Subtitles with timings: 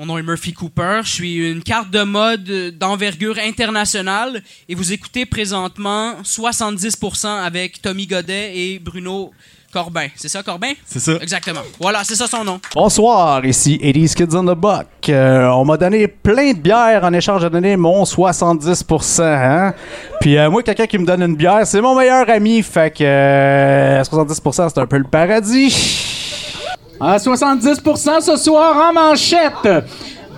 [0.00, 1.00] Mon nom est Murphy Cooper.
[1.04, 8.06] Je suis une carte de mode d'envergure internationale et vous écoutez présentement 70% avec Tommy
[8.06, 9.30] Godet et Bruno
[9.70, 10.06] Corbin.
[10.16, 10.72] C'est ça, Corbin?
[10.86, 11.12] C'est ça.
[11.20, 11.60] Exactement.
[11.78, 12.58] Voilà, c'est ça son nom.
[12.74, 14.86] Bonsoir, ici 80s Kids on the Buck.
[15.10, 19.22] Euh, on m'a donné plein de bières en échange de donner mon 70%.
[19.22, 19.74] Hein?
[20.22, 22.62] Puis euh, moi, quelqu'un qui me donne une bière, c'est mon meilleur ami.
[22.62, 26.19] Fait que euh, 70%, c'est un peu le paradis.
[27.02, 29.86] À 70% ce soir en manchette,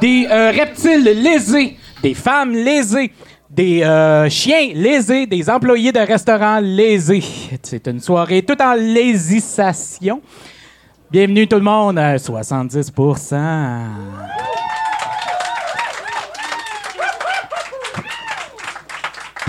[0.01, 3.11] des euh, reptiles lésés, des femmes lésées,
[3.51, 7.25] des euh, chiens lésés, des employés de restaurants lésés.
[7.65, 10.23] C'est une soirée toute en lésissation.
[11.11, 13.87] Bienvenue tout le monde à 70%.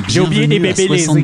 [0.07, 1.23] J'ai oublié des bébés à lésés.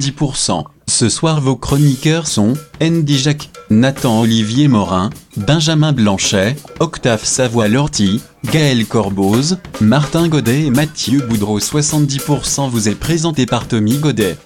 [0.90, 1.00] 70%.
[1.00, 8.86] Ce soir, vos chroniqueurs sont Andy Jacques, Nathan Olivier Morin, Benjamin Blanchet, Octave Savoie-Lorty, Gaël
[8.86, 11.60] Corboz, Martin Godet et Mathieu Boudreau.
[11.60, 14.38] 70% vous est présenté par Tommy Godet.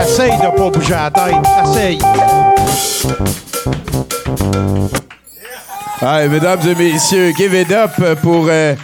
[0.00, 1.34] Essaye de pas bouger la tête.
[1.64, 1.98] Essaye.
[6.02, 8.74] Hey, mesdames et messieurs, give it up pour euh,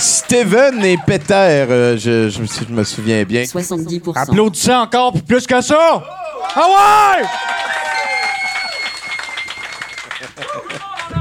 [0.00, 1.34] Steven et Peter.
[1.34, 3.42] Euh, je, je me sou- je me souviens bien.
[3.42, 4.12] 70%.
[4.16, 6.02] Applaudissez encore puis plus que ça.
[6.56, 6.66] Ah
[7.18, 7.26] ouais!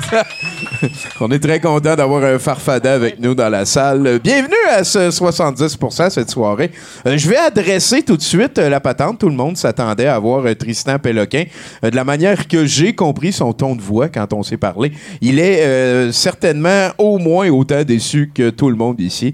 [1.19, 4.19] On est très content d'avoir un farfada avec nous dans la salle.
[4.23, 6.71] Bienvenue à ce 70% cette soirée.
[7.05, 9.19] Euh, je vais adresser tout de suite euh, la patente.
[9.19, 11.43] Tout le monde s'attendait à voir euh, Tristan Péloquin.
[11.83, 15.39] De la manière que j'ai compris son ton de voix quand on s'est parlé, il
[15.39, 19.33] est certainement au moins autant déçu que tout le monde ici.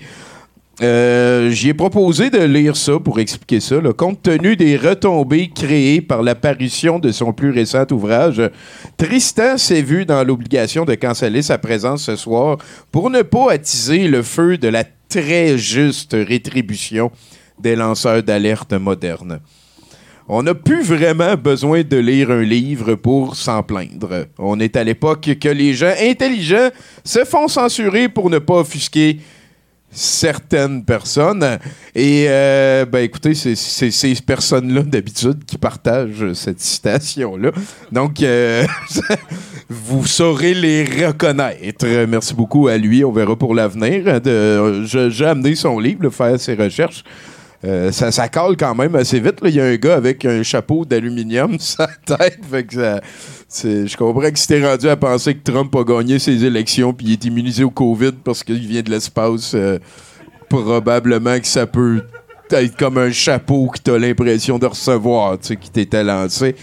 [0.81, 3.78] Euh, J'y ai proposé de lire ça pour expliquer ça.
[3.96, 8.41] Compte tenu des retombées créées par l'apparition de son plus récent ouvrage,
[8.97, 12.58] Tristan s'est vu dans l'obligation de canceller sa présence ce soir
[12.91, 17.12] pour ne pas attiser le feu de la très juste rétribution
[17.59, 19.40] des lanceurs d'alerte modernes.
[20.28, 24.25] On n'a plus vraiment besoin de lire un livre pour s'en plaindre.
[24.40, 26.69] On est à l'époque que les gens intelligents
[27.03, 29.19] se font censurer pour ne pas offusquer
[29.95, 31.57] certaines personnes.
[31.95, 37.51] Et, euh, ben écoutez, c'est ces personnes-là d'habitude qui partagent cette citation-là.
[37.91, 38.66] Donc, euh,
[39.69, 41.85] vous saurez les reconnaître.
[42.07, 43.03] Merci beaucoup à lui.
[43.03, 44.19] On verra pour l'avenir.
[44.85, 47.03] J'ai amené son livre, faire ses recherches.
[47.65, 49.39] Euh, ça, ça colle quand même assez vite.
[49.43, 52.39] Il y a un gars avec un chapeau d'aluminium sur sa tête.
[52.51, 57.07] Je comprends que si t'es rendu à penser que Trump a gagné ses élections puis
[57.07, 59.79] il est immunisé au COVID parce qu'il vient de l'espace, euh,
[60.49, 62.03] probablement que ça peut
[62.51, 66.55] être comme un chapeau que t'as l'impression de recevoir, tu sais, qui t'était lancé.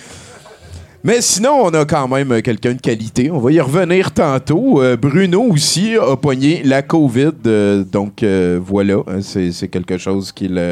[1.04, 3.28] Mais sinon, on a quand même euh, quelqu'un de qualité.
[3.28, 4.80] On va y revenir tantôt.
[4.80, 7.32] Euh, Bruno aussi a pogné la COVID.
[7.46, 8.24] euh, donc
[8.64, 10.62] voilà, hein, c'est quelque chose qu'il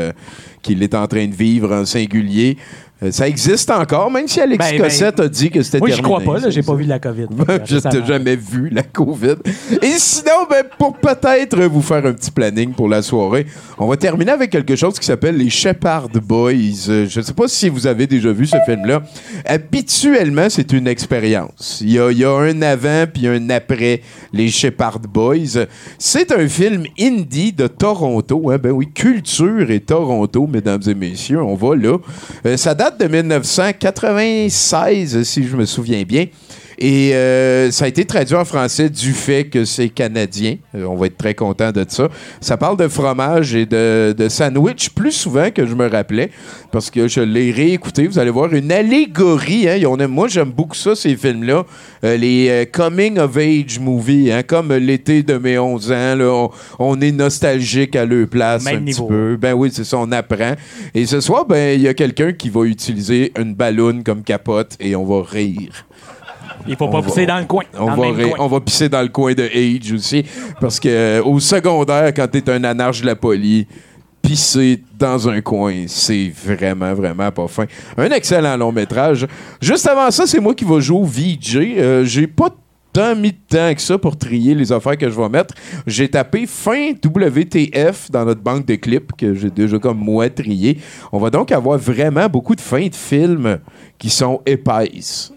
[0.62, 2.58] qu'il est en train de vivre en singulier.
[3.03, 5.89] Euh, ça existe encore, même si Alexis Ben, ben, Cossette a dit que c'était Moi,
[5.89, 6.16] je terminé.
[6.22, 7.27] crois pas, là, j'ai pas vu la COVID.
[7.65, 9.36] je t'ai jamais vu, la COVID.
[9.83, 13.47] Et sinon, ben, pour peut-être vous faire un petit planning pour la soirée,
[13.78, 16.89] on va terminer avec quelque chose qui s'appelle les Shepherd Boys.
[16.89, 19.03] Euh, Je sais pas si vous avez déjà vu ce film-là.
[19.47, 21.78] Habituellement, c'est une expérience.
[21.80, 24.01] Il y a, il y a un avant puis un après
[24.33, 25.66] les Shepherd Boys.
[25.98, 28.51] C'est un film indie de Toronto.
[28.51, 28.59] Hein?
[28.59, 31.42] Ben oui, culture et Toronto, mesdames et messieurs.
[31.42, 31.97] On va là.
[32.47, 36.27] Euh, ça date de 1996, si je me souviens bien.
[36.82, 40.56] Et euh, ça a été traduit en français du fait que c'est canadien.
[40.74, 42.09] Euh, on va être très content de ça.
[42.41, 46.30] Ça parle de fromage et de, de sandwich plus souvent que je me rappelais
[46.72, 48.06] parce que je l'ai réécouté.
[48.06, 49.68] Vous allez voir une allégorie.
[49.68, 49.78] Hein.
[49.86, 51.66] On aime- moi, j'aime beaucoup ça, ces films-là.
[52.03, 56.15] Euh, les coming of age movies, hein, comme l'été de mes 11 ans.
[56.16, 59.04] là, on, on est nostalgique à leur place Même un niveau.
[59.04, 59.36] petit peu.
[59.36, 60.54] Ben oui, c'est ça, on apprend.
[60.94, 64.76] Et ce soir, ben il y a quelqu'un qui va utiliser une balloune comme capote
[64.80, 65.86] et on va rire.
[66.66, 67.65] Il faut pas va- dans le coin.
[67.78, 68.34] On dans va, coin.
[68.39, 70.24] on va pisser dans le coin de Age aussi.
[70.60, 73.66] Parce que euh, au secondaire, quand t'es un anarche de la police,
[74.22, 77.65] pisser dans un coin, c'est vraiment, vraiment pas fin.
[77.97, 79.27] Un excellent long métrage.
[79.60, 81.57] Juste avant ça, c'est moi qui vais jouer au VJ.
[81.57, 82.51] Euh, J'ai pas
[82.92, 85.54] tant mis de temps que ça pour trier les affaires que je vais mettre.
[85.86, 90.78] J'ai tapé fin WTF dans notre banque de clips que j'ai déjà comme moi trié.
[91.12, 93.59] On va donc avoir vraiment beaucoup de fins de films
[93.98, 95.33] qui sont épaisses.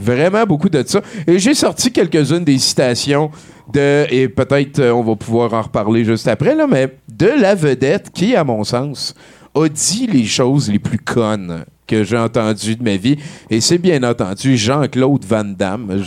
[0.00, 1.00] Vraiment beaucoup de ça.
[1.26, 3.30] Et j'ai sorti quelques-unes des citations
[3.72, 7.54] de, et peut-être euh, on va pouvoir en reparler juste après, là, mais de la
[7.54, 9.14] vedette qui, à mon sens,
[9.54, 13.18] a dit les choses les plus connes que j'ai entendues de ma vie.
[13.50, 16.04] Et c'est bien entendu Jean-Claude Van Damme.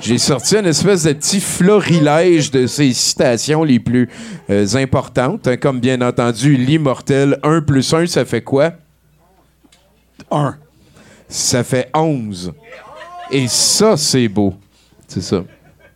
[0.00, 4.08] J'ai, sorti une espèce de petit florilège de ses citations les plus
[4.50, 8.72] euh, importantes, hein, comme bien entendu l'immortel 1 plus 1, ça fait quoi?
[10.32, 10.56] Un.
[11.28, 12.52] Ça fait 11.
[13.32, 14.54] Et ça, c'est beau.
[15.06, 15.44] C'est ça.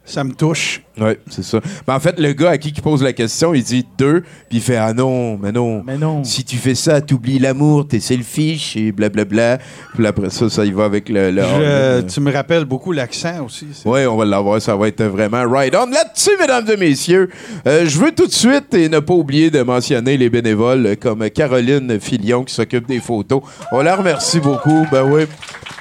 [0.05, 0.83] Ça me touche.
[1.01, 1.61] Oui, c'est ça.
[1.89, 4.59] Mais en fait, le gars à qui il pose la question, il dit deux, puis
[4.59, 5.83] il fait Ah non, mais non.
[5.85, 6.23] Mais non.
[6.23, 9.59] Si tu fais ça, t'oublies l'amour, t'es selfish et blablabla.
[9.95, 11.31] Puis après ça, ça y va avec le.
[11.33, 13.67] le- Je- le- tu me rappelles beaucoup l'accent aussi.
[13.73, 14.61] c'est- oui, on va l'avoir.
[14.63, 15.87] Ça va être vraiment right on.
[15.87, 17.29] Là-dessus, mesdames et messieurs,
[17.67, 20.95] euh, je veux tout de suite et ne pas oublier de mentionner les bénévoles euh,
[20.95, 23.43] comme Caroline Filion qui s'occupe des photos.
[23.73, 24.87] On la remercie beaucoup.
[24.93, 25.23] Ben oui.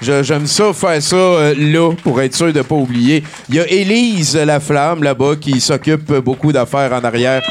[0.02, 3.24] J'aime ça, faire ça euh, là, pour être sûr de ne pas oublier.
[3.48, 7.42] Il y a Élise Laflamme là-bas qui s'occupe beaucoup d'affaires en arrière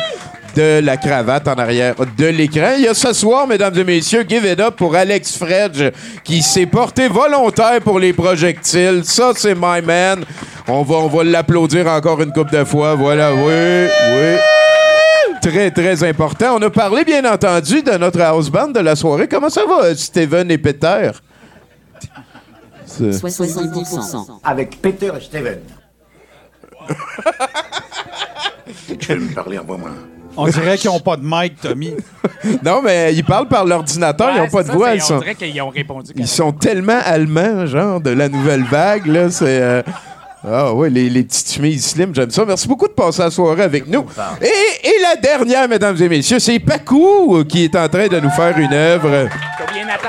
[0.56, 2.72] de la cravate en arrière de l'écran.
[2.76, 5.90] Il y a ce soir, mesdames et messieurs, give it up pour Alex Fredge
[6.24, 9.02] qui s'est porté volontaire pour les projectiles.
[9.04, 10.24] Ça, c'est my man.
[10.68, 12.94] On va, on va l'applaudir encore une couple de fois.
[12.94, 13.42] Voilà, oui,
[14.14, 14.36] oui.
[15.40, 16.56] Très, très important.
[16.58, 19.26] On a parlé, bien entendu, de notre house band de la soirée.
[19.28, 21.10] Comment ça va, Steven et Peter?
[22.84, 24.38] C'est- 70%.
[24.44, 25.58] avec Peter et Steven.
[28.98, 29.90] Tu veux me parler, envoie-moi.
[30.36, 31.94] On dirait qu'ils n'ont pas de mic, Tommy.
[32.64, 34.90] Non, mais ils parlent par l'ordinateur, ils n'ont pas de ça, voix.
[34.90, 36.12] c'est- Ils On sont, dirait qu'ils ont répondu.
[36.16, 39.30] ils sont tellement allemands, genre, de la nouvelle vague, là.
[39.30, 39.60] C'est.
[39.60, 39.82] euh,
[40.44, 42.44] Ah oui, les, les petites chemises slim, j'aime ça.
[42.44, 44.04] Merci beaucoup de passer la soirée avec nous.
[44.40, 44.46] Et,
[44.88, 48.30] et la dernière, mesdames et messieurs, c'est Pacou euh, qui est en train de nous
[48.30, 49.28] faire une œuvre.
[49.58, 50.08] T'as bien Nathan?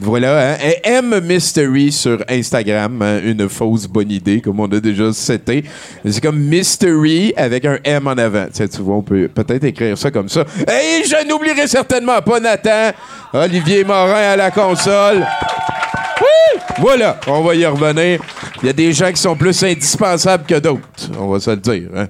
[0.00, 0.56] Voilà, hein.
[0.84, 5.64] M Mystery sur Instagram, hein, une fausse bonne idée, comme on a déjà cité.
[6.08, 8.46] C'est comme Mystery avec un M en avant.
[8.46, 10.44] Tu, sais, tu vois, on peut peut-être écrire ça comme ça.
[10.60, 12.92] Et je n'oublierai certainement pas Nathan,
[13.32, 15.26] Olivier Morin à la console.
[16.20, 16.60] Oui!
[16.78, 18.20] Voilà, on va y revenir.
[18.62, 21.56] Il y a des gens qui sont plus indispensables que d'autres, on va se le
[21.56, 21.88] dire.
[21.96, 22.06] Hein.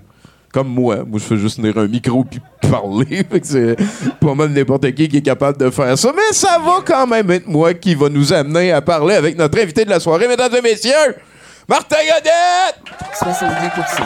[0.58, 1.04] Comme moi.
[1.06, 3.24] Moi, je fais juste tenir un micro puis parler.
[3.44, 3.76] C'est
[4.20, 6.12] pas mal n'importe qui qui est capable de faire ça.
[6.12, 9.56] Mais ça va quand même être moi qui va nous amener à parler avec notre
[9.56, 11.14] invité de la soirée, mesdames et messieurs,
[11.68, 12.74] Martin Godette!
[13.22, 14.02] 70%.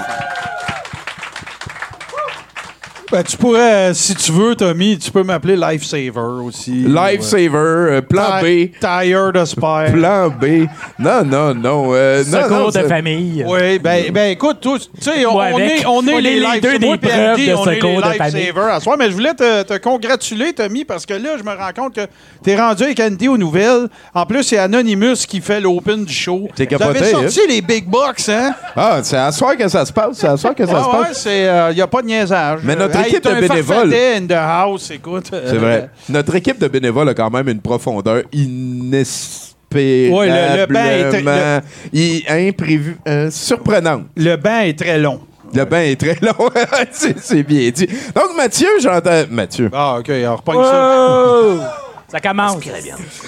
[3.12, 6.71] Ben, tu pourrais, euh, si tu veux, Tommy, tu peux m'appeler Lifesaver aussi.
[6.87, 8.71] Lifesaver, euh, plan B.
[8.81, 9.92] Tire de spare.
[9.92, 10.66] Plan B.
[10.99, 11.90] Non, non, non.
[11.92, 13.45] euh, non, Secours non, de c'est- Oui.
[13.47, 15.81] Oui, ben, ben écoute, tous, tu sais, on, Moi, on avec.
[15.83, 17.54] est, on est On est les, les life- deux moi des puis preuves Andy, de
[17.54, 18.35] on est secours les de famille.
[18.47, 21.50] lifesavers à soir, mais je voulais te, te congratuler, Tommy, parce que là, je me
[21.50, 22.07] rends compte que
[22.42, 23.88] t'es rendu avec Andy aux nouvelles.
[24.14, 26.49] En plus, c'est Anonymous qui fait l'open du show.
[26.57, 28.54] C'est Vous avez capoté, sorti les big box, hein?
[28.75, 30.16] Ah, c'est à soir que ça se passe.
[30.19, 31.23] C'est à soir que ça se Ah ouais, passe.
[31.23, 32.61] c'est, il n'y a pas de niaisage.
[32.64, 35.28] Mais notre Hey, équipe de bénévoles- farfadet in the house, écoute.
[35.30, 35.90] C'est vrai.
[36.09, 40.85] Notre équipe de bénévoles a quand même une profondeur inespérablement Ouais, le- le banc
[41.18, 41.62] était-
[41.94, 44.02] i- imprévue, euh, surprenante.
[44.18, 45.21] Le banc est très long.
[45.54, 46.50] Le bain est très long.
[46.90, 47.87] c'est bien dit.
[48.14, 49.23] Donc, Mathieu, j'entends.
[49.30, 51.78] Mathieu, Ah, OK, alors repogne ça.
[52.09, 52.59] Ça commence.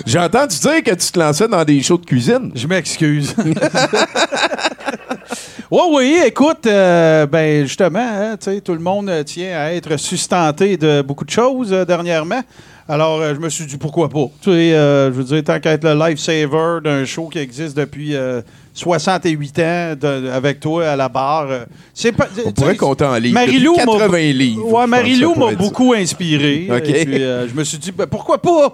[0.05, 2.53] j'ai entendu dire que tu te lançais dans des shows de cuisine?
[2.55, 3.35] Je m'excuse.
[5.71, 9.97] Oui, oui, écoute, euh, ben justement, hein, tu sais, tout le monde tient à être
[9.99, 12.41] sustenté de beaucoup de choses euh, dernièrement.
[12.87, 14.27] Alors, euh, je me suis dit pourquoi pas?
[14.43, 18.15] Tu sais, je veux dire, tant qu'à être le lifesaver d'un show qui existe depuis
[18.15, 18.43] euh,
[18.75, 21.49] 68 ans de- avec toi à la barre,
[21.95, 22.29] c'est pas.
[22.45, 23.35] On pourrait compter en livres.
[23.35, 24.61] Marie-Lou Depuis m'a- 80 livres.
[24.61, 26.67] je Ouais, pense Marie-Lou que ça pourrait m'a beaucoup inspiré.
[26.67, 28.73] Et puis, je me suis dit, ben, pourquoi pas?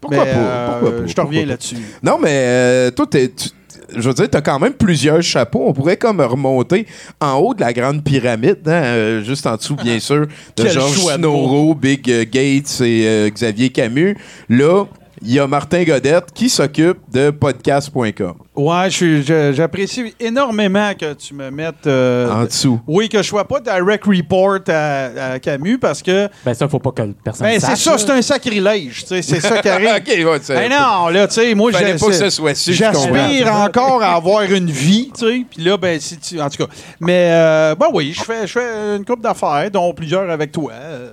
[0.00, 0.68] Pourquoi Mais, pas?
[0.80, 1.06] Pourquoi pas?
[1.06, 1.76] Je te reviens là-dessus.
[2.02, 3.48] Non, mais toi, t'es- tu-
[3.96, 5.64] je veux dire, t'as quand même plusieurs chapeaux.
[5.66, 6.86] On pourrait comme remonter
[7.20, 11.16] en haut de la grande pyramide, hein, euh, juste en dessous, bien sûr, de Georges
[11.16, 14.16] de Snow, Big Gates et euh, Xavier Camus.
[14.48, 14.84] Là,
[15.24, 18.34] il y a Martin Godette qui s'occupe de podcast.com.
[18.54, 21.86] Ouais, je suis- je- j'apprécie énormément que tu me mettes.
[21.86, 22.80] euh, En dessous.
[22.86, 26.28] Oui, que je sois pas direct report à, à Camus parce que.
[26.44, 29.02] Ben ça, faut pas que personne Ben, c'est ça, c'est un sacrilège.
[29.02, 29.88] tu sais, C'est ça qui arrive.
[29.96, 32.52] OK, ouais, Ben non, là, tu sais, moi, j'ai- pas que ce soit.
[32.72, 35.44] J'aspire encore à avoir une vie, tu sais.
[35.50, 36.40] Puis là, ben, si tu.
[36.40, 36.70] En tout cas.
[37.00, 40.72] Mais, euh, ben oui, je fais, je fais une couple d'affaires, dont plusieurs avec toi.
[40.74, 41.10] euh,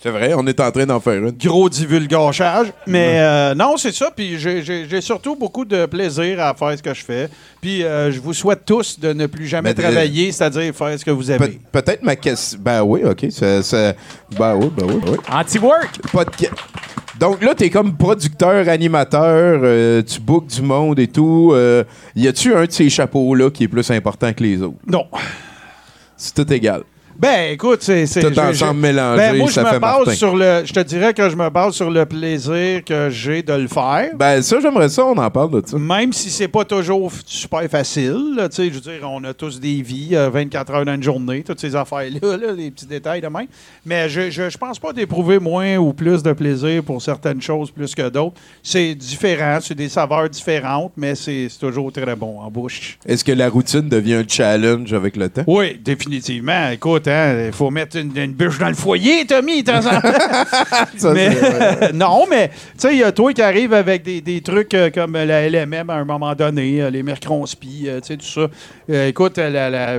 [0.00, 1.32] C'est vrai, on est en train d'en faire une.
[1.32, 2.68] gros divulgachage.
[2.86, 4.12] Mais euh, non, c'est ça.
[4.14, 7.28] Puis j'ai- surtout beaucoup de plaisir à faire ce que je fais.
[7.60, 11.10] Puis euh, je vous souhaite tous de ne plus jamais travailler, c'est-à-dire faire ce que
[11.10, 11.58] vous Pe- aimez.
[11.72, 12.58] Peut-être ma question.
[12.62, 13.26] Ben oui, OK.
[13.30, 13.92] Ça, ça-
[14.38, 15.18] Ben oui, ben oui, ben oui.
[15.32, 15.98] Anti-work!
[16.12, 16.52] Podca-
[17.18, 21.50] Donc là, t'es comme producteur, animateur, euh, tu bookes du monde et tout.
[21.54, 21.82] euh,
[22.14, 24.76] y a-tu un de ces chapeaux-là qui est plus important que les autres?
[24.86, 25.06] Non.
[26.16, 26.82] C'est tout égal.
[27.18, 28.04] Ben, écoute, c'est.
[28.06, 30.12] Tout je- ensemble je- mélangé, Ben, moi, je ça me fait base Martin.
[30.14, 30.62] sur le.
[30.64, 34.10] Je te dirais que je me base sur le plaisir que j'ai de le faire.
[34.14, 35.76] Ben ça, j'aimerais ça, on en parle de ça.
[35.78, 39.58] Même si c'est pas toujours super facile, tu sais, je veux dire, on a tous
[39.58, 43.20] des vies, euh, 24 heures dans une journée, toutes ces affaires-là, là, les petits détails
[43.20, 43.48] de même.
[43.84, 47.72] Mais je, je, je pense pas d'éprouver moins ou plus de plaisir pour certaines choses
[47.72, 48.36] plus que d'autres.
[48.62, 52.96] C'est différent, c'est des saveurs différentes, mais c'est c'est toujours très bon en bouche.
[53.06, 55.42] Est-ce que la routine devient un challenge avec le temps?
[55.48, 56.68] Oui, définitivement.
[56.70, 61.12] Écoute, il faut mettre une, une bûche dans le foyer, Tommy, de temps en temps.
[61.14, 61.92] Mais- vrai.
[61.94, 64.90] non, mais tu sais, il y a toi qui arrive avec des, des trucs euh,
[64.90, 68.46] comme la LMM à un moment donné, euh, les mercronspi, euh, tu sais, tout ça.
[68.90, 69.98] Euh, écoute, euh, la,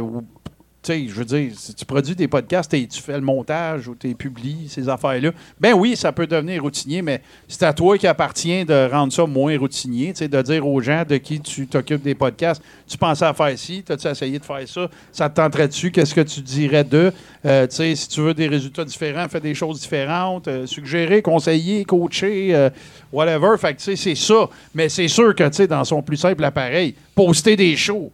[0.90, 4.14] je veux dire, si tu produis des podcasts et tu fais le montage ou tu
[4.16, 8.66] publies ces affaires-là, ben oui, ça peut devenir routinier, mais c'est à toi qui appartient
[8.66, 12.62] de rendre ça moins routinier, de dire aux gens de qui tu t'occupes des podcasts,
[12.88, 16.14] tu pensais à faire ci, t'as-tu essayé de faire ça, ça te tenterait dessus, qu'est-ce
[16.14, 17.12] que tu dirais d'eux?
[17.46, 21.22] Euh, tu sais, si tu veux des résultats différents, fais des choses différentes, euh, suggérer,
[21.22, 22.70] conseiller, coacher, euh,
[23.14, 23.58] whatever.
[23.58, 24.50] Fait que, tu sais, c'est ça.
[24.74, 28.12] Mais c'est sûr que, tu sais, dans son plus simple appareil, poster des shows.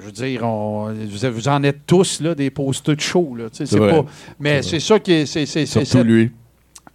[0.00, 3.44] Je veux dire, on- vous, en êtes tous, là, des posters de shows, là.
[3.52, 4.04] C'est pas...
[4.38, 5.26] Mais c'est ça qui est...
[5.26, 6.30] C'est, c'est, Surtout cette- lui.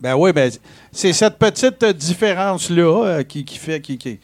[0.01, 0.51] ben oui, ben,
[0.91, 3.79] c'est cette petite différence-là euh, qui, qui fait...
[3.81, 4.19] Qui, qui,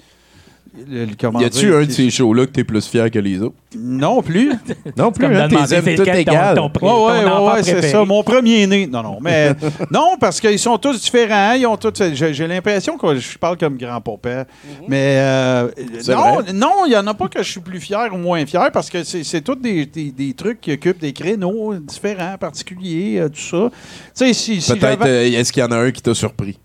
[0.89, 3.41] le- le- comment Y a-tu un de ces shows-là que t'es plus fier que les
[3.41, 3.55] autres?
[3.77, 4.51] Non plus.
[4.97, 6.55] Non plus, hein, t'es aimes tout ton- égal.
[6.55, 8.03] ton Ouais, ton ouais, enfant ouais, c'est ça.
[8.05, 8.87] Mon premier-né.
[8.87, 9.17] Non, non.
[9.21, 9.53] Mais
[9.91, 11.53] non, parce qu'ils sont tous différents.
[11.53, 11.93] Ils ont tous.
[12.13, 14.45] J'ai l'impression que je parle comme grand-papa.
[14.87, 15.67] Mais euh,
[16.09, 16.53] non, vrai.
[16.53, 18.89] non, il n'y en a pas que je suis plus fier ou moins fier parce
[18.89, 23.29] que c'est c'est tous des, des- des trucs qui occupent des créneaux différents, particuliers, euh,
[23.29, 23.69] tout ça.
[23.69, 23.77] Tu
[24.13, 26.57] sais, si, si Peut-être, euh, est-ce qu'il y en a un qui t'a surpris?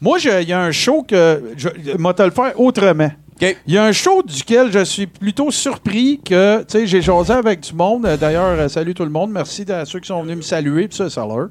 [0.00, 1.42] Moi, il y a un show que.
[1.56, 3.10] Je vais te le faire autrement.
[3.40, 7.34] Il y a un show duquel je suis plutôt surpris que, tu sais, j'ai jasé
[7.34, 8.06] avec du monde.
[8.06, 9.30] Euh, D'ailleurs, euh, salut tout le monde.
[9.30, 11.48] Merci à ceux qui sont venus me saluer, puis ça, ça leur.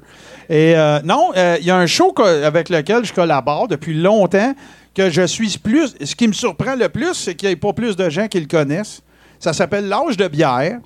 [0.48, 4.52] Et euh, non, euh, il y a un show avec lequel je collabore depuis longtemps
[4.96, 5.94] que je suis plus.
[6.02, 8.40] Ce qui me surprend le plus, c'est qu'il n'y ait pas plus de gens qui
[8.40, 9.02] le connaissent.
[9.38, 10.80] Ça s'appelle L'âge de bière.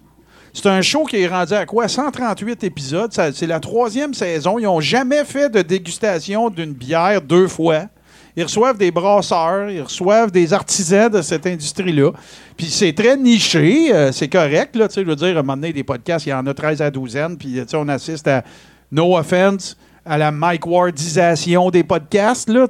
[0.52, 1.88] C'est un show qui est rendu à quoi?
[1.88, 3.12] 138 épisodes.
[3.12, 4.58] C'est la troisième saison.
[4.58, 7.84] Ils n'ont jamais fait de dégustation d'une bière deux fois.
[8.36, 12.12] Ils reçoivent des brasseurs, ils reçoivent des artisans de cette industrie-là.
[12.56, 14.76] Puis c'est très niché, euh, c'est correct.
[14.76, 16.80] Là, je veux dire, à un moment donné, des podcasts, il y en a 13
[16.80, 18.44] à 12 Puis on assiste à
[18.92, 19.76] No Offense,
[20.06, 22.48] à la Mike Wardisation des podcasts.
[22.48, 22.66] Là,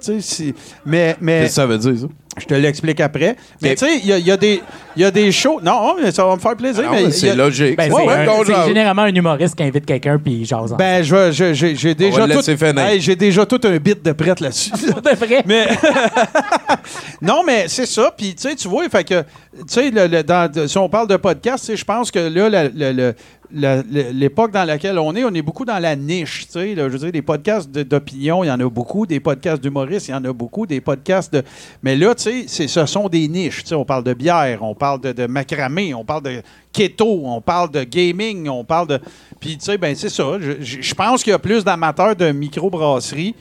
[0.86, 2.06] mais, mais Qu'est-ce que ça veut dire, ça?
[2.38, 3.36] Je te l'explique après.
[3.60, 4.62] Mais tu sais, il y, y a des-
[4.96, 5.60] il y a des shows.
[5.62, 6.84] Non, mais ça va me faire plaisir.
[6.90, 7.76] Ah c'est a- logique.
[7.76, 8.66] Ben, Ouais, c'est ouais, un- qu'on c'est jase.
[8.68, 10.74] généralement un humoriste qui invite quelqu'un puis il jase.
[10.78, 12.28] Ben, je, je- j'ai déjà tout.
[12.28, 12.78] laisser finir.
[12.78, 14.70] Hey, j'ai déjà tout un bit de prête là-dessus.
[14.80, 15.42] de vrai.
[15.44, 15.66] Mais
[17.22, 18.12] non, mais c'est ça.
[18.16, 19.22] Puis tu sais, tu vois, fait que
[19.68, 23.12] tu sais, si on parle de podcast, je pense que là,
[23.52, 26.46] l'époque dans laquelle on est, on est beaucoup dans la niche.
[26.46, 29.06] Tu sais, je veux dire, des podcasts d'opinion, il y en a beaucoup.
[29.06, 30.66] Des podcasts d'humoristes, il y en a beaucoup.
[30.66, 31.42] Des podcasts de.
[31.82, 33.62] Mais là, tu sais, ce sont des niches.
[33.62, 37.40] Tu sais, on parle de bière, on parle de, macramé, on parle de keto, on
[37.40, 39.00] parle de gaming, on parle de.
[39.40, 40.38] Puis tu sais, ben c'est ça.
[40.40, 43.34] Je pense qu'il y a plus d'amateurs de microbrasserie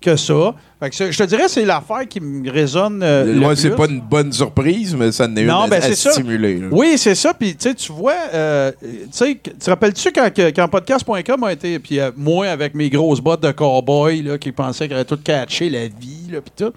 [0.00, 0.54] que ça.
[0.78, 3.02] Fait que c'est- je te dirais, c'est l'affaire qui me résonne.
[3.02, 3.76] euh, le Moi, c'est plus.
[3.76, 6.62] pas une bonne surprise, mais ça en est Non, une ben, à c'est stimuler.
[6.70, 7.32] Oui, c'est ça.
[7.34, 8.72] Puis, tu vois, euh,
[9.16, 13.52] tu te rappelles-tu quand, podcast.com a été, puis euh, moi, avec mes grosses bottes de
[13.52, 16.72] cowboy, là, qui pensaient qu'elle avait tout catché, la vie, là, puis tout.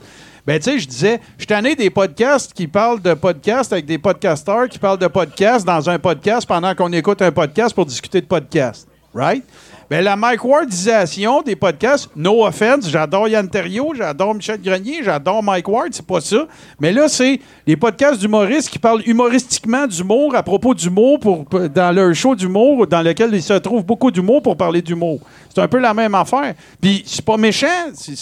[0.47, 3.97] Ben, tu sais, je disais, je suis des podcasts qui parlent de podcasts avec des
[3.99, 8.21] podcasteurs qui parlent de podcasts dans un podcast pendant qu'on écoute un podcast pour discuter
[8.21, 8.87] de podcast.
[9.13, 9.43] Right?
[9.89, 15.41] Ben, la Mike Wardisation des podcasts, no offense, j'adore Yann Terriot, j'adore Michel Grenier, j'adore
[15.41, 16.45] Mike Ward, c'est pas ça.
[16.79, 21.91] Mais là, c'est les podcasts d'humoristes qui parlent humoristiquement d'humour à propos d'humour pour, dans
[21.95, 25.19] leur show d'humour dans lequel il se trouve beaucoup d'humour pour parler d'humour.
[25.53, 26.53] C'est un peu la même affaire.
[26.79, 27.65] Puis c'est pas méchant,
[27.95, 28.15] c'est-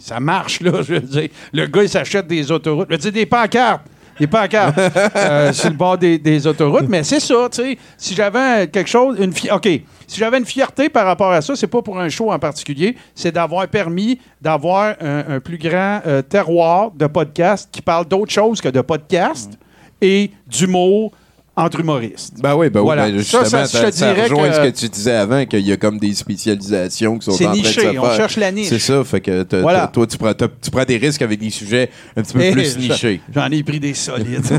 [0.00, 1.28] ça marche, là, je veux dire.
[1.52, 2.88] Le gars, il s'achète des autoroutes.
[2.90, 3.82] Je veux dire, des pancartes.
[4.18, 4.78] Des pancartes
[5.16, 6.88] euh, sur le bord des, des autoroutes.
[6.88, 7.78] Mais c'est ça, tu sais.
[7.96, 9.68] Si j'avais quelque chose, une fi- OK.
[10.06, 12.96] Si j'avais une fierté par rapport à ça, c'est pas pour un show en particulier,
[13.14, 18.32] c'est d'avoir permis d'avoir un, un plus grand euh, terroir de podcasts qui parle d'autre
[18.32, 19.58] chose que de podcasts
[20.00, 21.12] et d'humour
[21.58, 22.34] entre humoristes.
[22.40, 23.06] Ben oui, ben Voilà.
[23.06, 23.12] oui.
[23.12, 25.44] Ben, Ça, justement, ça, je te ça dirais rejoint que- ce que tu disais avant,
[25.44, 28.04] qu'il y a comme des spécialisations qui sont C'est en train de se niché, faire.
[28.04, 28.68] on cherche la niche.
[28.68, 29.88] C'est ça, fait que Voilà.
[29.92, 32.78] toi, tu prends, tu prends des risques avec des sujets un petit peu Eh, plus
[32.78, 33.20] nichés.
[33.34, 34.42] J'en ai pris des solides.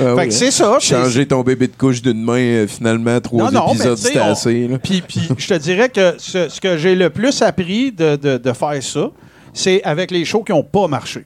[0.00, 0.26] Ah oui.
[0.28, 0.78] que c'est ça.
[0.80, 4.68] Changer ton bébé de couche d'une main, euh, finalement, trois Non, non, épisodes, c'était assez.
[4.82, 8.36] Puis, puis je te dirais que ce, ce que j'ai le plus appris de, de-
[8.36, 9.10] de faire ça,
[9.52, 11.24] c'est avec les shows qui n'ont pas marché.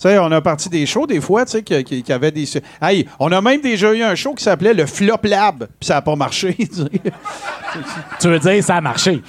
[0.00, 2.30] Tu sais, on a parti des shows des fois, tu sais, qui, qui- qui avaient
[2.30, 2.46] des.
[2.80, 5.94] Hey, on a même déjà eu un show qui s'appelait le Flop Lab, puis ça
[5.94, 6.56] n'a pas marché.
[8.20, 9.22] tu veux dire, ça a marché.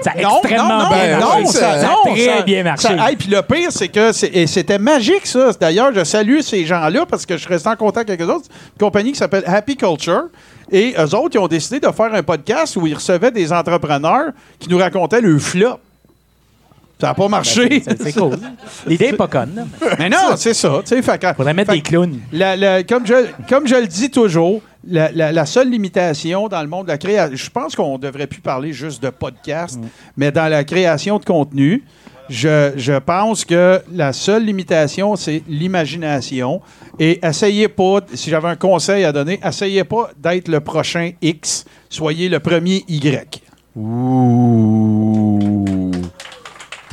[0.00, 1.42] ça a Non, extrêmement non, non, bien marché.
[1.42, 2.88] non, ça, Ça a très ça- bien marché.
[2.88, 5.52] ça- hey, puis le pire, c'est que c'était magique, ça.
[5.60, 8.46] D'ailleurs, je salue ces gens-là parce que je reste en contact avec eux autres.
[8.74, 10.24] Une compagnie qui s'appelle Happy Culture.
[10.72, 14.30] Et eux autres, ils ont décidé de faire un podcast où ils recevaient des entrepreneurs
[14.58, 15.78] qui nous racontaient le flop.
[17.00, 17.82] Ça n'a pas marché.
[17.84, 18.36] C'est c'est cool.
[18.86, 19.54] L'idée n'est pas conne.
[19.56, 19.64] là.
[19.98, 20.80] Mais non, c'est ça.
[21.18, 22.20] que- Faudrait mettre fait des clowns.
[22.32, 23.14] la- la- comme, je,
[23.48, 26.98] comme je le dis toujours, la, la- la seule limitation dans le monde de la
[26.98, 29.78] création, je pense qu'on devrait plus parler juste de podcast,
[30.16, 31.82] mais dans la création de contenu,
[32.30, 36.62] je, je pense que la seule limitation, c'est l'imagination.
[36.98, 41.64] Et essayez pas, si j'avais un conseil à donner, essayez pas d'être le prochain X,
[41.90, 43.42] soyez le premier Y.
[43.76, 45.83] Ouh.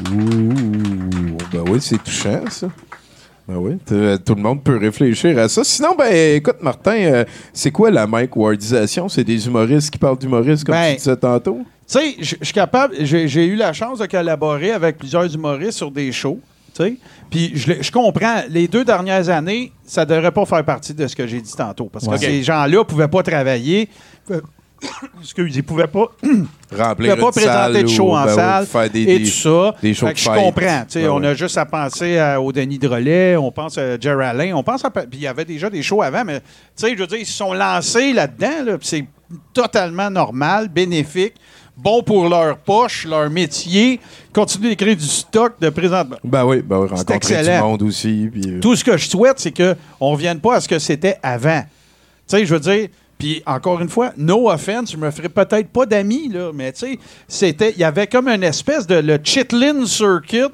[0.09, 1.37] Ouh.
[1.51, 2.67] Ben oui, c'est touchant, ça.
[3.47, 5.63] Ben oui, t- tout le monde peut réfléchir à ça.
[5.63, 9.09] Sinon, ben écoute, Martin, euh, c'est quoi la Mike Wardisation?
[9.09, 11.59] C'est des humoristes qui parlent d'humoristes, comme Ben, tu disais tantôt?
[11.87, 15.91] Tu sais, je suis capable, j'ai eu la chance de collaborer avec plusieurs humoristes sur
[15.91, 16.39] des shows.
[16.73, 16.95] tu sais.
[17.29, 21.27] Puis je, comprends, les deux dernières années, ça devrait pas faire partie de ce que
[21.27, 21.89] j'ai dit tantôt.
[21.91, 23.89] Parce que ces gens-là pouvaient pas travailler.
[25.21, 26.05] Excuse, ils pouvaient pas,
[26.75, 29.75] Remplir pouvaient pas présenter de show ou, en ben salle faire des, et tout ça.
[29.81, 30.85] des shows Fait de que je comprends.
[30.93, 31.27] Ben on ouais.
[31.27, 34.83] a juste à penser à- au Denis Drolet, on pense à Jerry Alain, on pense
[34.83, 34.89] à...
[34.89, 37.25] Puis il y avait déjà des shows avant, mais tu sais, je veux dire, ils
[37.25, 39.05] se sont lancés là-dedans, là, c'est
[39.53, 41.33] totalement normal, bénéfique,
[41.77, 43.99] bon pour leur poche, leur métier,
[44.33, 46.17] continuer d'écrire du stock de présentement.
[46.23, 47.69] Ben oui, ben oui, rencontrer du excellent.
[47.69, 48.29] monde aussi.
[48.31, 50.79] Puis, euh, Tout ce que je souhaite, c'est qu'on ne revienne pas à ce que
[50.79, 51.61] c'était avant.
[51.61, 52.87] Tu sais, je veux dire,
[53.21, 56.79] puis encore une fois, no offense, je me ferais peut-être pas d'amis, là, mais tu
[56.79, 60.47] sais, c'était, il y avait comme une espèce de le Chitlin Circuit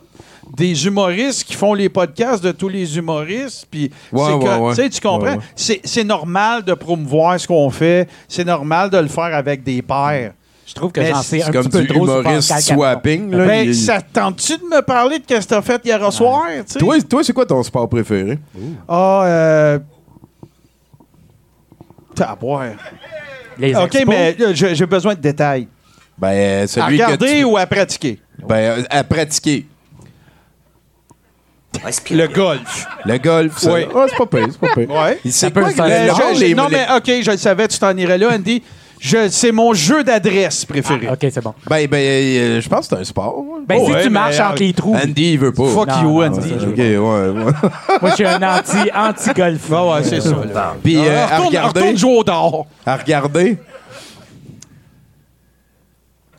[0.58, 3.67] des humoristes qui font les podcasts de tous les humoristes.
[3.71, 4.43] Puis, Ouais, c'est ouais,
[4.75, 4.89] que- ouais.
[4.89, 5.21] tu comprends?
[5.27, 5.82] Ouais, ouais.
[5.86, 8.10] C'est, normal de promouvoir ce qu'on fait.
[8.27, 10.34] C'est normal de le faire avec des pairs.
[10.65, 13.32] Je trouve que j'en sais c'est un comme petit peu du trop humoriste swapping.
[13.32, 15.82] Là, Ben, il- ça te tente-tu de me parler de ce que tu as fait
[15.86, 16.43] hier soir?
[16.49, 16.80] tu sais?
[16.80, 18.38] Toi, toi c'est quoi ton sport préféré?
[18.89, 19.80] Ah, euh.
[22.17, 22.65] T'as à boire.
[23.58, 24.06] Les OK, expos.
[24.08, 25.67] mais là, j'ai j'ai besoin de détails.
[26.17, 27.43] Ben, euh, À celui regarder que tu...
[27.43, 28.19] ou à pratiquer?
[28.45, 29.65] Ben, euh, à pratiquer.
[32.10, 32.88] Le golf.
[33.06, 33.71] Le golf, ça.
[33.71, 33.82] Oui.
[33.95, 34.89] Ah, c'est pas pire, c'est pas pire.
[34.89, 35.19] Ouais.
[35.30, 37.67] C'est peut quoi se que le- Euh, le non, les- mais OK, je le savais,
[37.67, 38.63] tu t'en irais là, Andy.
[39.00, 41.08] Je- C'est mon jeu d'adresse préféré.
[41.10, 41.54] Ah, OK, c'est bon.
[41.70, 43.44] Ben, ben, euh, je pense que c'est un sport.
[43.68, 44.96] Ben, Oh, si ouais, tu mais, marches entre les trous.
[44.96, 45.68] Andy, il veut pas.
[45.68, 46.54] Fuck Non, you, non, Andy.
[46.54, 47.52] OK, ouais, ouais.
[48.02, 49.72] Moi, je suis un anti, anti-golf.
[49.72, 50.30] Ah ouais, c'est ça.
[50.32, 50.76] là.
[50.84, 52.66] Puis, euh, Ah, à retourne, regarder, retourne jouer au dehors.
[52.86, 53.58] à regarder,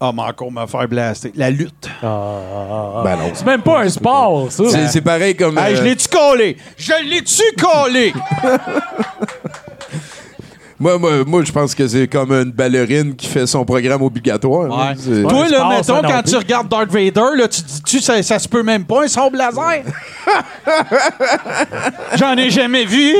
[0.00, 1.32] Ah, mais encore me faire blaster.
[1.34, 1.88] La lutte.
[2.02, 2.08] ben
[3.16, 3.30] non.
[3.34, 4.62] C'est même pas un sport, ça.
[4.70, 5.58] C'est c'est pareil comme...
[5.58, 6.56] Hey, je euh, l'ai-tu collé?
[6.76, 8.12] Je l'ai-tu collé?
[10.80, 14.70] moi, moi, moi, je pense que c'est comme une ballerine qui fait son programme obligatoire.
[14.72, 14.94] hein.
[14.98, 18.22] C'est- Toi, Ouais, là, mettons, quand tu regardes Darth Vader, là, tu dis, tu ça,
[18.22, 19.82] ça se peut même pas un son laser?
[22.16, 23.12] J'en ai jamais vu.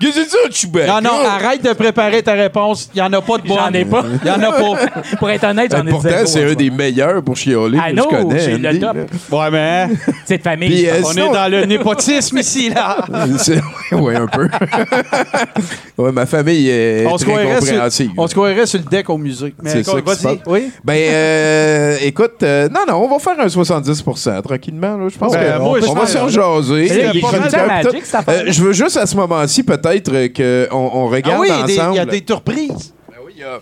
[0.00, 1.00] Qu'est-ce que c'est ça, Chewbacca?
[1.00, 2.88] Non, non, arrête de préparer ta réponse.
[2.94, 3.58] Il n'y en a pas de bonne.
[3.58, 4.02] J'en ai pas.
[4.24, 4.86] Il n'y en a pas.
[5.18, 8.38] Pour être honnête, j'en ai pourtant, c'est un des meilleurs pour chialer je connais.
[8.40, 8.96] j'ai le top.
[9.30, 9.88] Ouais, mais
[10.24, 10.88] C'est de famille.
[11.04, 12.96] On est dans le népotisme ici, là.
[13.38, 13.60] C'est-
[13.92, 14.48] ouais, un peu.
[15.98, 18.10] ouais, ma famille est On très compréhensive.
[18.16, 19.54] on se croirait sur le deck au musée.
[19.62, 20.36] Mais C'est ça écoute, qui se vas-y.
[20.38, 20.46] passe.
[20.46, 20.70] Oui?
[20.84, 24.96] Ben, euh, écoute, euh, non, non, on va faire un 70% tranquillement.
[24.96, 25.08] Là.
[25.08, 26.88] Je pense qu'on va s'en jaser.
[26.88, 28.28] Cette.
[28.28, 31.80] Euh, je veux juste à ce moment-ci peut-être qu'on on regarde Ah oui, des- il
[31.80, 31.96] ensemble.
[31.96, 32.94] y a des surprises.
[33.36, 33.58] Il y a,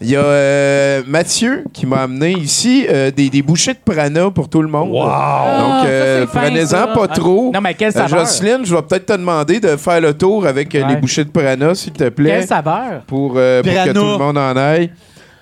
[0.00, 4.30] il y a, euh, Mathieu qui m'a amené ici euh, des, des bouchées de prana
[4.30, 4.90] pour tout le monde.
[4.92, 7.50] Donc, Ah, euh, prenez-en pas Ah, trop.
[7.54, 8.20] non, mais quelle Euh, saveur?
[8.20, 10.84] Jocelyne, je vais peut-être te demander de faire le tour avec Ouais.
[10.88, 13.02] les bouchées de prana, s'il te plaît, Quelle saveur?
[13.06, 14.90] pour, euh, pour que tout le monde en aille.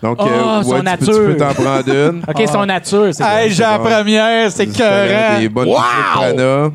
[0.03, 1.07] Donc, Oh, euh, son tu, peux, nature.
[1.07, 2.23] tu peux t'en prendre une.
[2.29, 5.39] OK, son nature, c'est Hey, j'ai la première, c'est écœurant.
[5.41, 6.71] Des bonnes bouchées de prana.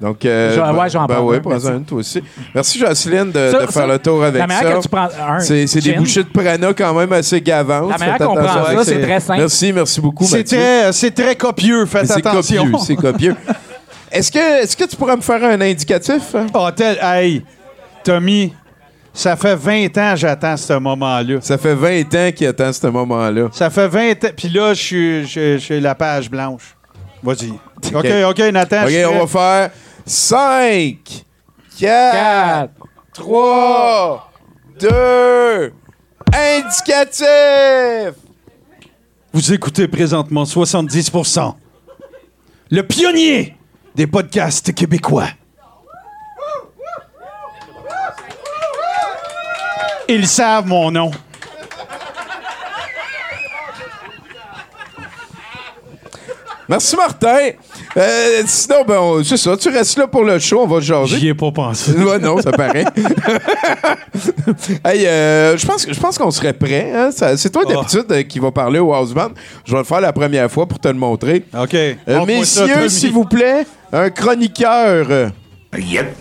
[0.00, 1.68] Donc, euh, Je- ouais, ben- je vais en ben ouais, un, prends-en merci.
[1.68, 2.22] une, toi aussi.
[2.54, 4.76] Merci, Jocelyne, de, Ça- de ça- faire le tour avec La manière ça.
[4.76, 7.90] que tu prends un C'est c'est des bouchées de prana quand même assez gavantes.
[7.90, 9.40] La manière qu'on prend ça, c'est très simple.
[9.40, 10.58] Merci, merci beaucoup, C'est Mathieu.
[10.58, 12.64] très, c'est très copieux, faites C'est attention.
[12.64, 13.34] copieux, c'est copieux.
[14.12, 16.34] Est-ce que, est que tu pourrais me faire un indicatif?
[16.34, 16.46] hein?
[16.54, 17.42] Oh, tel- hey,
[18.04, 18.54] Tommy,
[19.12, 21.38] ça fait 20 ans que j'attends ce moment-là.
[21.40, 23.48] Ça fait 20 ans qu'il attend ce moment-là.
[23.52, 24.28] Ça fait 20 ans.
[24.36, 26.76] Puis là, je suis- la page blanche.
[27.22, 27.50] Vas-y.
[27.94, 28.38] OK, OK.
[28.52, 28.82] Nathan.
[28.86, 29.70] je OK, on va faire
[30.08, 30.98] 5,
[31.80, 32.72] 4, Quatre.
[33.12, 34.32] 3,
[34.78, 35.72] 2,
[36.32, 37.26] indicatif!
[39.32, 41.54] Vous écoutez présentement 70%
[42.70, 43.56] Le pionnier
[43.96, 45.26] des podcasts québécois.
[50.08, 51.10] Ils savent mon nom.
[56.68, 57.50] Merci, Martin.
[57.96, 59.56] Euh, sinon, ben, on- c'est ça.
[59.56, 60.60] Tu restes là pour le show.
[60.62, 61.18] On va jaser.
[61.18, 61.92] J'y ai pas pensé.
[61.92, 62.84] Ouais, non, ça paraît.
[64.84, 66.92] hey, euh, je pense, je pense qu'on serait prêt.
[66.94, 67.10] hein.
[67.10, 67.68] Ça- C'est toi Oh.
[67.72, 69.30] d'habitude euh, qui va parler au House Band.
[69.64, 71.44] Je vais le faire la première fois pour te le montrer.
[71.58, 71.74] OK.
[71.74, 72.90] Euh, Montre-moi ça, messieurs, Tommy.
[72.90, 75.30] s'il vous plaît, un chroniqueur.
[75.78, 76.14] Yep.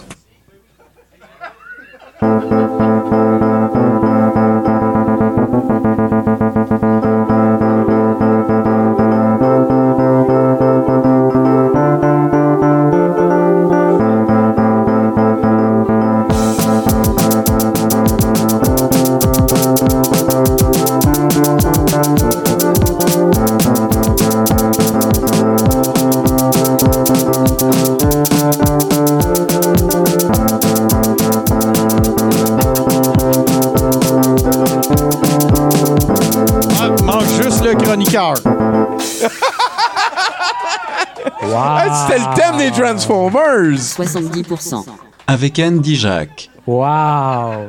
[42.99, 43.77] Transformers.
[43.77, 44.85] 70%.
[45.27, 46.49] Avec Andy Jacques.
[46.65, 47.67] Wow!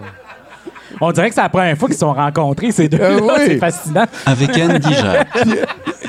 [1.01, 3.09] On dirait que c'est la première fois qu'ils se sont rencontrés, ces deux-là.
[3.21, 3.45] Ah oui.
[3.47, 4.07] C'est fascinant.
[4.25, 5.29] Avec Andy Jacques.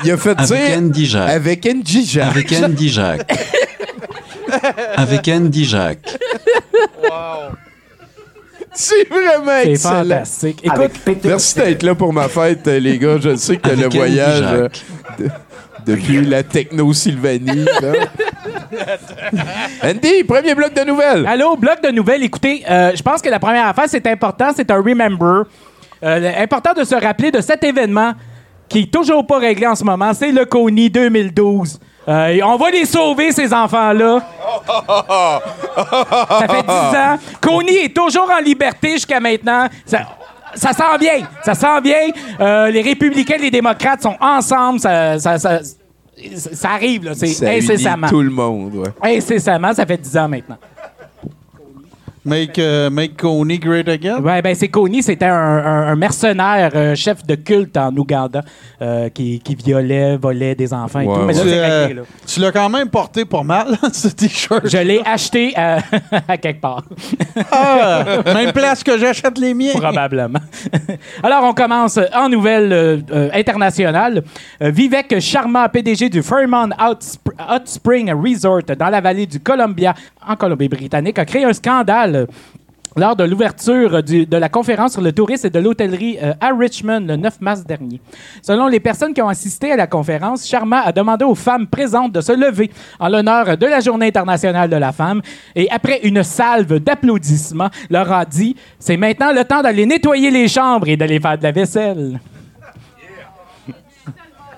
[0.04, 1.30] Il a fait Avec dire Andy Jacques.
[1.30, 2.36] avec Angie Jacques.
[2.36, 3.38] Avec Andy Jacques.
[4.96, 6.18] Avec Andy Jacques.
[8.72, 9.94] C'est vraiment C'est excellent.
[10.02, 10.60] fantastique.
[10.62, 13.16] Écoute, Avec Peter Merci d'être là pour ma fête, euh, les gars.
[13.20, 14.68] Je sais que Avec le Andy voyage euh,
[15.18, 15.28] de-
[15.84, 17.66] depuis la techno-Sylvanie.
[19.82, 21.26] Andy, premier bloc de nouvelles.
[21.26, 22.22] Allô, bloc de nouvelles.
[22.22, 25.44] Écoutez, euh, je pense que la première affaire, c'est important, c'est un remember.
[26.02, 28.12] Euh, important de se rappeler de cet événement
[28.68, 30.12] qui est toujours pas réglé en ce moment.
[30.12, 31.80] C'est le CONI 2012.
[32.08, 34.20] Euh, on va les sauver, ces enfants-là.
[35.76, 37.18] Ça fait 10 ans.
[37.40, 39.66] Coney est toujours en liberté jusqu'à maintenant.
[39.84, 40.00] Ça,
[40.54, 41.26] ça sent bien.
[41.42, 42.08] Ça sent bien.
[42.40, 44.80] Euh, les républicains et les démocrates sont ensemble.
[44.80, 45.58] Ça, ça,
[46.36, 47.14] ça, arrive, là.
[47.14, 48.08] C'est incessamment.
[48.08, 48.74] tout le monde.
[48.74, 49.16] ouais.
[49.16, 50.58] Incessamment, ça fait 10 ans maintenant.
[52.28, 54.20] Make, euh, make Coney great again?
[54.20, 58.42] Ouais, ben c'est Coney, c'était un, un- un mercenaire euh, chef de culte en Ouganda
[58.82, 61.16] euh, qui, qui violait, volait des enfants et tout.
[61.26, 62.02] Mais là, euh, réglé, là.
[62.26, 64.66] tu l'as quand même porté pas mal, ce t-shirt.
[64.68, 65.78] Je l'ai acheté à,
[66.28, 66.84] à quelque part.
[67.50, 69.72] Ah, même place que j'achète les miens.
[69.74, 70.40] Probablement.
[71.22, 74.22] Alors, on commence en nouvelle internationale.
[74.60, 79.94] Vivek Sharma, PDG du Fairmont Hot, Sp- Hot Spring Resort dans la vallée du Columbia,
[80.26, 82.17] en Colombie-Britannique, a créé un scandale.
[82.96, 87.04] Lors de l'ouverture de la conférence sur le tourisme et de l'hôtellerie euh, à Richmond
[87.06, 88.00] le 9 mars dernier.
[88.42, 92.12] Selon les personnes qui ont assisté à la conférence, Sharma a demandé aux femmes présentes
[92.12, 95.22] de se lever en l'honneur de la Journée internationale de la femme
[95.54, 100.48] et après une salve d'applaudissements, leur a dit C'est maintenant le temps d'aller nettoyer les
[100.48, 102.20] chambres et d'aller faire de la vaisselle.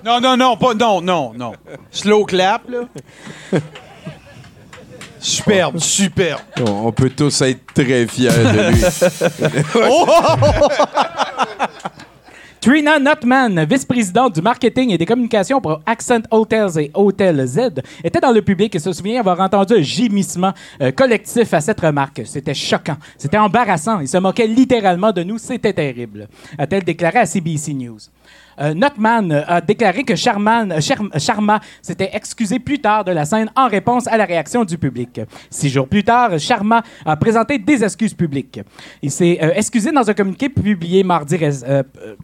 [0.03, 1.51] Non, non, non, pas, non, non, non.
[1.91, 3.59] Slow clap, là.
[5.21, 6.41] Superbe, superbe.
[6.59, 8.81] On, on peut tous être très fiers de lui.
[12.61, 17.59] Trina Notman, vice-présidente du marketing et des communications pour Accent Hotels et Hotel Z,
[18.03, 21.79] était dans le public et se souvient avoir entendu un gémissement euh, collectif à cette
[21.81, 22.21] remarque.
[22.23, 23.99] C'était choquant, c'était embarrassant.
[23.99, 26.27] Il se moquait littéralement de nous, c'était terrible,
[26.59, 27.97] a-t-elle déclaré à CBC News.
[28.59, 33.11] Euh, Notman euh, a déclaré que Charman- euh, Char- Sharma s'était excusé plus tard de
[33.11, 35.21] la scène en réponse à la réaction du public.
[35.49, 38.59] Six jours plus tard, Sharma a présenté des excuses publiques.
[39.01, 41.37] Il s'est euh, excusé dans un communiqué publié mardi.
[41.41, 42.15] euh, euh,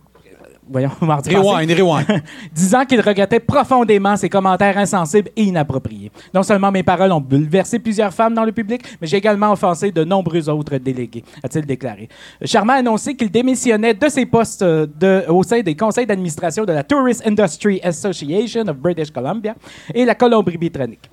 [0.70, 2.24] voyons, mardi passé Rewind, rewind.
[2.54, 6.12] disant qu'il regrettait profondément ses commentaires insensibles et inappropriés.
[6.34, 9.92] Non seulement mes paroles ont bouleversé plusieurs femmes dans le public, mais j'ai également offensé
[9.92, 12.10] de nombreux autres délégués, a-t-il déclaré.
[12.44, 16.66] Sharma a annoncé qu'il démissionnait de ses postes euh, de- au sein des conseils d'administration
[16.66, 19.56] de la Tourist Industry Association of British Columbia
[19.94, 21.10] et la Colombie-Britannique.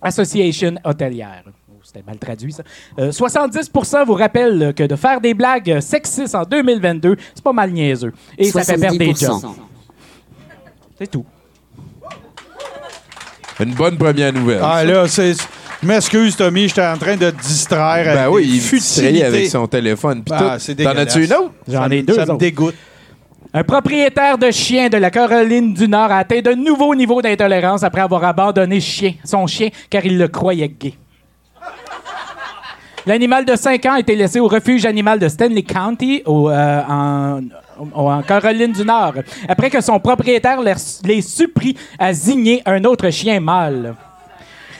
[0.00, 1.44] Association hôtelière.
[1.90, 2.62] C'était mal traduit, ça.
[2.98, 7.70] Euh, 70% vous rappellent que de faire des blagues sexistes en 2022, c'est pas mal
[7.72, 8.12] niaiseux.
[8.36, 9.40] Et ça fait perdre des 70%.
[9.40, 9.50] jobs.
[10.98, 11.24] C'est tout.
[13.60, 14.60] Une bonne première nouvelle.
[14.62, 15.32] Ah là, c'est.
[15.82, 18.04] Je m'excuse, Tommy, j'étais en train de te distraire.
[18.04, 19.24] ben avec oui, il futilités.
[19.24, 20.22] avec son téléphone.
[20.24, 21.52] pis Ah, c'est T'en as-tu une autre?
[21.66, 22.74] J'en Ça ai deux Ça me dégoûte.
[23.54, 27.82] Un propriétaire de chien de la Caroline du Nord a atteint de nouveaux niveaux d'intolérance
[27.82, 30.92] après avoir abandonné chien, son chien car il le croyait gay.
[33.08, 36.82] L'animal de 5 ans a été laissé au refuge animal de Stanley County, au, euh,
[37.94, 39.14] en, Caroline du Nord,
[39.48, 43.94] après que son propriétaire l'ait l'ait suppris à zigner un autre chien mâle.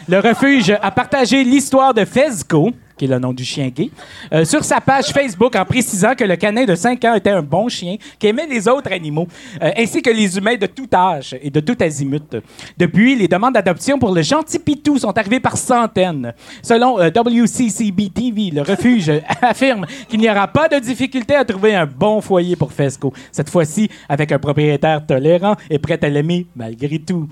[0.07, 3.91] Le refuge a partagé l'histoire de Fezco, qui est le nom du chien gay,
[4.33, 7.43] euh, sur sa page Facebook en précisant que le canin de 5 ans était un
[7.43, 9.27] bon chien qui aimait les autres animaux,
[9.63, 12.37] euh, ainsi que les humains de tout âge et de tout azimut.
[12.77, 16.35] Depuis, les demandes d'adoption pour le gentil Pitou sont arrivées par centaines.
[16.63, 19.11] Selon euh, WCCB-TV, le refuge
[19.43, 23.49] affirme qu'il n'y aura pas de difficulté à trouver un bon foyer pour Fesco, cette
[23.49, 27.29] fois-ci avec un propriétaire tolérant et prêt à l'aimer malgré tout.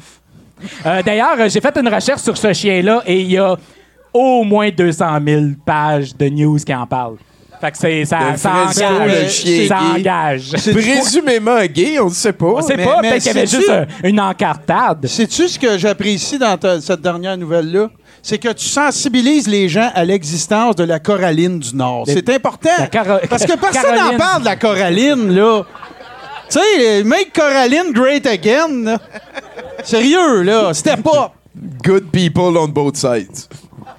[0.86, 3.56] Euh, D'ailleurs, j'ai fait une recherche sur ce chien-là et il y a
[4.16, 7.16] au moins 200 000 pages de news qui en parlent.
[7.60, 9.44] Fait que c'est, ça, engage.
[9.46, 10.50] le ça engage.
[10.72, 12.46] Présumément gay, on ne sait pas.
[12.46, 15.06] On sait mais- pas, mais peut-être qu'il y avait juste un- une encartade.
[15.06, 17.88] Sais-tu ce que j'apprécie dans ta- cette dernière nouvelle-là?
[18.22, 22.04] C'est que tu sensibilises les gens à l'existence de la Coraline du Nord.
[22.06, 22.68] C'est important.
[23.30, 25.62] Parce que personne n'en parle de la Coraline, là.
[26.50, 28.98] Tu sais, make Coraline great again, là.
[29.82, 30.74] Sérieux, là.
[30.74, 31.32] C'était pas
[31.82, 33.48] Good people on both sides.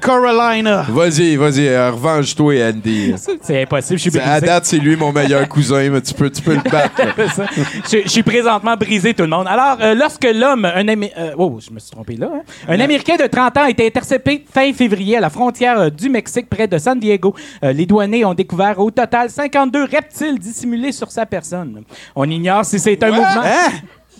[0.00, 0.84] Carolina.
[0.88, 3.14] Vas-y, vas-y, euh, revanche-toi, Andy.
[3.42, 4.46] C'est impossible, je suis C'est- À brisé.
[4.46, 7.02] date, c'est lui mon meilleur cousin, mais tu peux, tu peux le battre.
[7.34, 7.46] Ça.
[7.90, 9.46] je, je suis présentement brisé, tout le monde.
[9.48, 12.42] Alors, euh, lorsque l'homme, un euh, oh, je me suis trompé là, hein.
[12.68, 16.10] un Américain de 30 ans a été intercepté fin février à la frontière euh, du
[16.10, 17.34] Mexique, près de San Diego.
[17.64, 21.82] Euh, les douaniers ont découvert au total 52 reptiles dissimulés sur sa personne.
[22.14, 23.42] On ignore si c'est un mouvement.
[23.42, 23.70] Hein?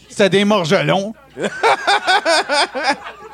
[0.09, 1.13] C'était des morgelons.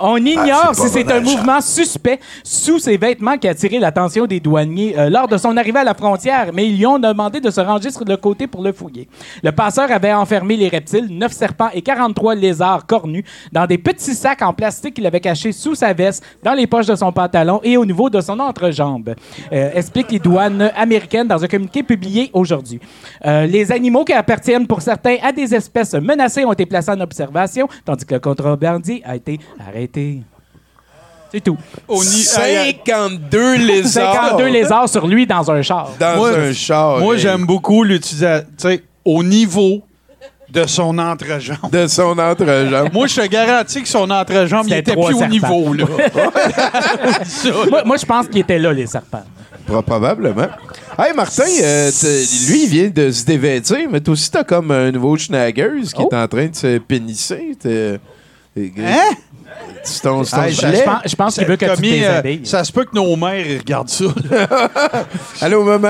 [0.00, 3.78] On ignore Ah, c'est si c'est un mouvement suspect sous ses vêtements qui a attiré
[3.78, 6.98] l'attention des douaniers euh, lors de son arrivée à la frontière, mais ils lui ont
[6.98, 9.08] demandé de se ranger sur le côté pour le fouiller.
[9.42, 14.14] Le passeur avait enfermé les reptiles, 9 serpents et 43 lézards cornus dans des petits
[14.14, 17.60] sacs en plastique qu'il avait cachés sous sa veste, dans les poches de son pantalon
[17.62, 19.14] et au niveau de son entrejambe.
[19.52, 22.80] Euh, explique les douanes américaines dans un communiqué publié aujourd'hui.
[23.24, 27.00] Euh, les animaux qui appartiennent pour certains à des espèces menacées ont été placés en
[27.00, 28.20] observation, tandis que le
[29.04, 30.22] a été arrêté.
[31.32, 31.58] C'est tout.
[31.88, 35.90] 52 lézards 52 lézards sur lui dans un char.
[35.98, 36.98] dans Moi, un char.
[37.00, 37.20] Moi, hey.
[37.20, 39.82] j'aime beaucoup l'utilisation, tu sais, au niveau
[40.48, 41.70] de son entrejambe.
[41.72, 42.90] De son entrejambe.
[42.92, 45.28] Moi, je te garantis que son entrejambe, il était plus au serpents.
[45.28, 45.84] niveau, là.
[47.70, 49.24] moi, moi, je pense qu'il était là, les serpents.
[49.66, 50.46] Pro- Probablement.
[50.98, 51.90] Hey, Martin, euh,
[52.48, 55.94] lui, il vient de se dévêtir, mais toi aussi, t'as comme un nouveau Schnaggers qui
[55.98, 56.08] Oh.
[56.10, 57.56] est en train de se pénisser.
[57.60, 57.98] T'es-
[58.56, 59.14] Hein?
[59.84, 62.64] C'est ton, c'est ton Hey, Je pense, je pense qu'il veut que tu euh, ça
[62.64, 64.06] se peut que nos mères ils regardent ça.
[65.40, 65.88] Allô, maman?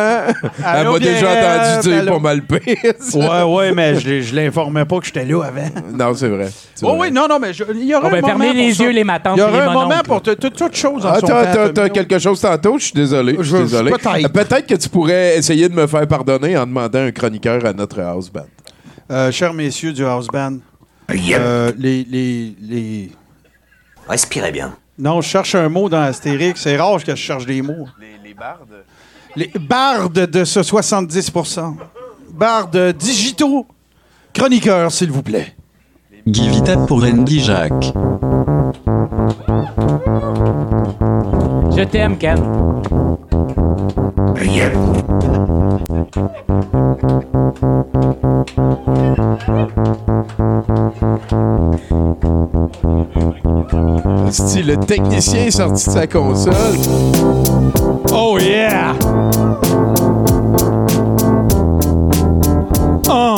[0.58, 2.12] Elle Allô, m'a déjà entendu dire allô?
[2.14, 2.76] pas mal pire.
[3.14, 5.68] ouais, ouais, mais je, je l'informais pas que j'étais là avant.
[5.92, 6.48] non, c'est vrai.
[6.82, 6.96] Oh vrai.
[6.98, 9.04] oui, non, non, mais il y aura ben, un moment fermez pour les yeux, les
[9.04, 12.40] matantes Il y aura un moment pour te- toute chose en Ah, t'as, quelque chose
[12.40, 12.78] tantôt?
[12.78, 13.36] Je suis désolé.
[13.38, 13.90] Je suis Je- désolé.
[13.92, 14.24] peut-être.
[14.24, 17.72] Euh, Peut-être que tu pourrais essayer de me faire pardonner en demandant un chroniqueur à
[17.72, 18.42] notre house band.
[19.10, 20.58] Euh, chers messieurs du house band,
[21.10, 23.10] euh, les, les, les...
[24.08, 24.76] Respirez bien.
[24.98, 26.60] Non, je cherche un mot dans Astérix.
[26.62, 27.86] C'est rare que je cherche des mots.
[28.24, 28.84] Les, bardes?
[29.34, 31.76] Les bardes de ce 70%
[32.32, 33.66] Bardes digitaux.
[34.32, 35.54] Chroniqueurs, s'il vous plaît.
[36.26, 37.92] Guy Vita pour Andy Jacques.
[41.76, 42.38] Je t'aime, Ken.
[44.42, 44.72] Yep.
[54.30, 56.54] Si le technicien est sorti de sa console.
[58.12, 58.94] Oh yeah!
[63.08, 63.36] Ah!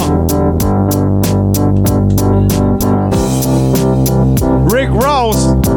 [4.70, 5.67] Rick Ross!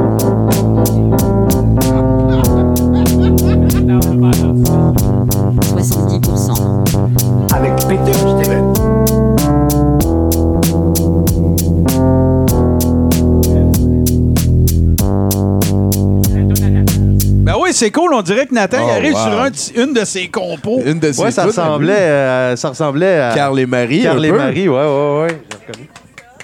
[17.81, 18.13] C'est cool.
[18.13, 19.19] On dirait que Nathan il Oh, arrive wow.
[19.19, 20.81] sur un de- une de ses compos.
[20.85, 24.01] Une de ses Ouais, ça ressemblait, euh, ça ressemblait à Carl et Marie.
[24.01, 24.37] un Carl et peu.
[24.37, 24.69] Marie.
[24.69, 25.41] Ouais, ouais, ouais.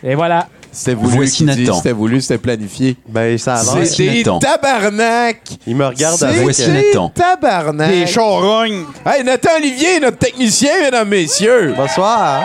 [0.04, 0.48] Et voilà.
[0.72, 1.16] C'était voulu.
[1.16, 1.78] Voici qu'il dise, Nathan.
[1.78, 2.98] C'était voulu, c'était planifié.
[3.08, 3.88] Ben, ça a l'air.
[3.88, 4.38] C'est- Nathan.
[4.40, 5.42] tabarnak!
[5.66, 6.42] Il me regarde C'est avec.
[6.42, 7.10] Voici des Nathan.
[7.10, 7.90] tabarnak!
[7.90, 8.84] Des charognes.
[9.06, 11.74] Hey, Nathan Olivier, notre technicien, mesdames, messieurs!
[11.76, 12.42] Bonsoir.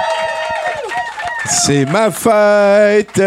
[1.46, 3.20] C'est ma fête!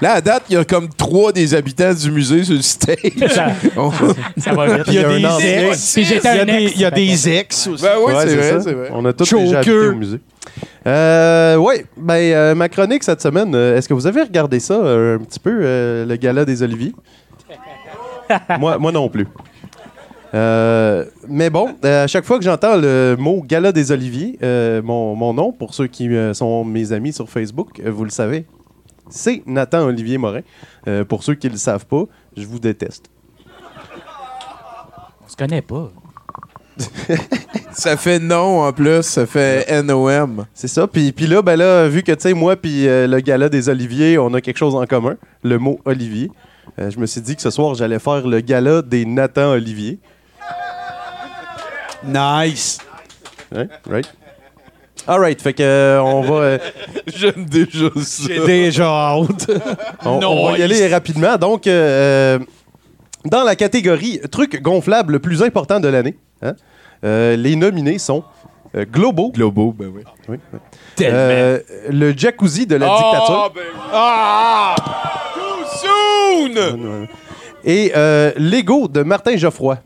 [0.00, 2.96] Là, à date, il y a comme trois des habitants du musée sur le stage.
[3.30, 3.90] Ça, On-
[4.36, 4.84] ça va vite.
[4.88, 5.08] Il y a
[5.38, 5.92] des ex.
[5.94, 6.72] Puis j'étais Il y a un des- ex.
[6.76, 7.82] il y a des ex aussi.
[7.82, 8.60] Ben oui, Ouais, c'est vrai, ça.
[8.60, 8.90] c'est vrai.
[8.92, 9.44] On a tous Choker.
[9.44, 10.20] déjà habité au musée.
[10.86, 14.74] Euh, oui, ben, euh, ma chronique cette semaine, euh, est-ce que vous avez regardé ça
[14.74, 16.94] euh, un petit peu, euh, le gala des Oliviers?
[18.58, 19.26] moi, moi non plus.
[20.34, 24.82] Euh, mais bon, euh, à chaque fois que j'entends le mot gala des Oliviers, euh,
[24.82, 28.10] mon, mon nom, pour ceux qui euh, sont mes amis sur Facebook, euh, vous le
[28.10, 28.44] savez,
[29.10, 30.40] c'est Nathan Olivier Morin.
[30.86, 32.04] Euh, pour ceux qui ne le savent pas,
[32.36, 33.10] je vous déteste.
[35.24, 35.90] On se connaît pas.
[37.72, 40.46] Ça fait non en plus, ça fait NOM.
[40.52, 40.86] C'est ça.
[40.86, 43.68] Puis, puis là, ben là, vu que, tu sais, moi puis euh, le gala des
[43.68, 46.30] Oliviers, on a quelque chose en commun, le mot Olivier,
[46.78, 50.00] euh, je me suis dit que ce soir, j'allais faire le gala des Nathan Olivier.
[52.04, 52.78] Nice.
[53.54, 53.66] Hein?
[53.88, 54.12] Right?
[55.06, 55.40] All right.
[55.40, 56.34] Fait que, euh, on va...
[56.34, 56.58] euh,
[57.06, 58.24] J'aime déjà ça.
[58.26, 59.50] J'ai déjà hâte.
[60.04, 61.36] On, on va y aller rapidement.
[61.36, 62.38] Donc, euh,
[63.24, 66.54] dans la catégorie truc gonflable le plus important de l'année, hein,
[67.04, 68.22] euh, les nominés sont
[68.76, 70.02] euh, Globo, Globo, ben oui.
[71.00, 73.80] Euh, le jacuzzi de la dictature ben oui.
[73.92, 74.74] Ah!
[75.34, 75.78] Too
[76.52, 77.06] soon!
[77.64, 79.78] et euh, Lego de Martin Geoffroy.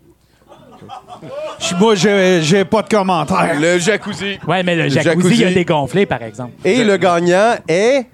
[1.63, 3.55] Je- Moi, j'ai j'ai pas de commentaire.
[3.61, 4.39] Le jacuzzi.
[4.47, 6.53] Ouais, mais le Le jacuzzi, il a dégonflé, par exemple.
[6.65, 8.07] Et le gagnant est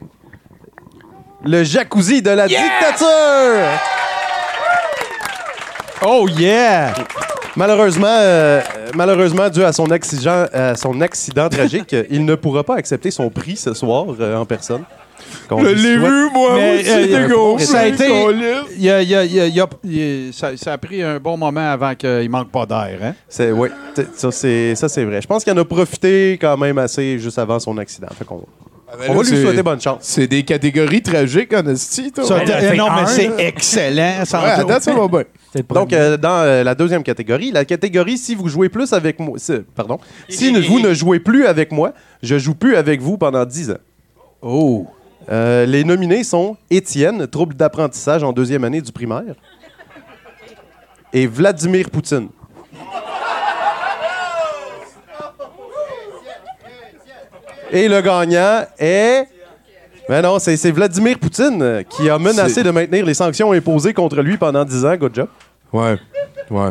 [1.44, 3.06] le jacuzzi de la dictature.
[6.06, 6.92] Oh yeah!
[7.56, 8.60] Malheureusement, euh,
[8.94, 13.10] malheureusement, dû à son accident, à son accident tragique, euh, il ne pourra pas accepter
[13.10, 14.84] son prix ce soir euh, en personne.
[15.50, 18.44] Je l'ai vu, moi Mais, aussi, euh, c'était euh, gonflé, ça a été- solide.
[18.76, 20.72] Il y a- il y a- il y a- il y a- il- ça, ça
[20.74, 22.98] a pris un bon moment avant qu'il manque pas d'air.
[23.02, 23.14] Hein?
[23.28, 23.68] C'est oui,
[24.14, 25.20] ça c'est ça c'est vrai.
[25.22, 28.08] Je pense qu'il en a profité quand même assez juste avant son accident.
[28.18, 28.44] Fait qu'on
[28.90, 29.98] Ah, ben on va lui souhaiter bonne chance.
[30.00, 32.24] C'est des catégories tragiques, en esti, toi.
[32.24, 34.24] Ça, Ouais, non, mais c'est excellent.
[34.24, 34.48] sans Ouais,
[34.80, 35.22] ça va bien.
[35.74, 39.34] Donc euh, dans euh, la deuxième catégorie, la catégorie si vous jouez plus avec moi,
[39.38, 43.18] si- pardon, si ne- vous ne jouez plus avec moi, je joue plus avec vous
[43.18, 43.78] pendant 10 ans.
[44.40, 44.86] Oh.
[45.30, 49.34] Euh, les nominés sont Étienne, trouble d'apprentissage en deuxième année du primaire,
[51.12, 52.28] et Vladimir Poutine.
[57.70, 59.26] Et le gagnant est.
[60.08, 64.22] Mais non, c'est c'est Vladimir Poutine qui a menacé de maintenir les sanctions imposées contre
[64.22, 64.96] lui pendant 10 ans.
[64.96, 65.28] Good job.
[65.70, 65.98] Ouais,
[66.50, 66.70] ouais,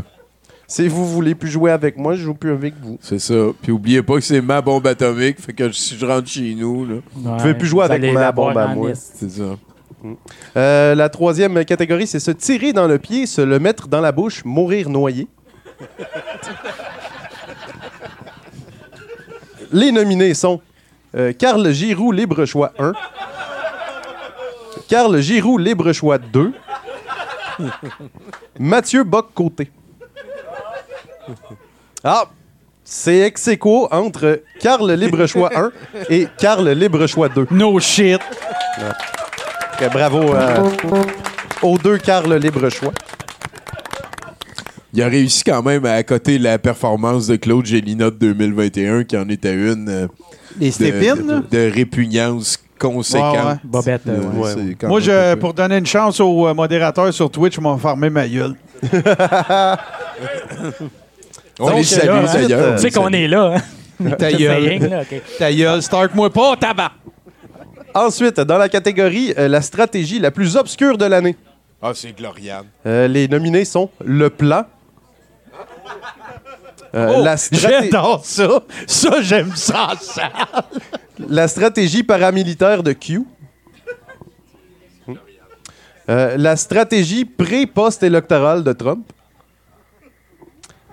[0.69, 2.97] Si vous voulez plus jouer avec moi, je joue plus avec vous.
[3.01, 3.34] c'est ça.
[3.62, 6.86] Puis oubliez pas que c'est ma bombe atomique, fait que si je rentre chez nous,
[6.86, 8.89] là, Ouais, pouvez plus jouer vous avec ma bombe à moi.
[8.93, 9.56] c'est ça.
[10.58, 14.12] Euh, la troisième catégorie, c'est se tirer dans le pied, se le mettre dans la
[14.12, 15.27] bouche, mourir noyé.
[19.71, 20.62] Les nominés sont
[21.15, 22.93] euh, Carl Giroux, libre choix 1.
[24.88, 26.51] Carl Giroux, libre choix 2.
[28.60, 29.71] Mathieu Bock-Côté.
[32.04, 32.26] Ah,
[32.90, 35.72] c'est ex aequo entre Carl libre choix 1
[36.10, 37.48] et Carl libre choix 2.
[37.52, 38.22] No shit.
[38.80, 40.70] Ok, bravo euh,
[41.62, 42.94] aux deux Carl libre choix.
[44.94, 49.18] Il a réussi quand même à accoter la performance de Claude Gélina de 2021, qui
[49.18, 50.08] en était une euh,
[50.60, 53.36] Les de, répugnance conséquente.
[53.36, 53.60] Ouais, ouais.
[53.66, 54.78] Bobette, euh, ouais.
[54.84, 58.56] Moi, je, pour donner une chance aux modérateurs sur Twitch, je m'en fermer ma gueule.
[61.60, 62.76] On Donc, les salue là, d'ailleurs.
[62.76, 64.10] Tu sais qu'on est là, hein?
[64.20, 64.63] Ta gueule.
[64.63, 65.22] rien, là, OK.
[65.39, 66.91] Ta gueule, start-moi pas, tabac!
[67.96, 71.36] Ensuite, dans la catégorie euh, la stratégie la plus obscure de l'année,
[71.81, 72.65] Ah, c'est Gloriane.
[72.86, 74.65] euh, les nominés sont Le Plan,
[76.96, 78.62] Euh, Oh, la, straté- J'adore ça.
[78.88, 79.90] Ça, j'aime ça.
[80.00, 80.29] ça.
[81.27, 83.23] la stratégie paramilitaire de Q.
[86.10, 89.06] Euh, la stratégie pré-post-électorale de Trump.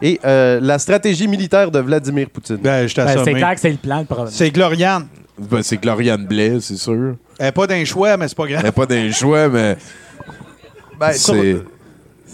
[0.03, 2.57] Et euh, la stratégie militaire de Vladimir Poutine.
[2.57, 4.29] Ben, je Ben, c'est clair que c'est le plan, le problème.
[4.31, 5.07] C'est Gloriane.
[5.39, 7.17] Ben, c'est Gloriane Blais, c'est sûr.
[7.39, 8.65] Elle n'est pas d'un choix, mais c'est pas Elle grave.
[8.65, 9.77] n'est pas d'un choix, mais
[10.99, 11.57] Ben, sur, c'est...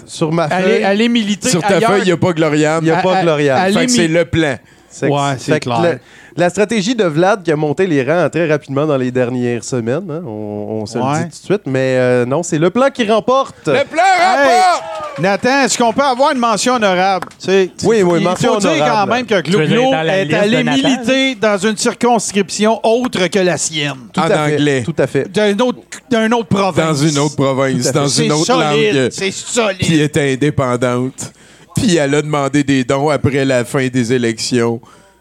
[0.07, 1.91] sur ma Elle est, feuille, elle est militée Sur ta ailleurs.
[1.93, 2.81] feuille, il n'y a pas Gloriane.
[2.83, 3.63] il n'y a pas elle- Gloriane.
[3.67, 4.57] elle Fait est que c'est le plan.
[4.91, 5.99] C'est- Ouais, c'est clair.
[6.41, 10.11] La, stratégie de Vlad qui a monté les rangs très rapidement dans les dernières semaines,
[10.11, 11.05] hein, on, on se Ouais.
[11.05, 13.67] le dit tout de suite, mais euh, non, c'est le plan qui remporte.
[13.67, 14.59] Le plan Hey!
[14.61, 14.85] rapporte!
[15.19, 17.29] Nathan, est-ce qu'on peut avoir une mention honorable?
[17.47, 19.13] Oui, oui, il mention faut dire quand honorable.
[19.13, 23.27] même que Tu veux Glo dire dans la est allé militer dans une circonscription autre
[23.27, 23.95] que la sienne.
[24.13, 24.83] Tout En à fait, anglais.
[24.85, 25.31] Tout à fait.
[25.31, 25.79] D'un autre,
[26.11, 26.87] d'un autre province.
[27.01, 28.95] Dans une autre province, dans C'est une autre solide.
[28.95, 29.09] langue.
[29.11, 29.79] C'est solide.
[29.81, 31.33] Puis elle était indépendante.
[31.77, 34.81] Puis elle a demandé des dons après la fin des élections.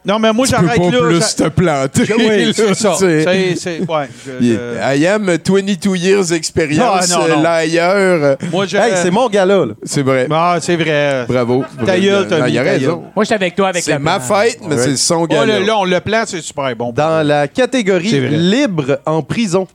[0.09, 1.01] Non, mais moi, Tu peux j'arrête pas là.
[1.07, 2.13] plus j'a- te planter.
[2.17, 2.91] Oui, c'est ça.
[2.97, 3.23] tu sais.
[3.23, 7.41] C'est, c'est, ouais, je- I am 22 years expérience Ah, non, non.
[7.43, 8.37] là ailleurs.
[8.51, 8.75] moi, je.
[8.77, 9.65] Hey, c'est mon gars-là.
[9.67, 9.73] là.
[9.83, 10.27] C'est vrai.
[10.31, 11.25] Ah, c'est vrai.
[11.27, 11.63] Bravo.
[11.85, 13.03] Ta gueule, Non, Tommy, il a ta raison.
[13.15, 15.45] Moi, j'étais avec toi avec C'est ma fête, mais c'est son Oh, gars.
[15.45, 16.91] le, là, on le plan, c'est super bon.
[16.91, 19.67] Dans la catégorie libre en prison,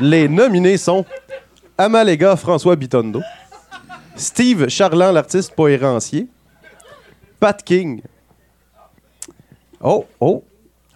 [0.00, 1.04] les nominés sont
[1.76, 3.20] Amalega François Bitondo,
[4.14, 6.28] Steve Charland, l'artiste poérancier,
[7.40, 8.02] Pat King.
[9.82, 10.44] Oh, oh,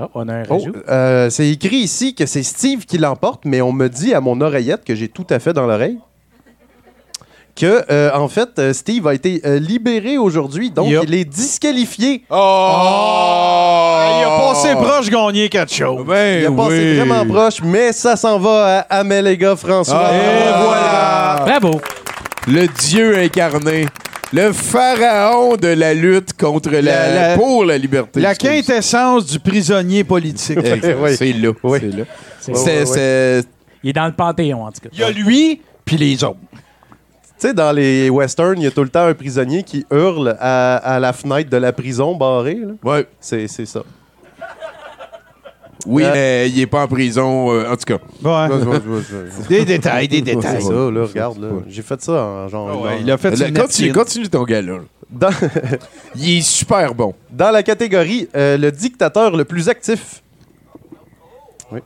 [0.00, 0.60] Oh, on a un oh.
[0.88, 4.40] euh, c'est écrit ici que c'est Steve qui l'emporte, mais on me dit à mon
[4.40, 5.98] oreillette que j'ai tout à fait dans l'oreille
[7.54, 12.24] que, euh, en fait, euh, Steve a été euh, libéré aujourd'hui, donc il est disqualifié.
[12.30, 12.34] Oh!
[12.36, 16.04] Ah, il a passé proche gagner quelque chose.
[16.04, 16.96] Ben Il a passé oui.
[16.96, 20.08] vraiment proche, mais ça s'en va à Améléga François.
[20.10, 20.14] Ah.
[20.14, 21.44] Et voilà.
[21.46, 21.80] Bravo.
[22.48, 23.86] Le dieu incarné.
[24.32, 28.20] Le pharaon de la lutte contre la, La- la- pour la liberté.
[28.20, 30.58] La quintessence du prisonnier politique.
[31.00, 31.16] Oui.
[31.16, 31.50] C'est là.
[31.62, 31.78] Oui.
[31.80, 33.42] C'est là.
[33.82, 34.88] Il est dans le panthéon, en tout cas.
[34.92, 36.38] Il y a lui, puis les autres.
[36.52, 40.36] Tu sais, dans les westerns, il y a tout le temps un prisonnier qui hurle
[40.40, 42.58] à, à la fenêtre de la prison barrée.
[42.60, 42.72] là.
[42.82, 43.06] Ouais.
[43.20, 43.82] C'est c'est ça.
[45.86, 47.52] Oui, Euh, mais il est pas en prison.
[47.52, 47.98] euh, en tout cas.
[48.22, 48.48] Ouais.
[49.48, 50.62] Des détails, des C'est détails.
[50.62, 51.42] ça, là, regarde.
[51.42, 51.48] là.
[51.68, 52.68] J'ai fait ça en genre.
[52.72, 54.78] Ah ouais, genre- il a fait Là, une continue, continue ton gars-là.
[55.10, 55.28] dans,
[56.16, 57.14] Il est super bon.
[57.30, 60.22] dans la catégorie euh, le dictateur le plus actif.
[61.70, 61.80] Oui.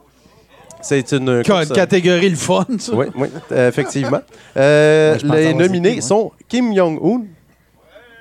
[0.80, 1.42] C'est une.
[1.44, 2.92] Ca- course, catégorie le fun, ça.
[2.94, 4.20] Oui, oui, effectivement.
[4.57, 7.22] Euh, les c'est nominés sont Kim Jong-un.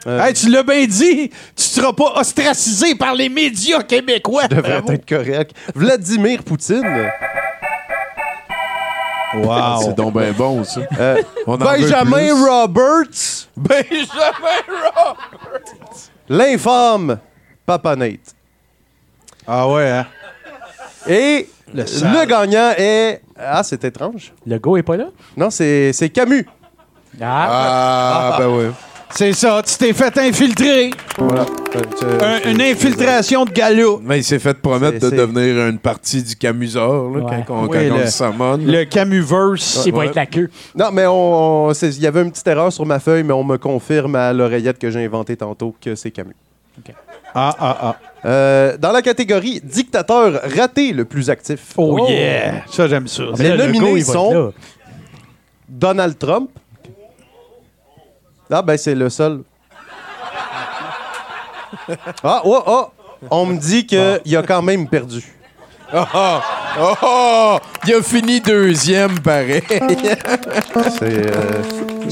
[0.05, 4.47] Euh, Hey, tu l'as bien dit, tu seras pas ostracisé par les médias québécois.
[4.47, 4.91] devrait Bravo.
[4.93, 5.51] être correct.
[5.75, 7.09] Vladimir Poutine.
[9.35, 9.81] Wow.
[9.81, 10.81] C'est donc bien bon, ça.
[10.99, 12.33] Euh, On veut Benjamin.
[12.45, 13.47] Roberts.
[13.57, 14.63] Benjamin
[14.95, 16.09] Roberts.
[16.29, 17.19] L'infâme
[17.65, 18.35] Papa Nate.
[19.45, 20.05] Ah ouais, hein?
[21.07, 23.21] Et Le gagnant est.
[23.37, 24.33] Ah, c'est étrange.
[24.45, 25.07] Le go est pas là?
[25.35, 26.47] Non, c'est c'est Camus.
[27.21, 27.47] Ah.
[27.49, 28.65] Ah, ben oui.
[29.09, 30.91] C'est ça, tu t'es fait infiltrer.
[31.17, 31.45] Voilà.
[32.21, 33.99] Un- une infiltration de galop.
[34.03, 36.35] Mais il s'est fait promettre C'est- de c'est- devenir une partie du
[37.15, 37.43] là, Ouais.
[37.47, 38.57] quand, on, Oui, quand on le- summon.
[38.57, 39.83] Le Camuverse.
[39.85, 40.49] Il va être la queue.
[40.75, 43.33] Non, mais on, on- c'est- il y avait une petite erreur sur ma feuille, mais
[43.33, 46.35] on me confirme à l'oreillette que j'ai inventé tantôt que c'est Camus.
[47.33, 47.95] Ah, ah, ah.
[48.25, 52.63] Euh, dans la catégorie dictateur raté le plus actif, Oh, yeah.
[52.69, 53.23] Ça, j'aime ça.
[53.37, 54.49] Les Là, le nominés go, il va être sont- là.
[55.69, 56.49] Donald Trump.
[58.49, 59.41] Ah, ben c'est le seul.
[62.23, 62.85] Ah, oh, oh!
[63.29, 65.23] On me dit qu'il a quand même perdu.
[65.93, 66.37] Oh, oh,
[66.79, 67.57] oh, oh!
[67.87, 69.63] Il a fini deuxième, pareil.
[70.99, 71.31] C'est.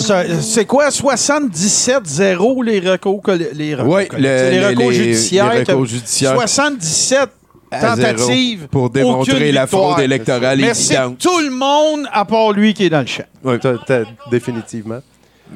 [0.02, 3.22] euh, C'est quoi, 77-0 les recours,
[3.54, 5.54] les recours, Oui, collectifs, les recours judiciaires?
[5.54, 7.30] Les recours que- judiciaires 77
[7.72, 11.18] à zéro tentatives pour démontrer la fraude électorale évidente.
[11.20, 13.24] tout le monde à part lui qui est dans le champ.
[13.62, 15.00] t'as- t'as- définitivement.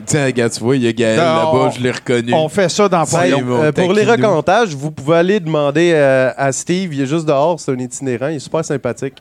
[0.06, 2.34] Tiens, regarde, tu vois, il y a Gaël là-bas, je l'ai reconnu.
[2.34, 6.52] On fait ça dans vont Euh, pour les recomptages, vous pouvez aller demander euh, à
[6.52, 6.94] Steve.
[6.94, 8.28] Il est juste dehors, c'est un itinérant.
[8.28, 9.16] Il est super sympathique.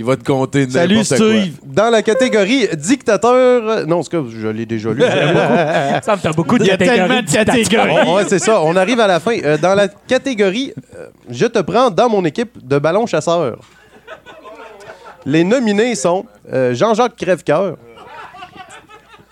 [0.00, 1.16] Il va te compter Salut n'importe quoi.
[1.16, 1.52] Steve.
[1.62, 3.86] Dans la catégorie dictateur.
[3.86, 5.02] Non, c'est que je l'ai déjà lu.
[6.02, 7.54] Ça me fait beaucoup de Il y a catégories tellement de dictateurs.
[7.54, 8.04] catégories.
[8.06, 8.62] Oh, ouais, c'est ça.
[8.62, 9.36] On arrive à la fin.
[9.44, 13.58] Euh, dans la catégorie euh, Je te prends dans mon équipe de ballon chasseur.
[15.26, 17.76] Les nominés sont euh, Jean-Jacques Crèvecoeur,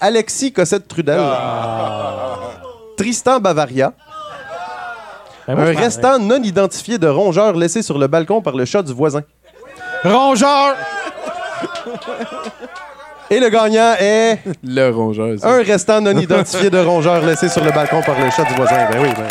[0.01, 1.21] Alexis Cossette-Trudel,
[2.97, 3.93] Tristan Bavaria,
[5.47, 8.65] Ben, moi, un je restant non identifié de rongeur laissé sur le balcon par le
[8.65, 9.23] chat du voisin.
[10.05, 10.77] Rongeur.
[13.31, 15.39] Et le gagnant est Le rongeur.
[15.39, 15.49] ça.
[15.49, 18.89] un restant non identifié de rongeur laissé sur le balcon par le chat du voisin.
[18.91, 19.27] Ben oui, ben.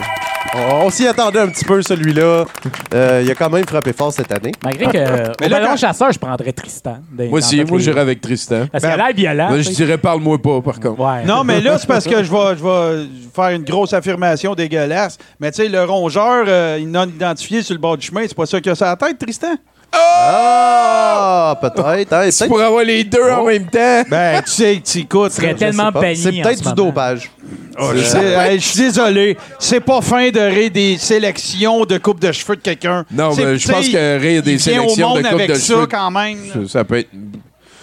[0.55, 2.45] On, s'y attendait un petit peu, celui-là.
[2.93, 4.51] Euh, il a quand même frappé fort cette année.
[4.63, 6.97] Malgré que, Mais au là, ballon quand- chasseur, je prendrais Tristan.
[7.11, 8.65] Des- Moi dans aussi, toutes moi les- j'irais avec Tristan.
[8.71, 9.49] Parce qu'il a l'air violent.
[9.49, 9.83] Moi, je tu sais.
[9.85, 10.99] dirais parle-moi pas, par contre.
[10.99, 11.25] Ouais.
[11.25, 15.17] Non, mais là, c'est parce que je vais, je vais faire une grosse affirmation dégueulasse.
[15.39, 18.45] Mais tu sais, le rongeur euh, non identifié sur le bord du chemin, c'est pas
[18.45, 19.55] ça qu'il a sur la tête, Tristan?
[19.93, 22.13] Ah, peut-être.
[22.13, 24.03] hein, peut-être- Pour avoir les deux en même temps.
[24.09, 25.31] Ben, tu sais, tu écoutes.
[25.31, 27.31] serait là, je tellement banni C'est peut-être du dopage.
[27.79, 29.37] Hey, je suis désolé.
[29.59, 33.05] C'est pas fin de rire des sélections de coupe de cheveux de quelqu'un.
[33.11, 35.33] Non, mais je tu pense que rire des il vient au sélections de monde coupe
[35.33, 36.37] avec de ça cheveux, quand même.
[36.53, 37.09] ça, ça peut être.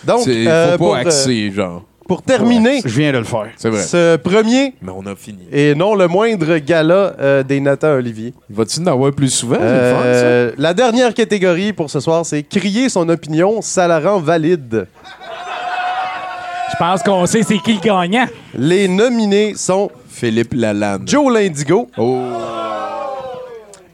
[0.05, 1.83] Donc, c'est- euh, faut pour, pas euh, axer, genre.
[2.07, 3.47] Pour terminer Je viens de le faire.
[3.57, 3.83] C'est vrai.
[3.83, 5.47] ce premier Mais on a fini.
[5.53, 9.57] et non le moindre gala euh, des Nathan Olivier, Va-tu en avoir plus souvent?
[9.57, 14.19] Fun, euh, la dernière catégorie pour ce soir, c'est crier son opinion, ça la rend
[14.21, 14.87] valide.
[16.73, 18.27] Je pense qu'on sait c'est qui le gagnant.
[18.55, 21.03] Les nominés sont Philippe Lalande.
[21.07, 22.21] Joe Lindigo, Oh.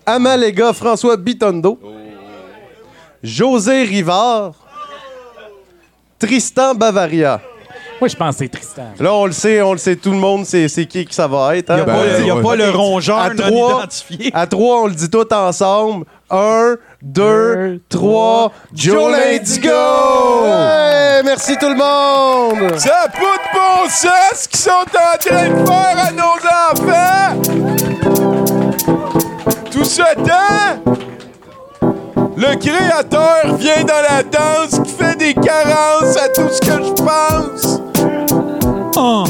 [0.07, 1.79] Amalega François Bitondo,
[3.23, 4.55] José Rivard,
[6.19, 7.41] Tristan Bavaria.
[8.01, 8.83] Moi, je pense que c'est Tristan.
[8.99, 11.27] Là, on le sait, on le sait, tout le monde sait c'est qui que ça
[11.29, 11.71] va être.
[11.71, 11.85] Il n'y hein?
[11.85, 12.43] a, pas, Ben, il y a ouais.
[12.43, 13.73] pas le rongeur À non trois.
[13.81, 14.31] identifié.
[14.33, 16.07] À trois, on le dit tout ensemble.
[16.31, 18.53] Un, deux, trois.
[18.73, 19.69] Joe Lindigo!
[20.47, 22.79] Hey, merci tout le monde!
[22.79, 26.39] Ça pas de bon sens ce qu'ils sont en train de faire à nos
[26.71, 27.37] enfants!
[29.71, 30.95] Tout ce temps,
[32.37, 36.93] le créateur vient dans la danse qui fait des carences à tout ce que je
[37.03, 37.81] pense.
[38.97, 39.25] Ah,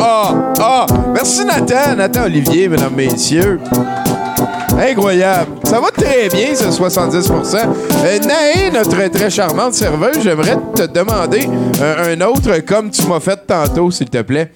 [0.00, 0.86] ah, ah!
[1.14, 3.60] Merci Nathan, Nathan Olivier, mesdames, messieurs.
[4.78, 5.50] Incroyable.
[5.64, 7.56] Ça va très bien, ce 70%
[8.04, 11.48] euh, Naé, notre très charmante serveuse, j'aimerais te demander
[11.80, 14.52] euh, un autre comme tu m'as fait tantôt, s'il te plaît.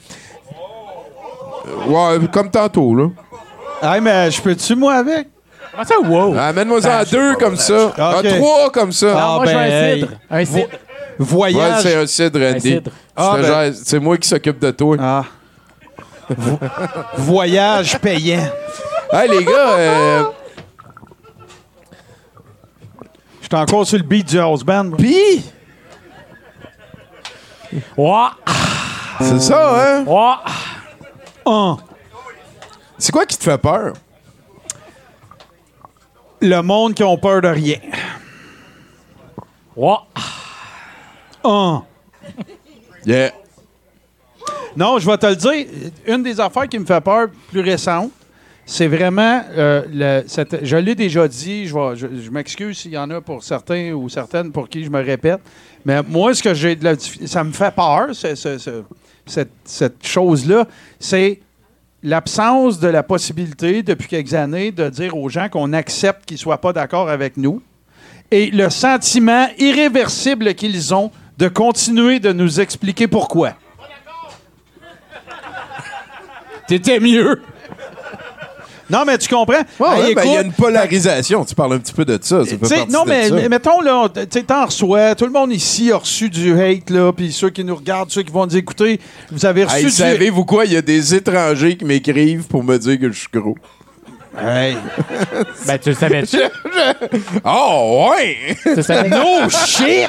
[0.49, 3.07] Euh, Ouais, comme tantôt, là.
[3.83, 5.27] Hey, mais je peux-tu, moi, avec?
[5.73, 6.35] Comment ça, wow?
[6.39, 7.93] Amène-moi en deux comme ça.
[7.99, 8.29] En Ok.
[8.39, 9.09] trois comme ça.
[9.17, 10.01] Ah, moi, je veux ben, un hey.
[10.01, 10.13] cidre.
[10.31, 10.69] Un cidre.
[11.19, 11.83] Ouais, Voyage.
[11.83, 12.41] c'est un cidre,
[13.17, 14.97] Ah, ben- C'est moi qui s'occupe de toi.
[14.99, 15.25] Ah.
[16.31, 16.59] Vo-
[17.17, 18.49] Voyage payant.
[19.13, 20.25] Hey, les gars, euh,
[23.41, 24.93] Je suis encore sur le beat du house band.
[24.93, 25.45] pis,
[27.97, 28.29] Ouais.
[29.21, 30.05] c'est ça, hein?
[30.07, 30.35] Ouais.
[31.45, 31.77] Un.
[32.99, 33.93] C'est quoi qui te fait peur?
[36.41, 37.77] Le monde qui ont peur de rien.
[39.77, 39.95] Ouais.
[43.07, 43.32] Yeah.
[44.76, 45.66] Non, je vais te le dire.
[46.07, 48.11] Une des affaires qui me fait peur plus récente,
[48.64, 49.43] c'est vraiment.
[49.51, 53.11] euh, le- cette- je l'ai déjà dit, je, vais- je, je m'excuse s'il y en
[53.11, 55.40] a pour certains ou certaines pour qui je me répète.
[55.84, 58.82] Mais moi, ce que j'ai de la ça me fait peur, c'est- c'est- c'est-
[59.26, 60.66] cette, cette chose-là,
[60.99, 61.40] c'est
[62.03, 66.40] l'absence de la possibilité depuis quelques années de dire aux gens qu'on accepte qu'ils ne
[66.40, 67.62] soient pas d'accord avec nous
[68.30, 71.11] et le sentiment irréversible qu'ils ont
[71.43, 73.55] de continuer de nous expliquer pourquoi.
[76.68, 77.43] T'étais mieux.
[78.88, 79.55] Non, mais tu comprends?
[79.80, 81.45] Ouais, Hey, ouais, ben, il y a une polarisation.
[81.45, 82.45] Tu parles un petit peu de ça.
[82.45, 83.49] Fait non, de mais, ça.
[83.49, 85.16] mettons, là, tu sais, t'en reçois.
[85.16, 87.11] Tout le monde ici a reçu du hate, là.
[87.12, 89.01] Puis ceux qui nous regardent, ceux qui vont nous écouter,
[89.32, 90.64] vous avez reçu Hey, du savez-vous quoi?
[90.66, 93.57] Il y a des étrangers qui m'écrivent pour me dire que je suis gros.
[94.39, 94.76] Hey.
[95.66, 96.39] Ben, tu le savais-tu?
[97.45, 98.57] Oh, ouais!
[98.62, 99.09] Tu savais?
[99.09, 100.09] No shit!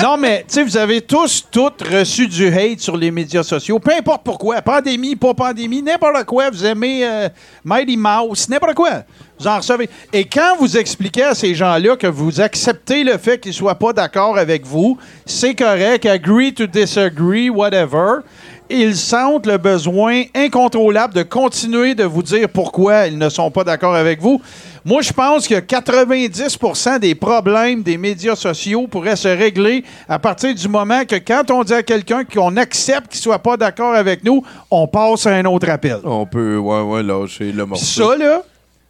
[0.00, 3.78] Non, mais, tu sais, vous avez tous, toutes reçu du hate sur les médias sociaux.
[3.78, 4.62] Peu importe pourquoi.
[4.62, 6.50] Pandémie, pas pandémie, n'importe quoi.
[6.50, 7.28] Vous aimez euh,
[7.64, 9.02] Mighty Mouse, n'importe quoi.
[9.38, 9.88] Vous en recevez.
[10.12, 13.92] Et quand vous expliquez à ces gens-là que vous acceptez le fait qu'ils soient pas
[13.92, 18.20] d'accord avec vous, c'est correct, agree to disagree, whatever.
[18.68, 23.62] Ils sentent le besoin incontrôlable de continuer de vous dire pourquoi ils ne sont pas
[23.62, 24.40] d'accord avec vous.
[24.84, 30.54] Moi, je pense que 90% des problèmes des médias sociaux pourraient se régler à partir
[30.54, 34.24] du moment que quand on dit à quelqu'un qu'on accepte qu'il soit pas d'accord avec
[34.24, 35.98] nous, on passe à un autre appel.
[36.04, 38.10] On peut, ouais, ouais, lâcher le morceau.
[38.10, 38.42] ça, là,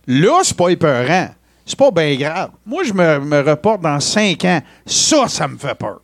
[0.07, 1.29] là, c'est pas épeurant.
[1.67, 2.51] C'est pas bien grave.
[2.65, 4.61] Moi, je me, me reporte dans cinq ans.
[4.87, 6.01] Ça, ça me fait peur.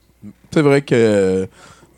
[0.52, 1.48] C'est vrai que.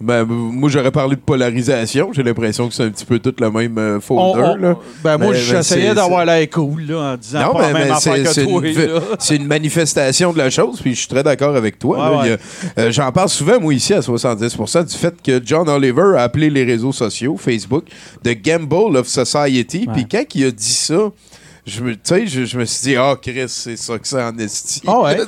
[0.05, 2.13] Ben, moi, j'aurais parlé de polarisation.
[2.13, 4.41] J'ai l'impression que c'est un petit peu tout le même euh, folder.
[4.43, 4.77] on- là.
[5.03, 8.45] ben, moi, j'essayais d'avoir l'air cool, là, en disant Non, pas même c'est que c'est
[8.45, 9.01] toi, une, là.
[9.19, 12.19] c'est une manifestation de la chose, puis je suis très d'accord avec toi.
[12.23, 12.39] Ouais, ouais.
[12.79, 16.51] Euh, J'en parle souvent, moi, ici, à 70% du fait que John Oliver a appelé
[16.51, 17.85] les réseaux sociaux, Facebook,
[18.23, 19.87] The Gamble of Society.
[19.93, 21.11] Puis quand il a dit ça,
[21.67, 24.83] je me, je, je me suis dit, ah, Chris, c'est ça que c'est en esti.
[24.87, 25.19] Ah ouais?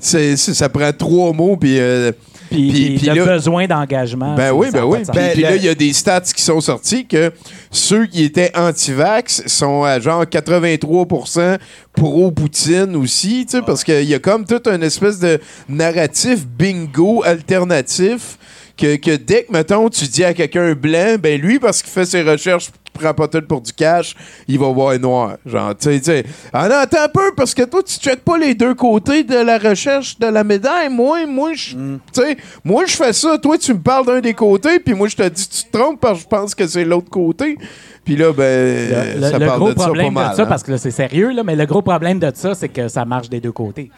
[0.36, 1.78] Ça prend trois mots, puis.
[1.78, 2.10] euh,
[2.50, 4.34] puis, Puis- puis puis le là- besoin d'engagement.
[4.34, 4.98] Ben oui, ben a oui.
[5.04, 5.10] sens.
[5.10, 7.32] Puis, Ben, puis là, le- il y a des stats qui sont sortis que
[7.70, 11.58] ceux qui étaient anti-vax sont à genre 83%
[11.94, 15.38] pro-Poutine aussi, tu sais, parce qu'il y a comme tout un espèce de
[15.68, 18.38] narratif bingo alternatif
[18.78, 22.06] que, que dès que, mettons, tu dis à quelqu'un blanc, ben lui, parce qu'il fait
[22.06, 24.14] ses recherches prend pas tout pour du cash,
[24.46, 25.36] il va voir noir.
[25.46, 26.24] Genre, tu sais, tu sais.
[26.52, 29.36] Ah non, attends un peu, parce que toi, tu checkes pas les deux côtés de
[29.36, 30.90] la recherche de la médaille.
[30.90, 33.38] Moi, moi, je, tu sais, moi, je fais ça.
[33.38, 36.00] Toi, tu me parles d'un des côtés, puis moi, je te dis, tu te trompes
[36.00, 37.56] parce que je pense que c'est l'autre côté.
[38.04, 40.30] Puis là, ben, Le, ça le parle gros de ça pas problème mal.
[40.30, 40.46] de ça, hein.
[40.46, 43.04] parce que là, c'est sérieux, là, mais le gros problème de ça, c'est que ça
[43.04, 43.90] marche des deux côtés.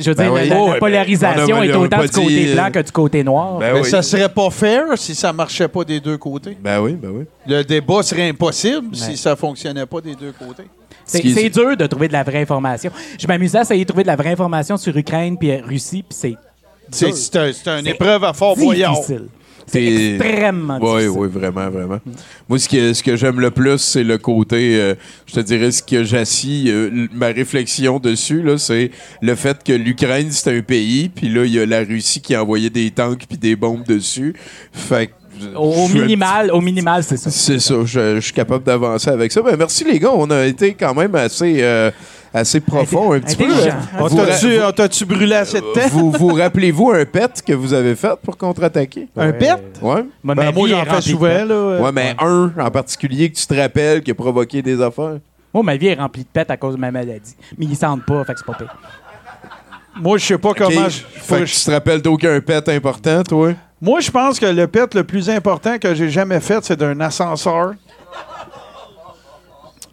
[0.00, 0.48] Je veux Ben dire, oui.
[0.48, 3.24] la- la, Oh, ben, polarisation est autant du côté dit, euh, blanc que du côté
[3.24, 3.58] noir.
[3.58, 3.88] Ben Mais oui.
[3.88, 6.56] ça serait pas fair si ça marchait pas des deux côtés.
[6.60, 7.24] Ben oui, ben oui.
[7.46, 10.64] Le débat serait impossible si ça fonctionnait pas des deux côtés.
[11.04, 12.90] C'est Ce dur de trouver de la vraie information.
[13.18, 16.16] Je m'amusais à essayer de trouver de la vraie information sur Ukraine puis Russie, puis
[16.18, 16.34] c'est
[16.90, 17.16] C'est dur.
[17.16, 18.96] c'est un- c'est une épreuve à fort boyard.
[19.66, 21.18] C'est extrêmement Oui, difficile.
[21.18, 21.98] oui, vraiment, vraiment.
[22.48, 24.94] Moi, ce que, ce que j'aime le plus, c'est le côté, euh,
[25.26, 28.90] je te dirais, ce que j'assis, euh, ma réflexion dessus, là, c'est
[29.22, 32.34] le fait que l'Ukraine, c'est un pays, puis là, il y a la Russie qui
[32.34, 34.34] a envoyé des tanks puis des bombes dessus.
[34.72, 35.12] Fait que,
[35.56, 37.30] Au, minimal, au minimal, c'est ça.
[37.30, 39.42] C'est ça, je, je suis capable d'avancer avec ça.
[39.42, 41.90] Ben, merci les gars, on a été quand même assez, euh,
[42.36, 43.44] assez profond un petit peu.
[43.98, 45.88] On Vous, t'a-tu ra- on t'a-tu brûlé assez de temps?
[45.90, 49.08] vous, vous rappelez-vous un pet que vous avez fait pour contre-attaquer?
[49.16, 49.56] Un pet?
[49.82, 50.04] Ouais.
[50.24, 51.28] Ben, ma moi, vie est j'en fais remplie de souvent.
[51.28, 51.80] Là, euh.
[51.80, 55.18] Ouais, mais un en particulier que tu te rappelles qui a provoqué des affaires.
[55.54, 57.34] Moi, ma vie est remplie de pets à cause de ma maladie.
[57.58, 58.76] Mais ils sentent pas, fait que c'est pas pire.
[59.98, 60.88] Moi, je sais pas comment.
[60.88, 63.52] Je- Fait que tu te rappelles d'aucun pet important, toi?
[63.80, 66.98] Moi, je pense que le pet le plus important que j'ai jamais fait, c'est d'un
[67.00, 67.72] ascenseur.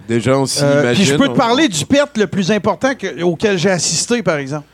[0.08, 0.94] Déjà, on Euh.
[0.94, 4.38] Puis je peux te parler du pet le plus important que- auquel j'ai assisté, par
[4.38, 4.66] exemple.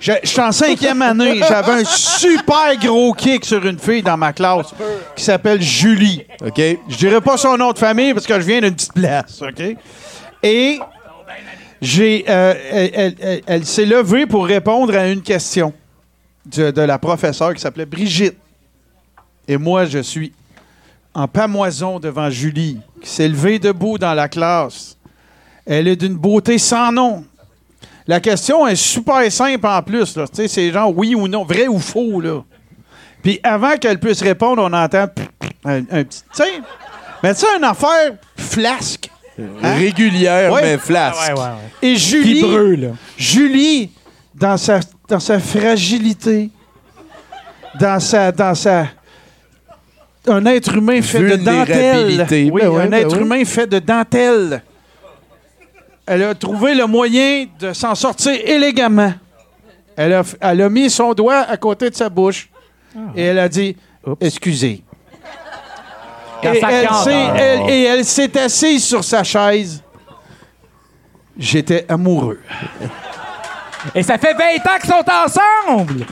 [0.00, 1.40] Je je suis en cinquième année.
[1.48, 4.68] J'avais un super gros kick sur une fille dans ma classe
[5.14, 6.22] qui s'appelle Julie.
[6.42, 6.60] OK?
[6.88, 9.76] Je dirais pas son nom de famille parce que je viens d'une petite place, OK?
[10.42, 10.80] Et
[11.82, 15.72] j'ai, euh, elle, elle- elle- elle s'est levée pour répondre à une question
[16.46, 18.36] de, de la professeure qui s'appelait Brigitte.
[19.48, 20.32] Et moi, je suis
[21.14, 24.96] en pamoison devant Julie, qui s'est levée debout dans la classe.
[25.66, 27.24] Elle est d'une beauté sans nom.
[28.06, 30.16] La question est super simple en plus.
[30.16, 30.26] là.
[30.26, 32.20] Tu sais, C'est genre oui ou non, vrai ou faux.
[32.20, 32.42] Là.
[33.22, 35.06] Puis avant qu'elle puisse répondre, on entend
[35.64, 36.22] un, un petit.
[36.34, 36.60] Tu sais,
[37.22, 39.10] mais tu sais, une affaire flasque.
[39.62, 39.74] Hein?
[39.74, 40.62] Régulière, Ouais.
[40.62, 41.32] mais flasque.
[41.82, 42.44] Et Julie.
[43.16, 43.90] Julie,
[44.34, 46.50] dans sa, dans sa fragilité,
[47.78, 48.86] dans sa, dans sa,
[50.28, 52.26] un être humain fait de dentelle.
[52.52, 54.62] Oui, Ben un ben être humain fait de dentelle.
[56.06, 59.12] Elle a trouvé le moyen de s'en sortir élégamment.
[59.96, 62.48] Elle a, f- elle a mis son doigt à côté de sa bouche
[63.14, 63.76] et elle a dit
[64.20, 64.82] Excusez.
[66.42, 69.82] Et elle, s'est- elle- et elle s'est assise sur sa chaise.
[71.38, 72.40] J'étais amoureux.
[73.94, 75.04] Et ça fait 20 ans qu'ils sont
[75.68, 76.06] ensemble!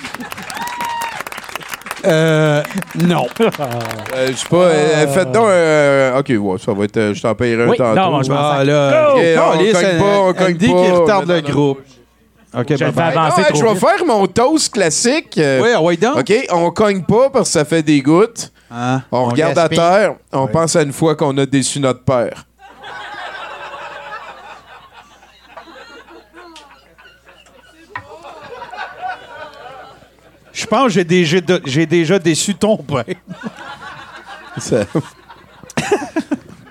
[2.06, 2.62] Euh,
[3.06, 3.26] non.
[4.14, 6.18] Euh, je sais pas, euh, faites donc un.
[6.18, 6.96] Ok, ouais, ça va être.
[6.96, 7.94] euh, je t'en payerai un Oui, tantôt.
[8.00, 8.64] non, moi, je m'en Ah, sers.
[8.64, 9.12] là.
[9.12, 9.18] Go!
[9.18, 11.00] Ok, on cogne pas, on cogne pas.
[11.00, 11.80] retarde le groupe.
[12.58, 13.18] OK, Je le fais bye-bye.
[13.18, 13.80] avancer Ah, trop je vais vite.
[13.80, 15.38] faire mon toast classique.
[15.38, 16.16] euh, Oui, ah ouais, donc.
[16.18, 18.50] OK, on cogne pas parce que ça fait des gouttes.
[18.72, 19.02] Hein?
[19.12, 22.44] On, regarde à terre, on pense à une fois qu'on a déçu notre père.
[30.58, 33.04] Je pense que j'ai déjà, j'ai déjà déçu ton père.
[34.58, 34.84] Ça...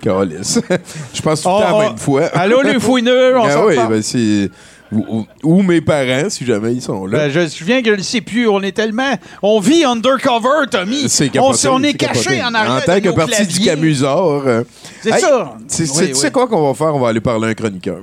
[0.04, 1.82] Je pense tout le Oh, temps à la oh.
[1.82, 2.26] même fois.
[2.34, 3.94] Allô, les fouineux, on Ah s'en oui, parle.
[3.94, 4.50] ben c'est...
[4.92, 7.18] Ou, ou- ou mes parents, si jamais ils sont là.
[7.18, 8.48] Ben, je me souviens que je ne sais plus.
[8.48, 9.14] On est tellement.
[9.42, 11.10] On vit undercover, Tommy.
[11.10, 12.44] c'est on, capoté, on est c'est caché capoté.
[12.44, 12.72] en arrière.
[12.76, 13.60] En tant de que nos partie du.
[13.60, 14.48] Camusard.
[14.48, 14.64] euh,
[15.02, 15.56] C'est hey, ça.
[15.70, 16.32] Tu sais- Oui, tu sais oui.
[16.32, 16.96] quoi qu'on va faire?
[16.96, 18.00] On va aller parler à un chroniqueur.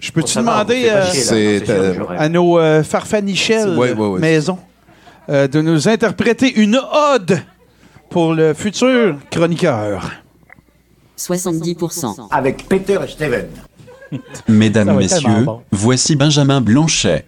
[0.00, 1.04] Je peux-tu demander euh,
[1.68, 4.18] euh, à nos euh, farfanichelles Ouais, ouais, ouais.
[4.20, 4.58] maison?
[5.28, 7.40] Euh, de nous interpréter une ode
[8.10, 10.10] pour le futur chroniqueur?
[11.18, 12.28] 70%.
[12.30, 13.46] Avec Peter et Steven.
[14.48, 15.62] Mesdames, Messieurs, bon.
[15.72, 17.24] voici Benjamin Blanchet.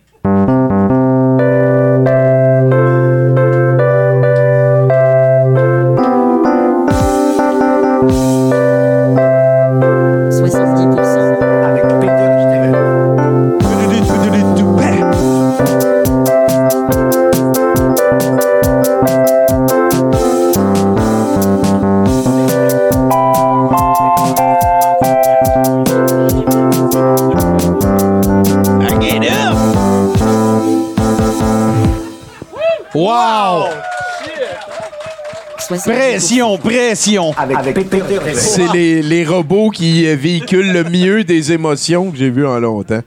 [37.16, 38.18] Avec, Peter.
[38.34, 42.58] C'est les, les robots qui euh, véhiculent le mieux des émotions que j'ai vu en
[42.60, 43.00] longtemps.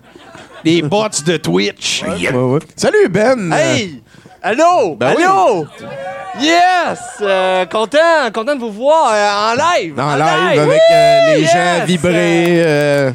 [0.65, 2.03] Les bots de Twitch.
[2.03, 2.59] Ouais, ouais.
[2.75, 3.51] Salut Ben!
[3.53, 4.01] Hey!
[4.41, 4.95] Allô?
[4.95, 5.23] Ben oui.
[5.23, 5.67] Allô?
[6.39, 6.99] Yes!
[7.21, 9.99] Euh, content, content de vous voir euh, en live!
[9.99, 11.51] En live avec euh, les Yes!
[11.51, 13.11] gens vibrer euh,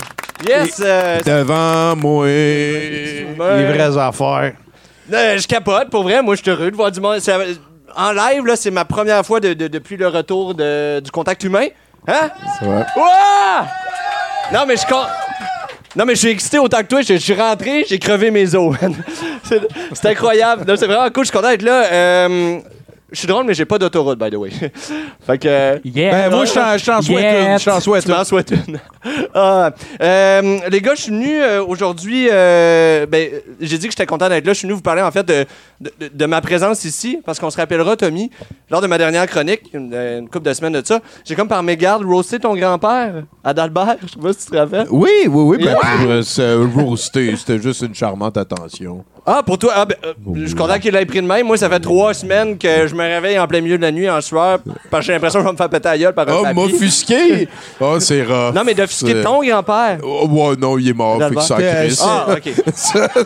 [0.48, 0.80] Yes!
[0.84, 2.26] euh, devant moi.
[2.26, 4.52] Les vraies affaires.
[5.12, 6.22] euh, je capote, pour vrai.
[6.22, 7.18] Moi, je suis heureux de voir du monde.
[7.96, 11.42] En live, là, c'est ma première fois de- de- depuis le retour de- du contact
[11.44, 11.66] humain.
[12.08, 12.30] Hein?
[12.58, 12.84] C'est vrai.
[12.96, 13.66] Ouah!
[14.52, 14.82] Non, mais je
[15.96, 17.00] Non, mais je suis excité autant que toi.
[17.00, 18.76] Je je suis rentré, j'ai crevé mes os.
[19.94, 20.64] c'est incroyable.
[20.76, 21.24] C'est vraiment cool.
[21.24, 21.84] Je suis content d'être là.
[21.90, 22.58] Euh,
[23.10, 24.50] je suis drôle, mais j'ai pas d'autoroute, by the way.
[25.26, 25.48] fait que.
[25.48, 26.28] euh, Yeah.
[26.28, 27.52] Ben, moi, je t'en- souhaite Yeah.
[27.54, 27.58] une.
[27.58, 27.80] Je t'en
[28.24, 28.78] souhaite une.
[29.38, 29.70] Ah,
[30.02, 32.28] euh, les gars, je suis venu euh, aujourd'hui.
[32.32, 33.28] euh, ben,
[33.60, 34.54] j'ai dit que j'étais content d'être là.
[34.54, 35.44] Je suis venu vous parler en fait de,
[35.78, 38.30] de, de- de ma présence ici, parce qu'on se rappellera, Tommy,
[38.70, 41.62] lors de ma dernière chronique, une, une couple de semaines de ça, j'ai comme par
[41.62, 43.96] mégarde roasté ton grand-père, Adalbert.
[44.02, 44.86] Je sais pas si tu te rappelles.
[44.90, 45.64] Oui, oui, oui.
[45.64, 46.56] Ben, Yeah.
[46.72, 49.04] pour roaster, c'était juste une charmante attention.
[49.28, 51.46] Ah, pour toi, ah, ben, euh, je suis content qu'il l'ait pris de même.
[51.46, 54.08] Moi, ça fait trois semaines que je me réveille en plein milieu de la nuit
[54.08, 54.60] en sueur,
[54.90, 56.54] parce que j'ai l'impression que je vais me faire péter la gueule par un Oh,
[56.54, 57.48] m'offusquer!
[57.80, 58.54] Oh, c'est rough.
[58.54, 59.98] Non, mais d'offusquer ton grand-père?
[60.02, 61.18] Oh, ouais, non, il est mort.
[61.20, 61.82] Fait que ça Adalbert.
[61.84, 62.04] crisse.
[62.04, 62.52] Ah, OK.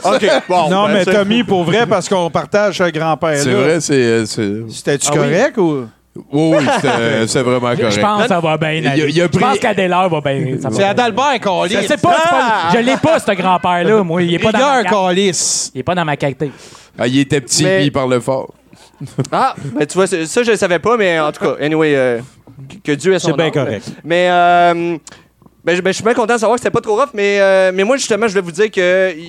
[0.14, 0.70] OK, bon.
[0.70, 3.38] non, ben, mais c'est- Tommy, pour vrai, parce qu'on partage ce grand-père-là.
[3.42, 3.94] C'est vrai, c'est.
[3.94, 5.18] euh, c'est- C'était-tu Ah oui?
[5.18, 5.86] correct ou?
[6.32, 7.90] Oui, oui, c'était- c'est vraiment correct.
[7.92, 9.07] Je pense que ça va bien Il a- aller.
[9.11, 10.57] il a Je pris- pense qu'Adélard va bien.
[10.61, 10.90] ça va C'est bien.
[10.90, 11.74] Adalbert Calis.
[11.82, 14.20] Je sais pas, c'est pas- je l'ai pas, ce grand-père-là, moi.
[14.22, 15.07] Il est pas dans ma Rigueur carte.
[15.09, 15.70] Calis.
[15.74, 16.51] Il est pas dans ma qualité.
[16.98, 18.53] Ah, il était petit Mais- puis il parlait fort.
[19.32, 22.18] Ah, ben tu vois, ça, je le savais pas, mais en tout cas, anyway, euh,
[22.84, 23.53] que Dieu ait son C'est bien âme.
[23.53, 23.86] correct.
[24.05, 24.96] Mais, euh,
[25.65, 27.39] ben, je ben, je suis bien content de savoir que c'était pas trop rough, mais,
[27.41, 28.83] euh, mais moi, justement, je voulais vous dire qu'il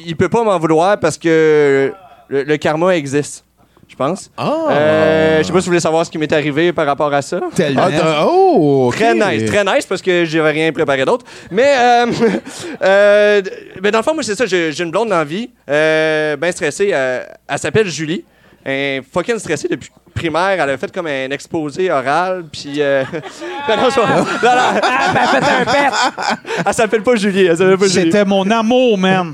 [0.06, 1.94] il peut pas m'en vouloir parce que
[2.30, 3.44] le, le karma existe,
[3.92, 4.32] je pense.
[4.38, 4.68] Ah!
[4.72, 7.22] Euh, je sais pas si vous voulez savoir ce qui m'est arrivé par rapport à
[7.22, 7.42] ça.
[7.54, 7.90] Tellement.
[8.02, 8.90] Ah, oh.
[8.94, 11.26] Très nice, très nice parce que j'avais rien préparé d'autre.
[11.52, 12.06] Mais, euh,
[12.82, 13.42] euh,
[13.82, 16.90] ben dans le fond, moi, c'est ça, j'ai une blonde dans la vie, bien stressée.
[16.90, 18.24] elle s'appelle Julie.
[18.64, 20.58] Elle est fucking stressée depuis primaire.
[20.62, 22.76] Elle a fait comme un exposé oral, puis.
[22.80, 23.04] Euh,
[23.70, 26.36] non, non, c'est pas- non, non, Ah, ben, faites un pet!
[26.66, 27.46] elle s'appelle pas Julie.
[27.46, 28.12] Elle s'appelle pas Julie.
[28.12, 29.34] C'était mon amour, man.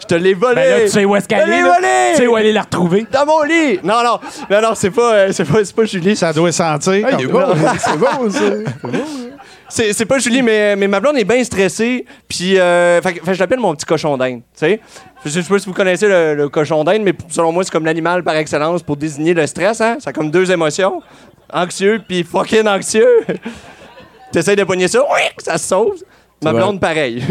[0.00, 0.54] Je te l'ai volé.
[0.56, 2.10] Ben là, tu sais où est-ce qu'elle Je l'ai est!
[2.12, 3.06] Tu sais où aller la retrouver?
[3.12, 3.78] Dans mon lit.
[3.84, 4.18] Non, non,
[4.50, 6.16] non, non, c'est pas, euh, c'est pas, c'est pas Julie.
[6.16, 7.06] Ça doit sentir.
[7.06, 8.88] Ah, il est comme- bon, c'est bon, ça.
[9.74, 12.04] C'est, pas Julie, mais, mais ma blonde est bien stressée.
[12.28, 14.42] Puis, euh, fait, fait je l'appelle mon petit cochon d'Inde.
[14.54, 14.80] Tu sais?
[15.24, 17.86] Je sais pas si vous connaissez le, le cochon d'Inde, mais selon moi, c'est comme
[17.86, 19.80] l'animal par excellence pour désigner le stress.
[19.80, 19.96] Hein?
[19.98, 21.00] Ça a comme deux émotions
[21.52, 23.24] anxieux puis fucking anxieux.
[24.32, 25.96] T'essayes de pogner ça, oui, ça se sauve.
[26.42, 27.22] Ma blonde, pareil.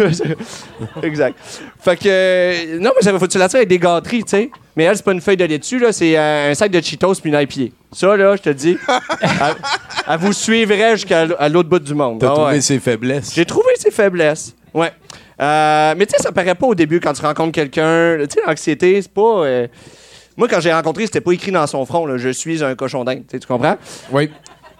[1.03, 1.37] exact.
[1.79, 2.07] Fait que.
[2.07, 4.49] euh, non, mais ça faut que tu la tires avec des gâteries, tu sais.
[4.75, 7.15] Mais elle, c'est pas une feuille de laitue, là, c'est euh, un sac de Cheetos
[7.15, 7.73] puis une IPA.
[7.91, 8.77] Ça, là, je te dis,
[9.21, 9.55] elle,
[10.07, 12.19] elle vous suivrait jusqu'à l'autre bout du monde.
[12.19, 12.61] T'as Ah trouvé ouais.
[12.61, 13.33] ses faiblesses.
[13.35, 14.55] J'ai trouvé ses faiblesses.
[14.73, 14.91] Ouais.
[15.41, 18.17] Euh, mais tu sais, ça paraît pas au début quand tu rencontres quelqu'un.
[18.19, 19.43] Tu sais, l'anxiété, c'est pas.
[19.43, 19.67] euh,
[20.37, 23.03] Moi, quand j'ai rencontré, c'était pas écrit dans son front, là, je suis un cochon
[23.03, 23.23] d'Inde.
[23.27, 23.75] Tu sais, tu comprends?
[24.11, 24.31] Oui.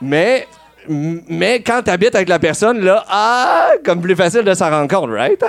[0.02, 0.48] Mais.
[0.88, 4.88] Mais quand tu habites avec la personne, là, ah, comme plus facile de s'en rendre
[4.88, 5.42] compte, right?
[5.44, 5.48] hein?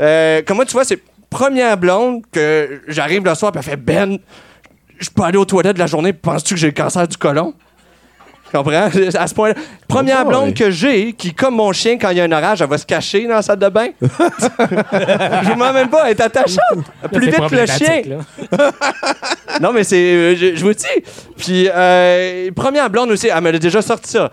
[0.00, 3.76] Euh, comme moi, tu vois, c'est première blonde que j'arrive le soir, puis elle fait
[3.76, 4.18] Ben,
[4.98, 7.54] je peux aller aux toilettes de la journée, penses-tu que j'ai le cancer du côlon?
[8.50, 8.88] Tu comprends?
[9.14, 9.54] À ce point-là.
[9.86, 10.52] Première Oh, blonde ouais.
[10.54, 12.86] que j'ai, qui, comme mon chien, quand il y a un orage, elle va se
[12.86, 13.88] cacher dans la salle de bain.
[14.00, 16.58] je mens même pas, elle est attachante.
[17.12, 18.02] Plus vite que le chien.
[19.60, 19.96] Non, mais c'est.
[19.96, 20.86] euh, je, je vous dis.
[21.36, 24.30] Puis, euh, première blonde aussi, elle m'a déjà sorti ça.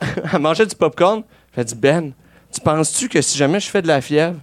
[0.32, 1.22] elle mangeait du popcorn.
[1.56, 2.12] Elle dit Ben,
[2.52, 4.36] tu penses-tu que si jamais je fais de la fièvre,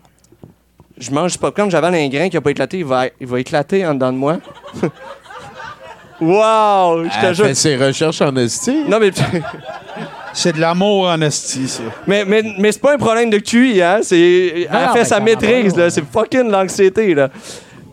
[0.97, 3.39] je mange du popcorn, j'avale un grain qui n'a pas éclaté, il va, il va
[3.39, 4.37] éclater en dedans de moi?
[6.22, 7.03] Wow!
[7.05, 7.45] Je te Elle jure.
[7.45, 8.84] fait ses recherches en esti.
[8.88, 9.11] Non, mais.
[10.34, 11.82] C'est de l'amour en esti, ça.
[12.05, 13.99] Mais, mais, mais c'est pas un problème de QI, hein?
[14.03, 15.89] C'est, elle non, fait ben, sa maîtrise, là.
[15.89, 17.30] C'est fucking l'anxiété, là.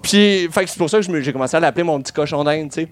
[0.03, 2.13] Puis, fait que c'est pour ça que je me- j'ai commencé à l'appeler mon petit
[2.13, 2.89] cochon d'Inde, tu sais.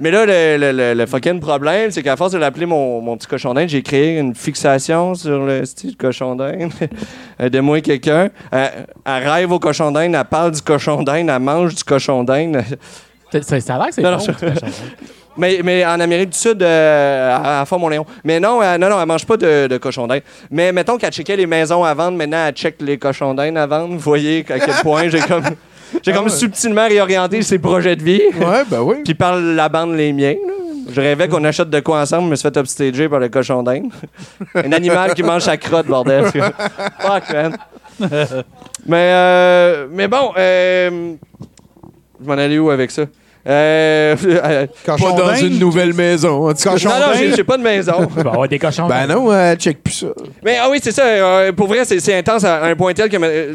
[0.00, 3.16] Mais là, le, le- le- le fucking problème, c'est qu'à force de l'appeler mon, mon
[3.16, 6.72] petit cochon d'Inde, j'ai créé une fixation sur le style cochon d'Inde.
[7.40, 8.30] De moi quelqu'un.
[8.50, 12.24] Elle, elle rêve au cochon d'Inde, elle parle du cochon d'Inde, elle mange du cochon
[12.24, 12.62] d'Inde.
[13.42, 14.16] Ça a l'air que c'est Non, bon.
[14.16, 14.66] non, ce je- cochon.
[15.38, 18.06] Mais, mais en Amérique du Sud, euh, à, à Fort-Montléon.
[18.24, 20.22] Mais non, euh, non, non, elle mange pas de, de cochon d'Inde.
[20.50, 23.66] Mais mettons qu'elle checkait les maisons à vendre, maintenant elle check les cochons d'Inde à
[23.66, 23.92] vendre.
[23.92, 25.44] Vous voyez à quel point j'ai comme,
[26.02, 28.22] j'ai comme subtilement réorienté ses projets de vie.
[28.40, 28.94] Ouais, ben oui.
[29.04, 30.36] Puis par la bande les miens.
[30.46, 30.52] là.
[30.90, 33.62] Je rêvais qu'on achète de quoi ensemble, je me suis fait upstager par le cochon
[33.62, 33.90] d'Inde.
[34.54, 36.24] Un animal qui mange sa crotte, bordel.
[36.32, 37.56] Fuck, man.
[38.86, 41.12] mais, euh, mais bon, euh,
[42.22, 43.02] je m'en allais où avec ça?
[43.46, 46.52] Euh, euh, Pas dans une nouvelle maison.
[46.54, 48.08] Cochon non, non, j'ai pas de maison.
[48.16, 48.88] Avoir des cochons.
[48.88, 50.06] Ben non, euh, check plus ça.
[50.44, 51.04] Mais ah oui, c'est ça.
[51.04, 53.54] euh, pour vrai, c'est intense à un point tel que euh,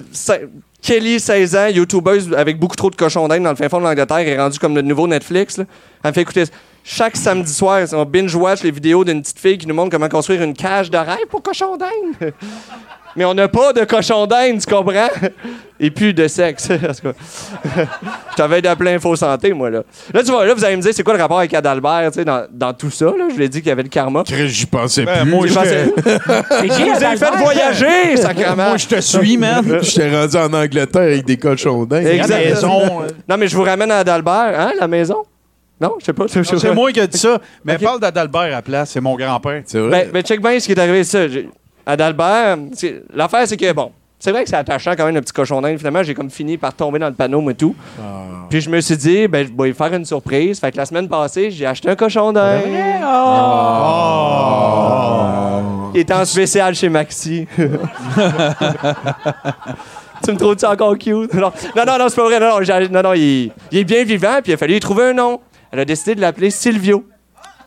[0.81, 3.83] Kelly, 16 ans, youtubeuse avec beaucoup trop de cochons d'Inde dans le fin fond de
[3.83, 5.57] l'Angleterre, est rendue comme le nouveau Netflix.
[5.57, 5.65] là.
[6.03, 6.43] Elle me fait écouter
[6.83, 10.41] chaque samedi soir, on binge-watch les vidéos d'une petite fille qui nous montre comment construire
[10.41, 12.33] une cage rêve pour cochons d'Inde.
[13.15, 15.09] Mais on n'a pas de cochons d'Inde, tu comprends?
[15.81, 16.69] Et plus de sexe.
[17.65, 19.81] Je t'avais de plein info santé, moi, là.
[20.13, 22.19] Là, tu vois, là, vous allez me dire, c'est quoi le rapport avec Adalbert, tu
[22.19, 23.27] sais, dans, dans tout ça, là?
[23.33, 24.23] Je l'ai dit qu'il y avait le karma.
[24.25, 25.29] J'y pensais Ben, plus.
[25.31, 28.55] moi, Je je pensais- Vous avez fait voyager, sacrément!
[28.69, 29.79] moi, je te suis, man.
[29.81, 32.07] J'étais rendu en Angleterre avec des cochons d'Inde.
[32.07, 32.29] Exact.
[32.29, 33.01] La maison.
[33.01, 35.17] euh, Non, mais je vous ramène à Adalbert, hein, la maison?
[35.81, 36.25] Non, je sais pas.
[36.27, 37.39] C'est moi qui ai dit ça.
[37.65, 39.63] Mais parle d'Adalbert à la place, c'est mon grand-père.
[39.65, 39.89] C'est vrai.
[40.05, 41.39] Ben, ben, check bien ce qui est arrivé, c'est ça.
[41.87, 42.57] Adalbert,
[43.15, 45.79] l'affaire, c'est que, bon, c'est vrai que c'est attachant quand même, le petit cochon d'Inde.
[45.79, 47.75] Finalement, j'ai comme fini par tomber dans le panneau, et tout.
[48.51, 50.59] Puis je me suis dit, ben, je vais lui faire une surprise.
[50.59, 52.61] Fait que la semaine passée, j'ai acheté un cochon d'Inde.
[55.95, 57.47] Il était en spécial chez Maxi.
[57.57, 57.63] tu
[60.31, 61.33] me trouves-tu encore cute?
[61.33, 62.39] Non, non, non, c'est pas vrai.
[62.39, 64.79] Non, non, j'ai- non, non, il, il est bien vivant, puis il a fallu lui
[64.79, 65.39] trouver un nom.
[65.71, 67.05] Elle a décidé de l'appeler Silvio.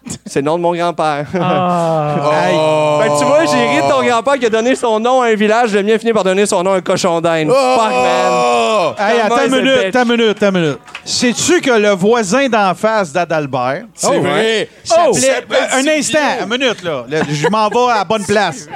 [0.27, 1.27] C'est le nom de mon grand-père.
[1.41, 3.01] Ah.
[3.03, 5.29] Fait que tu vois, j'ai ri de ton grand-père qui a donné son nom à
[5.29, 5.73] un village.
[5.75, 7.49] Le mien finit par donner son nom à un cochon d'Inde.
[7.51, 8.33] Fuck, man.
[8.33, 8.93] Oh!
[8.99, 10.79] Hey, attends une minute, attends une minute, attends une minute.
[11.07, 14.69] Sais-tu que le voisin d'en face d'Adalbert C'est vrai.
[14.85, 15.45] s'appelait...
[15.51, 17.05] Euh, un instant, une minute, là.
[17.09, 18.69] Le- je m'en vais à la bonne place.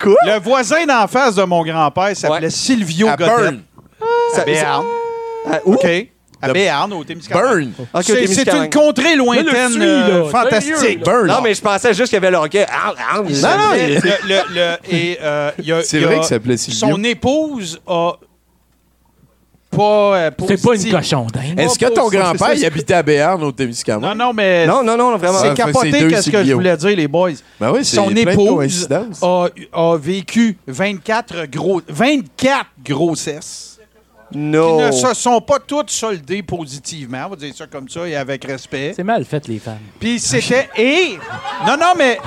[0.00, 0.14] Quoi?
[0.24, 2.50] Le voisin d'en face de mon grand-père s'appelait Ouais.
[2.50, 3.26] Silvio Godet.
[3.26, 3.60] Burn.
[4.34, 4.44] Ça-.
[5.50, 5.58] Ah?
[5.64, 5.86] OK.
[6.42, 7.70] À Béarn, au Témiscamingue.
[7.92, 8.02] Burn.
[8.02, 11.04] C'est une contrée lointaine euh, fantastique.
[11.04, 11.26] Burn.
[11.28, 12.66] Non, mais je pensais juste qu'il y avait le hockey.
[12.68, 13.72] Ah, ah, Non, non,
[14.92, 16.88] euh, C'est vrai qu'il s'appelait Silvio.
[16.96, 18.12] Son épouse a
[19.70, 20.16] pas.
[20.16, 21.58] euh, C'est pas une cochon d'Inde.
[21.60, 24.10] Est-ce que ton ça, grand-père, il habitait à Béarn, au Témiscamingue?
[24.10, 24.66] Non, non, mais.
[24.66, 25.38] Non, non, non, vraiment.
[25.38, 27.30] C'est Ah, que capoté qu'est-ce que je voulais dire, les boys.
[27.60, 28.88] Ben oui, c'est Son épouse
[29.22, 33.71] a, a vécu 24, gros, 24 grossesses
[34.32, 34.80] qui No.
[34.80, 38.44] ne se sont pas toutes soldées positivement, on va dire ça comme ça et avec
[38.44, 38.92] respect.
[38.96, 39.78] C'est mal fait, les femmes.
[40.00, 40.68] Puis c'était.
[40.76, 41.18] Et.
[41.66, 42.18] Non, non, mais.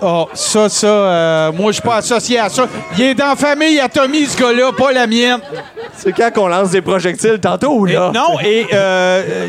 [0.00, 2.68] Oh, ça, ça, euh, moi, je suis pas associé à ça.
[2.96, 5.40] Il est dans la famille à Tommy, ce gars-là, pas la mienne.
[5.96, 8.12] C'est quand qu'on lance des projectiles tantôt ou Et- là?
[8.14, 9.48] non, et euh,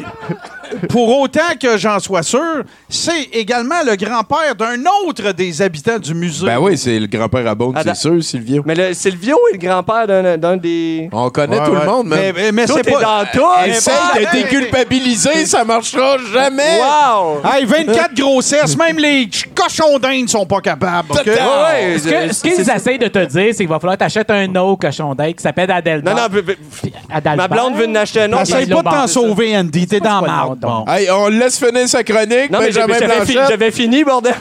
[0.90, 6.14] pour autant que j'en sois sûr, c'est également le grand-père d'un autre des habitants du
[6.14, 6.46] musée.
[6.46, 7.74] Ben oui, c'est le grand-père à Attends.
[7.84, 8.64] c'est sûr, Silvio.
[8.66, 11.10] Mais le Silvio est le grand-père d'un d'un des.
[11.12, 11.80] On connaît Ouais, tout ouais.
[11.82, 12.34] le monde, Mais, man.
[12.36, 13.02] mais, mais Toi, c'est pas.
[13.02, 13.66] dans tout!
[13.66, 16.80] Essaye de déculpabiliser, ça marchera jamais.
[16.80, 17.42] Wow!
[17.52, 21.12] Hey, 24 grossesses, même les ch- cochons d'Inde sont pas capables.
[21.12, 24.56] Ouais, ouais, Ce qu'ils c'est- essayent de te dire, c'est qu'il va falloir t'acheter un
[24.56, 26.16] autre cochon d'Inde qui s'appelle Adelbert.
[26.16, 28.42] Non, non, ma blonde veut en acheter un autre.
[28.44, 29.88] Essaye pas de t'en sauver, Andy.
[29.88, 30.86] T'es dans la Bon.
[30.88, 33.50] Hey, on laisse finir sa chronique, Non, mais Benjamin j'avais j'avais fi- Blanchette.
[33.52, 34.34] j'avais fini, bordel.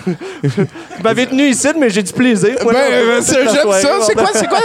[0.43, 0.67] Vous
[1.03, 2.57] m'avez tenu ici, mais j'ai du plaisir.
[2.65, 3.89] Ben, là, euh, c'est- j'aime soirée, ça.
[4.01, 4.59] C'est quoi, c'est quoi?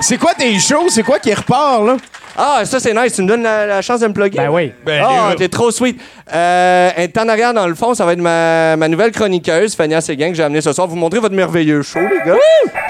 [0.00, 0.88] C'est quoi tes shows?
[0.90, 1.96] C'est quoi qui repart, là?
[2.36, 3.14] Ah, ça, c'est nice.
[3.14, 4.38] Tu me donnes la, la chance de me plugger?
[4.38, 4.72] Ben oui.
[5.02, 6.00] Ah, t'es trop sweet.
[6.32, 9.74] Euh, un temps en arrière, dans le fond, ça va être ma, ma nouvelle chroniqueuse,
[9.74, 10.86] Fania Séguin, que j'ai amenée ce soir.
[10.86, 12.38] Vous montrer votre merveilleux show, les gars.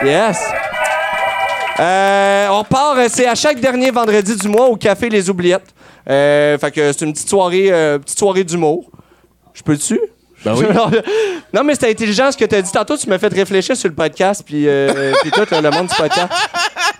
[0.05, 0.39] Yes.
[1.81, 5.63] Euh, on part, euh, c'est à chaque dernier vendredi du mois au Café Les Oubliettes.
[6.09, 8.91] Euh, fait que c'est une petite soirée, euh, petite soirée d'humour.
[9.53, 10.01] Je peux-tu?
[10.45, 10.67] Ben oui.
[11.53, 12.97] non, mais c'était intelligent ce que tu as dit tantôt.
[12.97, 16.29] Tu m'as fait réfléchir sur le podcast, puis euh, puis tout, le monde du podcast.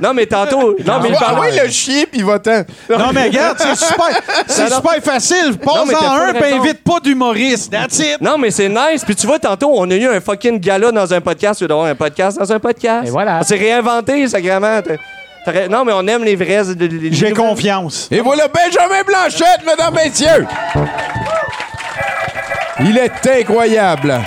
[0.01, 0.77] Non, mais tantôt.
[0.85, 1.41] Non, mais il Ah parle.
[1.41, 2.65] oui, le chien, puis va-t'en.
[2.91, 5.51] Non, mais regarde, c'est super, c'est super facile.
[5.51, 7.71] Non, Passe mais t'as en pas un, puis invite pas d'humoriste.
[7.71, 8.21] That's it.
[8.21, 9.05] Non, mais c'est nice.
[9.05, 11.69] Puis tu vois, tantôt, on a eu un fucking gala dans un podcast au lieu
[11.69, 13.07] d'avoir un podcast dans un podcast?
[13.07, 13.39] Et voilà.
[13.41, 14.81] On s'est réinventé, sacrément.
[15.71, 16.63] Non, mais on aime les vrais.
[16.79, 18.09] les- les- J'ai les- confiance.
[18.11, 20.47] Et voilà Benjamin Blanchette, mesdames, messieurs.
[22.81, 24.21] Il est incroyable.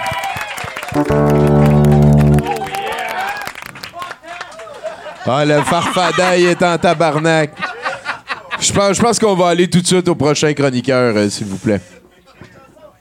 [5.26, 7.52] Ah, le farfadaille est en tabarnak.
[8.60, 11.48] Je pense, je pense qu'on va aller tout de suite au prochain chroniqueur, euh, s'il
[11.48, 11.82] vous plaît.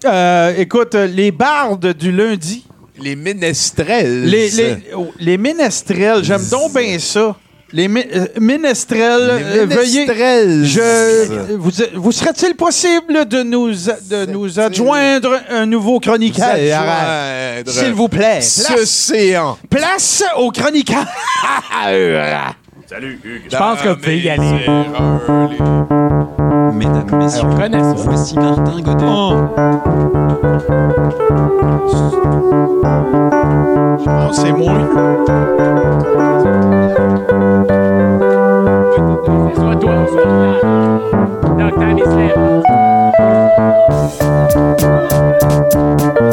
[0.04, 2.66] Euh, écoute, euh, les bardes du lundi,
[2.98, 4.24] Les ménestrels.
[4.24, 7.36] les, les, oh, les ménestrels, j'aime donc bien ça.
[7.72, 10.06] Les mi- euh, ménestrels, euh, veuillez...
[10.06, 10.64] ménestrels.
[10.64, 16.48] Je, vous, vous serait-il possible de nous, de nous adjoindre un nouveau chroniqueur?
[16.54, 17.70] Adjoindre.
[17.70, 18.40] S'il vous plaît.
[18.40, 19.56] Place, Océan.
[19.68, 21.04] place au chroniqueur.
[21.80, 24.66] Je pense que vous pouvez y aller.
[26.72, 27.94] Mesdames, messieurs, On connaît ça.
[27.96, 29.04] voici Martin Godet.
[29.06, 29.34] Oh.
[34.06, 34.74] Oh, c'est moi.
[46.20, 46.29] Soit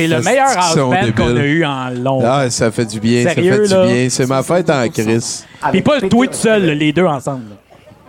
[0.00, 2.22] C'est- le meilleur house band qu'on a eu en long.
[2.24, 3.86] Ah, ça fait du bien, Sérieux, ça fait là?
[3.86, 4.08] du bien.
[4.10, 5.46] C'est ma fête en crise.
[5.70, 7.50] Puis pas toi tout seul, là, les deux ensemble.
[7.50, 7.56] là.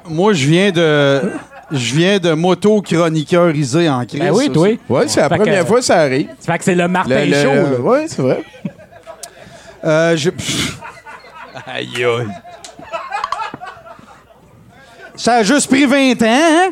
[0.09, 1.21] Moi, je viens de.
[1.69, 4.21] Je viens de moto-chroniqueuriser en crise.
[4.21, 4.69] Ben oui, toi.
[4.87, 6.27] Ouais, c'est la Fait que- première fois que ça arrive.
[6.39, 7.53] Ça fait que c'est le Martin Le- le- Show.
[7.53, 7.79] là.
[7.81, 8.41] Ouais, c'est vrai.
[9.83, 10.29] Euh, je-.
[11.65, 12.27] Aïe, aïe.
[15.15, 16.69] Ça a juste pris 20 ans, hein?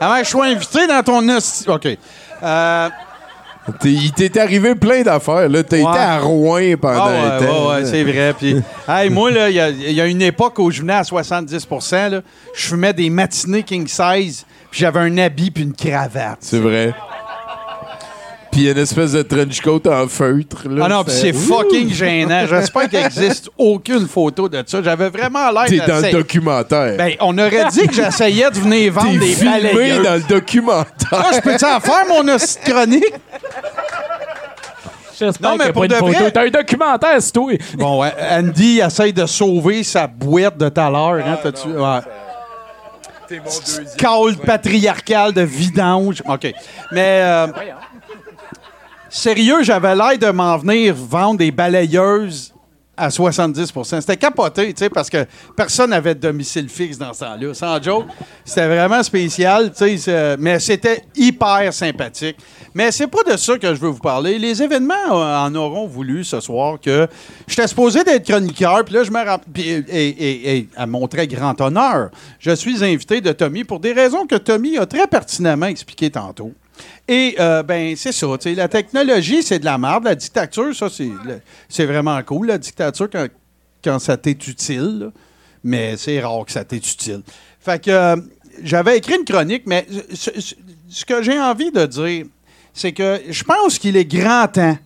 [0.00, 1.26] Avant que je sois invité dans ton...
[1.72, 1.86] OK.
[2.42, 2.88] Euh,
[3.84, 5.48] Il t'est arrivé plein d'affaires.
[5.48, 5.62] là.
[5.62, 5.82] T'as Ouais.
[5.82, 7.68] été à Rouen pendant ah ouais, un temps.
[7.70, 8.34] ouais, c'est vrai.
[8.38, 8.56] Puis,
[8.88, 11.66] hey, moi, là, il y y, a une époque où je venais à 70
[12.10, 12.20] là,
[12.54, 16.38] je fumais des matinées king size, puis j'avais un habit puis une cravate.
[16.40, 16.94] C'est vrai.
[18.56, 20.66] Puis il y a une espèce de trench coat en feutre.
[20.66, 22.46] Là, Ah non, puis c'est fucking gênant.
[22.48, 24.82] J'espère qu'il n'existe aucune photo de ça.
[24.82, 26.96] J'avais vraiment l'air T'es dans le documentaire.
[26.96, 30.02] Ben, on aurait dit que j'essayais de venir vendre T'es des filmé balayeuses.
[30.04, 30.86] dans le documentaire.
[31.12, 33.04] Ah, je peux-tu en faire, mon hostie chronique?
[35.18, 36.12] J'espère Non, mais qu'il y a pour pas de une photo.
[36.18, 37.52] vrai- T'as un documentaire, c'est toi.
[37.74, 41.22] Bon, ouais, Andy essaye de sauver sa boîte de tout à l'heure.
[41.26, 42.00] Hein, t'as-tu- ouais.
[43.98, 46.22] Call patriarcal de vidange.
[46.26, 46.54] OK.
[46.92, 47.20] Mais.
[47.22, 47.46] euh,
[49.16, 52.52] sérieux, j'avais l'air de m'en venir vendre des balayeuses
[52.98, 57.20] à 70% C'était capoté, tu sais, parce que personne n'avait de domicile fixe dans ce
[57.20, 57.52] temps-là.
[57.52, 58.06] Sans joke,
[58.42, 62.36] c'était vraiment spécial, tu sais, c'est- mais c'était hyper sympathique.
[62.74, 64.38] Mais c'est pas de ça que je veux vous parler.
[64.38, 67.06] Les événements euh, en auront voulu ce soir que
[67.46, 69.18] j'étais supposé d'être chroniqueur, puis là, je me
[69.58, 72.08] Et, et- et à mon très grand honneur,
[72.38, 76.52] je suis invité de Tommy pour des raisons que Tommy a très pertinemment expliquées tantôt.
[77.08, 78.26] Et euh, ben c'est ça,
[78.56, 80.04] la technologie, c'est de la merde.
[80.04, 80.88] La dictature, ça,
[81.68, 83.28] c'est vraiment cool, la dictature, quand,
[83.82, 85.10] quand ça t'est utile.
[85.62, 87.22] Mais c'est rare que ça t'est utile.
[87.60, 88.16] Fait que euh,
[88.62, 92.26] j'avais écrit une chronique, mais ce que j'ai envie de dire,
[92.72, 94.78] c'est que je pense qu'il est grand temps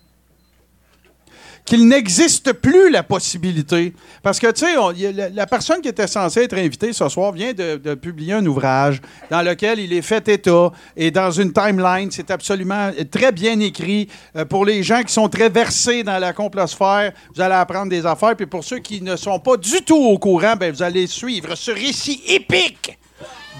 [1.71, 3.95] qu'il n'existe plus la possibilité.
[4.25, 7.77] Parce que, tu sais, la, personne qui était censée être invitée ce soir vient de,
[7.77, 9.01] de publier un ouvrage
[9.31, 14.09] dans lequel il est fait état et dans une timeline, c'est absolument très bien écrit.
[14.35, 18.05] Euh, pour les gens qui sont très versés dans la complosphère, vous allez apprendre des
[18.05, 18.35] affaires.
[18.35, 21.55] Puis pour ceux qui ne sont pas du tout au courant, ben, vous allez suivre
[21.55, 22.99] ce récit épique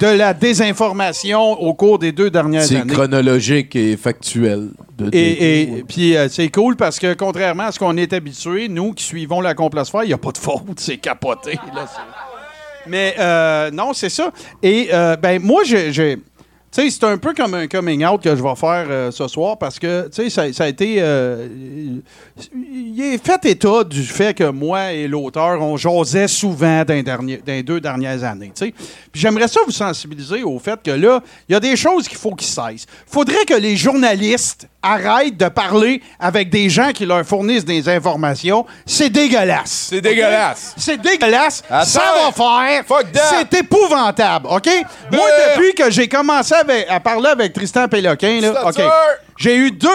[0.01, 2.93] de la désinformation au cours des deux dernières C'est années.
[2.93, 4.71] chronologique et factuel.
[4.99, 8.69] de- Et, et- puis euh, c'est cool parce que contrairement à ce qu'on est habitué,
[8.69, 11.53] nous qui suivons la complosphère, il n'y a pas de faute, c'est capoté.
[11.75, 12.01] là, c'est-
[12.91, 14.33] Mais euh, non, c'est ça.
[14.63, 16.17] Et euh, ben moi, j'ai.
[16.73, 19.27] Tu sais, c'est un peu comme un coming out que je vais faire euh, ce
[19.27, 20.97] soir parce que, tu sais, ça, a été.
[20.99, 21.49] euh,
[22.55, 27.03] il est fait état du fait que moi et l'auteur, on jasait souvent dans les,
[27.03, 28.75] dans les deux dernières années, tu sais.
[29.11, 32.19] Puis j'aimerais ça vous sensibiliser au fait que là, il y a des choses qu'il
[32.19, 32.87] faut qu'ils cessent.
[33.05, 38.65] faudrait que les journalistes arrêtent de parler avec des gens qui leur fournissent des informations.
[38.87, 39.89] C'est dégueulasse.
[39.91, 40.75] C'est dégueulasse.
[40.77, 41.63] C'est dégueulasse.
[41.69, 41.85] Attends.
[41.85, 42.85] Ça va faire.
[43.31, 44.69] C'est épouvantable, OK?
[45.13, 45.55] Moi, Euh.
[45.57, 48.81] depuis que j'ai commencé avec- à parler avec Tristan Péloquin, là, OK,
[49.37, 49.89] j'ai eu deux,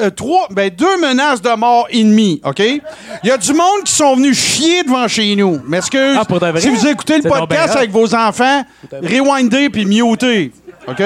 [0.00, 2.60] euh, trois, ben, deux menaces de mort et demie, OK?
[2.60, 2.80] Il
[3.24, 5.60] y a du monde qui sont venus chier devant chez nous.
[5.66, 8.62] Mais est-ce que Ah, pour si vous écoutez le podcast avec vos enfants,
[9.02, 10.52] rewindez puis mutez,
[10.88, 11.02] OK?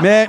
[0.00, 0.28] Mais...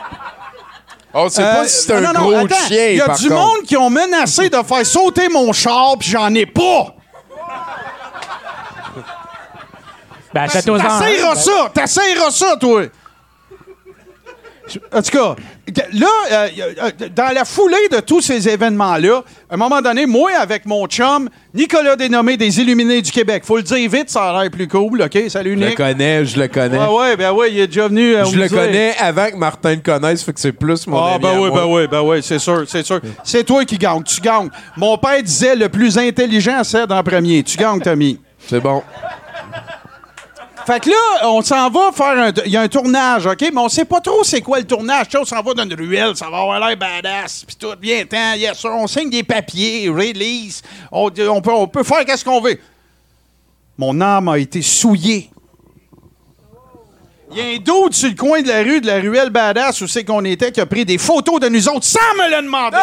[1.20, 2.68] On sait pas Euh, si c'est un non, non, gros attends.
[2.68, 3.40] chien, Il y a par du contre.
[3.42, 6.94] monde qui ont menacé de faire sauter mon char, puis j'en ai pas.
[10.34, 11.00] Ben, achète-toi-en un.
[11.00, 11.72] T'essayeras ça!
[11.74, 12.84] T'essayeras ça, toi!
[14.94, 15.36] En tout cas,
[15.94, 16.48] là, euh,
[17.16, 21.30] dans la foulée de tous ces événements-là, à un moment donné, moi, avec mon chum,
[21.54, 25.02] Nicolas Dénommé des Illuminés du Québec, faut le dire vite, ça a l'air plus cool,
[25.02, 25.18] OK?
[25.30, 25.76] Salut, Je le Nick.
[25.78, 26.78] connais, je le connais.
[26.78, 28.16] Ouais, ouais, ben ouais, il est déjà venu.
[28.16, 31.14] euh, je le connais avant que Martin le connaisse, fait que c'est plus mon Ah,
[31.16, 33.00] ami ben oui, ben oui, ben oui, c'est sûr, c'est sûr.
[33.24, 34.50] C'est toi qui gagne, tu gagnes.
[34.78, 37.44] Mon père disait le plus intelligent cède en premier.
[37.44, 38.20] Tu gagnes, Tommy.
[38.48, 38.82] C'est bon.
[40.68, 42.32] Fait que là, on s'en va faire un.
[42.46, 43.40] Y a un tournage, OK?
[43.40, 45.08] Mais on sait pas trop c'est quoi le tournage.
[45.18, 47.46] On s'en va dans une ruelle, ça va avoir l'air badass.
[47.48, 48.66] Puis tout, bien, temps, yes.
[48.66, 50.62] On signe des papiers, release.
[50.92, 52.60] On, on peut, on peut faire qu'est-ce qu'on veut.
[53.78, 55.30] Mon âme a été souillée.
[57.32, 59.80] Il y a un doute sur le coin de la rue, de la ruelle badass
[59.80, 62.44] où c'est qu'on était, qui a pris des photos de nous autres sans me le
[62.44, 62.78] demander.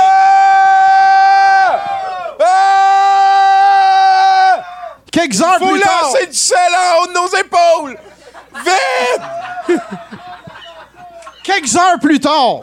[5.15, 6.03] Quelques heures Faut plus tard.
[6.03, 7.97] lancer du sel en haut de nos épaules!
[8.65, 9.79] Vite!
[11.45, 12.62] Quelques heures plus tard,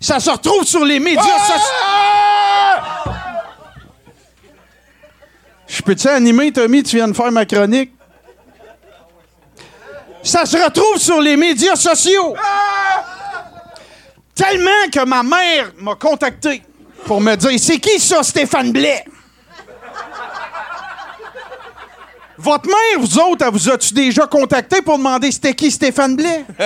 [0.00, 3.12] Ça se retrouve sur les médias sociaux.
[5.66, 6.82] Je peux-tu animer, Tommy?
[6.82, 7.92] Tu viens de faire ma chronique?
[10.22, 12.34] Ça se retrouve sur les médias sociaux.
[14.34, 16.62] Tellement que ma mère m'a contacté
[17.04, 19.04] pour me dire C'est qui ça, Stéphane Blais?
[22.38, 26.44] Votre mère, vous autres, elle vous a-tu déjà contacté pour demander c'était qui Stéphane Blais?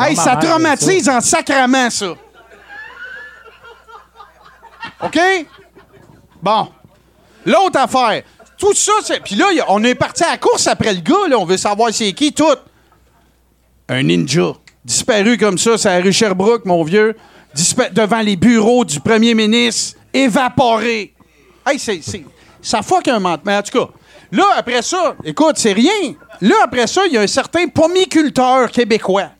[0.00, 2.14] hey, ça traumatise en sacrament, ça.
[5.04, 5.18] OK?
[6.42, 6.68] Bon.
[7.46, 8.22] L'autre affaire.
[8.58, 9.20] Tout ça, c'est.
[9.22, 11.38] Puis là, on est parti à la course après le gars, là.
[11.38, 12.56] On veut savoir c'est qui, tout.
[13.88, 14.54] Un ninja.
[14.84, 17.16] Disparu comme ça, c'est à la rue Sherbrooke, mon vieux.
[17.54, 19.98] Dispa- devant les bureaux du premier ministre.
[20.12, 21.14] Évaporé.
[21.64, 22.00] Hey, c'est.
[22.68, 23.40] Ça fuck un mentement.
[23.46, 23.90] Mais en tout cas,
[24.30, 26.14] là, après ça, écoute, c'est rien.
[26.42, 29.30] Là, après ça, il y a un certain pomiculteur québécois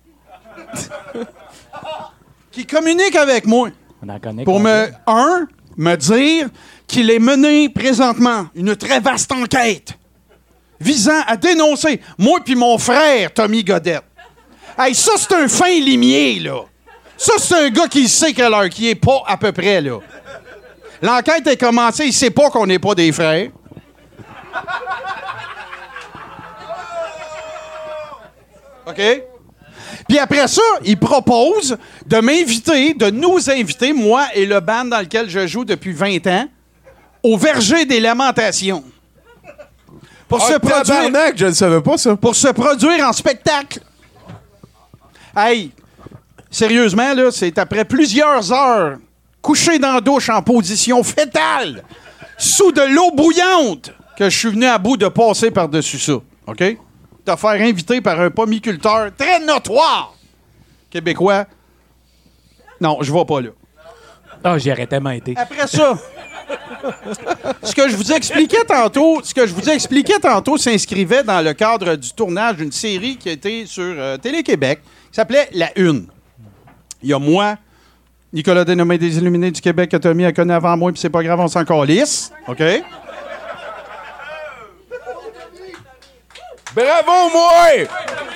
[2.51, 3.69] qui communique avec moi
[4.03, 4.87] On en connaît pour combien?
[4.87, 6.49] me, un, me dire
[6.87, 9.93] qu'il est mené présentement une très vaste enquête
[10.81, 14.05] visant à dénoncer moi puis mon frère Tommy Godette.
[14.79, 16.63] Hey, ça, c'est un fin limier, là.
[17.19, 19.99] Ça, c'est un gars qui sait quelle heure qui est pas à peu près, là.
[21.03, 23.51] L'enquête est commencée, il sait pas qu'on n'est pas des frères.
[28.87, 29.01] OK?
[30.09, 31.77] Puis après ça, il propose
[32.07, 36.27] de m'inviter, de nous inviter, moi et le band dans lequel je joue depuis 20
[36.27, 36.49] ans,
[37.23, 38.83] au Verger des Lamentations.
[40.27, 42.17] Pour, se Ah, produire, je ne savais pas ça.
[42.17, 43.81] pour se produire en spectacle.
[45.37, 45.73] Hey,
[46.51, 48.99] sérieusement, là, c'est après plusieurs heures
[49.43, 51.85] couché dans la douche en position fétale,
[52.37, 56.15] sous de l'eau bouillante, que je suis venu à bout de passer par-dessus ça.
[56.47, 56.65] OK?
[57.25, 60.15] Te faire inviter par un pomiculteur très notoire
[60.91, 61.47] québécois.
[62.81, 63.51] Non, je vais pas là.
[64.45, 65.35] Ah, j'y aurais tellement été.
[65.37, 65.99] Après ça,
[67.63, 71.53] ce que je vous expliquais tantôt, ce que je vous expliquais tantôt s'inscrivait dans le
[71.55, 74.81] cadre du tournage d'une série qui a été sur euh, Télé-Québec,
[75.11, 76.07] qui s'appelait La Une.
[77.03, 77.57] Il y a moi,
[78.33, 81.23] Nicolas Dénommé des Illuminés du Québec, que Tommy a connu avant moi, puis c'est pas
[81.23, 82.31] grave, on s'en calisse.
[82.47, 82.63] OK?
[86.75, 87.87] Bravo, moi!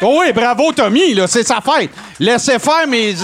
[0.01, 1.91] Oh oui, bravo Tommy, là, c'est sa fête.
[2.19, 3.15] Laissez faire mes,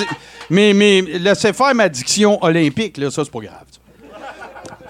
[0.50, 3.64] mes, mes- laissez faire ma diction olympique, là, ça c'est pas grave.
[3.70, 3.78] ça.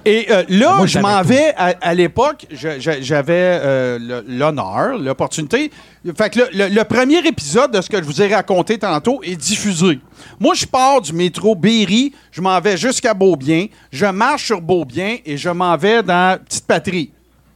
[0.04, 5.70] Et euh, là, Moi, je j'avais m'en vais à, à l'époque, j'avais euh, l'honneur, l'opportunité.
[6.16, 9.20] Fait que le, le- le premier épisode de ce que je vous ai raconté tantôt
[9.22, 10.00] est diffusé.
[10.38, 15.18] Moi, je pars du métro Berry, je m'en vais jusqu'à Beaubien, je marche sur Beaubien
[15.24, 17.10] et je m'en vais dans Petite Patrie.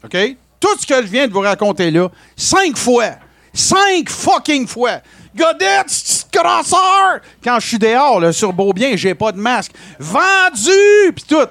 [0.05, 0.17] OK?
[0.61, 3.11] Tout ce que je viens de vous raconter là, cinq fois.
[3.53, 5.01] Cinq fucking fois.
[5.35, 7.21] Godette, crosseur!
[7.43, 9.73] Quand je suis dehors, là, sur Beaubien, j'ai pas de masque.
[9.99, 11.15] Vendu!
[11.29, 11.47] Tout.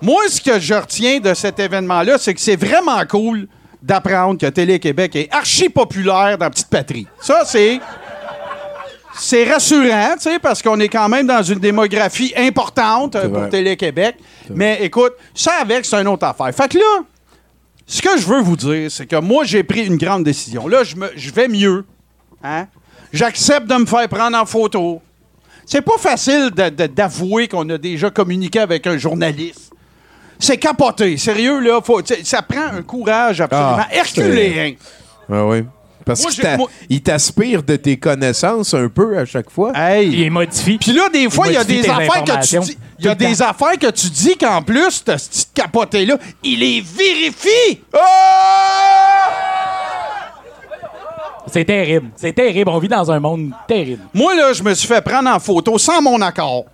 [0.00, 3.48] Moi, ce que je retiens de cet événement-là, c'est que c'est vraiment cool
[3.82, 7.06] d'apprendre que Télé-Québec est archi populaire dans Petite Patrie.
[7.20, 7.80] Ça, c'est...
[9.16, 13.48] C'est rassurant, tu sais, parce qu'on est quand même dans une démographie importante euh, pour.
[13.48, 14.16] Télé-Québec.
[14.50, 16.52] Mais écoute, ça avec, c'est une autre affaire.
[16.54, 17.04] Fait que là,
[17.86, 20.66] ce que je veux vous dire, c'est que moi, j'ai pris une grande décision.
[20.66, 21.84] Là, je, me, je vais mieux.
[22.42, 22.66] Hein?
[23.12, 25.00] J'accepte de me faire prendre en photo.
[25.66, 29.72] C'est pas facile d'avouer qu'on a déjà communiqué avec un journaliste.
[30.38, 31.16] C'est capoté.
[31.16, 31.80] Sérieux, là.
[31.82, 34.74] Faut, ça prend un courage absolument Ah, herculéen.
[35.30, 35.64] Ah oui.
[36.04, 36.68] Parce Moi, qu'il moi-
[37.02, 39.72] t'aspire de tes connaissances un peu à chaque fois.
[39.74, 40.24] Hey.
[40.24, 40.78] Il modifie.
[40.78, 42.78] Puis là, des fois, il y a des affaires que tu dis.
[42.98, 46.80] Il y a des affaires que tu dis qu'en plus, ce petit capoté-là, il les
[46.80, 47.80] vérifie.
[51.46, 52.10] C'est terrible.
[52.16, 52.70] C'est terrible.
[52.70, 54.02] On vit dans un monde terrible.
[54.12, 56.64] Moi, là, je me suis fait prendre en photo sans mon accord.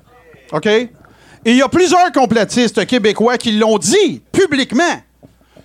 [0.52, 0.66] OK?
[0.66, 0.90] Et
[1.44, 5.00] il y a plusieurs complotistes québécois qui l'ont dit publiquement.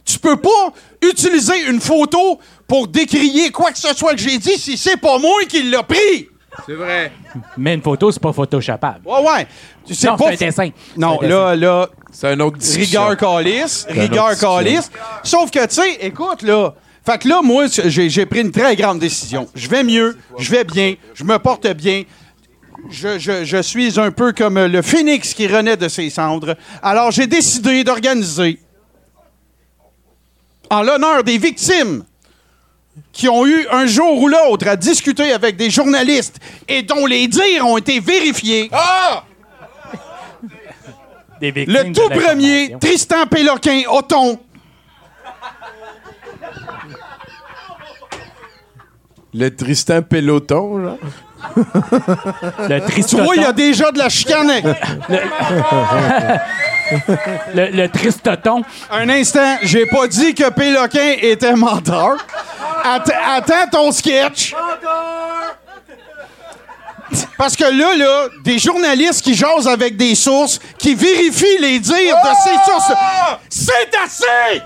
[0.06, 0.72] Tu peux pas
[1.02, 5.18] utiliser une photo pour décrier quoi que ce soit que j'ai dit si c'est pas
[5.18, 6.30] moi qui l'a pris.
[6.66, 7.12] C'est vrai.
[7.58, 9.02] Mais une photo, c'est pas photoshopable.
[9.06, 9.48] Ouais, ouais.
[9.92, 10.26] C'est Non, pas.
[10.38, 10.70] c'est un dessin.
[10.96, 13.08] Non, un là, là, C'est un autre discussion.
[13.08, 14.90] rigueur calice, rigueur calice.
[15.24, 16.74] Sauf que, tu sais, écoute, là.
[17.06, 19.48] Fait que là, moi, j'ai j'ai pris une très grande décision.
[19.54, 22.04] Je vais mieux, je vais bien, je me porte bien.
[22.90, 26.56] Je, je- je suis un peu comme le phénix qui renaît de ses cendres.
[26.82, 28.60] Alors, j'ai décidé d'organiser,
[30.70, 32.04] en l'honneur des victimes
[33.12, 37.28] qui ont eu un jour ou l'autre à discuter avec des journalistes et dont les
[37.28, 38.70] dires ont été vérifiés.
[41.40, 42.76] Des victimes Le tout premier.
[42.80, 44.40] Tristan Péloquin, Othon.
[49.34, 50.98] Le Tristan Peloton, genre.
[51.56, 53.24] Le Tu tristoton.
[53.24, 54.52] vois, il y a déjà de la chicane.
[57.54, 58.64] Le, le tristoton.
[58.92, 62.18] Un instant, j'ai pas dit que Péloquin était menteur.
[62.84, 64.54] Att- attends ton sketch.
[67.38, 71.96] Parce que là, là, des journalistes qui jasent avec des sources, qui vérifient les dires
[72.24, 72.92] de ces sources,
[73.50, 74.62] c'est assez!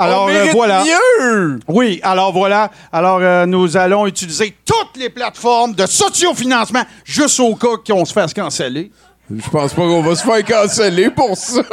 [0.00, 0.82] Alors On euh, voilà.
[0.82, 1.60] mieux!
[1.68, 2.70] Oui, alors voilà.
[2.90, 8.14] Alors euh, nous allons utiliser toutes les plateformes de sociofinancement juste au cas qu'on se
[8.14, 8.90] fasse canceller.
[9.30, 11.60] Je pense pas qu'on va se faire canceller pour ça.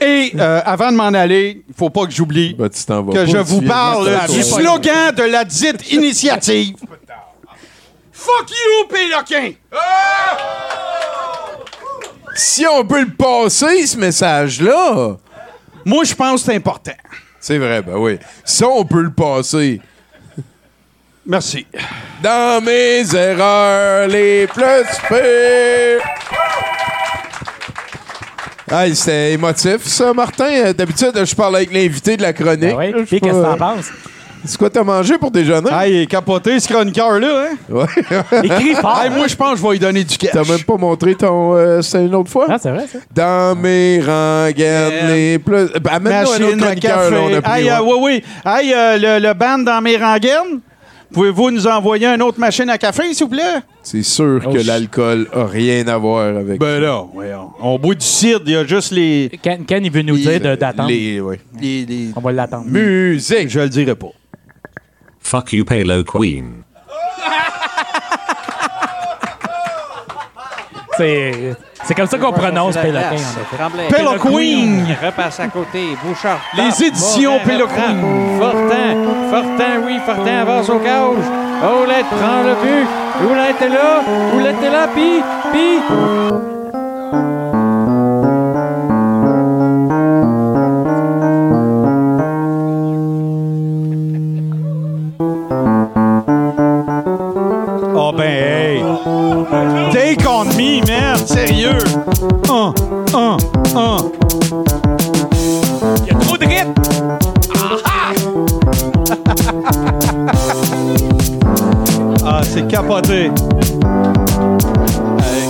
[0.00, 3.38] Et euh, avant de m'en aller, il faut pas que j'oublie Ben, vas que je
[3.38, 6.74] vous parle du slogan de la dite initiative.
[8.10, 9.52] Fuck you, Péloquin!
[12.34, 15.18] Si on peut le passer, ce message-là.
[15.86, 16.96] Moi, je pense que c'est important.
[17.38, 18.18] C'est vrai, ben oui.
[18.44, 19.80] Ça, on peut le passer.
[21.24, 21.64] Merci.
[22.20, 26.02] Dans mes erreurs les plus pires.
[28.68, 30.50] Ah, c'était émotif, ça, Martin.
[30.50, 32.76] Euh, D'habitude, je parle avec l'invité de la chronique.
[32.76, 33.04] Ben oui.
[33.06, 33.92] Puis, qu'est-ce que t'en penses?
[34.44, 35.68] C'est quoi t'as mangé pour déjeuner?
[35.72, 37.56] Ah, il est capoté, ce chroniqueur-là, hein?
[37.68, 37.84] Ouais.
[38.44, 39.00] Écris fort.
[39.02, 40.30] Hey, moi, je pense que je vais lui donner du cash.
[40.32, 41.54] T'as même pas montré ton.
[41.54, 42.46] euh, C'était une autre fois?
[42.48, 42.98] Ah, c'est vrai, ça.
[43.14, 45.68] Dans mes rengaines les plus.
[45.80, 47.42] Ben, amène-nous un autre Machine à chroniqueur, là, on a café.
[47.42, 47.92] pris, Hey, euh, ouais.
[48.00, 48.50] oui, oui.
[48.52, 50.60] Hey, euh, le, le band dans mes rengaines,
[51.12, 53.60] pouvez-vous nous envoyer une autre machine à café, s'il vous plaît?
[53.82, 54.66] C'est sûr Oh, que shit.
[54.66, 56.58] l'alcool a rien à voir avec.
[56.60, 57.50] Ben là, voyons.
[57.60, 59.30] On boit du cidre, il y a juste les...
[59.42, 60.88] Ken, Ken, il veut nous dire de- d'attendre.
[60.88, 61.38] Les, ouais.
[61.60, 62.66] les, les- On va l'attendre.
[62.66, 63.48] Musique!
[63.48, 64.08] Je le dirai pas.
[65.26, 66.62] Fuck you, Palo Queen.
[70.96, 73.56] C'est c'est comme ça qu'on prononce Péloquin, en effet.
[73.58, 73.88] Tremblay.
[73.88, 74.96] Pélo Queen.
[75.02, 75.96] Repasse à côté.
[76.04, 76.38] Bouchard.
[76.56, 77.82] Les éditions Morin Pélo reprend.
[77.82, 78.38] Queen.
[78.38, 79.30] Fortin.
[79.30, 79.98] Fortin, oui.
[80.06, 81.26] Fortin avance au cage.
[81.82, 83.28] Oulette prend le but.
[83.28, 84.02] Oulette est là.
[84.36, 84.88] Oulette est là.
[84.94, 85.22] Puis,
[85.52, 86.55] puis.
[112.66, 113.30] Ah, capoté.
[115.22, 115.48] Hey.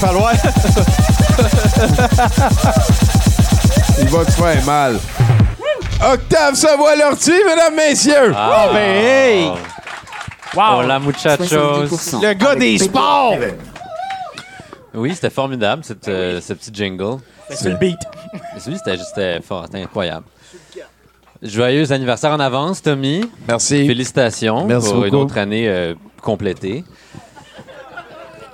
[0.00, 0.32] Falloir...
[3.98, 4.98] Il va te faire mal.
[6.02, 8.32] Octave Savoie-Lortie, mesdames, messieurs!
[8.34, 9.50] Ah ben, hey!
[10.54, 10.80] Wow.
[10.80, 12.12] Hola, muchachos.
[12.22, 13.36] Le gars des sports!
[14.94, 17.18] Oui, c'était formidable, cette, euh, ce petit jingle.
[17.50, 17.98] C'est le beat.
[18.58, 20.24] Celui, c'était c'était fort, c'était incroyable.
[21.42, 23.28] Joyeux anniversaire en avance, Tommy.
[23.46, 23.86] Merci.
[23.86, 26.84] Félicitations Merci pour une autre année euh, complétée.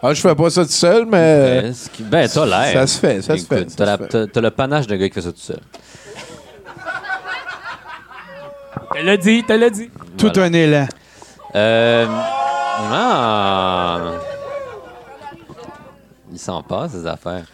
[0.02, 1.70] Ah, je fais pas ça tout seul, mais.
[1.92, 2.72] Qui- ben, t'as l'air.
[2.72, 3.70] Ça se fait, ça se fait.
[3.70, 4.08] ça T'as se la- fait.
[4.08, 5.60] t'as- t'as le panache d'un gars qui fait ça tout seul.
[8.94, 9.88] Te l'as dit, te l'as dit.
[10.18, 10.48] Tout Voilà.
[10.48, 10.86] un élan.
[11.54, 12.06] Euh,
[12.90, 14.00] ah.
[16.32, 17.44] Il s'en passe, ces affaires.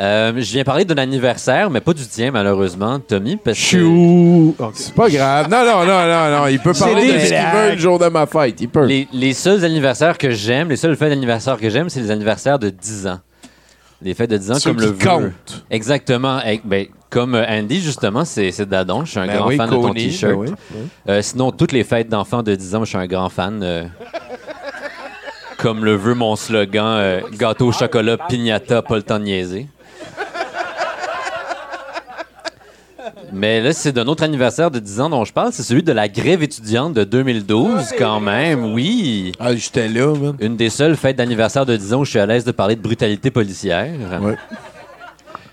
[0.00, 4.56] Euh, je viens parler d'un anniversaire, mais pas du tien, malheureusement, Tommy, parce que Chou!
[4.72, 5.50] C'est pas grave.
[5.50, 6.46] Non, non, non, non, non.
[6.46, 8.58] Il peut parler de ce qu'il veut le jour de ma fête.
[8.60, 8.86] Il peut.
[8.86, 12.58] les, les seuls anniversaires que j'aime, les seules fêtes d'anniversaire que j'aime, c'est les anniversaires
[12.58, 13.18] de 10 ans.
[14.00, 15.06] Les fêtes de 10 ans Ceux comme qui le veut.
[15.06, 15.64] comptent.
[15.70, 16.40] Exactement.
[16.46, 19.04] Eh, ben, comme euh, Andy, justement, c'est Dadon.
[19.04, 20.32] Je suis un Ben grand oui, fan de ton T-shirt.
[20.32, 20.80] ben oui, oui.
[21.10, 23.60] Euh, sinon, toutes les fêtes d'enfants de 10 ans, je suis un grand fan.
[23.62, 23.84] euh,
[25.58, 29.68] comme le veut mon slogan euh, gâteau au chocolat, pignata, pas le temps de niaiser.
[33.32, 35.52] Mais là, c'est d'un autre anniversaire de 10 ans dont je parle.
[35.52, 38.72] C'est celui de la grève étudiante de 2012, quand même.
[38.72, 39.32] Oui.
[39.38, 40.36] Ah, j'étais là, man.
[40.40, 42.76] Une des seules fêtes d'anniversaire de 10 ans où je suis à l'aise de parler
[42.76, 43.90] de brutalité policière.
[44.20, 44.36] Ouais.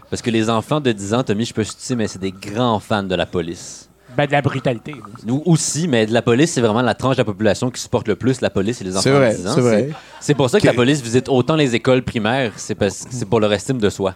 [0.09, 2.31] Parce que les enfants de 10 ans, Tommy, je peux se tuer, mais c'est des
[2.31, 3.85] grands fans de la police.
[4.17, 4.95] Ben, de la brutalité.
[5.23, 8.07] Nous aussi, mais de la police, c'est vraiment la tranche de la population qui supporte
[8.07, 9.51] le plus la police et les enfants C'est vrai, de 10 ans.
[9.55, 9.89] c'est vrai.
[10.19, 13.09] C'est pour ça que Que- la police visite autant les écoles primaires, c'est parce que
[13.13, 14.15] c'est pour leur estime de soi.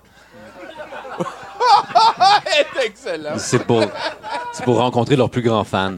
[2.76, 3.38] C'est excellent.
[3.38, 3.84] C'est pour,
[4.52, 5.94] c'est pour rencontrer leurs plus grands fans.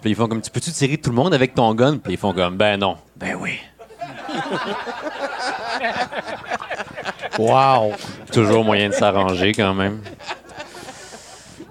[0.00, 1.98] Puis ils font comme, tu peux-tu tirer tout le monde avec ton gun?
[1.98, 2.96] Puis ils font comme, ben non.
[3.16, 3.58] Ben oui.
[7.38, 7.92] Wow!
[8.32, 10.02] Toujours moyen de s'arranger quand même.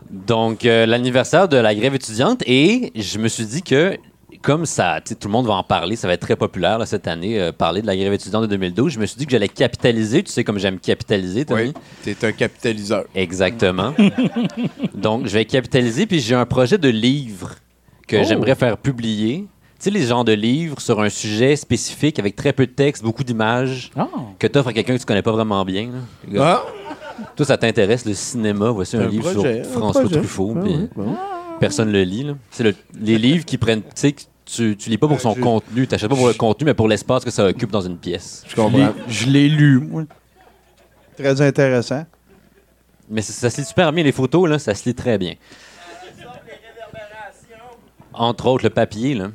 [0.10, 3.98] Donc, euh, l'anniversaire de la grève étudiante et je me suis dit que
[4.42, 7.08] comme ça, tout le monde va en parler, ça va être très populaire là, cette
[7.08, 9.48] année, euh, parler de la grève étudiante de 2012, je me suis dit que j'allais
[9.48, 10.24] capitaliser.
[10.24, 11.62] Tu sais comme j'aime capitaliser, Tommy?
[11.66, 11.74] Oui,
[12.16, 13.06] t'es un capitaliseur.
[13.16, 13.94] Exactement.
[14.96, 17.56] Donc, je vais capitaliser, puis j'ai un projet de livre
[18.08, 18.24] que Oh.
[18.28, 19.46] j'aimerais faire publier.
[19.80, 23.04] Tu sais, les genres de livres sur un sujet spécifique avec très peu de texte,
[23.04, 24.08] beaucoup d'images, Ah.
[24.38, 25.90] que tu offres à quelqu'un que tu connais pas vraiment bien.
[26.32, 26.64] là.
[26.66, 26.94] Ah,
[27.36, 28.70] Toi, ça t'intéresse, le cinéma?
[28.72, 30.04] Voici un, Un livre projet, sur François.
[30.10, 30.54] Truffaut.
[30.58, 31.16] Ah puis oui, bon.
[31.60, 32.26] Personne le lit.
[32.50, 33.82] C'est le- les livres qui prennent.
[33.84, 34.16] Tu sais,
[34.54, 36.74] tu, tu lis pas pour son Euh, je- contenu, tu pas pour le contenu, mais
[36.74, 38.44] pour l'espace que ça occupe dans une pièce.
[38.48, 38.94] je comprends.
[39.08, 40.04] Je l'ai lu, moi.
[41.18, 42.06] Très intéressant.
[43.10, 44.04] Mais ça, ça se lit super bien.
[44.04, 45.36] Les photos, là, ça se lit très bien.
[48.14, 49.30] Entre autres, le papier, là,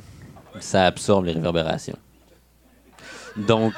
[0.60, 1.96] ça absorbe les réverbérations.
[3.36, 3.72] Donc,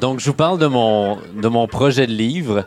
[0.00, 2.64] donc je vous parle de mon, de mon projet de livre.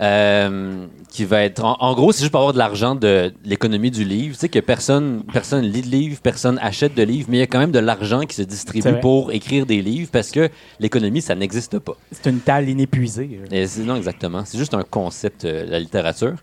[0.00, 1.64] Euh, qui va être.
[1.64, 4.34] En, en gros, c'est juste pour avoir de l'argent de, l'économie du livre.
[4.34, 7.42] Tu sais que personne, personne lit de livres, personne achète de livres, mais il y
[7.42, 10.50] a quand même de l'argent qui se distribue pour écrire des livres parce que
[10.80, 11.96] l'économie, ça n'existe pas.
[12.12, 13.40] C'est une talle inépuisée.
[13.50, 14.44] Et non, exactement.
[14.44, 16.34] C'est juste un concept, euh, la littérature.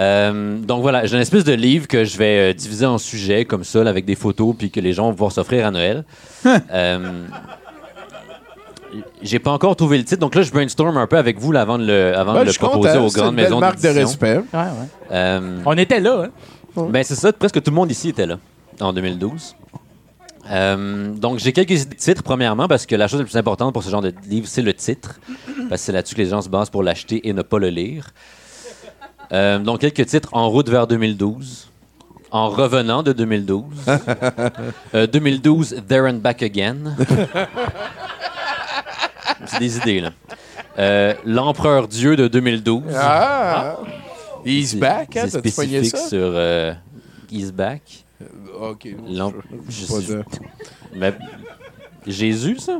[0.00, 3.44] Euh, donc voilà, j'ai une espèce de livre que je vais euh, diviser en sujets
[3.44, 6.04] comme ça, là, avec des photos, puis que les gens vont pouvoir s'offrir à Noël.
[9.22, 11.62] J'ai pas encore trouvé le titre, donc là, je brainstorm un peu avec vous là,
[11.62, 13.76] avant de le, avant Ouais, de je le suis proposer content, aux grandes maisons marque
[13.76, 14.06] de d'édition.
[14.06, 14.36] respect.
[14.36, 14.88] Ouais, ouais.
[15.12, 16.24] Euh, On était là,
[16.76, 16.86] hein?
[16.90, 18.38] ben, c'est ça, presque tout le monde ici était là,
[18.80, 19.56] en 2012.
[20.50, 23.90] Euh, donc, j'ai quelques titres, premièrement, parce que la chose la plus importante pour ce
[23.90, 25.20] genre de livre, c'est le titre.
[25.68, 27.68] Parce que c'est là-dessus que les gens se basent pour l'acheter et ne pas le
[27.68, 28.08] lire.
[29.32, 31.68] Euh, donc, quelques titres en route vers 2012.
[32.32, 33.62] En revenant de 2012.
[34.94, 36.96] Euh, 2012, There and Back Again.
[39.52, 40.10] c'est des idées, là.
[40.78, 42.82] Euh, L'Empereur Dieu de 2012.
[42.96, 43.76] Ah!
[44.44, 45.24] He's back, hein?
[45.28, 46.08] C'est T'as-tu pogné spécifique ça?
[46.08, 46.72] sur euh,
[47.30, 47.82] He's Back.
[48.60, 48.88] OK.
[49.08, 49.32] L'em-
[49.68, 50.24] Je sais pas sais- dire.
[50.94, 51.14] Mais
[52.06, 52.78] Jésus, ça?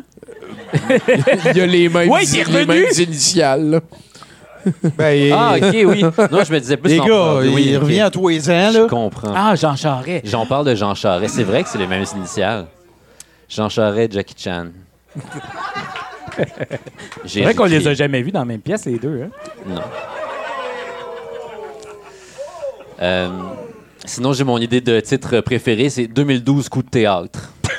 [1.53, 2.67] Il y a les mêmes, Ouais, il est les revenu!
[2.83, 3.71] mêmes initiales.
[3.71, 3.81] là.
[4.97, 6.03] Ben, Ah, ok, oui.
[6.03, 7.43] Non, je me disais plus les l'empereur.
[7.43, 7.83] gars, Oui, il ok.
[7.83, 8.87] revient à tous les ans, Je là.
[8.89, 9.33] comprends.
[9.35, 10.27] Ah, Jean Charest.
[10.27, 11.35] J'en parle de Jean Charest.
[11.35, 12.67] C'est vrai que c'est les mêmes initiales.
[13.49, 14.67] Jean Charest, Jackie Chan.
[17.27, 19.23] C'est vrai qu'on les a jamais vus dans la même pièce, les deux.
[19.25, 19.31] Hein?
[19.67, 19.81] Non.
[23.01, 23.29] Euh,
[24.05, 27.53] sinon, j'ai mon idée de titre préféré, c'est 2012 coup de théâtre.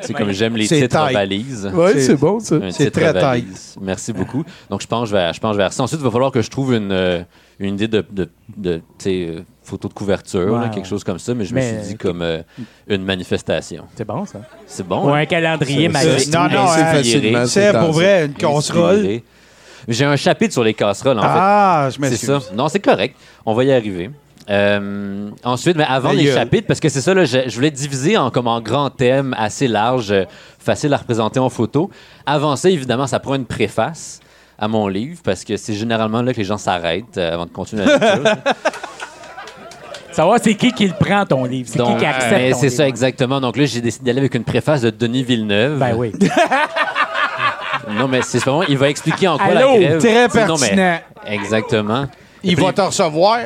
[0.00, 1.14] c'est comme j'aime les C'est titres tight.
[1.14, 1.70] valises.
[1.74, 2.56] Ouais, C'est- bon, ça.
[2.56, 3.76] Un C'est titre très valise.
[3.80, 4.44] Merci beaucoup.
[4.70, 5.82] Donc, je pense vers, je pense vers ça.
[5.82, 7.22] Ensuite, il va falloir que je trouve une, euh,
[7.58, 11.18] une idée de, de, de, tu sais, euh, photo de couverture, là, quelque chose comme
[11.18, 12.42] ça, mais je Mais, me suis dit comme euh,
[12.88, 13.84] une manifestation.
[13.96, 14.40] C'est bon, ça.
[14.66, 15.06] C'est bon.
[15.06, 15.18] Ou hein?
[15.20, 16.20] un calendrier C'est- magique.
[16.30, 17.46] c'est- Non, non, c'est hein, facilement.
[17.46, 19.20] C'est pour vrai une casserole.
[19.88, 21.28] J'ai un chapitre sur les casseroles, en fait.
[21.30, 22.28] Ah, je C'est m'excuse.
[22.28, 22.54] ça.
[22.54, 23.16] Non, c'est correct.
[23.44, 24.10] On va y arriver.
[24.48, 26.34] Euh, ensuite, mais avant les gueule.
[26.34, 29.34] chapitres, parce que c'est ça, là, je, je voulais diviser en, comme en grands thèmes
[29.36, 30.24] assez larges, euh,
[30.58, 31.90] faciles à représenter en photo.
[32.26, 34.20] Avant ça, évidemment, ça prend une préface
[34.58, 37.50] à mon livre, parce que c'est généralement là que les gens s'arrêtent euh, avant de
[37.50, 38.24] continuer la lecture.
[40.16, 41.68] Savoir c'est qui qui le prend, ton livre.
[41.70, 42.76] C'est qui qui accepte ton c'est livre.
[42.76, 43.38] ça exactement.
[43.38, 45.78] Donc là, j'ai décidé d'aller avec une préface de Denis Villeneuve.
[45.78, 46.12] Ben oui.
[47.88, 49.98] Non, mais c'est vraiment, il va expliquer en quoi Allô, la grève.
[49.98, 50.98] très non, mais- pertinent.
[51.26, 52.06] exactement.
[52.42, 53.38] Il va te recevoir.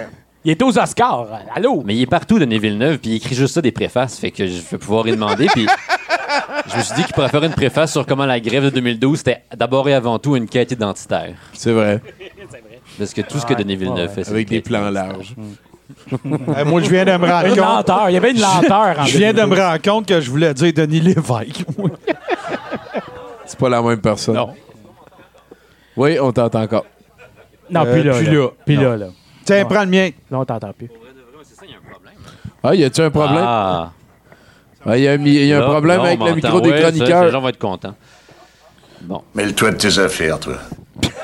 [0.44, 1.26] Il est aux Oscars.
[1.54, 1.82] Allô?
[1.84, 4.46] Mais il est partout, Denis Villeneuve, puis il écrit juste ça des préfaces, fait que
[4.46, 5.46] je vais pouvoir y demander.
[5.48, 5.66] Puis
[6.72, 9.18] je me suis dit qu'il pourrait faire une préface sur comment la grève de 2012
[9.18, 11.34] c'était d'abord et avant tout une quête identitaire.
[11.52, 12.00] C'est vrai.
[12.98, 15.34] Parce que tout ce que Denis Villeneuve fait, c'est Avec une des quête plans larges.
[16.58, 17.58] Eh, moi, je viens de me rendre Une compte.
[17.58, 18.10] lenteur.
[18.10, 19.58] Il y avait une lenteur en Je viens de me 2012.
[19.60, 21.64] rendre compte que je voulais dire Denis Lévesque.
[23.46, 24.34] C'est pas la même personne.
[24.34, 24.54] Non.
[25.96, 26.86] Oui, on t'entend encore.
[27.70, 28.14] Non, Euh, plus là.
[28.16, 28.48] plus là.
[28.66, 29.06] Puis là, là.
[29.44, 30.10] Tiens, prends le mien.
[30.30, 30.90] Là, on t'entend plus.
[32.62, 33.44] Ah, y a-tu un problème?
[33.46, 33.92] Ah,
[34.86, 36.34] Ah, y a, un mi- y a un là, problème là, on avec le m'entend.
[36.36, 37.24] micro des Ouais, ça, chroniqueurs.
[37.24, 37.94] Les gens vont être contents.
[39.02, 39.22] Bon.
[39.34, 40.54] Mêle-toi de tes affaires, toi.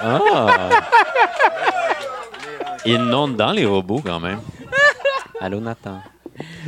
[0.03, 0.69] Ah!
[2.87, 4.39] Ils n'ont dans les robots, quand même.
[5.41, 5.99] Allô, Nathan.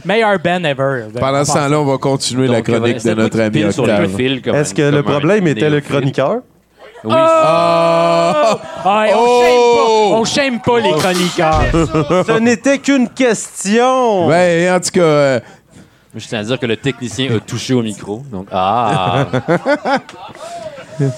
[0.05, 1.07] Meilleur Ben ever.
[1.19, 4.21] Pendant ce temps-là, on va continuer la chronique de notre ami Octave.
[4.55, 6.41] Est-ce que le problème était le chroniqueur?
[7.05, 7.13] Oui.
[7.15, 8.59] Ah!
[8.85, 10.25] Ah, et on Oh!
[10.25, 10.73] shame pas.
[10.73, 11.63] On shame pas les chroniqueurs.
[12.27, 14.27] Ce n'était qu'une question!
[14.29, 15.41] Ben, en tout cas, euh,
[16.17, 18.23] Je tiens à dire que le technicien a touché au micro.
[18.33, 19.27] Donc, ah!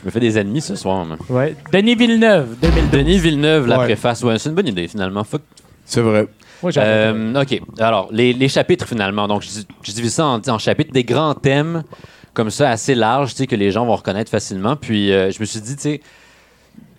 [0.00, 1.04] Je me fais des ennemis ce soir.
[1.04, 1.16] moi.
[1.28, 1.54] Ouais.
[1.72, 2.90] Denis Villeneuve, 2012.
[2.90, 3.84] Denis Villeneuve, la Ouais.
[3.84, 4.22] préface.
[4.22, 5.24] Ouais, c'est une bonne idée, finalement.
[5.24, 5.42] Fuck.
[5.84, 6.26] c'est vrai.
[6.62, 7.60] Moi, j'avais Euh, OK.
[7.78, 9.26] Alors, les, les chapitres, finalement.
[9.28, 9.48] Donc, je,
[9.82, 11.84] je divise ça en, en chapitres, des grands thèmes
[12.32, 14.76] comme ça, assez larges, tu sais, que les gens vont reconnaître facilement.
[14.76, 16.00] Puis, euh, je me suis dit, tu sais,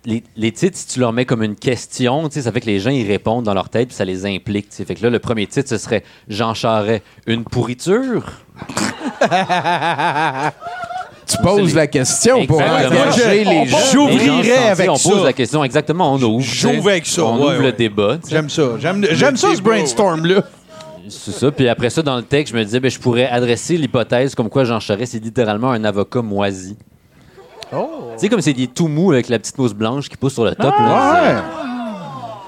[0.04, 2.66] les, les titres, si tu leur mets comme une question, tu sais, ça fait que
[2.66, 4.68] les gens y répondent dans leur tête, puis ça les implique.
[4.70, 4.84] tu sais.
[4.84, 8.24] Fait que là, le premier titre, ce serait Jean Charest, une pourriture.
[11.26, 13.78] Tu poses la question pour engager les gens.
[13.92, 15.24] J'ouvrirais avec On pose ça.
[15.24, 16.40] la question exactement, on ouvre.
[16.44, 18.18] J'ouvre avec ça, On ouvre le débat.
[18.28, 18.62] J'aime ça.
[18.78, 20.42] J'aime, ça, ce brainstorm-là.
[21.08, 21.50] C'est ça.
[21.50, 24.48] Puis après ça, dans le texte, je me disais, ben, je pourrais adresser l'hypothèse comme
[24.48, 26.76] quoi Jean Charest, c'est littéralement un avocat moisi.
[27.74, 27.88] Oh.
[28.14, 30.44] Tu sais, comme c'est des tout mou avec la petite mousse blanche qui pousse sur
[30.44, 30.74] le top.
[30.78, 31.40] là, Ouais.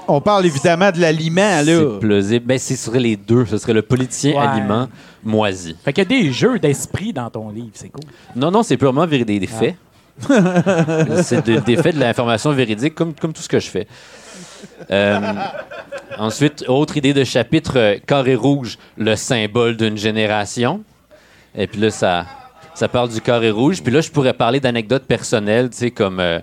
[0.07, 1.79] On parle évidemment de l'aliment, c'est- là.
[1.93, 2.45] C'est plausible.
[2.45, 3.45] Ben, ce serait les deux.
[3.45, 4.45] Ce serait le politicien Ouais.
[4.47, 4.87] aliment
[5.23, 5.75] moisi.
[5.83, 8.03] Fait qu'il y a des jeux d'esprit dans ton livre, c'est cool.
[8.35, 9.57] Non, non, c'est purement des, des Ah.
[9.59, 9.75] faits.
[11.23, 13.87] c'est de- des faits de l'information véridique, comme, comme tout ce que je fais.
[14.91, 15.19] Euh,
[16.17, 20.81] ensuite, autre idée de chapitre, euh, carré rouge, le symbole d'une génération.
[21.57, 22.25] Et puis là, ça,
[22.73, 23.81] ça parle du carré rouge.
[23.83, 26.39] Puis là, je pourrais parler d'anecdotes personnelles, tu sais, comme euh,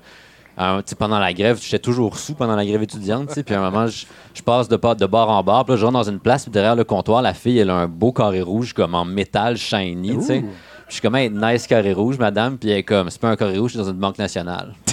[0.59, 3.55] un- sais, pendant la grève, j'étais toujours sous pendant la grève étudiante, tu sais, puis
[3.55, 6.09] à un moment, je, passe de, de bar en bar, puis là, je rentre dans
[6.11, 8.95] une place, puis derrière le comptoir, la fille, elle a un beau carré rouge, comme
[8.95, 10.39] en métal shiny, tu sais.
[10.41, 10.49] Puis
[10.89, 13.37] Je suis comme, Hey, nice carré rouge, madame, puis elle est comme, c'est pas un
[13.37, 14.74] carré rouge, je suis dans une banque nationale.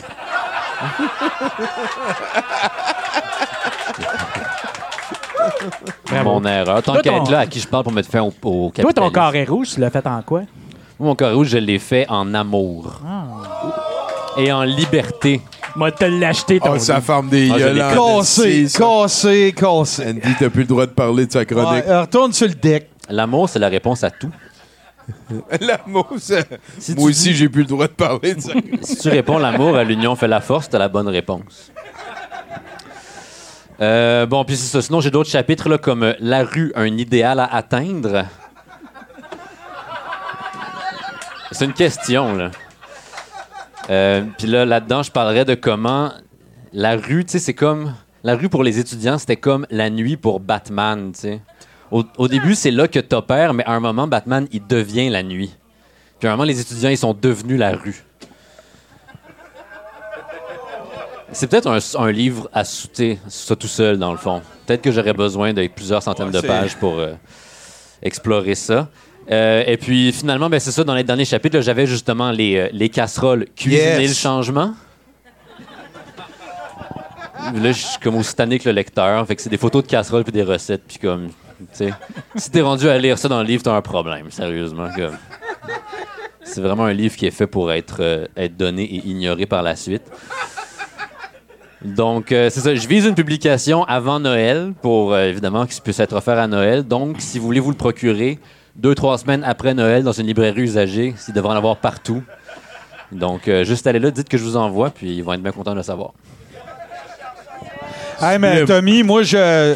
[6.24, 6.82] Mon erreur.
[6.84, 8.94] Tant qu'à ton- être là, à qui je parle pour mettre fin au, au Toi,
[8.94, 10.42] ton carré rouge, tu l'as fait en quoi?
[11.00, 13.02] Mon carré rouge, je l'ai fait en amour.
[14.40, 15.42] Et en liberté.
[15.76, 17.06] Moi, te l'acheter, ton Oh, ça livre.
[17.06, 20.04] ferme des Ah, je l'ai Cassé, cassé, cassé.
[20.10, 21.84] Andy, t'as plus le droit de parler de sa chronique.
[21.88, 22.90] euh, retourne sur le deck.
[23.10, 24.32] L'amour, c'est la réponse à tout.
[25.62, 26.42] L'amour, ça-
[26.78, 28.54] Si Moi tu aussi, j'ai plus le droit de parler de ça.
[28.84, 31.72] Si tu réponds l'amour à l'union fait la force, t'as la bonne réponse.
[33.82, 34.82] Euh, bon, puis c'est ça.
[34.82, 38.26] Sinon, j'ai d'autres chapitres là, comme euh, La rue, un idéal à atteindre.
[41.52, 42.52] C'est une question, là.
[43.90, 46.12] Euh, puis là, là-dedans, je parlerais de comment
[46.74, 47.94] la rue, tu sais, c'est comme.
[48.24, 51.42] La rue pour les étudiants, c'était comme la nuit pour Batman, tu sais.
[51.90, 55.24] Au, au début, c'est là que t'opères, mais à un moment, Batman, il devient la
[55.24, 55.56] nuit.
[56.20, 58.04] Puis à un moment, les étudiants, ils sont devenus la rue.
[61.32, 64.42] C'est peut-être un, un livre à souter, ça tout seul, dans le fond.
[64.66, 67.14] Peut-être que j'aurais besoin de plusieurs centaines Ouais, de pages pour euh,
[68.02, 68.90] explorer ça.
[69.32, 72.70] Euh, et puis finalement, ben, c'est ça, dans les derniers chapitres, j'avais justement les, euh,
[72.72, 74.10] les casseroles cuisiner Yes.
[74.10, 74.74] le changement.
[77.54, 79.26] Là, je suis comme aussi tanné que le lecteur.
[79.26, 80.84] Fait que c'est des photos de casseroles puis des recettes.
[80.88, 81.94] Puis comme, tu sais,
[82.36, 84.90] si t'es rendu à lire ça dans le livre, t'as un problème, sérieusement.
[84.96, 85.18] Comme.
[86.44, 89.62] C'est vraiment un livre qui est fait pour être, euh, être donné et ignoré par
[89.64, 90.04] la suite.
[91.84, 92.76] Donc, euh, c'est ça.
[92.76, 96.84] Je vise une publication avant Noël pour, euh, évidemment, qu'il puisse être offert à Noël.
[96.84, 98.38] Donc, si vous voulez vous le procurer,
[98.80, 102.24] deux, trois semaines après Noël, dans une librairie usagée, il devrait en avoir partout.
[103.12, 105.52] Donc, euh, juste allez là, dites que je vous envoie, puis ils vont être bien
[105.52, 106.12] contents de le savoir.
[108.22, 109.76] Hey, mais Tommy, moi, je,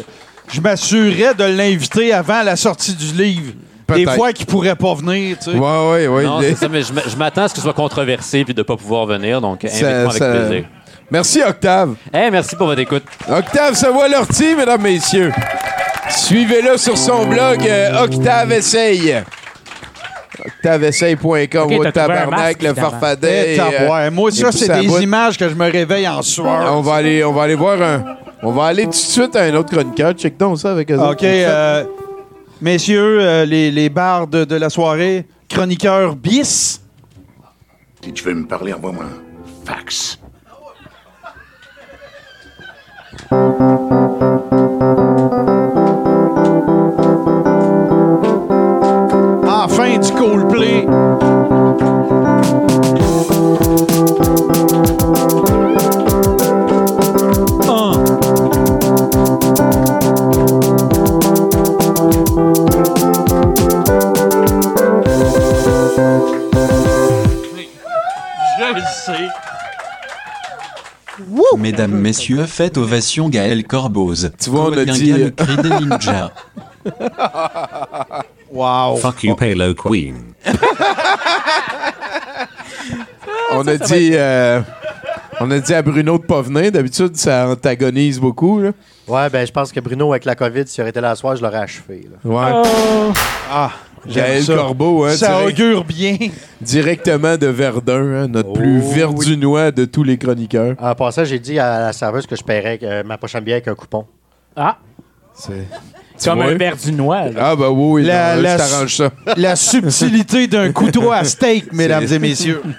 [0.52, 3.52] je m'assurais de l'inviter avant la sortie du livre.
[3.88, 5.56] Des fois qu'il pourrait pas venir, tu sais.
[5.58, 6.24] Ouais, ouais, ouais.
[6.24, 8.54] non, c'est ça, mais je m- je m'attends à ce que ce soit controversé puis
[8.54, 9.40] de ne pas pouvoir venir.
[9.42, 10.64] Donc, Ça- invite-moi avec ça- plaisir.
[11.10, 11.94] Merci, Octave.
[12.12, 13.02] Hey, merci pour votre écoute.
[13.28, 15.32] Octave Savoie-Lortie, mesdames, messieurs.
[16.10, 19.22] Suivez-le sur son blog euh, Octave Essaye.
[20.44, 23.44] OctaveEsseille.com, Ok, t'as ou trouvé un tabarnak, le farfadet.
[23.46, 24.10] Eh, et, euh, taboire.
[24.12, 24.98] Moi, ça, c'est des bout.
[24.98, 26.72] images que je me réveille en sueur.
[26.76, 28.16] On va aller, on va aller voir un.
[28.42, 30.12] On va aller tout de suite à un autre chroniqueur.
[30.12, 30.98] Check donc ça avec eux.
[30.98, 31.84] OK, euh,
[32.60, 36.82] messieurs, euh, les, les bardes de la soirée, chroniqueur bis.
[38.04, 40.18] Si tu veux me parler, envoie-moi un fax.
[71.64, 74.30] Mesdames, messieurs, faites ovation Gaël Corboz.
[74.38, 76.30] Tu vois, on a dit- le cri des ninjas.
[78.52, 78.96] Wow.
[78.98, 80.16] Fuck you, Palo Queen.
[83.52, 84.10] On a dit.
[84.14, 84.60] euh,
[85.40, 86.70] on a dit à Bruno de pas venir.
[86.70, 88.60] D'habitude, ça antagonise beaucoup.
[88.60, 88.70] Là.
[89.08, 91.34] Ouais, ben je pense que Bruno, avec la COVID, s'il aurait été là ce soir,
[91.36, 92.08] je l'aurais achevé.
[92.10, 92.30] là.
[92.30, 92.62] Ouais.
[93.50, 94.54] Ah, j'aime Gaël ça.
[94.56, 96.16] Corbeau, hein, Ça direct- augure bien.
[96.60, 100.74] directement de Verdun, hein, notre Oh, plus verdunois de tous les chroniqueurs.
[100.80, 103.68] En passant, j'ai dit à la serveuse que je paierais euh, ma prochaine bière avec
[103.68, 104.06] un coupon.
[104.56, 104.78] Ah,
[105.34, 105.66] C'est.
[106.24, 106.50] comme vois?
[106.52, 107.28] un verre du noix.
[107.28, 107.40] là.
[107.50, 109.10] Ah, bah oui, oui, La- non, là, la- je t'arrange ça.
[109.36, 112.62] La subtilité d'un couteau à steak, mesdames et messieurs.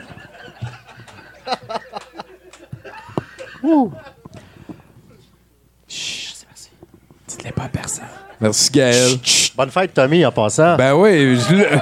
[7.28, 8.06] Dites-le pas à personne.
[8.42, 9.12] Merci, Gaël.
[9.56, 10.76] Bonne fête, Tommy, en passant.
[10.76, 11.68] Ben oui, je le-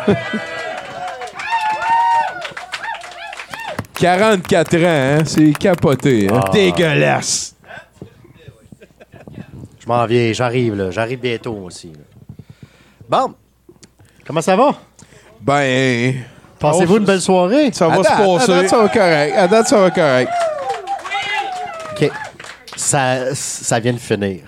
[3.96, 5.24] 44 ans, hein?
[5.26, 6.28] C'est capoté.
[6.32, 6.42] Hein?
[6.46, 6.50] Ah.
[6.52, 7.56] Dégueulasse.
[9.80, 10.92] Je m'en viens, j'arrive, là.
[10.92, 11.88] J'arrive bientôt aussi.
[11.88, 12.00] là.
[13.10, 13.34] Bon.
[14.26, 14.72] Comment ça va?
[15.42, 16.16] Ben.
[16.60, 17.72] Passez-vous une belle soirée?
[17.74, 18.48] Ça va se date- à passer.
[18.52, 19.34] date, ça va correct.
[19.36, 20.32] À date, ça va correct.
[21.92, 22.12] OK.
[22.78, 24.42] Ça, ça vient de finir.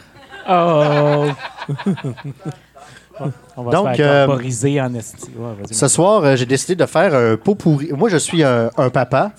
[0.50, 1.28] Oh!
[3.56, 5.32] On va Donc, se faire euh, corporiser en esti.
[5.38, 5.54] Ouais.
[5.72, 7.92] Ce soir, euh, j'ai décidé de faire un pot pourri.
[7.94, 9.32] Moi, je suis un, un papa.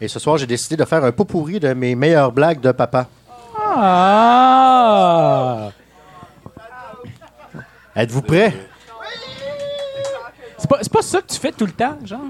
[0.00, 2.72] Et ce soir, j'ai décidé de faire un pot pourri de mes meilleures blagues de
[2.72, 3.06] papa.
[3.80, 4.48] Ah!
[7.94, 8.52] Êtes-vous prêts?
[10.56, 12.20] C'est pas, pas ça que tu fais tout le temps, genre?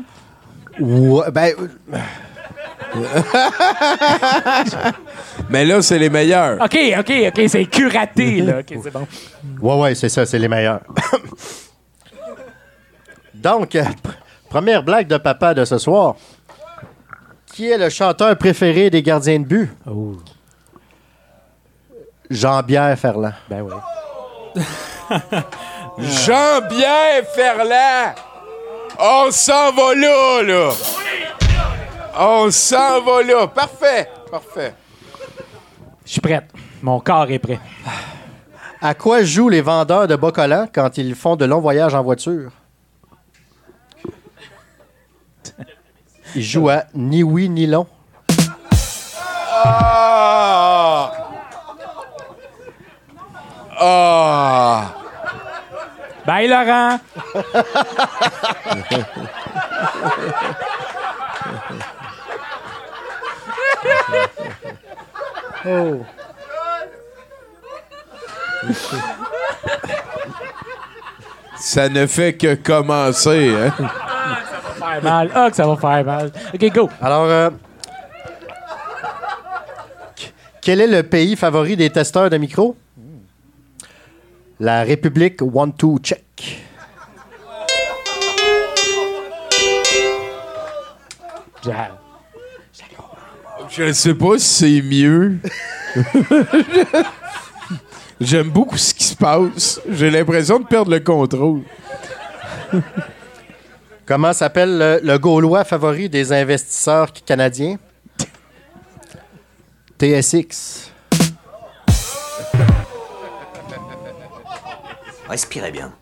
[0.81, 1.55] Ouais, ben,
[5.51, 6.61] Mais là, c'est les meilleurs.
[6.61, 8.59] OK, OK, OK, c'est curaté, là.
[8.61, 9.07] OK, c'est bon.
[9.61, 10.81] ouais, ouais, c'est ça, c'est les meilleurs.
[13.35, 14.17] Donc, euh, pr-
[14.51, 16.17] première blague de papa de ce soir.
[17.55, 19.71] Qui est le chanteur préféré des gardiens de but?
[19.89, 20.17] Oh,
[22.31, 23.33] Jean-Pierre Ferland.
[23.49, 23.73] ben oui.
[25.99, 28.15] Jean-Pierre Ferland!
[28.99, 30.71] On s'en va là, là!
[32.21, 33.47] On s'en va là!
[33.47, 34.11] Parfait!
[34.29, 34.75] Parfait.
[36.05, 36.51] Je suis prête.
[36.83, 37.61] Mon corps est prêt.
[38.81, 42.51] À quoi jouent les vendeurs de collants quand ils font de longs voyages en voiture?
[46.35, 47.87] Ils jouent à ni oui ni long.
[49.53, 51.13] Ah!
[53.79, 54.95] Ah!
[56.27, 56.99] Bye, Laurent!
[65.67, 66.05] Oh.
[71.57, 73.73] Ça ne fait que commencer, hein?
[74.79, 75.31] Faire mal.
[75.35, 76.33] Ah, que ça va faire mal.
[76.55, 76.89] OK, go.
[77.01, 77.51] Alors, euh,
[80.17, 80.31] qu-
[80.61, 82.77] quel est le pays favori des testeurs de micro?
[84.61, 86.65] La République One Two Check.
[91.65, 91.99] Ja-
[93.71, 95.39] Je ne sais pas si c'est mieux.
[98.21, 99.81] J'aime beaucoup ce qui se passe.
[99.89, 101.63] J'ai l'impression de perdre le contrôle.
[104.07, 107.77] Comment s'appelle le, le Gaulois favori des investisseurs canadiens?
[110.01, 110.91] TSX.
[115.29, 115.93] Respirez bien.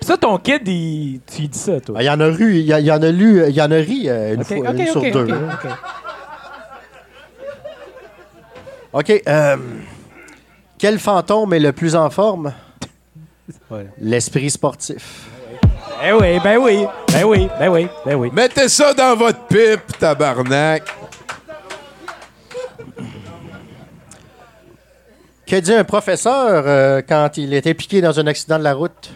[0.00, 1.20] Ça, ton kid, il...
[1.30, 1.96] tu lui dis ça, toi.
[1.98, 3.76] Ah, Il y en a lu, il y, en a lu, il y en a
[3.76, 5.28] ri euh, une, fois, une sur deux.
[5.30, 5.58] Hein.
[8.98, 9.22] OK.
[9.28, 9.56] Euh,
[10.76, 12.52] quel fantôme est le plus en forme?
[13.70, 13.86] Ouais.
[14.00, 15.28] L'esprit sportif.
[16.00, 18.30] Ben oui, ben oui, ben oui, ben oui, ben oui.
[18.32, 20.82] Mettez ça dans votre pipe, tabarnak.
[25.46, 29.10] Que dit un professeur euh, quand il était piqué dans un accident de la route?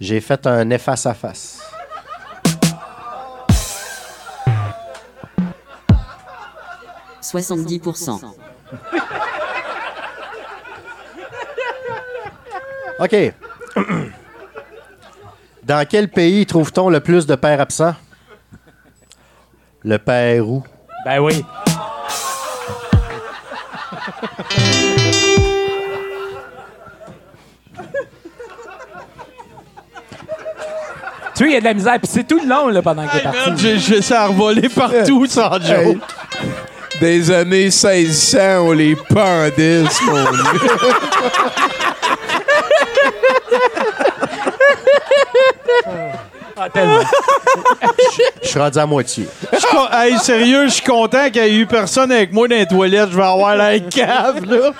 [0.00, 1.06] J'ai fait un efface
[7.32, 8.20] 70%.
[13.00, 13.16] OK.
[15.64, 17.94] Dans quel pays trouve-t-on le plus de pères absents?
[19.84, 20.62] Le Pérou.
[21.04, 21.44] Ben oui.
[31.34, 33.06] Tu vois, il y a de la misère, puis c'est tout le long là, pendant
[33.08, 33.38] qu'il est parti.
[33.50, 35.96] Man, j'ai- j'ai ça à revoler partout, sans joke.
[37.02, 40.38] Des années 1600, on les pendait, ce monde
[46.56, 47.00] Ah, tellement.
[48.42, 49.26] Je suis rendu à moitié.
[49.52, 52.46] Je suis con- Hey, sérieux, je suis content qu'il n'y ait eu personne avec moi
[52.46, 53.10] dans les toilettes.
[53.10, 54.70] Je vais avoir la cave, là.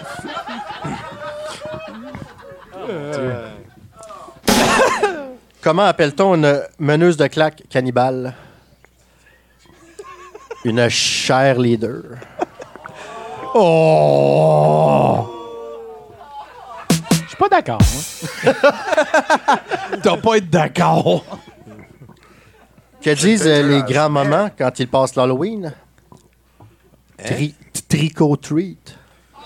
[5.61, 8.35] Comment appelle-t-on une meneuse de claque cannibale?
[10.65, 12.03] Une chère leader.
[13.55, 15.29] Oh!
[17.11, 18.55] Je suis pas d'accord, moi.
[20.03, 21.23] T'as pas être d'accord.
[23.03, 25.75] Que disent euh, les grands moments quand ils passent l'Halloween?
[27.23, 27.55] Tri-
[27.91, 28.97] Tricot treat.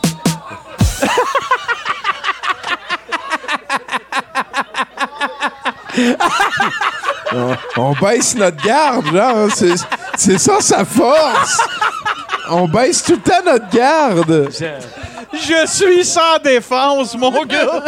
[7.33, 9.49] on, on baisse notre garde, genre.
[9.55, 9.75] C'est,
[10.17, 11.61] c'est ça sa force.
[12.49, 14.49] On baisse tout le temps notre garde.
[15.33, 17.85] Je suis sans défense, mon gars.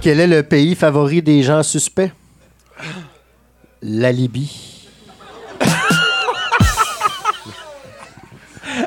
[0.00, 2.12] Quel est le pays favori des gens suspects?
[3.82, 4.50] La Libye.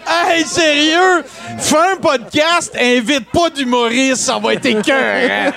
[0.07, 1.23] Hey, sérieux?
[1.59, 5.51] Fais un podcast, invite pas d'humoriste, ça va être écœurant.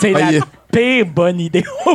[0.00, 0.42] C'est la Ah, il-
[0.72, 1.90] pire bonne idée au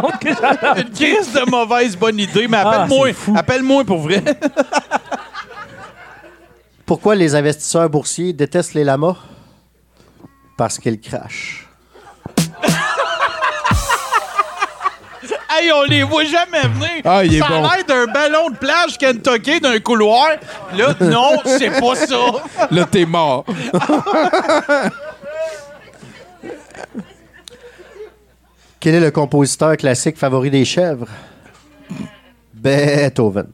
[0.00, 0.76] monde que j'entends.
[0.76, 3.06] Une crise de mauvaise bonne idée, mais Ah, appelle-moi.
[3.08, 3.34] c'est fou.
[3.36, 4.22] appelle-moi pour vrai.
[6.86, 9.16] Pourquoi les investisseurs boursiers détestent les lamas?
[10.56, 11.68] Parce qu'ils crachent.
[15.52, 17.02] Hey, on les voit jamais venir.
[17.04, 17.64] Ah, il est ça bon.
[17.64, 20.28] a l'air d'un ballon de plage Kentucky d'un couloir.
[20.74, 22.16] Là, non, c'est pas ça.
[22.70, 23.44] Là, t'es mort.
[28.80, 31.06] Quel est le compositeur classique favori des chèvres?
[32.54, 33.48] Beethoven.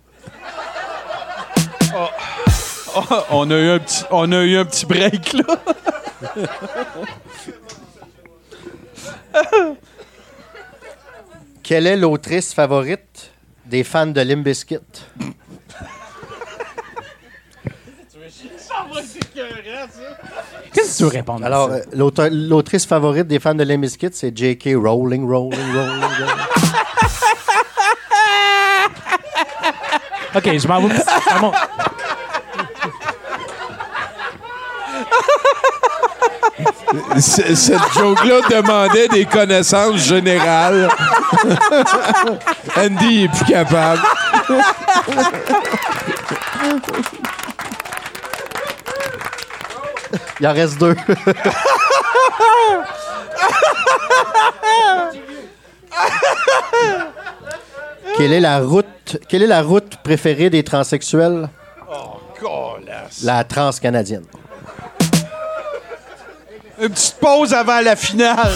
[3.30, 5.58] on, a eu un petit, on a eu un petit break, là.
[11.64, 13.32] Quelle est l'autrice favorite
[13.64, 14.46] des fans de Limp
[20.76, 21.74] Qu'est-ce que tu veux répondre à Alors, ça?
[22.22, 24.74] euh, l'autrice favorite des fans de Limp Bizkit, c'est J.K.
[24.76, 26.28] Rowling, Rowling, Rowling.
[30.34, 30.94] OK, je m'en vais.
[37.10, 40.88] Ah, Cette joke-là demandait des connaissances générales.
[42.76, 44.00] Andy est plus capable.
[50.40, 50.94] Il en reste deux.
[58.16, 61.48] quelle est la route Quelle est la route préférée des transsexuels?
[63.24, 64.24] La transcanadienne.
[66.78, 68.52] Une petite pause avant la finale.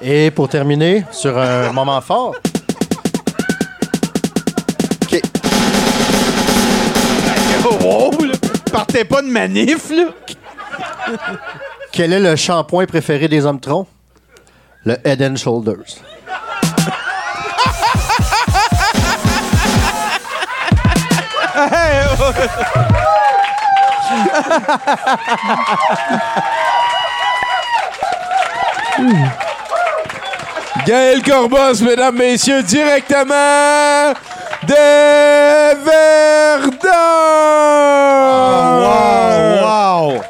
[0.00, 2.34] Et pour terminer, sur un moment fort.
[7.80, 8.32] Oh, là.
[8.70, 10.04] Partez pas de manif, là.
[11.92, 13.86] Quel est le shampoing préféré des hommes troncs?
[14.84, 16.00] Le Head and Shoulders.
[30.86, 34.14] Gaël Corbos, mesdames, messieurs, directement
[34.66, 36.92] de Verdun!
[39.62, 40.22] Wow!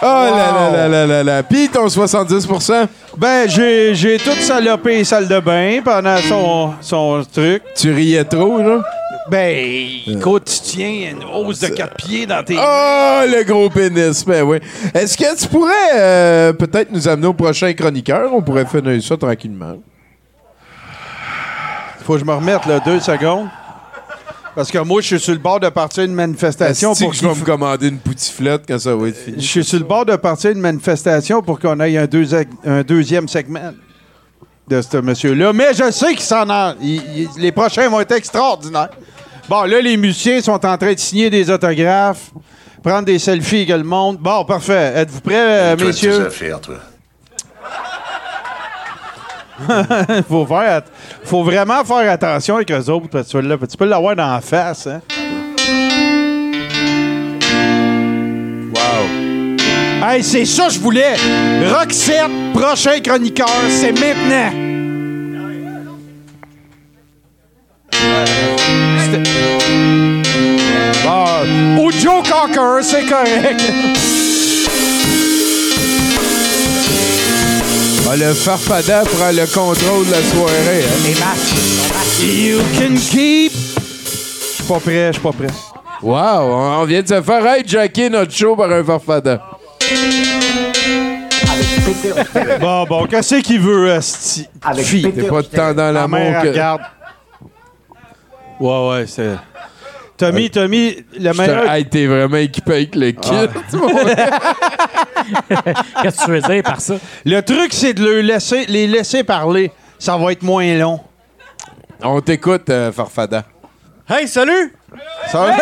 [0.00, 1.42] Oh là là là là là là.
[1.42, 2.46] Pis ton 70
[3.16, 7.62] Ben, j'ai, j'ai tout salopé les salles de bain pendant son, son truc.
[7.74, 8.80] Tu riais trop, là?
[9.30, 12.56] Ben, écoute, tu tiens une hausse de quatre pieds dans tes.
[12.56, 14.58] Oh, le gros pénis, ben oui.
[14.94, 18.30] Est-ce que tu pourrais euh, peut-être nous amener au prochain chroniqueur?
[18.32, 19.76] On pourrait finir ça tranquillement.
[22.08, 23.48] Faut que je me remette, là, deux secondes.
[24.54, 27.16] Parce que moi, je suis sur le bord de partir une manifestation Est-ce pour que
[27.18, 29.36] je vais me commander une poutiflette quand ça va être fini?
[29.38, 32.80] Je suis sur le bord de partir une manifestation pour qu'on ait un, deuxi- un
[32.80, 33.74] deuxième segment
[34.66, 35.52] de ce monsieur-là.
[35.52, 36.74] Mais je sais qu'il s'en a.
[36.80, 38.88] il- il- les prochains vont être extraordinaires.
[39.46, 42.30] Bon, là, les musiciens sont en train de signer des autographes,
[42.82, 44.16] prendre des selfies avec le monde.
[44.16, 44.94] Bon, parfait.
[44.96, 46.28] Êtes-vous prêts, euh, Toi, messieurs?
[46.62, 46.74] toi.
[50.28, 50.46] faut,
[51.24, 54.86] faut vraiment faire attention avec eux autres parce que tu, peux l'avoir dans la face.
[54.86, 55.00] Hein?
[58.74, 60.06] Wow.
[60.06, 61.16] Hey, c'est ça que je voulais.
[61.66, 64.68] Roxette, prochain chroniqueur, c'est maintenant.
[71.76, 73.60] Bon, Joe Cocker, c'est correct.
[78.10, 80.82] Ah, le farfada prend le contrôle de la soirée.
[80.82, 81.34] Hein?
[82.20, 82.26] Les.
[82.26, 83.52] You can keep.
[83.52, 84.08] Je
[84.54, 85.48] suis pas prêt, je suis pas prêt.
[86.00, 89.42] Wow, on vient de se faire hijacker notre show par un farfada.
[92.60, 94.46] Bon, bon, qu'est-ce qu'il veut, Asti?
[94.78, 95.12] Fille.
[95.12, 96.48] T'es pas de temps dans La l'amour mère, que...
[96.48, 96.80] regarde.
[98.58, 99.34] Ouais, ouais, c'est.
[100.18, 101.70] Tommy, Tommy, le meilleur.
[101.70, 103.30] Hey, t'es vraiment équipé avec le kit.
[106.02, 106.94] Qu'est-ce que tu veux dire par ça?
[107.24, 109.70] Le truc, c'est de le laisser, les laisser parler.
[109.98, 111.00] Ça va être moins long.
[112.02, 113.44] On t'écoute, euh, farfada.
[114.08, 114.74] Hey, salut!
[115.28, 115.56] Ça va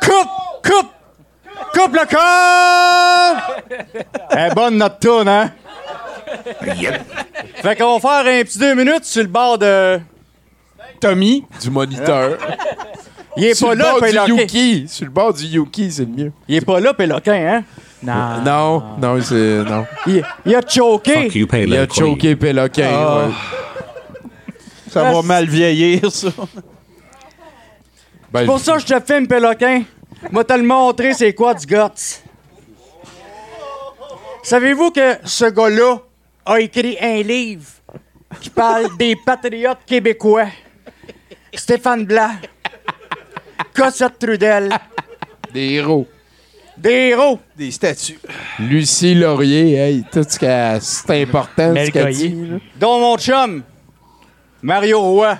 [0.00, 0.28] Coupe!
[0.64, 0.92] Coupe!
[1.72, 3.56] Coupe le corps!
[4.30, 5.52] Elle est bonne notre tourne, hein?
[7.62, 10.00] Fait qu'on va faire un petit deux minutes sur le bord de.
[11.02, 11.44] Tommy.
[11.60, 12.38] Du moniteur.
[13.36, 14.42] Il est Sur pas le là, bord du Péloquin.
[14.42, 14.88] Yuki.
[14.88, 16.32] Sur le bord du Yuki, c'est le mieux.
[16.46, 17.64] Il est pas là, Péloquin, hein?
[18.02, 18.42] Non.
[18.44, 19.64] Non, non, c'est.
[19.64, 19.86] Non.
[20.06, 21.28] Il, il a choqué.
[21.38, 22.90] You, Il a choqué Péloquin.
[22.92, 23.26] Ah.
[23.26, 23.32] ouais.
[24.90, 26.28] Ça va mal vieillir, ça.
[28.30, 29.82] Ben, C'est pour ça que je te filme, Péloquin.
[30.30, 32.20] Moi, te le montrer, c'est quoi du guts.
[34.42, 35.98] Savez-vous que ce gars-là
[36.44, 37.64] a écrit un livre
[38.40, 40.46] qui parle des patriotes québécois?
[41.54, 42.30] Stéphane Blanc,
[43.74, 44.70] Cossette Trudel,
[45.52, 46.06] Des héros.
[46.76, 47.38] des héros.
[47.56, 48.18] Des statues.
[48.58, 52.28] Lucie Laurier, hey, tout ce qu'elle- c'est important, ce qu'elle dit.
[52.34, 52.58] là.
[52.80, 53.62] dont mon chum,
[54.62, 55.38] Mario Roy.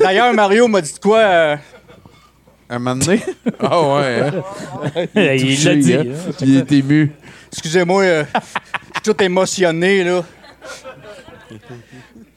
[0.00, 1.18] D'ailleurs, Mario m'a dit de quoi?
[1.18, 1.56] euh,
[2.70, 3.20] Un moment donné.
[3.60, 5.06] Ah ouais, hein?
[5.14, 5.94] Il Touché, l'a dit.
[5.94, 6.04] hein?
[6.08, 6.32] hein.
[6.40, 7.12] Il est ému.
[7.52, 8.40] Excusez-moi, euh, je
[9.10, 10.22] suis tout émotionné, là.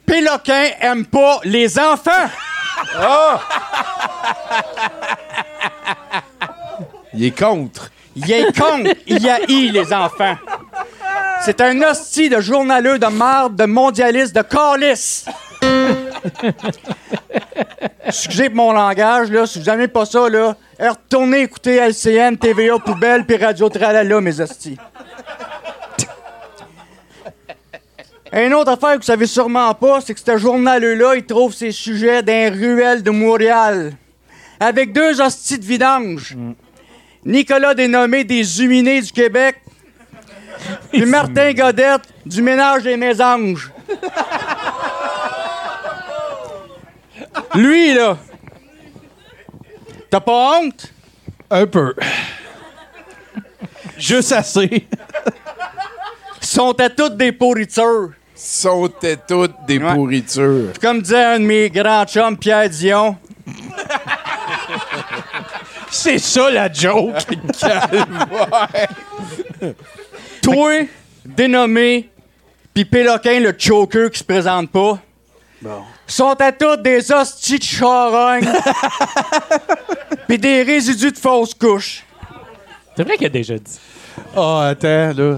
[0.05, 2.29] Péloquin aime pas les enfants!
[7.13, 7.91] Il est contre.
[8.15, 10.37] Il est con, il haït les enfants.
[11.41, 15.25] C'est un hostie de journaleux de marde, de mondialiste, de calice.
[18.05, 19.45] Excusez pour mon langage, là.
[19.45, 24.39] Si vous aimez pas ça, là, retournez écouter LCN, TVA Poubelle puis Radio Tralala, mes
[24.39, 24.77] hosties.
[28.35, 31.71] Une autre affaire que vous savez sûrement pas, c'est que ce journaleux-là, il trouve ses
[31.71, 33.93] sujets dans les ruelles de Montréal.
[34.59, 36.35] Avec deux hosties de vidange.
[37.23, 39.61] Nicolas dénommé des Huminés du Québec.
[40.91, 43.71] Puis Martin Godette du Ménage des Mésanges.
[47.53, 48.17] Lui, là.
[50.09, 50.91] T'as pas honte?
[51.49, 51.95] Un peu.
[53.97, 54.85] Juste assez.
[56.41, 58.11] Sont à toutes des pourritures.
[58.35, 58.89] Sont
[59.27, 59.93] toutes des Ouais.
[59.93, 60.71] pourritures.
[60.73, 63.15] Puis Comme disait un de mes grands chums, Pierre Dion.
[65.89, 67.15] C'est ça la joke.
[70.41, 70.87] Toi,
[71.23, 72.09] dénommé,
[72.73, 74.99] puis Péloquin, le choker qui se présente pas.
[76.05, 78.47] Sont à toutes des hosties de charogne.
[80.27, 82.03] puis des résidus de fausses couches.
[82.95, 83.79] C'est vrai qu'il a déjà dit.
[84.35, 85.37] Oh, attends, là.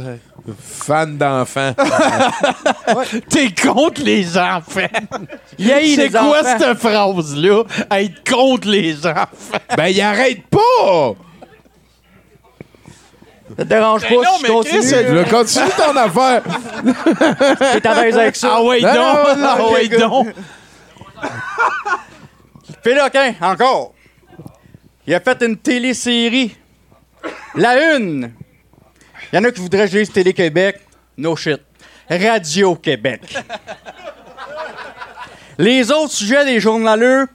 [0.60, 1.74] Fan d'enfants.
[3.30, 4.88] T'es contre les enfants.
[5.60, 6.57] C'est quoi enfants.
[6.57, 7.64] cette phrase-là?
[7.91, 9.28] Être contre les enfants.
[9.76, 11.14] ben, il arrête pas!
[13.57, 14.80] Ça te dérange Ben pas non, si je mais continue?
[14.80, 16.41] Chris, Je vais continuer ton affaire.
[17.82, 18.49] T'es à l'aise avec ça?
[18.56, 19.03] Ah ouais, Non, donc.
[19.03, 20.28] non, non, Ah ouais, donc.
[22.84, 23.94] Péloquin, encore.
[25.06, 26.56] Il a fait une télésérie.
[27.56, 28.32] La une.
[29.32, 30.80] Il y en a qui voudraient juste Télé-Québec.
[31.18, 31.62] No shit.
[32.10, 33.38] Radio-Québec.
[35.58, 37.28] Les autres sujets des journaleux,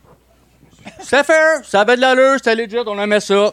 [1.01, 3.53] c'était fair, ça avait de l'allure, c'était legit, on aimait ça.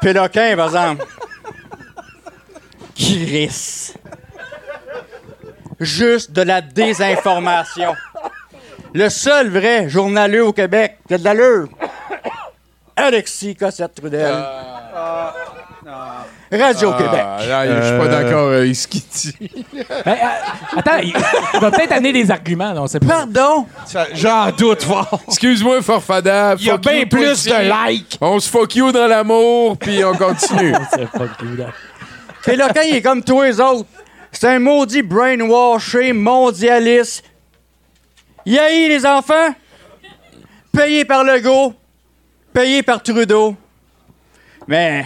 [0.00, 1.04] Péloquin, par exemple.
[2.94, 3.94] Chris.
[5.80, 7.94] Juste de la désinformation.
[8.94, 11.68] Le seul vrai journaleux au Québec qui a de l'allure.
[12.96, 14.44] Alexis Cossette-Trudel.
[16.52, 17.20] Radio-Québec.
[17.24, 19.36] Ah, là, je suis pas d'accord avec ce qu'il dit.
[20.04, 21.12] Ben, euh, attends, il,
[21.54, 23.26] il va peut-être amener des arguments, là, on sait pas.
[23.26, 23.66] Pardon?
[24.14, 25.20] J'en doute fort.
[25.28, 26.54] Excuse-moi, Farfada.
[26.58, 28.18] Il y a fuck bien plus de likes.
[28.20, 30.74] On se fuck you dans l'amour, puis on continue.
[30.92, 31.66] C'est pas cool, là.
[32.44, 33.88] Péloquin, il est comme tous les autres.
[34.32, 37.24] C'est un maudit brainwashé, mondialiste.
[38.46, 39.54] Il haït les enfants.
[40.72, 41.74] Payé par Legault.
[42.52, 43.54] Payé par Trudeau.
[44.66, 45.04] Mais...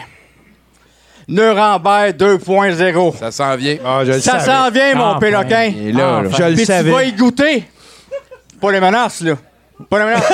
[1.28, 3.16] Nuremberg 2.0.
[3.18, 3.76] Ça s'en vient.
[3.84, 4.44] Ah, je le Ça savais.
[4.44, 5.18] s'en vient, mon Enfin.
[5.20, 5.72] Péloquin.
[5.76, 6.28] Et là, là.
[6.30, 6.90] Je le Puis tu savais.
[6.90, 7.64] vas y goûter.
[8.60, 9.34] Pas les menaces, là.
[9.88, 10.32] Pas les menaces.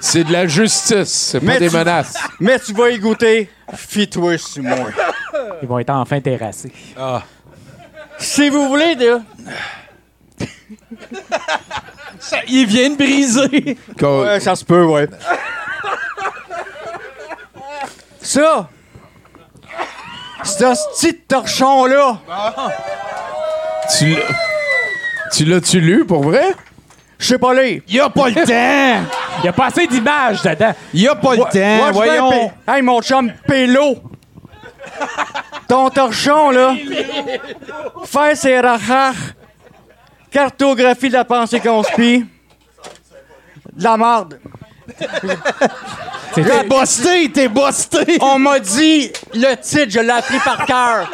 [0.00, 2.14] c'est de la justice, c'est pas Mais des tu- menaces.
[2.40, 3.50] Mais tu vas y goûter.
[3.74, 4.76] Fie-toi sur moi.
[5.62, 6.72] Ils vont être enfin terrassés.
[8.18, 9.20] Si vous voulez, là.
[12.48, 13.76] Il vient de briser.
[13.98, 15.08] Qu'on- Ouais, ça se peut, ouais.
[18.20, 18.68] Ça!
[20.44, 20.64] Ce
[21.08, 22.18] petit torchon-là!
[23.98, 24.22] Tu l'as-
[25.32, 26.54] tu l'as-tu lu, pour vrai?
[27.18, 27.82] Je sais pas lire.
[27.88, 29.08] Il a pas le temps.
[29.42, 30.72] Il y a pas assez d'images dedans.
[30.94, 31.92] Il a pas le temps.
[31.92, 32.52] Voyons.
[32.66, 33.96] Hey, mon chum Pélo!
[35.68, 36.74] Ton torchon, là!
[38.04, 39.14] Faire ses rachars.
[40.30, 42.22] Cartographie de la pensée conspire.
[43.72, 44.38] De la marde.
[46.34, 48.18] T'es bossé, t'es bossé.
[48.20, 51.10] On m'a dit le titre, je l'ai appris par cœur.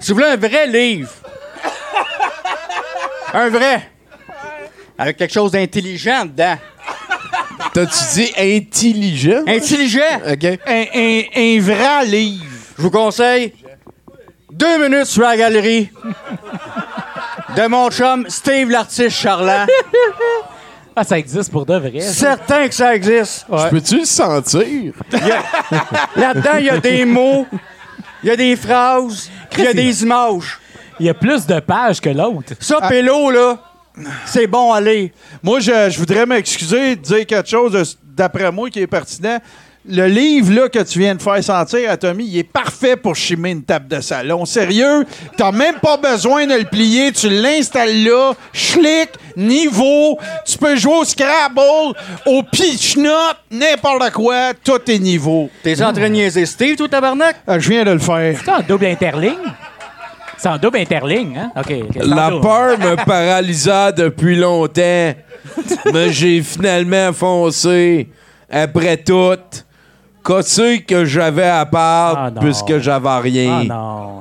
[0.00, 1.10] Si vous voulez un vrai livre,
[3.32, 3.90] un vrai,
[4.98, 6.58] avec quelque chose d'intelligent dedans.
[7.72, 9.42] T'as-tu dit intelligent?
[9.46, 10.20] Intelligent.
[10.24, 12.44] Un vrai livre.
[12.76, 13.52] Je vous conseille
[14.54, 15.90] deux minutes sur la galerie
[17.56, 19.66] de mon chum Steve l'artiste charlant.
[20.96, 22.00] Ah, ça existe pour de vrai.
[22.00, 23.46] Certain que ça existe.
[23.50, 24.92] Je peux-tu le sentir?
[26.14, 27.46] Là-dedans, il y a des mots,
[28.22, 29.28] il y a des phrases,
[29.58, 30.60] il y a des images.
[31.00, 32.52] Il y a plus de pages que l'autre.
[32.60, 33.58] Ça, Pélo, là,
[34.24, 35.10] c'est bon à lire.
[35.42, 39.38] Moi, je, je voudrais m'excuser de dire quelque chose d'après moi qui est pertinent.
[39.86, 43.14] Le livre là, que tu viens de faire sentir à Tommy, il est parfait pour
[43.14, 44.46] chimer une table de salon.
[44.46, 45.04] Sérieux,
[45.36, 47.12] t'as même pas besoin de le plier.
[47.12, 50.18] Tu l'installes là, schlick, niveau.
[50.46, 51.94] Tu peux jouer au Scrabble,
[52.24, 54.54] au pitch note, n'importe quoi.
[54.64, 55.50] Tout est niveau.
[55.62, 57.36] T'es en train de niaiser Steve, tout tabarnak?
[57.46, 58.38] Ah, je viens de le faire.
[58.42, 59.52] C'est en double interligne?
[60.38, 61.52] C'est en double interligne, hein?
[61.56, 61.70] OK.
[61.70, 62.40] ok, c'est en La double.
[62.42, 65.12] peur me paralysa depuis longtemps,
[65.92, 68.08] mais j'ai finalement foncé
[68.50, 69.36] après tout.
[70.26, 72.40] Qu'est-ce que j'avais à part Ah non.
[72.40, 73.60] puisque j'avais rien?
[73.62, 74.20] Ah non.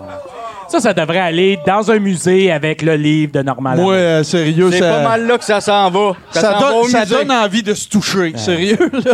[0.67, 3.77] Ça, ça devrait aller dans un musée avec le livre de Normal.
[3.79, 6.13] Moi, euh, sérieux, C'est ça, pas mal là que ça s'en va.
[6.31, 7.15] ça, s'en va donne, au ça musée.
[7.15, 8.33] donne envie de se toucher.
[8.37, 9.13] Sérieux, là.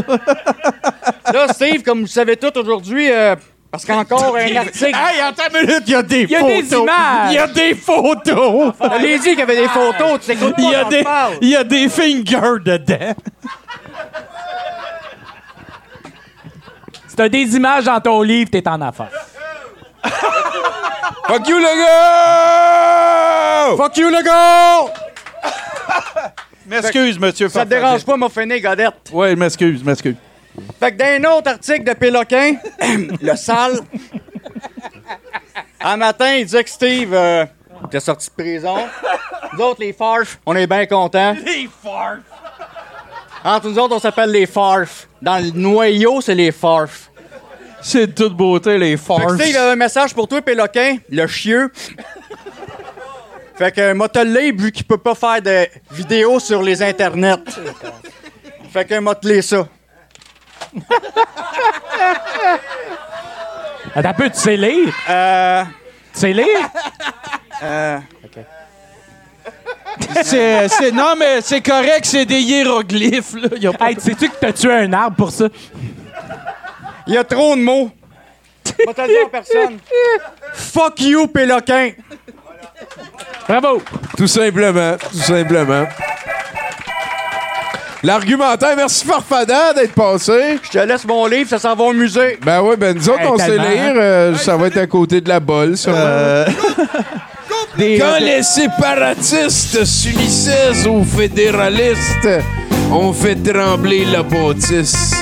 [1.33, 3.35] Là, Steve, comme vous le savez tout aujourd'hui, euh,
[3.69, 4.85] parce qu'encore un article.
[4.85, 6.69] Hey, attends une minute, il y a des Il y a photos.
[6.69, 7.29] des images.
[7.29, 8.73] Il y a des photos.
[9.01, 11.33] Dit qu'il y avait des photos, tu t'écoutes pas Il y, a des, parle.
[11.41, 13.13] il y a des fingers dedans.
[17.19, 19.11] T'as des images dans ton livre, t'es en affaire.
[21.27, 23.75] Fuck you, le gars!
[23.75, 24.85] Fuck you, le gars!
[26.65, 29.09] M'excuse, monsieur Ça te dérange pas, m'a fini, Godette?
[29.11, 30.15] Oui, m'excuse, m'excuse.
[30.79, 32.53] Fait que dans un autre article de Péloquin,
[33.21, 33.81] le sale,
[35.81, 37.43] un matin, il disait que Steve euh,
[37.87, 38.77] était sorti de prison.
[39.51, 41.35] Nous autres, les farfs, on est bien contents.
[41.45, 42.19] Les farfs.
[43.43, 45.09] Entre nous autres, on s'appelle les farfs.
[45.21, 47.08] Dans le noyau, c'est les farfs.
[47.81, 49.35] C'est de toute beauté, les que farfs.
[49.35, 51.71] Steve, il avait un message pour toi, Péloquin, le chieux.
[53.55, 56.81] fait que m'a te le lire, vu qu'il peut pas faire de vidéos sur les
[56.83, 57.35] internets.
[58.71, 59.67] fait que m'a te lire ça.
[63.95, 64.93] Attends un peu, tu sais lire?
[65.09, 65.63] Euh...
[66.13, 66.45] Tu sais lire?
[67.63, 67.97] Euh...
[70.23, 73.33] C'est- non, mais c'est correct, c'est des hiéroglyphes.
[73.35, 73.49] Là.
[73.55, 75.47] Il y a pas- Hey, sais-tu que t'as tué un arbre pour ça?
[77.09, 77.89] Il y a trop de mots.
[78.85, 79.77] M'a te le dire en personne.
[80.53, 81.89] Fuck you, Péloquin.
[83.47, 83.81] Bravo!
[84.15, 85.85] Tout simplement, tout simplement.
[88.03, 90.59] L'argumentaire, merci Farfada d'être passé.
[90.63, 92.37] Je te laisse mon livre, ça s'en va au musée.
[92.41, 93.61] Ben oui, ben nous autres, Hey, on sait lire.
[93.63, 93.93] hein?
[93.97, 95.97] euh, ça va être à côté de la bolle, sûrement.
[95.99, 96.45] Euh,
[97.77, 102.29] des- Quand les séparatistes s'unissaient aux fédéralistes,
[102.91, 105.21] on fait trembler la bâtisse.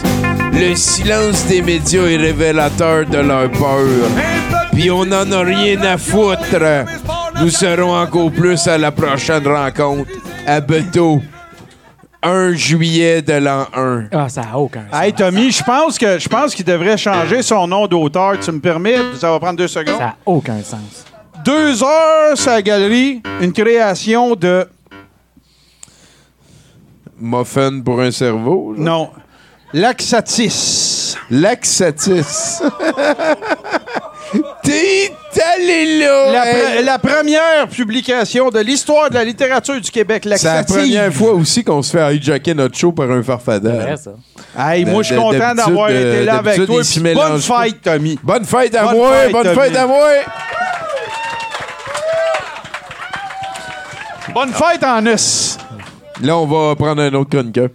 [0.59, 3.85] Le silence des médias est révélateur de leur peur.
[4.71, 6.41] Puis on n'en a rien à foutre.
[7.39, 10.09] Nous serons encore plus à la prochaine rencontre
[10.47, 11.21] à Beto.
[12.23, 14.05] 1 juillet de l'an 1.
[14.11, 14.99] Ah, ça a aucun sens.
[14.99, 18.39] Hey, Tommy, je pense que je pense qu'il devrait changer son nom d'auteur.
[18.39, 18.97] Tu me permets?
[19.19, 19.99] Ça va prendre deux secondes.
[19.99, 21.05] Ça a aucun sens.
[21.45, 24.67] Deux heures, sa galerie, une création de.
[27.19, 28.73] Muffin pour un cerveau.
[28.75, 28.83] là?
[28.83, 29.09] Non.
[29.73, 31.15] Laxatis.
[31.29, 32.61] Laxatis.
[34.63, 35.11] T'es
[35.55, 36.31] allé là!
[36.33, 36.83] La, pre- hey.
[36.83, 41.63] la première publication de l'histoire de la littérature du Québec, C'est la première fois aussi
[41.63, 43.69] qu'on se fait hijacker notre show par un farfada.
[43.71, 44.11] C'est vrai, ça.
[44.73, 46.81] Hey, moi, je suis content d'avoir été là avec toi.
[47.13, 48.19] Bonne fête, Tommy.
[48.23, 49.13] Bonne fête à Bonne moi!
[49.13, 49.55] fête, bonne Tommy.
[49.55, 50.09] fête à moi!
[54.33, 55.57] Bonne fête en us.
[56.21, 57.69] Là, on va prendre un autre chroniqueur.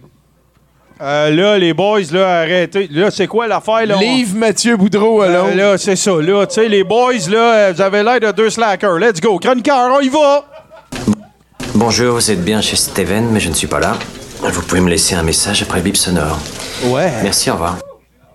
[1.01, 2.87] Euh, là, les boys, là, arrêtez.
[2.91, 3.95] Là, c'est quoi l'affaire, là?
[3.97, 5.47] Livre Mathieu Boudreau, Euh, alors.
[5.55, 6.45] là, c'est ça, là.
[6.45, 8.99] Tu sais, les boys, là, euh, vous avez l'air de deux slackers.
[8.99, 9.37] Let's go.
[9.39, 10.45] Chroniqueur, on y va!
[11.75, 13.97] Bonjour, vous êtes bien chez Steven, mais je ne suis pas là.
[14.41, 16.39] Vous pouvez me laisser un message après le bip sonore.
[16.85, 17.11] Ouais.
[17.23, 17.77] Merci, au revoir.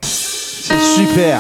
[0.02, 1.39] C'est super.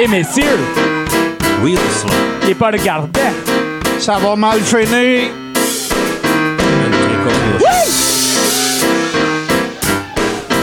[0.00, 0.58] et messieurs.
[1.62, 2.08] Wilson.
[2.44, 3.20] Il est pas regardé.
[3.98, 5.28] Ça va mal finir.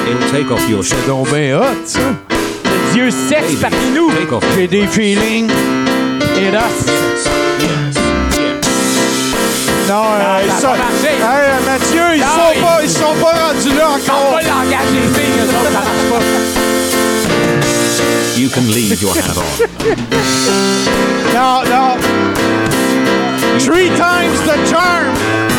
[0.10, 1.64] And take off your C'est donc bien hot.
[2.64, 4.12] Le dieu sexe parmi nous.
[4.56, 5.52] J'ai des feelings.
[6.38, 6.64] Et là.
[9.88, 10.74] Non, euh, ah, ils sont.
[10.74, 12.62] Hey, euh, Mathieu, ils, non, sont, ils...
[12.62, 14.00] Pas, ils sont pas rendus là encore.
[14.00, 16.57] Ils sont pas l'engager, ça marche pas.
[18.38, 19.44] You can leave your hat on.
[21.34, 21.98] Non, non.
[23.60, 25.08] Three times the charm.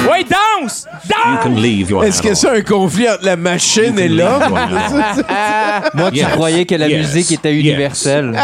[0.08, 0.86] Oui, danse!
[1.04, 1.42] You Danse!
[1.42, 4.42] can leave your Est-ce hat que c'est un conflit entre la machine et l'homme?
[5.94, 6.28] Moi qui Yes.
[6.32, 6.98] croyais que la Yes.
[7.14, 7.64] musique était Yes.
[7.64, 8.38] universelle.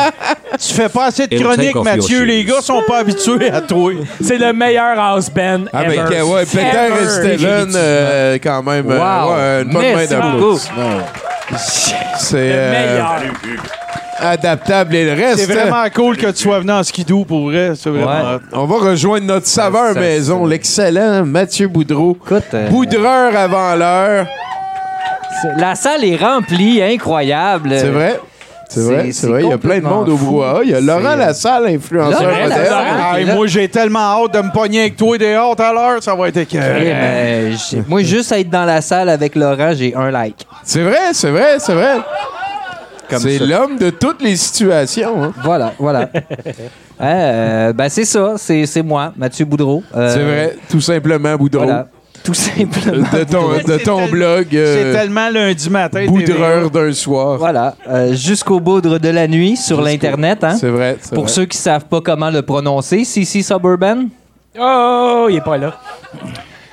[0.60, 2.24] Tu fais pas assez de It'll chroniques, Mathieu.
[2.24, 3.92] Les gars sont pas habitués à toi.
[4.20, 6.04] C'est le meilleur house band Ah, ben, ever.
[6.16, 8.90] que- ouais, Peter et Steven, euh, quand même.
[8.90, 9.32] euh, Wow.
[9.32, 11.00] ouais, une bonne main Merci d'applaudissements.
[12.18, 13.20] C'est Le euh, meilleur.
[14.18, 15.38] Adaptable et le reste.
[15.46, 17.72] C'est vraiment cool que tu sois venu en skidoo pour vrai.
[17.76, 18.06] C'est vraiment.
[18.34, 18.38] Ouais.
[18.52, 22.16] On va rejoindre notre saveur maison, l'excellent Mathieu Boudreau.
[22.24, 24.26] Écoute, euh, Boudreur avant l'heure.
[25.58, 27.70] la salle est remplie, incroyable.
[27.76, 28.20] C'est vrai.
[28.66, 29.42] C'est vrai, c'est vrai.
[29.44, 30.60] Il y a plein de monde au brouhaha.
[30.64, 32.22] Il y a Laurent Lassalle, influenceur.
[32.48, 33.18] Lassalle.
[33.18, 33.34] Hey, là.
[33.34, 36.02] moi, j'ai tellement hâte de me pogner avec toi dehors tout à l'heure.
[36.02, 36.80] Ça va être Eh écœurant.
[36.80, 40.44] ben, j'ai- moi, juste à être dans la salle avec Laurent, j'ai un like.
[40.64, 41.98] C'est vrai, c'est vrai, c'est vrai.
[43.08, 43.44] Comme C'est ça.
[43.46, 45.22] l'homme de toutes les situations.
[45.24, 45.32] hein.
[45.42, 46.08] Voilà, voilà.
[47.00, 49.82] Euh, ben, c'est ça, c'est c'est moi, Mathieu Boudreau.
[49.96, 51.64] Euh, C'est vrai, tout simplement Boudreau.
[51.64, 51.88] Voilà,
[52.22, 53.04] tout simplement.
[53.12, 56.06] De ton, de ton tel- blog C'est euh, tellement lundi matin.
[56.06, 57.36] Boudreur d'un soir.
[57.36, 60.44] Voilà, euh, jusqu'au boudre de la nuit sur Jusqu'au- l'Internet.
[60.44, 60.56] Hein?
[60.56, 60.96] C'est vrai.
[61.00, 61.32] c'est Pour vrai.
[61.32, 64.04] ceux qui savent pas comment le prononcer, CC Suburban?
[64.56, 65.74] Oh, il est pas là.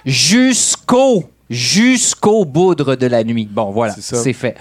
[0.06, 3.48] Jusqu'au, jusqu'au boudre de la nuit.
[3.52, 4.56] Bon, voilà, C'est fait.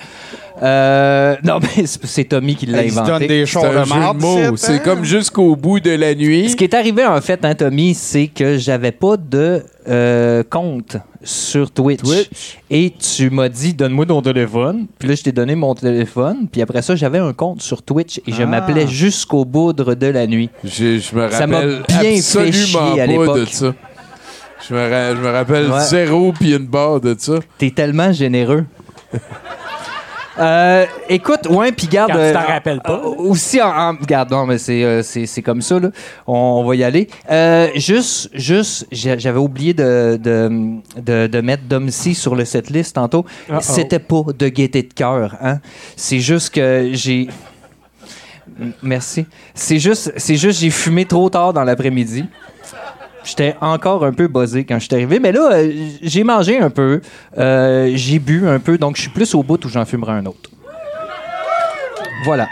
[0.62, 3.26] Euh, non, mais c'est Tommy qui l'a inventé.
[3.26, 4.78] des C'est choses un de c'est, hein?
[4.84, 6.50] comme jusqu'au bout de la nuit.
[6.50, 10.96] Ce qui est arrivé, en fait, hein, Tommy, c'est que j'avais pas de euh, compte
[11.22, 12.00] sur Twitch.
[12.02, 12.58] Twitch?
[12.70, 14.86] Et tu m'as dit, donne-moi ton téléphone.
[14.98, 16.46] Puis là, je t'ai donné mon téléphone.
[16.50, 18.46] Puis après ça, j'avais un compte sur Twitch et je Ah.
[18.46, 20.50] m'appelais Jusqu'au boudre de la nuit.
[20.64, 22.56] Je, je me Ça m'a rappelle bien fait absolument
[22.92, 23.74] chier à pas de l'époque.
[24.68, 25.80] Je me, ra- je me rappelle Ouais.
[25.80, 27.34] zéro puis une barre de ça.
[27.58, 28.64] T'es tellement généreux.
[30.38, 32.12] Euh, écoute, ouais, puis garde.
[32.12, 32.92] Quand tu euh, t'en rappelles pas.
[33.04, 35.90] euh, aussi, en, en- garde, non, mais c'est, euh, c'est, c'est comme ça, là.
[36.26, 37.08] On, on va y aller.
[37.30, 42.94] Euh, juste, juste, j'a- j'avais oublié de, de, de, de mettre Domcy sur le setlist
[42.94, 43.26] tantôt.
[43.50, 43.58] Uh-oh.
[43.60, 45.58] C'était pas de gaieté de cœur, hein.
[45.96, 47.28] C'est juste que j'ai.
[48.82, 49.26] Merci.
[49.54, 52.24] C'est juste, c'est juste, j'ai fumé trop tard dans l'après-midi.
[53.31, 56.69] J'étais encore un peu buzzé quand je suis arrivé, mais là, euh, j'ai mangé un
[56.69, 57.01] peu,
[57.39, 60.27] euh, j'ai bu un peu, donc je suis plus au bout où j'en fumerai un
[60.27, 60.51] autre.
[62.24, 62.48] Voilà.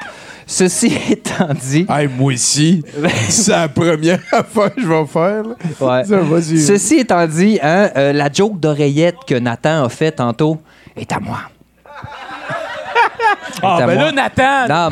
[0.47, 1.85] Ceci étant dit.
[1.89, 2.85] Hey, moi aussi.
[3.29, 5.45] C'est la première affaire que je vais faire.
[5.81, 6.05] Ouais.
[6.05, 6.67] Ça.
[6.67, 10.59] Ceci étant dit, hein, euh, la joke d'oreillette que Nathan a fait tantôt
[10.97, 11.39] est à moi.
[13.61, 14.89] Ah, ben là, Nathan.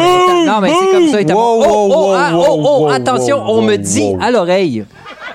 [0.47, 1.21] Non, mais, c'est comme ça.
[1.21, 1.45] est à moi.
[1.47, 4.85] Oh, oh, ah, oh, oh, attention, on me dit à l'oreille.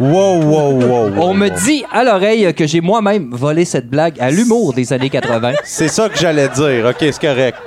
[0.01, 1.11] Wow, wow, wow.
[1.21, 5.09] On me dit à l'oreille que j'ai moi-même volé cette blague à l'humour des années
[5.11, 5.53] 80.
[5.63, 6.87] C'est ça que j'allais dire.
[6.89, 7.57] OK, c'est correct.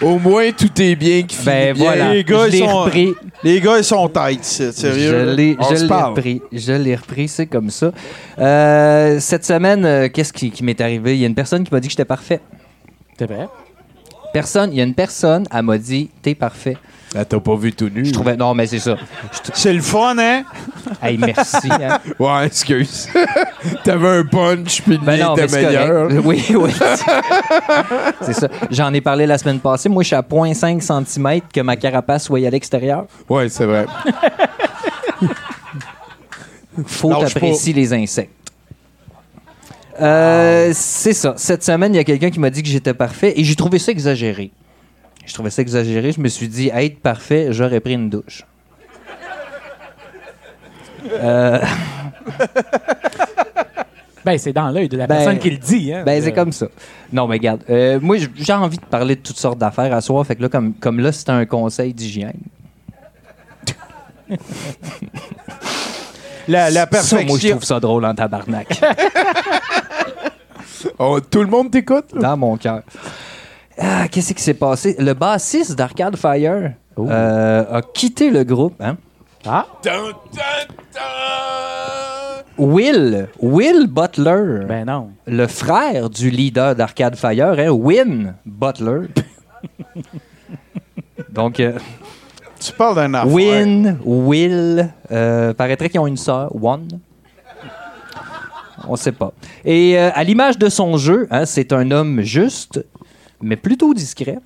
[0.00, 1.84] Au moins, tout est bien qui finit Ben bien.
[1.84, 3.14] voilà, Les gars, je ils l'ai sont- repris.
[3.42, 5.10] Les gars, ils sont tight, c'est- sérieux.
[5.10, 6.42] Je l'ai, repris.
[6.52, 7.90] Je l'ai repris, c'est comme ça.
[8.38, 11.14] Euh, cette semaine, euh, qu'est-ce qui, qui m'est arrivé?
[11.16, 12.40] Il y a une personne qui m'a dit que j'étais parfait.
[13.18, 13.48] C'est vrai?
[14.32, 16.76] Personne, il y a une personne, elle m'a dit, t'es parfait.
[17.16, 18.04] Ah, t'as pas vu tout nu.
[18.04, 18.96] Je trouvais, non, mais c'est ça.
[19.54, 20.42] C'est le fun, hein?
[21.02, 21.68] Hey, merci.
[21.70, 21.98] hein.
[22.18, 23.08] Ouais, excuse.
[23.84, 26.08] T'avais un punch, puis le Ben mien non, mais était c'est meilleur.
[26.08, 26.22] correct.
[26.26, 26.70] Oui, oui.
[28.20, 28.48] c'est ça.
[28.70, 29.88] J'en ai parlé la semaine passée.
[29.88, 33.06] Moi, je suis à 0.5 cm que ma carapace soit à l'extérieur.
[33.28, 33.86] Ouais, c'est vrai.
[36.86, 38.32] Faut Lâche apprécier les insectes.
[40.00, 41.34] Euh, c'est ça.
[41.36, 43.78] Cette semaine, il y a quelqu'un qui m'a dit que j'étais parfait et j'ai trouvé
[43.80, 44.52] ça exagéré.
[45.28, 46.10] Je trouvais ça exagéré.
[46.10, 48.44] Je me suis dit, être parfait, j'aurais pris une douche.
[51.12, 51.60] Euh,
[54.24, 55.90] Ben, c'est dans l'œil de la Ben, personne qui le dit.
[55.94, 56.02] Hein.
[56.04, 56.66] ben, c'est Euh, comme ça.
[57.12, 60.26] Non, mais regarde, euh, moi, j'ai envie de parler de toutes sortes d'affaires à soir.
[60.26, 62.36] Fait que là, comme, comme là, c'était un conseil d'hygiène.
[66.48, 66.90] La, la Ça, moi, je
[67.26, 67.50] perfection.
[67.50, 68.68] trouve ça drôle en tabarnak.
[71.00, 72.12] Oh, tout le monde t'écoute?
[72.12, 72.20] là?
[72.20, 72.82] dans mon cœur.
[73.78, 74.96] Ah, qu'est-ce qui s'est passé?
[74.98, 78.74] Le bassiste d'Arcade Fire euh, a quitté le groupe.
[78.80, 78.96] Hein?
[79.46, 79.92] Ah, Dun,
[80.32, 81.00] dun, dun.
[82.58, 85.10] Will, Will Butler, ben non.
[85.28, 89.06] le frère du leader d'Arcade Fire, hein, Win Butler.
[91.30, 91.78] Donc, euh,
[92.58, 93.32] Tu parles d'un affaire.
[93.32, 96.88] Win, Will, euh, paraîtrait qu'ils ont une sœur, One.
[98.88, 99.32] On sait pas.
[99.64, 102.84] Et euh, à l'image de son jeu, hein, c'est un homme juste,
[103.40, 104.38] mais plutôt discret.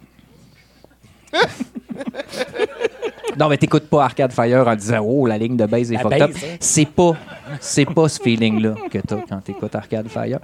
[3.39, 6.03] non, mais t'écoutes pas Arcade Fire en disant Oh, la ligne de base est La
[6.03, 6.33] fucked up.
[6.33, 6.57] base, hein.
[6.61, 7.13] C'est pas,
[7.61, 10.39] c'est pas ce feeling-là que t'as quand t'écoutes Arcade Fire.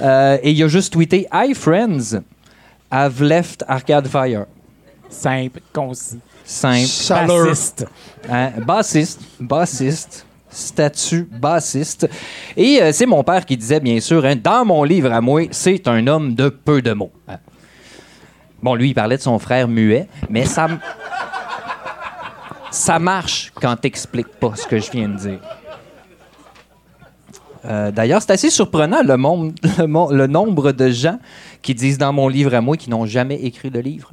[0.00, 2.20] Euh, et il a juste tweeté Hi friends,
[2.92, 4.46] I've left Arcade Fire.
[5.08, 6.18] Simple, concis.
[6.44, 6.86] Simple.
[6.86, 7.46] Chaleur.
[7.46, 7.86] Bassiste.
[8.28, 9.20] Hein, bassiste.
[9.40, 10.26] Bassiste.
[10.50, 12.08] Statut bassiste.
[12.56, 15.42] Et euh, c'est mon père qui disait, bien sûr, hein, dans mon livre à moi,
[15.50, 17.10] c'est un homme de peu de mots.
[18.64, 20.68] Bon, lui, il parlait de son frère muet, mais ça,
[22.70, 25.38] ça marche quand t'expliques pas ce que je viens de dire.
[27.66, 31.18] Euh, D'ailleurs, c'est assez surprenant le, monde- le mon- le nombre de gens
[31.60, 34.12] qui disent dans mon livre à moi qui n'ont jamais écrit le livre.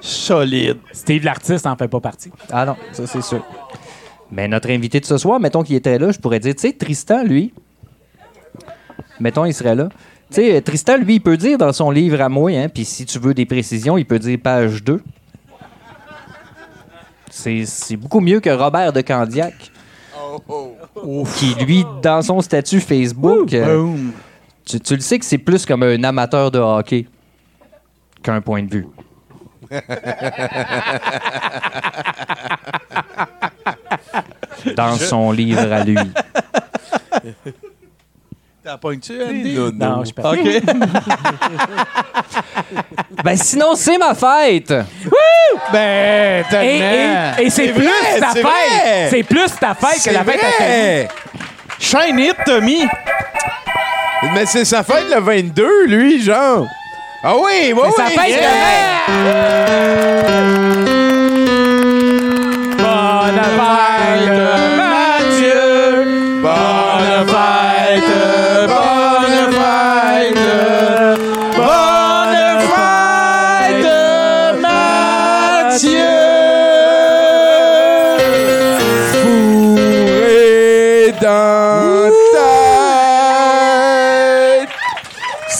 [0.00, 0.78] Solide.
[0.92, 2.32] Steve l'artiste en fait pas partie.
[2.50, 3.44] Ah non, ça c'est sûr.
[4.32, 6.72] Mais notre invité de ce soir, mettons qu'il était là, je pourrais dire, tu sais,
[6.72, 7.54] Tristan, lui,
[9.20, 9.88] mettons, il serait là.
[10.30, 13.06] Tu sais, Tristan, lui, il peut dire dans son livre à moi, hein, puis si
[13.06, 15.00] tu veux des précisions, il peut dire page 2.
[17.30, 19.54] C'est c'est beaucoup mieux que Robert de Candiac,
[21.36, 23.94] qui, lui, dans son statut Facebook, euh,
[24.64, 27.06] tu, tu le sais que c'est plus comme un amateur de hockey
[28.22, 28.86] qu'un point de vue.
[34.76, 35.96] Dans son livre à lui.
[38.68, 39.54] T'as pogné-tu, Andy?
[39.54, 39.96] Non, non.
[39.96, 40.38] Non, je suis pas- OK.
[43.24, 44.74] Ben sinon, c'est ma fête!
[45.72, 46.82] Ben, Et,
[47.40, 49.08] et- et c'est plus vrai, ta fête.
[49.08, 51.08] C'est plus ta fête que la fête à vrai.
[51.78, 52.86] Shine it, Tommy!
[54.34, 56.66] Mais c'est sa fête le 22, lui, genre.
[57.24, 58.14] Ah oui, oui, C'est sa oui.
[58.16, 58.42] fête
[62.78, 64.47] Bonne fête,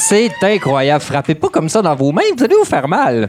[0.08, 1.02] C'est incroyable.
[1.04, 3.28] Frappez pas comme ça dans vos mains, vous allez vous faire mal.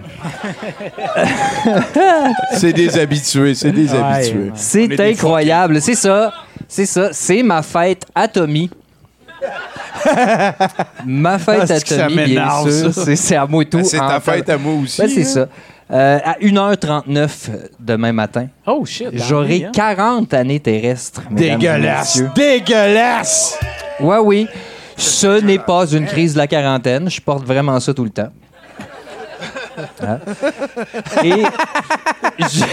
[2.53, 3.99] C'est des habitués, c'est des Ouais.
[3.99, 4.51] habitués.
[4.55, 5.81] C'est incroyable.
[5.81, 6.31] C'est ça.
[6.67, 7.09] C'est ça.
[7.11, 8.69] C'est ma fête à Tommy.
[11.05, 12.93] ma fête Ah, à Tommy, bien sûr.
[13.15, 13.77] C'est à moi tout.
[13.79, 15.01] Ben, c'est ta fête à moi aussi.
[15.01, 15.25] Ben, c'est hein.
[15.25, 15.47] ça.
[15.91, 17.29] Euh, à 1h39
[17.79, 19.07] demain matin, Oh shit.
[19.13, 19.71] j'aurai hein?
[19.73, 21.23] 40 années terrestres.
[21.31, 22.21] et Dégueulasse!
[22.35, 23.57] Dégueulasse!
[23.99, 24.47] Ouais, oui.
[24.99, 27.09] Ce n'est pas une crise de la quarantaine.
[27.09, 28.29] Je porte vraiment ça tout le temps.
[30.03, 30.19] Hein?
[31.23, 31.43] Et
[32.39, 32.65] je-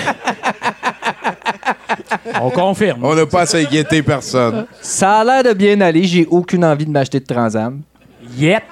[2.41, 3.05] On confirme.
[3.05, 4.67] On n'a pas à s'inquiéter personne.
[4.81, 6.05] ça a l'air de bien aller.
[6.05, 7.81] J'ai aucune envie de m'acheter de Transam.
[8.37, 8.63] Yet.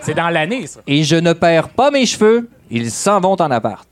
[0.00, 0.80] C'est dans l'année, ça.
[0.86, 2.48] Et je ne perds pas mes cheveux.
[2.70, 3.86] Ils s'en vont en appart.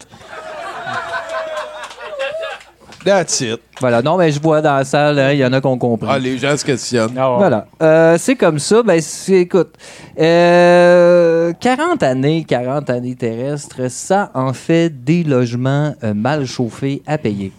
[3.04, 3.60] That's it.
[3.80, 4.00] Voilà.
[4.02, 6.08] Non, mais je vois dans la salle, hein, il y en a qui ont compris.
[6.10, 7.14] Ah, les gens se questionnent.
[7.16, 7.38] Ah ouais.
[7.38, 7.66] Voilà.
[7.82, 8.82] Euh, c'est comme ça.
[8.82, 9.74] Ben, c'est- écoute,
[10.20, 17.18] euh, 40 années, 40 années terrestres, ça en fait des logements euh, mal chauffés à
[17.18, 17.50] payer.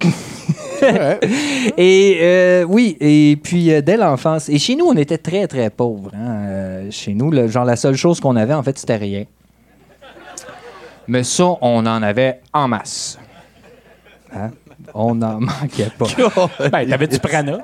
[1.78, 4.48] et euh, oui, et puis euh, dès l'enfance.
[4.48, 6.10] Et chez nous, on était très, très pauvres.
[6.14, 6.46] hein.
[6.48, 9.24] Euh, chez nous, le- genre, la seule chose qu'on avait, en fait, c'était rien.
[11.08, 13.18] Mais ça, on en avait en masse.
[14.34, 14.50] Hein?
[14.92, 16.06] On n'en manquait pas.
[16.70, 17.58] Ben, t'avais du prana.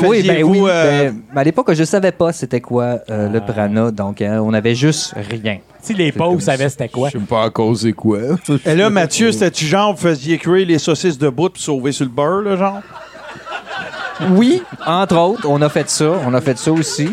[0.00, 0.70] Oui, ben Faisiez-vous, oui.
[0.70, 4.52] euh, ben, à l'époque, je savais pas c'était quoi euh, le prana, donc hein, on
[4.54, 5.58] avait juste rien.
[5.82, 7.08] Si les pauvres savaient c'était quoi.
[7.08, 8.18] Je sais pas à cause c'est quoi.
[8.64, 12.04] Et là, Mathieu, c'était-tu genre, vous faisiez cuire les saucisses de bout pour sauver sur
[12.04, 12.80] le beurre, là, genre?
[14.30, 17.10] Oui, entre autres, on a fait ça, on a fait ça aussi.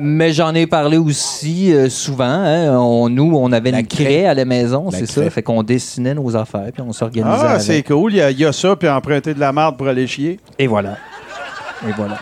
[0.00, 2.24] Mais j'en ai parlé aussi euh, souvent.
[2.24, 2.76] hein.
[2.78, 5.28] On, nous, on avait une craie à la maison, c'est ça.
[5.30, 7.62] Fait qu'on dessinait nos affaires, puis on s'organisait Ah, avec.
[7.62, 8.12] c'est cool.
[8.12, 10.38] Il y, a- il y a ça, puis emprunter de la marde pour aller chier.
[10.58, 10.96] Et voilà.
[11.88, 12.18] Et voilà.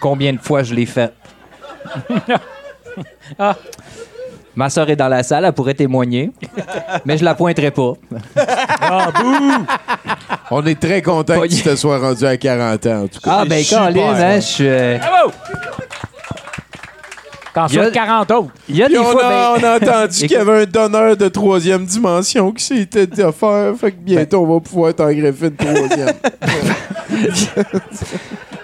[0.00, 1.12] Combien de fois je l'ai fait?
[3.38, 3.54] Ah.
[4.54, 6.30] Ma soeur est dans la salle, elle pourrait témoigner,
[7.04, 7.92] mais je la pointerai pas.
[8.80, 9.66] Ah, bouh!
[10.50, 13.38] On est très content que tu te sois rendu à 40 ans, en tout cas.
[13.40, 14.66] Ah, ben, Colin, hein, je suis.
[14.68, 15.32] euh, Bravo!
[17.56, 18.50] T'en Il y a- souhaites 40 autres.
[18.68, 19.24] Il y a des on, fois.
[19.24, 23.22] a, ben- on a entendu qu'il y avait un donneur de troisième dimension qui s'était
[23.24, 23.72] offert.
[23.80, 26.12] Fait que bientôt, on va pouvoir t'en greffer de troisième.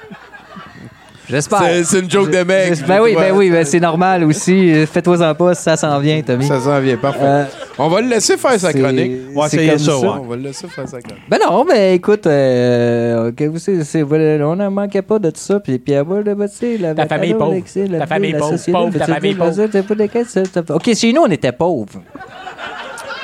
[1.32, 1.60] J'espère.
[1.62, 2.74] c'est, c'est une joke de mec.
[2.86, 4.70] Ben oui, ben oui, ben c'est normal aussi.
[4.70, 6.46] Euh, Fais-toi en pas, ça s'en vient, Tommy.
[6.46, 7.20] Ça s'en vient, parfait.
[7.22, 7.44] Euh,
[7.78, 9.12] On va le laisser faire sa chronique.
[9.34, 9.96] Ouais, c'est comme ça.
[9.96, 11.22] On va le laisser faire sa chronique.
[11.30, 15.58] Ben non, ben écoute, euh, on ne manquait pas de tout ça.
[15.58, 17.56] Puis, puis avoir le bâti, la Ta famille pauvre.
[17.98, 20.74] Ta famille pauvre, pauvre, ta famille pauvre.
[20.76, 22.02] Ok, chez nous, on était pauvres.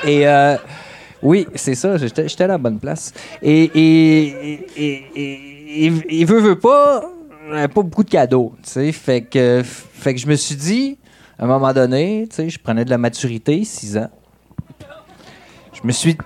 [0.07, 0.57] Et euh,
[1.23, 3.13] oui, c'est ça, j'étais à la bonne place.
[3.43, 7.03] Et, et, et, et- et- et- il veut, veut pas,
[7.49, 8.93] euh, pas beaucoup de cadeaux, tu sais.
[8.93, 10.99] Fait que, fait que je me suis dit,
[11.39, 14.11] à un moment donné, tu sais, je prenais de la maturité, 6 ans.
[15.73, 16.17] Je me suis.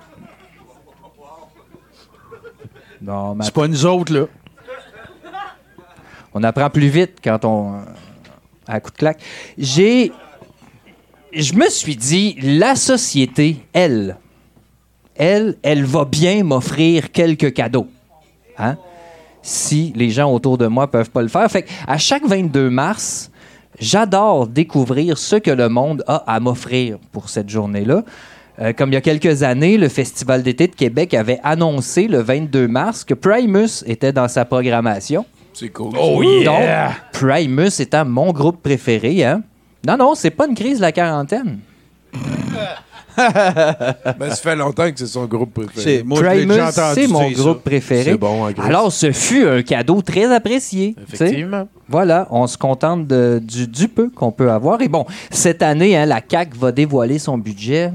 [3.01, 4.27] Non, mais C'est pas nous autres, là.
[6.33, 7.83] on apprend plus vite quand on.
[8.67, 9.21] à coup de claque.
[9.59, 10.13] J'ai.
[11.33, 14.19] Je me suis dit, la société, elle,
[15.15, 17.89] elle, elle va bien m'offrir quelques cadeaux.
[18.59, 18.77] Hein?
[19.43, 21.51] Si les gens autour de moi peuvent pas le faire.
[21.51, 23.31] Fait à chaque 22 mars,
[23.79, 28.05] j'adore découvrir ce que le monde a à m'offrir pour cette journée-là.
[28.61, 32.21] Euh, comme il y a quelques années, le Festival d'été de Québec avait annoncé le
[32.21, 35.25] 22 mars que Primus était dans sa programmation.
[35.55, 35.93] C'est cool.
[35.99, 36.89] Oh yeah!
[36.89, 39.43] Donc, Primus étant mon groupe préféré, hein?
[39.87, 41.59] Non, non, c'est pas une crise de la quarantaine.
[43.17, 45.99] Ben, ça fait longtemps que c'est son groupe préféré.
[45.99, 46.19] C'est- moi,
[46.95, 47.43] c'est mon dire ça.
[47.43, 48.05] groupe préféré.
[48.13, 48.63] C'est bon, gros.
[48.65, 50.95] Alors, ce fut un cadeau très apprécié.
[51.13, 51.69] Effectivement.
[51.89, 54.81] Voilà, on se contente de- du, du peu qu'on peut avoir.
[54.83, 57.93] Et bon, cette année, hein, la CAQ va dévoiler son budget.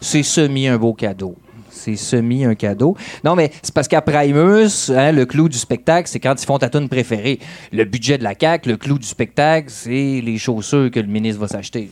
[0.00, 1.36] C'est semi un beau cadeau.
[1.70, 2.96] C'est semi un cadeau.
[3.24, 6.58] Non, mais c'est parce qu'à Primus, hein, le clou du spectacle, c'est quand ils font
[6.58, 7.40] ta tune préférée.
[7.72, 11.40] Le budget de la CAQ, le clou du spectacle, c'est les chaussures que le ministre
[11.40, 11.90] va s'acheter.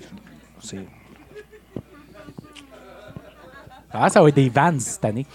[0.63, 0.77] C'est-
[3.93, 5.27] Ah, ça va être des Vans cette année.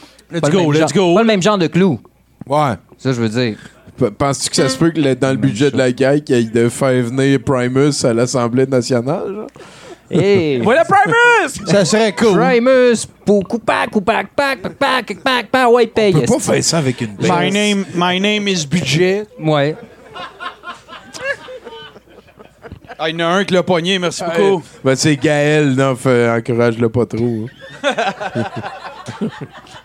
[0.42, 2.00] pas le même genre- Pas le même genre de clou.
[2.48, 2.74] Ouais.
[2.98, 3.58] Ça, je veux dire.
[3.98, 6.36] P- Penses-tu que ça se peut que le- dans le budget de la guerre, qu'il
[6.38, 9.34] y ait de faire venir Primus à l'Assemblée nationale?
[9.34, 9.48] genre?
[10.12, 10.60] Hey.
[10.60, 11.66] Voilà Primus!
[11.72, 12.38] Ça serait cool.
[12.38, 16.14] Primus, pour coupac, coupac, pac, pac, pac, pac, pac, ouais, paye.
[16.16, 19.26] On peut pas faire ça avec une My name, my name is Budget.
[19.40, 19.76] Ouais.
[22.98, 24.64] Ah, il y en a un qui l'a pogné, merci beaucoup.
[24.84, 27.46] Ben, c'est Gaël, non, fait- encourage-le pas trop.
[27.84, 28.44] hein.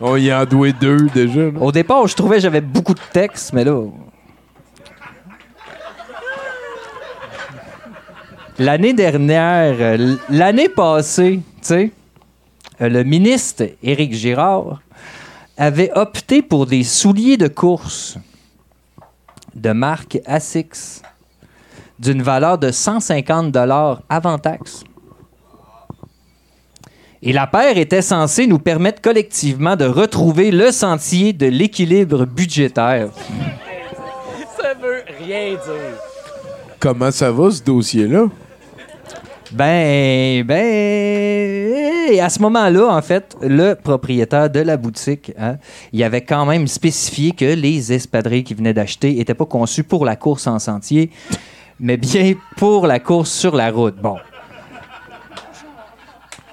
[0.00, 1.40] On y a doué deux déjà.
[1.50, 1.58] là.
[1.60, 3.82] Au départ, je trouvais que j'avais beaucoup de textes, mais là.
[8.58, 11.90] L'année dernière, euh, l- l'année passée, tu sais,
[12.80, 14.80] euh, le ministre Éric Girard
[15.56, 18.18] avait opté pour des souliers de course
[19.54, 21.02] de marque Asics
[22.00, 23.54] d'une valeur de 150
[24.08, 24.84] avant taxe.
[27.22, 33.10] Et la paire était censée nous permettre collectivement de retrouver le sentier de l'équilibre budgétaire.
[34.58, 35.98] Ça veut rien dire.
[36.78, 38.28] Comment ça va, ce dossier-là?
[39.52, 40.64] Ben, ben,
[42.10, 45.56] et à ce moment-là, en fait, le propriétaire de la boutique, hein,
[45.92, 50.04] il avait quand même spécifié que les espadrilles qu'il venait d'acheter n'étaient pas conçus pour
[50.04, 51.10] la course en sentier,
[51.80, 53.96] mais bien pour la course sur la route.
[53.96, 54.16] Bon.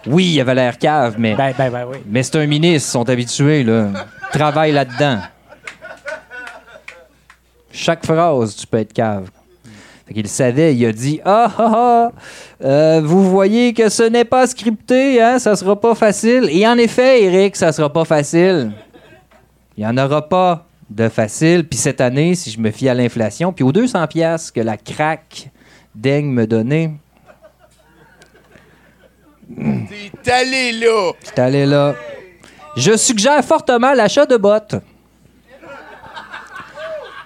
[0.08, 1.98] Oui, il avait l'air cave, mais, Ben, ben, ben, oui.
[2.08, 3.90] mais c'est un ministre, ils sont habitués, là.
[4.32, 5.20] Travaille là-dedans.
[7.72, 9.30] Chaque phrase, tu peux être cave.
[10.08, 12.12] Fait qu'il savait, il a dit Ah, ah, ah,
[12.64, 16.48] euh, vous voyez que ce n'est pas scripté, hein, ça sera pas facile.
[16.50, 18.72] Et en effet, Eric, ça sera pas facile.
[19.76, 21.68] Il n'y en aura pas de facile.
[21.68, 24.78] Puis cette année, si je me fie à l'inflation, puis aux 200 pièces que la
[24.78, 25.50] craque
[25.96, 26.92] daigne me donner,
[30.24, 31.12] T'es allé là!
[31.24, 31.96] c'est allé là.
[32.76, 34.76] Je suggère fortement l'achat de bottes.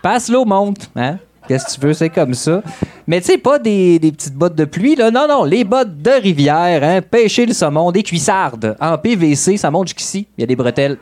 [0.02, 1.18] Passe l'eau monte, hein?
[1.48, 2.62] Qu'est-ce que tu veux, c'est comme ça.
[3.08, 5.12] Mais tu sais, pas des, des petites bottes de pluie, là.
[5.12, 7.02] Non, non, les bottes de rivière, hein?
[7.02, 8.78] Pêcher le saumon, des cuissardes.
[8.80, 10.28] En PVC, ça monte jusqu'ici.
[10.38, 10.98] Il y a des bretelles.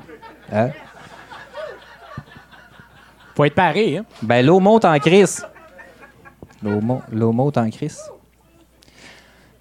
[0.52, 0.70] Hein?
[3.40, 4.04] Faut être paré, hein?
[4.22, 5.48] Ben, l'eau monte en crise.
[6.62, 8.02] L'eau mon- l'eau monte en crise.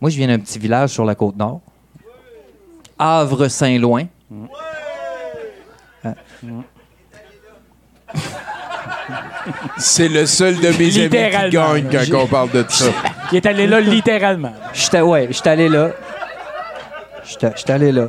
[0.00, 1.60] Moi, je viens d'un petit village sur la côte nord.
[2.98, 4.06] Havre-Saint-Loin.
[6.02, 6.14] Hein?
[9.78, 11.08] C'est le seul de mes amis qui
[11.56, 12.86] gagne quand on parle de ça.
[13.30, 14.54] Il est allé là littéralement.
[14.72, 15.92] J'étais ouais, j'étais allé là.
[17.24, 18.08] J'étais j'étais allé là.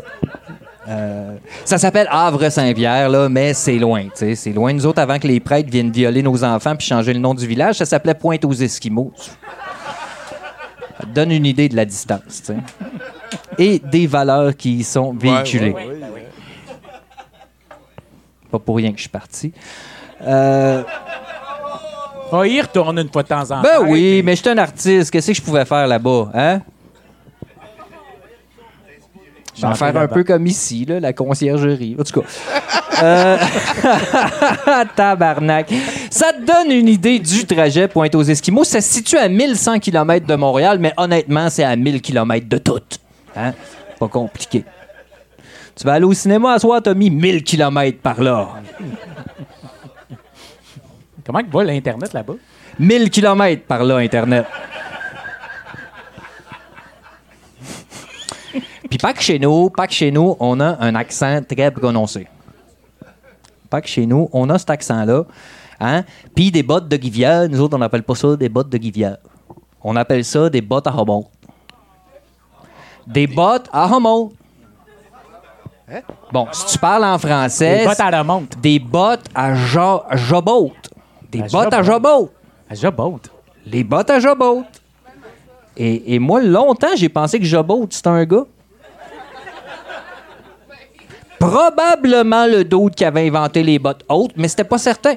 [0.87, 1.35] Euh,
[1.65, 4.03] ça s'appelle Havre-Saint-Pierre, là, mais c'est loin.
[4.05, 4.73] tu sais, C'est loin.
[4.73, 7.45] Nous autres, avant que les prêtres viennent violer nos enfants puis changer le nom du
[7.45, 9.11] village, ça s'appelait Pointe aux Esquimaux.
[9.15, 12.41] Ça te donne une idée de la distance.
[12.45, 12.57] tu sais.
[13.57, 15.71] Et des valeurs qui y sont véhiculées.
[15.71, 16.27] Ouais, ouais, ouais.
[18.51, 19.51] Pas pour rien que je suis parti.
[20.25, 20.83] Euh,
[22.31, 23.61] On y retourne une fois de temps en temps.
[23.61, 25.11] ben oui, mais je suis un artiste.
[25.11, 26.61] Qu'est-ce que je pouvais faire là-bas, hein?
[29.61, 31.95] Je vais faire un peu comme ici, là, la conciergerie.
[31.99, 32.27] En tout cas.
[33.01, 33.37] Euh,
[34.95, 35.71] Tabarnak.
[36.11, 38.65] Ça te donne une idée du trajet Pointe aux Esquimaux.
[38.65, 42.57] Ça se situe à 1100 km de Montréal, mais honnêtement, c'est à 1000 km de
[42.57, 42.81] tout.
[43.37, 43.53] Hein?
[43.97, 44.65] Pas compliqué.
[45.77, 48.49] Tu vas aller au cinéma à soir, t'as mis 1000 km par là.
[51.25, 52.33] Comment que va l'Internet là-bas?
[52.79, 54.45] 1000 km par là, Internet.
[58.89, 62.27] Puis pas que chez nous, pas que chez nous, on a un accent très prononcé.
[63.69, 65.25] Pas que chez nous, on a cet accent-là.
[65.79, 66.03] Hein?
[66.35, 69.17] Puis des bottes de Rivière, nous autres, on n'appelle pas ça des bottes de Rivière.
[69.83, 71.27] On appelle ça des bottes à remonte.
[73.07, 74.33] Des bottes à remonte.
[76.31, 77.79] Bon, si tu parles en français...
[77.79, 78.59] Des bottes à remonte.
[78.59, 80.71] Des bottes à jo- jobot.
[81.31, 82.07] Des À bottes à jobot.
[82.09, 82.31] jobot.
[82.69, 83.19] À Jobot.
[83.65, 84.63] Les bottes à jobot.
[85.77, 88.43] Et, et moi, longtemps, j'ai pensé que jobot, c'était un gars.
[91.39, 95.15] Probablement le d'autre qui avait inventé les bottes hautes, mais c'était pas certain.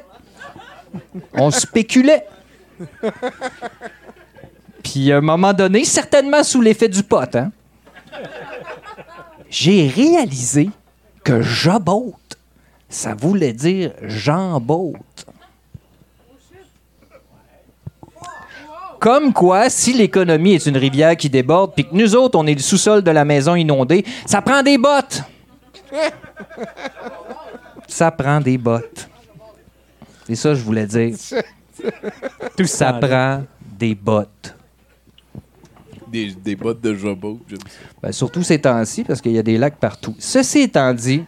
[1.34, 2.24] On spéculait.
[4.82, 7.50] Puis à un moment donné, certainement sous l'effet du pot, hein,
[9.50, 10.70] j'ai réalisé
[11.24, 12.14] que jobot,
[12.88, 14.94] ça voulait dire jambot.
[18.98, 22.54] Comme quoi, si l'économie est une rivière qui déborde, puis que nous autres, on est
[22.54, 25.22] le sous-sol de la maison inondée, ça prend des bottes.
[27.88, 29.08] Ça prend des bottes.
[30.26, 31.16] C'est ça que je voulais dire.
[32.56, 33.44] Tout ça prend
[33.78, 34.56] des bottes.
[36.08, 37.40] Des, des bottes de jobot.
[38.02, 40.14] Ben, surtout ces temps-ci, parce qu'il y a des lacs partout.
[40.18, 41.24] Ceci étant dit,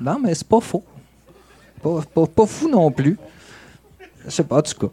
[0.00, 0.84] non, mais c'est pas faux.
[1.82, 3.18] Pas, pas- pas fou non plus.
[4.24, 4.92] Je sais pas, en tout cas.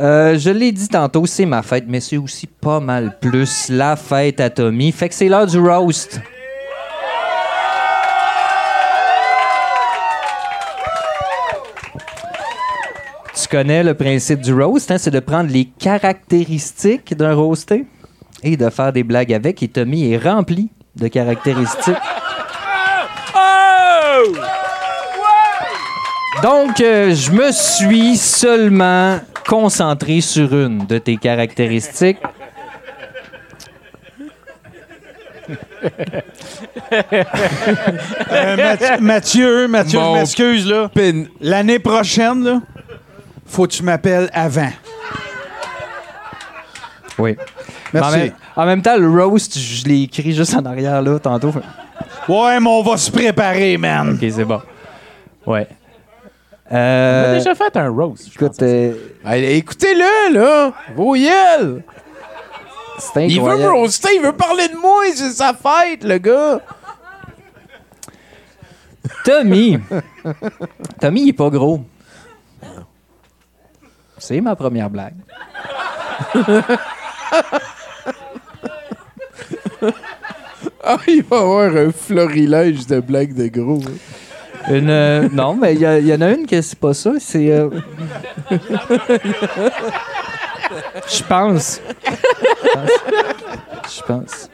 [0.00, 3.96] Euh, je l'ai dit tantôt, c'est ma fête, mais c'est aussi pas mal plus la
[3.96, 4.92] fête à Tommy.
[4.92, 6.22] Fait que c'est l'heure du roast.
[13.34, 14.96] Tu connais le principe du roast, hein?
[14.96, 17.84] c'est de prendre les caractéristiques d'un roasté
[18.42, 19.62] et de faire des blagues avec.
[19.62, 21.94] Et Tommy est rempli de caractéristiques.
[26.42, 29.18] Donc, euh, je me suis seulement
[29.50, 32.18] concentré sur une de tes caractéristiques.
[38.32, 40.90] Euh, Mathieu, Mathieu, Mathieu, Mon je m'excuse, là.
[41.40, 42.60] L'année prochaine, là,
[43.46, 44.70] faut que tu m'appelles avant.
[47.18, 47.36] Oui.
[47.92, 48.08] Merci.
[48.08, 51.52] En même, en même temps, le roast, je l'ai écrit juste en arrière, là, tantôt.
[52.28, 54.10] Ouais, mais on va se préparer, man.
[54.14, 54.60] OK, c'est bon.
[55.46, 55.66] Ouais.
[56.70, 58.28] On a Euh, déjà fait un roast.
[58.28, 58.94] écoute, euh,
[59.26, 60.72] Écoutez-le, là!
[60.94, 61.16] Vos
[62.98, 66.60] c'est Il veut roaster, il veut parler de moi, c'est sa fête, le gars!
[69.24, 69.78] Tommy.
[71.00, 71.80] Tommy, il est pas gros.
[74.18, 75.14] C'est ma première blague.
[80.82, 83.80] Ah, il va avoir un florilège de blagues de gros.
[83.86, 84.19] hein.
[84.68, 87.12] Une, euh, non, mais il y, en a une que c'est pas ça.
[87.18, 87.50] C'est.
[87.50, 87.70] euh,
[91.08, 91.80] Je pense.
[93.88, 94.50] Je pense.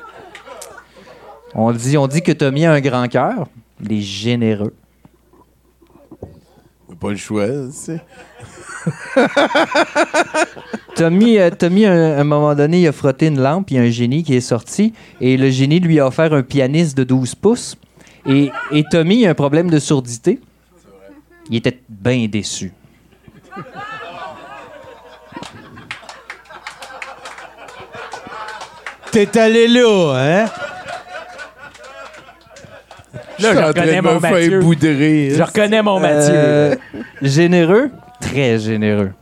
[1.55, 3.47] On dit, on dit que Tommy a un grand cœur.
[3.83, 4.75] Il est généreux.
[7.01, 8.01] Pas le choix, c'est.
[10.95, 13.77] Tommy, euh, Tommy à un, à un moment donné, il a frotté une lampe, il
[13.77, 16.97] y a un génie qui est sorti, et le génie lui a offert un pianiste
[16.97, 17.77] de 12 pouces.
[18.29, 20.41] Et, et Tommy a un problème de surdité.
[21.49, 22.73] Il était bien déçu.
[29.13, 30.47] T'es allé là, hein?
[33.39, 35.31] Je en train de me faire boudrer.
[35.31, 36.35] Je reconnais mon Mathieu.
[36.35, 36.77] Euh,
[37.23, 37.91] généreux?
[38.21, 39.13] Très généreux.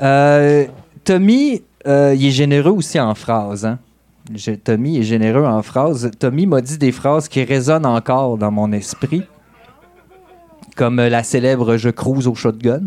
[0.00, 0.66] Euh,
[1.04, 3.64] Tommy, euh, il est généreux aussi en phrases.
[3.64, 3.78] Hein?
[4.34, 6.10] Je- Tommy est généreux en phrases.
[6.18, 9.22] Tommy m'a dit des phrases qui résonnent encore dans mon esprit,
[10.76, 12.80] comme la célèbre Je cruise au shotgun.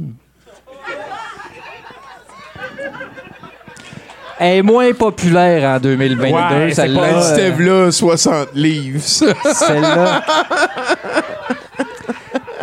[4.37, 6.99] Elle est moins populaire en 2022, Ouais, c'est celle-là.
[6.99, 8.99] pas euh, Steve là, 60 livres.
[9.01, 10.23] Celle-là.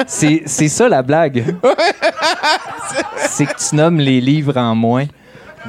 [0.07, 1.45] C'est ça la blague.
[3.17, 5.07] c'est que tu nommes les livres en moins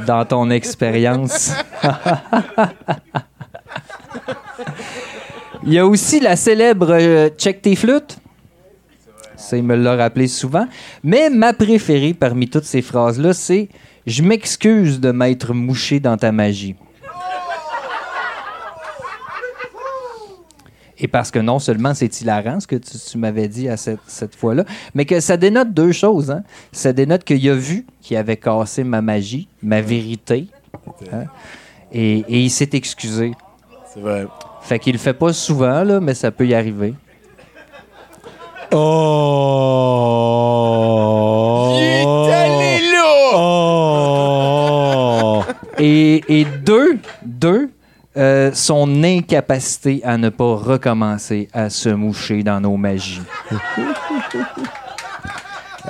[0.06, 1.54] dans ton expérience.
[5.66, 8.18] Il y a aussi la célèbre euh, Check tes flûtes.
[9.38, 10.68] Ça, il me l'a rappelé souvent.
[11.04, 13.70] Mais ma préférée parmi toutes ces phrases-là, c'est
[14.06, 16.76] Je m'excuse de m'être mouché dans ta magie.
[21.04, 24.00] Et parce que non seulement c'est hilarant, ce que tu, tu m'avais dit à cette,
[24.08, 24.64] cette fois-là,
[24.96, 26.32] mais que ça dénote deux choses.
[26.32, 26.44] Hein.
[26.72, 30.48] Ça dénote qu'il a vu qu'il avait cassé ma magie, ma vérité,
[31.12, 31.26] hein,
[31.92, 33.34] et, et il s'est excusé.
[33.94, 34.28] C'est vrai.
[34.62, 36.94] Fait qu'il le fait pas souvent, là, mais ça peut y arriver.
[38.72, 38.80] Oh!
[41.76, 43.04] Il est allé là!
[43.36, 45.42] Oh!
[45.78, 47.70] Et, et deux, deux,
[48.16, 53.22] euh, son incapacité à ne pas recommencer à se moucher dans nos magies.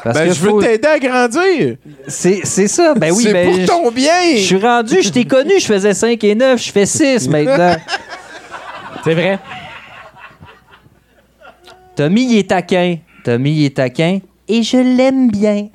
[0.03, 1.75] Parce Ben, que je veux faut- t'aider à grandir.
[2.07, 2.93] C'est c'est ça.
[2.95, 4.35] Ben oui, C'est ben, pour ton bien.
[4.35, 7.75] Je suis rendu, je t'ai connu, je faisais 5 et 9, je fais 6 maintenant.
[9.03, 9.39] C'est vrai.
[11.95, 12.97] Tommy, il est taquin.
[13.23, 14.19] Tommy, il est taquin.
[14.47, 15.67] Et je l'aime bien.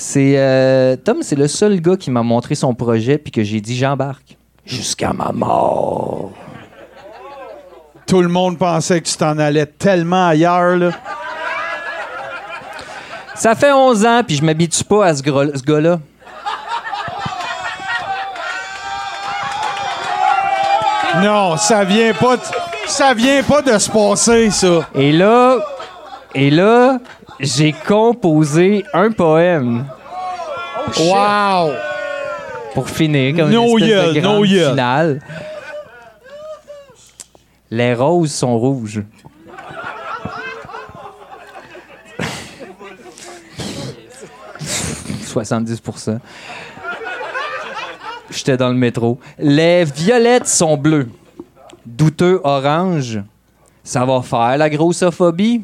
[0.00, 3.60] C'est euh, Tom, c'est le seul gars qui m'a montré son projet puis que j'ai
[3.60, 6.30] dit j'embarque jusqu'à ma mort.
[8.06, 10.92] Tout le monde pensait que tu t'en allais tellement ailleurs, là.
[13.34, 15.98] Ça fait 11 ans puis je m'habitue pas à ce, ce gars-là.
[21.24, 22.42] Non, ça vient pas de,
[22.86, 24.88] ça vient pas de se passer, ça.
[24.94, 25.58] Et là,
[26.36, 26.98] et là,
[27.40, 29.86] j'ai composé un poème.
[30.98, 31.70] wow!
[32.74, 35.20] Pour finir, comme No une espèce de grande no finale.
[37.70, 39.02] Les roses sont rouges.
[45.28, 46.18] «70%
[48.30, 49.18] J'étais dans le métro.
[49.38, 51.08] Les violettes sont bleues.
[51.84, 53.20] Douteux orange.
[53.84, 55.62] Ça va faire la grossophobie.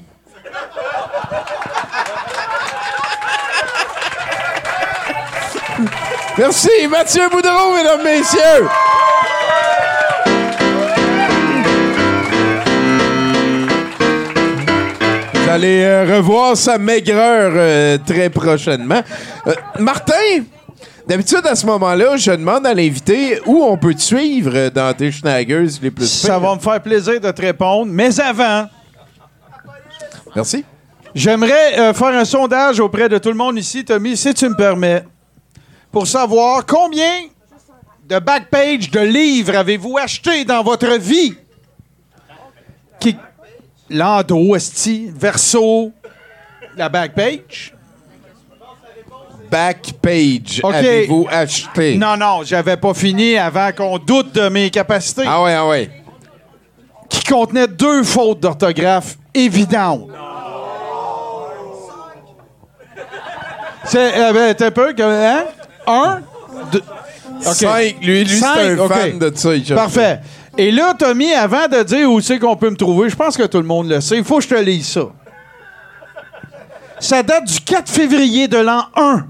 [6.39, 8.67] Merci, Mathieu Boudreau, mesdames, messieurs.
[15.35, 19.03] Vous allez euh, revoir sa maigreur euh, très prochainement.
[19.47, 20.15] Euh, Martin,
[21.07, 25.13] d'habitude à ce moment-là, je demande à l'invité où on peut te suivre dans tes
[25.13, 26.41] schnaggers les plus Ça pires.
[26.41, 27.87] va me faire plaisir de te répondre.
[27.93, 28.67] Mais avant,
[30.35, 30.65] Merci.
[31.15, 34.57] j'aimerais euh, faire un sondage auprès de tout le monde ici, Tommy, si tu me
[34.57, 35.05] permets,
[35.95, 37.29] pour savoir combien
[38.05, 41.37] de backpage de livres avez-vous acheté dans votre vie?
[42.99, 43.17] Qui...
[43.89, 45.93] Lando, Esti, Verso,
[46.77, 47.73] la backpage?
[49.49, 51.97] Backpage, avez-vous acheté?
[51.97, 55.23] Non, non, j'avais pas fini avant qu'on doute de mes capacités.
[55.25, 55.91] Ah ouais, ah ouais.
[57.09, 60.09] Qui contenait deux fautes d'orthographe évidentes.
[63.85, 65.45] C'est euh, ben, un peu comme hein?
[65.87, 66.21] Un,
[66.73, 66.83] deux,
[67.47, 67.55] OK.
[67.55, 67.97] Cinq.
[68.01, 69.55] Lui, lui c'est un fan de ça.
[69.55, 70.21] il Parfait.
[70.57, 73.43] Et là, Tommy, avant de dire où c'est qu'on peut me trouver, je pense que
[73.43, 74.19] tout le monde le sait.
[74.19, 75.07] Il faut que je te lise ça.
[77.01, 79.27] Ça date du 4 février de l'an 1.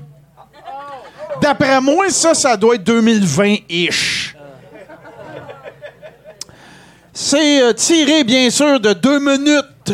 [1.40, 4.34] D'après moi, ça, ça doit être 2020-ish.
[7.12, 9.92] C'est euh, tiré, bien sûr, de deux minutes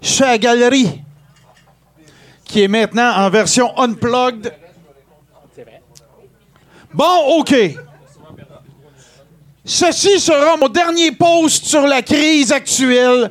[0.00, 1.02] chez la galerie,
[2.44, 4.52] qui est maintenant en version unplugged.
[6.94, 7.54] Bon, OK.
[9.64, 13.30] Ceci sera mon dernier post sur la crise actuelle.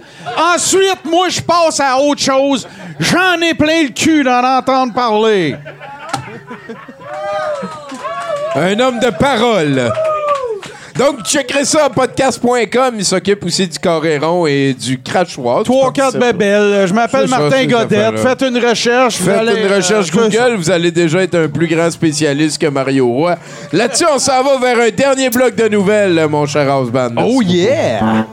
[0.54, 2.68] Ensuite, moi, je passe à autre chose.
[3.00, 5.56] J'en ai plein le cul d'en entendre parler.
[8.56, 9.92] Un homme de parole.
[10.98, 12.96] Donc, checkerez ça à podcast.com.
[12.98, 15.64] Il s'occupe aussi du Coréron et du crachoir.
[15.64, 16.88] Trois, quatre bébelles.
[16.88, 18.20] Je m'appelle Martin Godette.
[18.20, 19.20] Faites une recherche.
[19.20, 22.62] vous Faites allez, une recherche euh, Google, vous allez déjà être un plus grand spécialiste
[22.62, 23.38] que Mario Roy.
[23.74, 27.10] Là-dessus, on s'en va vers un dernier bloc de nouvelles, mon cher Houseband.
[27.18, 28.26] Oh yeah!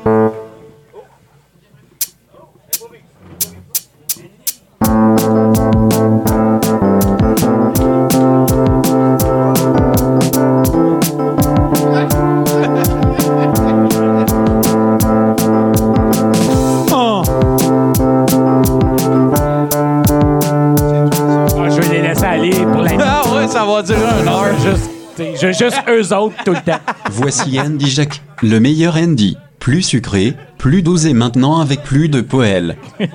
[25.40, 26.81] Je- juste eux autres tout le temps.
[27.10, 29.36] Voici Andy Jacques, le meilleur Andy.
[29.59, 32.77] Plus sucré, plus dosé maintenant avec plus de poêle.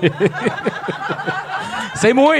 [1.94, 2.34] C'est moi.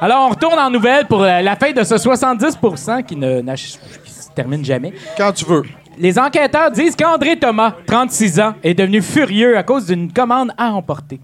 [0.00, 4.12] Alors, on retourne en nouvelle pour euh, la fin de ce 70% qui ne qui
[4.12, 4.92] se termine jamais.
[5.16, 5.62] Quand tu veux.
[5.98, 10.72] Les enquêteurs disent qu'André Thomas, 36 ans, est devenu furieux à cause d'une commande à
[10.72, 11.18] emporter.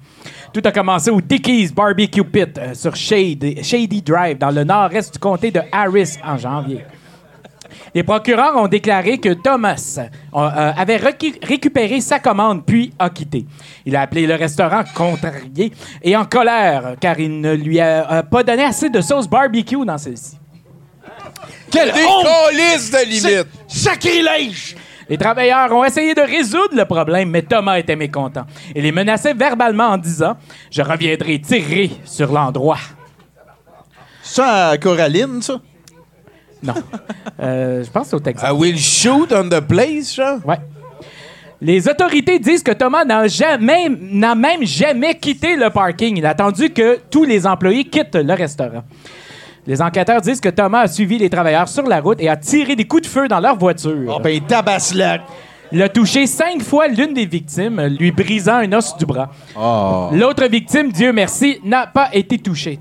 [0.54, 5.12] Tout a commencé au Dickies Barbecue Pit euh, sur Shady, Shady Drive, dans le nord-est
[5.12, 6.84] du comté de Harris, en janvier.
[7.94, 10.02] Les procureurs ont déclaré que Thomas euh,
[10.76, 13.44] avait recu- récupéré sa commande puis a quitté.
[13.84, 18.22] Il a appelé le restaurant contrarié et en colère car il ne lui a euh,
[18.22, 20.38] pas donné assez de sauce barbecue dans celle-ci.
[21.70, 23.48] Quelle décollisse de limite!
[23.68, 24.76] Sacrilège!
[25.08, 28.46] Les travailleurs ont essayé de résoudre le problème, mais Thomas était mécontent.
[28.74, 30.36] et les menaçait verbalement en disant
[30.70, 32.78] Je reviendrai tirer sur l'endroit.
[34.22, 35.60] Ça, à Coraline, ça?
[36.62, 36.74] Non.
[37.40, 38.48] Euh, je pense que c'est au Texas.
[38.48, 40.38] I will shoot on the place, genre?
[40.46, 40.58] Ouais.
[41.60, 46.16] Les autorités disent que Thomas n'a jamais, n'a même jamais quitté le parking.
[46.16, 48.82] Il a attendu que tous les employés quittent le restaurant.
[49.64, 52.74] Les enquêteurs disent que Thomas a suivi les travailleurs sur la route et a tiré
[52.74, 54.16] des coups de feu dans leur voiture.
[54.16, 55.22] Oh, ben, tabaslac!
[55.70, 59.30] Il a touché cinq fois l'une des victimes, lui brisant un os du bras.
[59.56, 60.10] Oh.
[60.12, 62.78] L'autre victime, Dieu merci, n'a pas été touchée.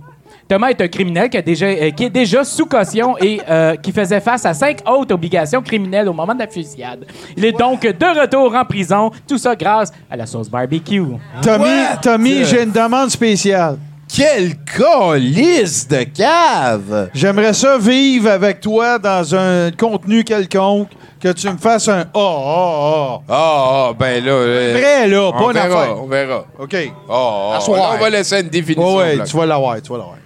[0.51, 3.77] Thomas est un criminel qui, a déjà, euh, qui est déjà sous caution et euh,
[3.77, 7.05] qui faisait face à cinq autres obligations criminelles au moment de la fusillade.
[7.37, 11.05] Il est donc de retour en prison, tout ça grâce à la sauce barbecue.
[11.41, 11.69] Tommy?
[12.01, 13.77] Tommy j'ai une demande spéciale.
[14.13, 17.09] Quelle colisse de cave!
[17.13, 20.89] J'aimerais ça vivre avec toi dans un contenu quelconque,
[21.21, 24.31] que tu me fasses un «Ah, ah, Ah, ah, ben là...
[24.31, 26.03] euh, Vrai, là, on pas une verra, affaire.
[26.03, 26.45] On verra.
[26.59, 26.75] OK.
[27.09, 28.97] Ah, ah, là, on va laisser une définition.
[28.97, 29.29] Ouais, ouais, blanche.
[29.29, 30.17] tu vas l'avoir, tu vas l'avoir.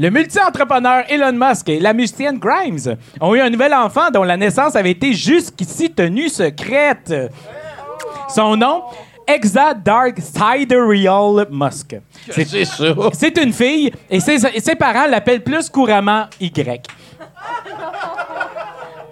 [0.00, 4.36] Le multi-entrepreneur Elon Musk et la musicienne Grimes ont eu un nouvel enfant dont la
[4.36, 7.12] naissance avait été jusqu'ici tenue secrète.
[8.28, 8.84] Son nom,
[9.26, 11.96] Exa Dark Sidereal Musk.
[12.30, 12.94] C'est ça.
[13.12, 16.86] C'est une fille et ses, et ses parents l'appellent plus couramment Y.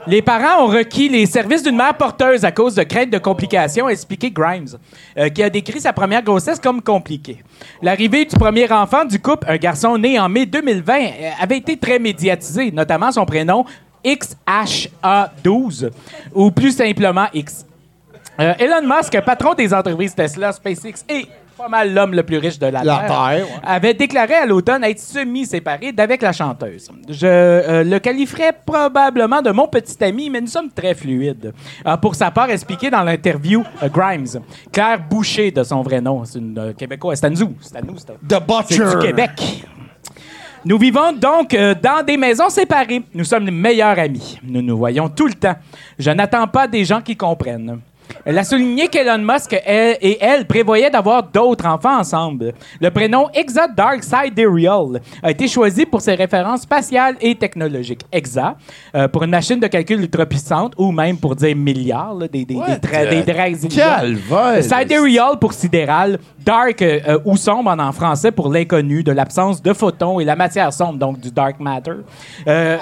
[0.06, 3.86] Les parents ont requis les services d'une mère porteuse à cause de crainte de complications,
[3.86, 4.78] a expliqué Grimes,
[5.18, 7.42] euh, qui a décrit sa première grossesse comme compliquée.
[7.82, 11.76] L'arrivée du premier enfant du couple, un garçon né en mai 2020, euh, avait été
[11.76, 13.64] très médiatisée, notamment son prénom
[14.04, 15.90] XHA12,
[16.32, 17.66] ou plus simplement X.
[18.38, 21.26] Euh, Elon Musk, patron des entreprises Tesla, SpaceX et
[21.56, 23.60] pas mal l'homme le plus riche de la, La Terre, Terre, ouais.
[23.64, 26.90] avait déclaré à l'automne être semi-séparé d'avec la chanteuse.
[27.08, 31.52] Je euh, le qualifierais probablement de mon petit ami, mais nous sommes très fluides.
[31.84, 34.26] A pour sa part expliqué dans l'interview euh, Grimes.
[34.72, 36.24] Claire Boucher, de son vrai nom.
[36.24, 37.18] C'est une euh, Québécoise.
[37.20, 37.54] C'est à nous.
[37.60, 37.96] C'est à nous.
[37.96, 38.96] c'est à- The Butcher.
[38.98, 39.64] du Québec.
[40.64, 43.02] Nous vivons donc euh, dans des maisons séparées.
[43.14, 44.38] Nous sommes les meilleurs amis.
[44.42, 45.54] Nous nous voyons tout le temps.
[45.98, 47.80] Je n'attends pas des gens qui comprennent.
[48.24, 52.52] Elle a souligné qu'Elon Musk elle- et elle prévoyaient d'avoir d'autres enfants ensemble.
[52.80, 58.02] Le prénom Exa Dark Sidereal a été choisi pour ses références spatiales et technologiques.
[58.12, 58.56] Exa,
[58.94, 62.44] euh, pour une machine de calcul ultra puissante, ou même pour dire milliards, là, des,
[62.44, 63.16] des, des, tra- des!
[64.62, 69.62] Sidereal pour sidéral, dark euh, euh, ou sombre en, en français pour l'inconnu, de l'absence
[69.62, 71.92] de photons et la matière sombre, donc du dark matter.
[72.46, 72.76] Euh,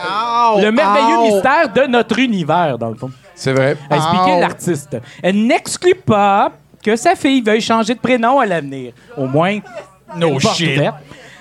[0.62, 1.34] le merveilleux Ow!
[1.34, 3.10] mystère de notre univers, dans le fond.
[3.34, 3.76] C'est vrai.
[3.90, 4.40] A expliqué Ow.
[4.40, 4.96] l'artiste.
[5.22, 6.52] Elle n'exclut pas
[6.84, 8.92] que sa fille veuille changer de prénom à l'avenir.
[9.16, 9.58] Au moins,
[10.16, 10.80] no shit.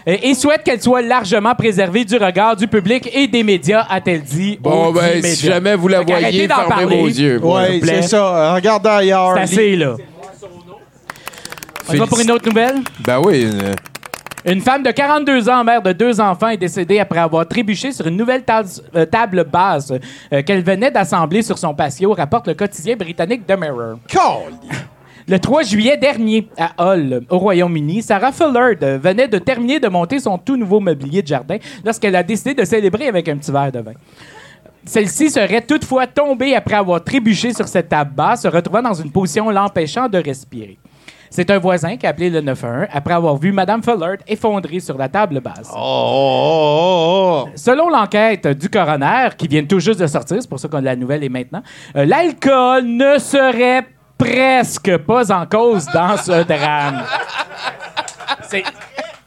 [0.05, 4.21] Et, et souhaite qu'elle soit largement préservée du regard du public et des médias, a-t-elle
[4.21, 4.57] dit.
[4.59, 5.53] Bon, ben, si médias.
[5.53, 6.99] jamais vous la qu'arrêtez voyez, d'en fermez parler.
[7.01, 7.39] vos yeux.
[7.79, 8.01] Plaît.
[8.01, 8.53] c'est ça.
[8.55, 9.33] Regarde ailleurs.
[9.35, 9.95] C'est assez, là.
[11.89, 12.75] On va pour une autre nouvelle?
[13.05, 13.45] Ben oui.
[13.53, 13.73] euh,
[14.45, 18.07] Une femme de 42 ans, mère de deux enfants, est décédée après avoir trébuché sur
[18.07, 18.63] une nouvelle ta-
[18.95, 19.93] euh, table basse
[20.33, 23.99] euh, qu'elle venait d'assembler sur son patio, rapporte le quotidien britannique The Mirror.
[25.25, 30.19] Le 3 juillet dernier, à Hull, au Royaume-Uni, Sarah Fullard venait de terminer de monter
[30.19, 33.71] son tout nouveau mobilier de jardin lorsqu'elle a décidé de célébrer avec un petit verre
[33.71, 33.93] de vin.
[34.85, 39.09] Celle-ci serait toutefois tombée après avoir trébuché sur cette table basse, se retrouvant dans une
[39.11, 40.77] position l'empêchant de respirer.
[41.35, 44.95] C'est un voisin qui a appelé le 911 après avoir vu Mme Fullard effondrer sur
[44.99, 45.67] la table basse.
[45.75, 50.77] Oh, Selon l'enquête du coroner, qui vient tout juste de sortir, c'est pour ça que
[50.77, 51.63] la nouvelle est maintenant,
[51.95, 53.83] euh, l'alcool ne serait
[54.15, 57.01] presque pas en cause dans ce drame.
[58.47, 58.63] C'est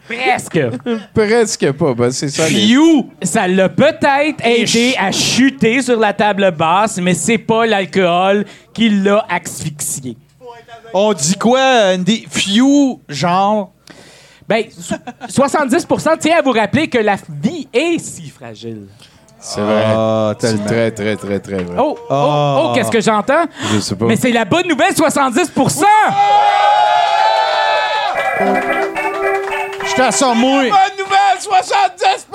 [0.08, 0.60] presque.
[1.12, 1.92] Presque pas.
[1.92, 2.48] Ben, c'est ça.
[2.48, 3.10] les- Phew!
[3.22, 8.90] Ça l'a peut-être aidé à chuter sur la table basse, mais c'est pas l'alcool qui
[8.90, 10.16] l'a asphyxié.
[10.98, 12.26] On dit quoi, Andy?
[12.30, 13.70] Few, genre?
[14.48, 14.94] Ben, so-
[15.28, 18.86] 70% tient à vous rappeler que la vie est si fragile.
[19.38, 19.84] C'est vrai.
[19.86, 21.76] Ah, c'est très, très, très, très vrai.
[21.78, 22.58] Oh, oh, Ah.
[22.62, 23.44] oh, qu'est-ce que j'entends?
[23.74, 24.06] Je sais pas.
[24.06, 25.84] Mais c'est la bonne nouvelle, 70%
[29.84, 30.62] Je t'en sens moins.
[30.62, 32.26] Bonne nouvelle, 70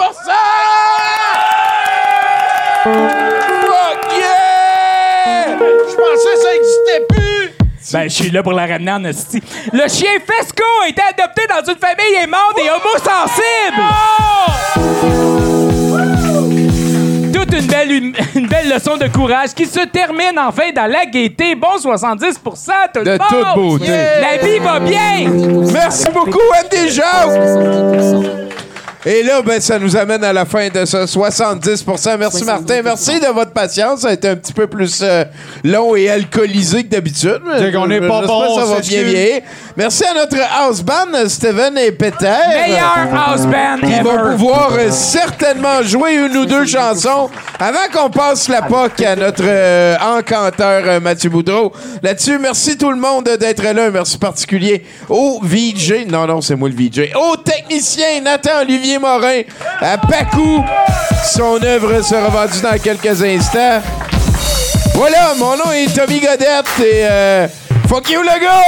[2.85, 5.57] Fuck yeah!
[5.57, 7.20] Je pensais que ça existait plus.
[7.91, 9.41] Ben, je suis là pour la ramener en hostie.
[9.74, 13.84] Le chien Fesco a été adopté dans une famille aimante et homosensible!
[17.34, 21.06] toute une belle, hum- une belle leçon de courage qui se termine enfin dans la
[21.06, 21.56] gaieté.
[21.56, 23.20] Bon 70 tout le De monde!
[23.30, 23.91] toute beauté.
[24.22, 25.30] La vie va bien!
[25.74, 28.22] Merci beaucoup, Andy Jacques.
[29.03, 32.82] Et là, ben, ça nous amène à la fin de ce 70% Merci, Martin.
[32.84, 34.02] Merci de votre patience.
[34.02, 35.23] Ça a été un petit peu plus euh,
[35.64, 37.41] long et alcoolisé que d'habitude.
[37.57, 39.41] C'est qu'on est pas bon, Ça va bien vieillir.
[39.76, 42.28] Merci à notre house band, Steven et Peter.
[42.68, 44.03] Meilleur house band Qui ever.
[44.03, 49.15] vont pouvoir euh, certainement jouer une ou deux chansons avant qu'on passe la POC à
[49.15, 51.72] notre euh, encanteur euh, Mathieu Boudreau.
[52.03, 53.72] Là-dessus, merci tout le monde d'être là.
[53.86, 56.06] Un merci particulier au VJ.
[56.07, 57.14] Non, non, c'est moi le VJ.
[57.15, 59.41] Au technicien Nathan Olivier Morin.
[59.80, 60.63] À Pacou.
[61.23, 63.81] Son œuvre sera vendue dans quelques instants.
[64.95, 67.47] Voilà, mon nom est Tommy Godette et euh,
[67.88, 68.61] fuck you le gars!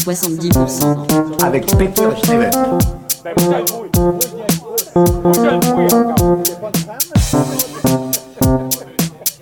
[0.06, 1.44] «70%.
[1.44, 2.50] Avec Peter Steven.«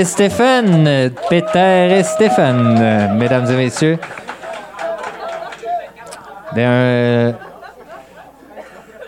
[0.00, 1.10] Et Stéphane.
[1.28, 3.98] Peter et Stéphane, mesdames et messieurs.
[6.56, 7.32] Euh,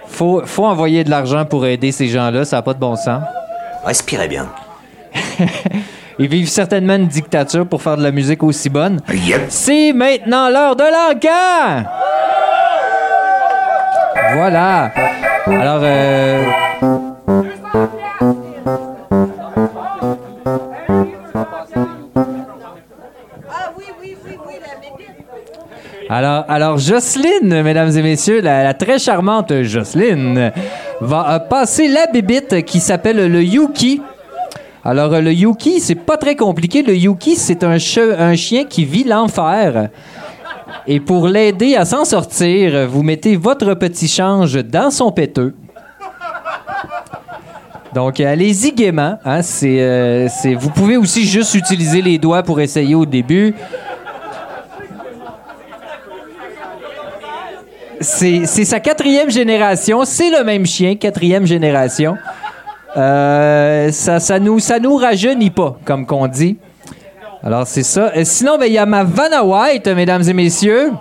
[0.07, 3.23] faut, faut envoyer de l'argent pour aider ces gens-là, ça n'a pas de bon sens.
[3.85, 4.49] Respirez bien.
[6.19, 9.01] Ils vivent certainement une dictature pour faire de la musique aussi bonne.
[9.49, 11.89] C'est maintenant l'heure de l'encan!
[14.35, 14.93] Voilà.
[15.47, 16.45] Alors, euh,
[26.15, 30.53] Alors, alors Jocelyne, mesdames et messieurs, la, très charmante Jocelyne,
[31.01, 34.03] va euh, passer la bébite qui s'appelle le Yuki.
[34.85, 36.83] Alors, le Yuki, c'est pas très compliqué.
[36.83, 39.89] Le Yuki, c'est un, chien qui vit l'enfer.
[40.87, 45.55] Et pour l'aider à s'en sortir, vous mettez votre petit change dans son péteux.
[47.95, 49.19] Donc, allez-y gaiement.
[49.25, 53.55] hein, euh, c'est- vous pouvez aussi juste utiliser les doigts pour essayer au début.
[58.13, 60.05] C'est sa quatrième génération.
[60.05, 62.17] C'est le même chien, quatrième génération.
[62.97, 66.59] Euh, ça, ça, nous, rajeunit pas, comme qu'on dit.
[67.43, 68.13] Alors, c'est ça.
[68.15, 70.93] Euh, sinon, ben, il y a ma Vanna White, mesdames et messieurs.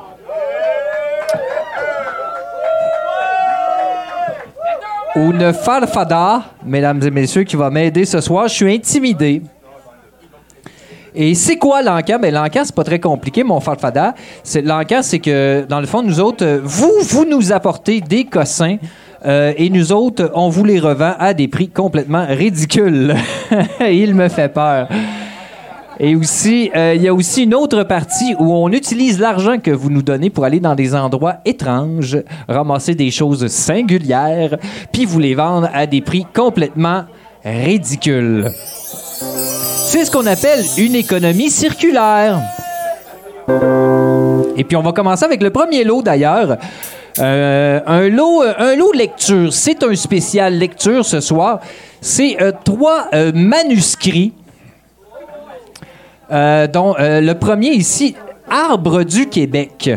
[5.14, 8.48] une farfada, mesdames et messieurs, qui va m'aider ce soir.
[8.48, 9.41] Je suis intimidé.
[11.14, 12.19] Et c'est quoi l'encan?
[12.22, 14.15] Ben, l'encan, c'est pas très compliqué, mon farfada.
[14.43, 18.25] C'est, l'encan, c'est que, dans le fond, nous autres, euh, vous, vous nous apportez des
[18.25, 18.77] cossins
[19.25, 23.14] euh, et nous autres, on vous les revend à des prix complètement ridicules.
[23.81, 24.88] Il me fait peur.
[25.99, 29.69] Et aussi, euh, il y a aussi une autre partie où on utilise l'argent que
[29.69, 32.17] vous nous donnez pour aller dans des endroits étranges,
[32.48, 34.57] ramasser des choses singulières,
[34.91, 37.03] puis vous les vendre à des prix complètement
[37.45, 38.49] ridicules.
[39.91, 42.39] C'est ce qu'on appelle une économie circulaire.
[44.55, 46.55] Et puis on va commencer avec le premier lot d'ailleurs.
[47.19, 49.51] Euh, un, lot, un lot lecture.
[49.51, 51.59] C'est un spécial lecture ce soir.
[51.99, 54.31] C'est euh, trois euh, manuscrits,
[56.31, 58.15] euh, dont euh, le premier ici,
[58.49, 59.91] Arbre du Québec.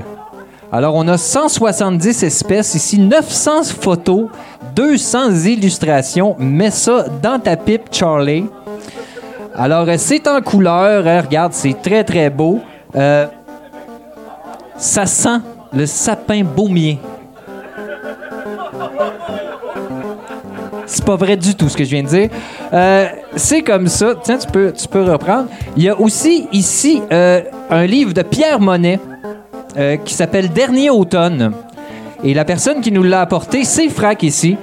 [0.72, 4.26] Alors on a 170 espèces ici, 900 photos,
[4.74, 6.34] 200 illustrations.
[6.40, 8.46] Mets ça dans ta pipe, Charlie.
[9.56, 11.06] Alors, euh, c'est en couleur.
[11.06, 12.60] hein, regarde, c'est très, très beau.
[12.96, 13.26] Euh,
[14.76, 15.38] ça sent
[15.72, 16.98] le sapin baumier.
[20.86, 22.30] C'est pas vrai du tout ce que je viens de dire.
[22.72, 24.14] Euh, c'est comme ça.
[24.22, 25.48] Tiens, tu peux, tu peux reprendre.
[25.76, 29.00] Il y a aussi ici un livre de Pierre Monet
[30.04, 31.52] qui s'appelle Dernier automne.
[32.22, 34.56] Et la personne qui nous l'a apporté, c'est Frac ici.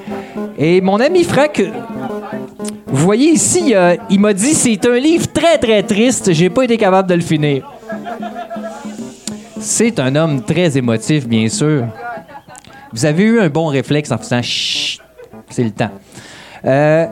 [0.57, 1.61] Et mon ami Frac,
[2.87, 6.63] vous voyez ici, euh, il m'a dit c'est un livre très très triste, j'ai pas
[6.63, 7.69] été capable de le finir.
[9.59, 11.85] C'est un homme très émotif, bien sûr.
[12.91, 15.01] Vous avez eu un bon réflexe en faisant chut,
[15.49, 15.91] c'est le temps.
[16.65, 17.07] Euh,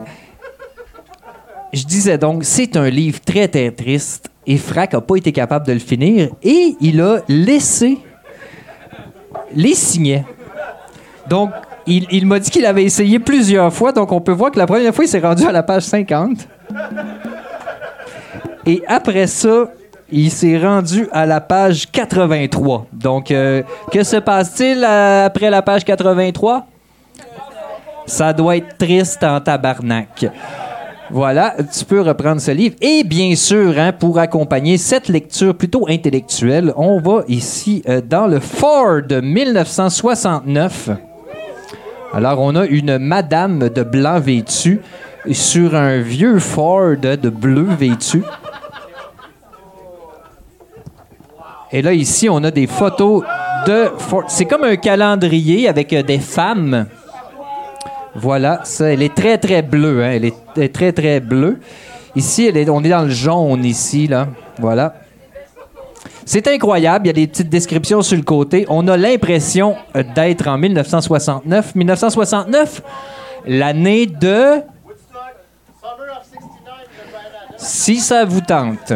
[1.72, 5.66] je disais donc, c'est un livre très très triste et Frac a pas été capable
[5.66, 7.98] de le finir et il a laissé
[9.54, 10.24] les signets.
[11.28, 11.50] Donc,
[11.90, 14.94] il, m'a dit qu'il avait essayé plusieurs fois, donc on peut voir que la première
[14.94, 16.46] fois, il s'est rendu à la page 50.
[18.66, 19.70] Et après ça,
[20.12, 22.86] il s'est rendu à la page 83.
[22.92, 26.66] Donc, euh, que se passe-t-il euh, après la page 83?
[28.06, 30.26] Ça doit être triste en tabarnak.
[31.12, 32.76] Voilà, tu peux reprendre ce livre.
[32.80, 38.28] Et bien sûr, hein, pour accompagner cette lecture plutôt intellectuelle, on va ici euh, dans
[38.28, 40.90] le Ford 1969.
[42.12, 44.80] Alors, on a une madame de blanc vêtue
[45.30, 48.22] sur un vieux Ford de bleu vêtu.
[51.72, 53.22] Et là, ici, on a des photos
[53.66, 54.24] de Ford.
[54.26, 56.86] C'est comme un calendrier avec euh, des femmes.
[58.16, 60.02] Voilà, ça, elle est très, très bleue.
[60.02, 60.10] hein.
[60.10, 61.60] Elle, est, très, très bleue.
[62.16, 64.26] Ici, on est dans le jaune, ici, là.
[64.58, 64.94] Voilà.
[66.32, 67.06] C'est incroyable.
[67.06, 68.64] Il y a des petites descriptions sur le côté.
[68.68, 71.74] On a l'impression euh, d'être en 1969.
[71.74, 72.82] 1969,
[73.48, 74.62] l'année de...
[77.56, 78.92] Si ça vous tente.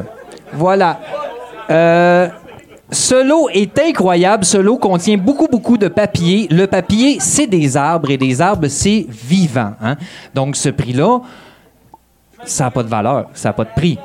[0.53, 1.01] Voilà.
[1.71, 2.29] Euh,
[2.93, 4.45] ce lot est incroyable.
[4.45, 6.47] Ce lot contient beaucoup, beaucoup de papier.
[6.53, 9.73] Le papier, c'est des arbres et des arbres, c'est vivant.
[9.83, 9.97] hein.
[10.33, 11.19] Donc, ce prix-là,
[12.45, 13.99] ça n'a pas de valeur, ça n'a pas de prix.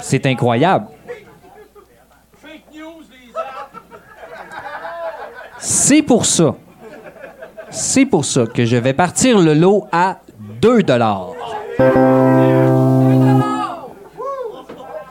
[0.00, 0.86] C'est incroyable.
[5.64, 6.56] C'est pour ça.
[7.70, 10.18] C'est pour ça que je vais partir le lot à
[10.60, 11.28] 2 dollars.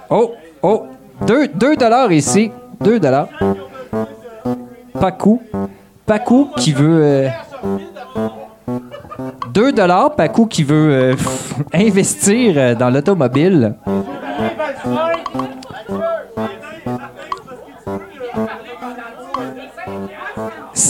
[0.10, 0.84] Oh, oh,
[1.26, 2.52] 2, dollars ici.
[2.82, 3.30] 2 dollars.
[5.00, 5.42] Pacou.
[6.06, 7.02] Pacou qui veut...
[7.02, 7.30] euh,
[9.54, 11.16] 2 dollars, Pacou qui veut euh,
[11.74, 13.76] investir euh, dans l'automobile.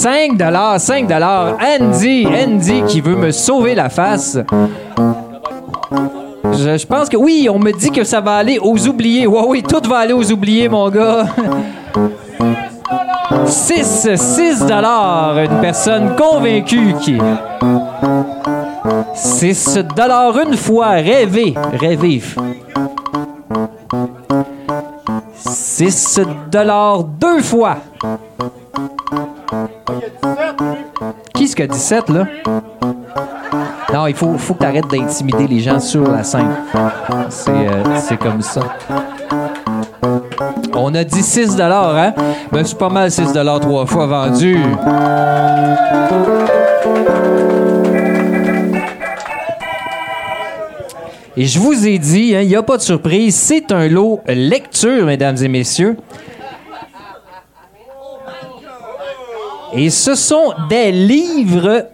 [0.02, 1.58] 5 dollars, 5 dollars.
[1.62, 4.36] Andy, Andy qui veut me sauver la face.
[6.54, 9.28] Je, pense que oui, on me dit que ça va aller aux oubliés.
[9.28, 11.28] Ouais, oui, tout va aller aux oubliés, mon gars.
[13.46, 15.38] 6, 6 dollars.
[15.38, 17.20] Une personne convaincue qui...
[19.14, 20.94] 6 dollars une fois.
[20.94, 21.54] Rêver.
[21.80, 22.24] Rêver.
[25.36, 27.78] 6 dollars deux fois.
[31.56, 32.28] Qui a 17, là?
[33.94, 36.50] Non, il faut, faut que tu arrêtes d'intimider les gens sur la scène.
[37.30, 38.62] C'est euh, comme ça.
[40.74, 42.14] On a dit 6 hein?
[42.52, 44.58] Ben, c'est pas mal 6 trois fois vendu.
[51.36, 54.22] Et je vous ai dit, hein, il n'y a pas de surprise, c'est un lot
[54.28, 55.98] lecture, mesdames et messieurs.
[59.74, 61.88] Et ce sont des livres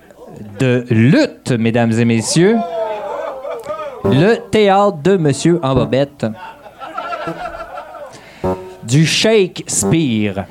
[0.59, 2.57] de lutte, mesdames et messieurs.
[4.03, 6.25] Le théâtre de Monsieur en bobette.
[8.83, 10.45] Du Shakespeare.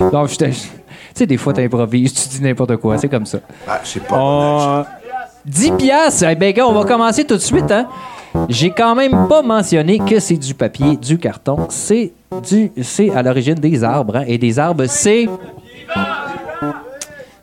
[0.00, 0.52] Donc, je Tu
[1.14, 3.38] sais, des fois, t'improvises, tu dis n'importe quoi, c'est comme ça.
[3.66, 4.84] Ah, c'est pas On-
[5.46, 6.24] 10 piastres.
[6.30, 7.86] Eh bien, gars, on va commencer tout de suite, hein.
[8.48, 11.66] J'ai quand même pas mentionné que c'est du papier, du carton.
[11.70, 12.12] C'est
[12.48, 14.24] du, c'est à l'origine des arbres, hein.
[14.26, 15.26] Et des arbres, c'est...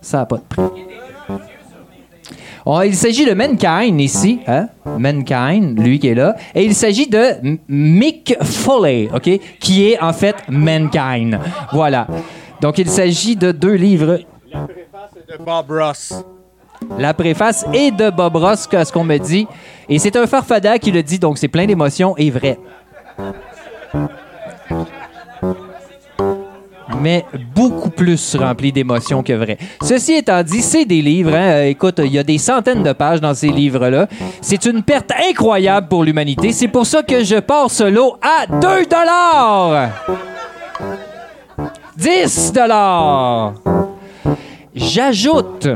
[0.01, 0.61] Ça n'a pas de prix.
[2.65, 4.67] On- il s'agit de Mankind ici, hein?
[4.85, 6.35] Mankind, lui qui est là.
[6.53, 9.29] Et il s'agit de Mick Foley, OK?
[9.59, 11.39] Qui est en fait Mankind.
[11.71, 12.05] Voilà.
[12.61, 14.19] Donc il s'agit de deux livres.
[14.53, 16.13] de Bob Ross.
[16.97, 19.47] La préface est de Bob Ross, à ce qu'on me dit.
[19.89, 22.57] Et c'est un farfada qui le dit, donc c'est plein d'émotions et vrai.
[26.99, 29.57] mais beaucoup plus rempli d'émotions que vrai.
[29.81, 31.33] Ceci étant dit, c'est des livres.
[31.33, 31.51] hein.
[31.53, 34.07] Euh, écoute, il y a des centaines de pages dans ces livres-là.
[34.39, 36.51] C'est une perte incroyable pour l'humanité.
[36.51, 39.89] C'est pour ça que je pars ce lot à 2 dollars.
[41.97, 43.53] 10 dollars.
[44.75, 45.67] J'ajoute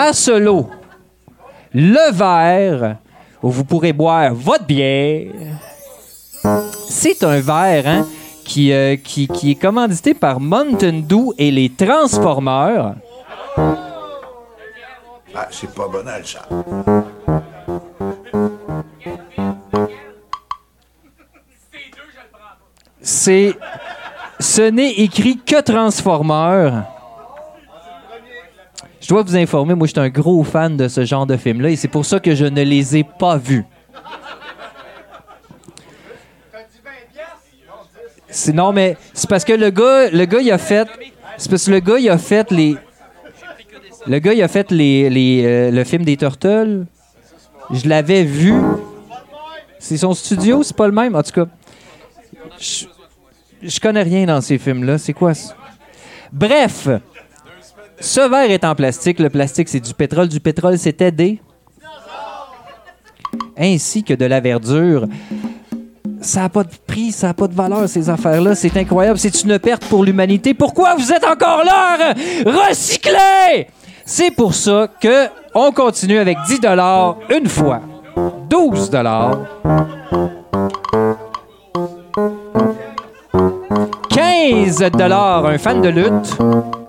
[0.00, 0.70] à ce lot
[1.74, 2.96] le verre
[3.42, 5.32] où vous pourrez boire votre bière.
[6.88, 8.06] C'est un verre, hein,
[8.44, 12.94] qui, euh, qui, qui est commandité par Mountain Dew et les Transformers.
[15.34, 16.48] Ah, c'est pas banal, ça.
[23.02, 23.54] C'est.
[24.38, 26.84] Ce n'est écrit que Transformers.
[29.00, 31.70] Je dois vous informer, moi, je suis un gros fan de ce genre de film-là
[31.70, 33.64] et c'est pour ça que je ne les ai pas vus.
[38.28, 40.86] C'est non, mais c'est parce que le gars, le gars, il a fait.
[41.36, 42.76] C'est parce que le gars, il a fait les.
[44.06, 46.86] Le gars, il a fait les, les, euh, le film des Turtles.
[47.70, 48.54] Je l'avais vu.
[49.78, 51.16] C'est son studio, c'est pas le même.
[51.16, 51.46] En tout cas,
[52.58, 52.86] je,
[53.62, 54.98] je connais rien dans ces films-là.
[54.98, 55.54] C'est quoi ça?
[56.32, 56.88] Bref,
[58.00, 59.20] ce verre est en plastique.
[59.20, 60.28] Le plastique, c'est du pétrole.
[60.28, 61.38] Du pétrole, c'était des.
[63.58, 65.06] Ainsi que de la verdure.
[66.22, 68.54] Ça n'a pas de prix, ça n'a pas de valeur, ces affaires-là.
[68.54, 69.18] C'est incroyable.
[69.18, 70.54] C'est une perte pour l'humanité.
[70.54, 72.14] Pourquoi vous êtes encore là?
[72.44, 73.68] Recyclez!
[74.04, 76.60] C'est pour ça que on continue avec 10
[77.30, 77.80] une fois.
[78.48, 78.90] 12
[84.10, 86.79] 15 un fan de lutte.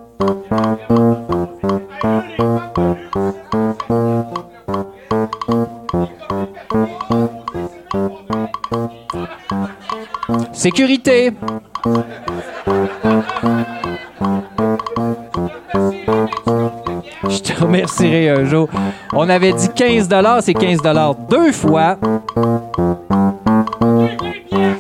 [10.53, 11.31] Sécurité.
[17.29, 18.69] Je te remercierai un jour.
[19.13, 20.07] On avait dit 15
[20.41, 20.81] c'est 15
[21.29, 21.97] deux fois.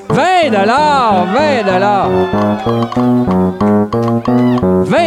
[0.09, 1.63] 20 dollars, 20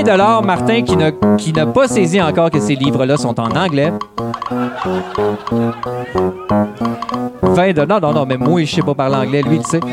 [0.04, 0.42] dollars.
[0.42, 0.82] 20 dollars, Martin
[1.36, 3.92] qui n'a pas saisi encore que ces livres-là sont en anglais.
[7.42, 9.80] 20 dollars, non, non, mais moi, je sais pas parler anglais, lui, tu sais.«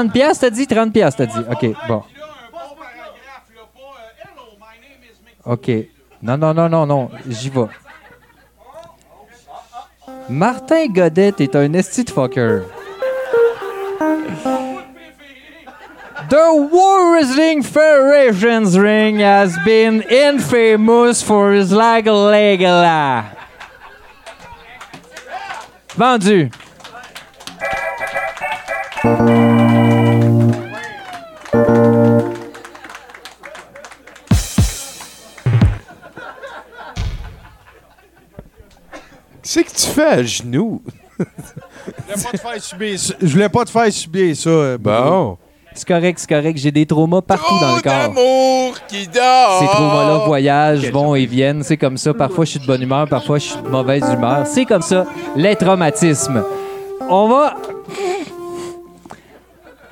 [0.00, 0.66] 30 piastres, t'as dit?
[0.66, 1.46] 30 piastres, t'as dit.
[1.50, 2.02] OK, bon.
[5.44, 5.70] OK.
[6.22, 7.10] Non, non, non, non, non.
[7.28, 7.66] J'y vais.
[10.28, 12.62] Martin Godet est un esti de fucker.
[16.28, 23.36] The War Wrestling Federation's ring has been infamous for his lag legala.
[25.96, 26.50] Vendu.
[39.84, 40.82] Tu fais à genoux?
[41.18, 41.24] Je
[42.14, 43.14] voulais pas te faire subir ça.
[43.20, 44.50] Je voulais pas te faire subir ça.
[44.50, 45.38] euh, Bruno.
[45.72, 46.58] C'est correct, c'est correct.
[46.58, 47.92] J'ai des traumas partout dans le corps.
[47.92, 49.58] Amour qui dort!
[49.60, 51.62] Ces traumas-là voyagent, vont et viennent.
[51.62, 52.12] C'est comme ça.
[52.12, 54.46] Parfois, je suis de bonne humeur, parfois, je suis de mauvaise humeur.
[54.46, 56.42] C'est comme ça, les traumatismes.
[57.08, 57.54] On va.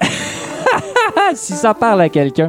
[1.35, 2.49] si ça parle à quelqu'un.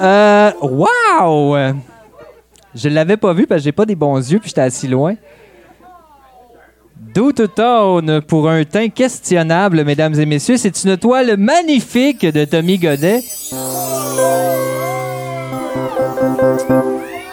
[0.00, 0.52] Euh.
[0.60, 1.56] Wow!
[2.76, 5.14] Je l'avais pas vu parce que j'ai pas des bons yeux puis j'étais assis loin.
[7.54, 10.58] Tone pour un teint questionnable, mesdames et messieurs.
[10.58, 13.22] C'est une toile magnifique de Tommy Godet.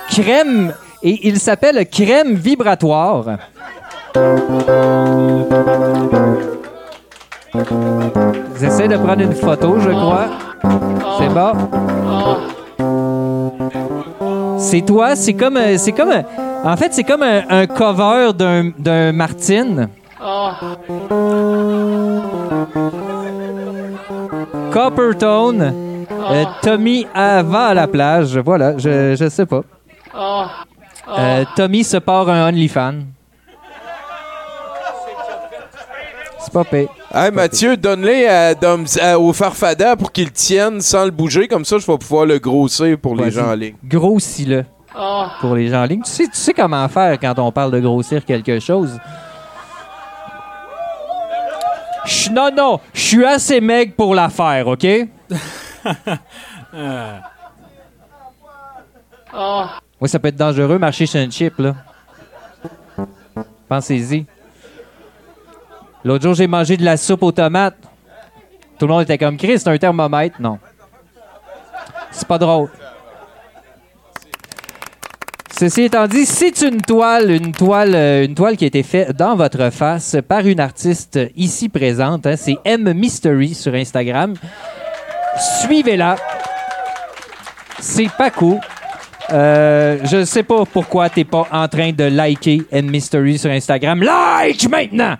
[0.09, 3.37] Crème, et il s'appelle Crème vibratoire.
[8.55, 10.27] Essayez de prendre une photo, je crois.
[11.19, 12.52] C'est bon.
[14.73, 16.23] C'est toi, c'est comme, euh, c'est comme, un-
[16.63, 19.87] en fait, c'est comme un, cover d'un, Martine.
[24.71, 26.05] Coppertone.
[26.09, 28.35] Euh, Tommy avant à la plage.
[28.39, 29.61] Voilà, je, je sais pas.
[31.19, 33.01] Euh, Tommy se part un OnlyFans.
[36.39, 36.87] C'est pas pire.
[37.15, 41.47] Hey, Mathieu, donne-les à au Farfada pour qu'il tienne sans le bouger.
[41.47, 43.75] Comme ça, je vais pouvoir le grossir pour les gens en ligne.
[43.85, 44.65] Grossis-le.
[45.39, 46.01] Pour les gens en ligne.
[46.03, 48.97] Tu sais, tu sais comment faire quand on parle de grossir quelque chose.
[52.05, 54.85] Ch- non, non, je suis assez maigre pour la faire, OK?
[60.01, 61.73] Oui, ça peut être dangereux, marcher chez un chip, là.
[63.69, 64.25] Pensez-y.
[66.03, 67.77] L'autre jour, j'ai mangé de la soupe aux tomates.
[68.77, 70.41] Tout le monde était comme Chris, c'est un thermomètre.
[70.41, 70.59] Non.
[72.11, 72.69] C'est pas drôle.
[75.57, 79.15] Ceci étant dit, c'est une toile, une toile, euh, une toile qui a été faite
[79.15, 82.25] dans votre face par une artiste ici présente.
[82.25, 82.35] hein.
[82.35, 84.33] c'est M Mystery sur Instagram.
[85.61, 86.15] Suivez-la.
[87.79, 88.59] C'est pas cool.
[89.31, 94.01] Euh, je sais pas pourquoi t'es pas en train de liker M Mystery sur Instagram.
[94.01, 95.15] Like maintenant!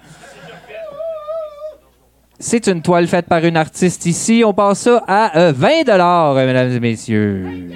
[2.45, 4.43] C'est une toile faite par une artiste ici.
[4.45, 7.72] On passe ça à euh, 20 dollars, mesdames et messieurs.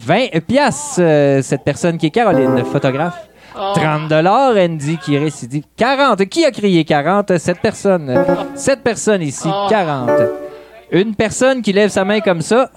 [0.00, 3.28] 20 piastres, euh, cette personne qui est Caroline, photographe.
[3.52, 5.64] 30 dollars, Andy qui récidive.
[5.76, 6.24] 40.
[6.24, 7.36] Qui a crié 40?
[7.36, 8.24] Cette personne.
[8.54, 10.10] Cette personne ici, 40.
[10.90, 12.70] Une personne qui lève sa main comme ça.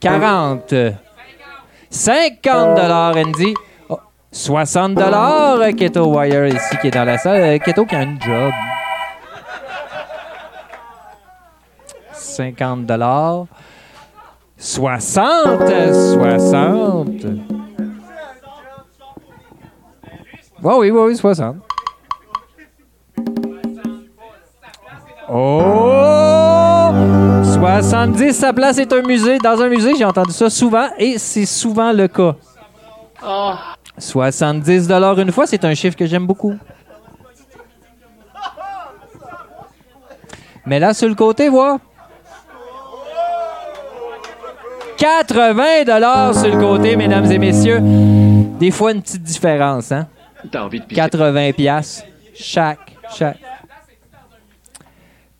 [0.00, 0.74] 40.
[1.88, 3.54] 50 dollars, Andy.
[3.88, 4.00] Oh,
[4.32, 7.42] 60 dollars, Keto Wire ici qui est dans la salle.
[7.42, 8.52] Euh, Keto qui a un job.
[12.30, 13.46] 50 dollars.
[14.56, 15.68] 60,
[16.14, 17.08] 60.
[20.62, 21.56] Oui, oui, oui, 60.
[25.32, 26.00] Oh!
[27.54, 29.38] 70, sa place est un musée.
[29.38, 32.36] Dans un musée, j'ai entendu ça souvent et c'est souvent le cas.
[33.96, 36.54] 70 dollars une fois, c'est un chiffre que j'aime beaucoup.
[40.66, 41.78] Mais là, sur le côté, voir.
[45.00, 47.80] 80 dollars sur le côté, mesdames et messieurs.
[47.80, 50.06] Des fois, une petite différence, hein?
[50.52, 51.00] T'as envie de pisser.
[51.00, 52.04] 80 piastres
[52.34, 53.38] chaque, chaque.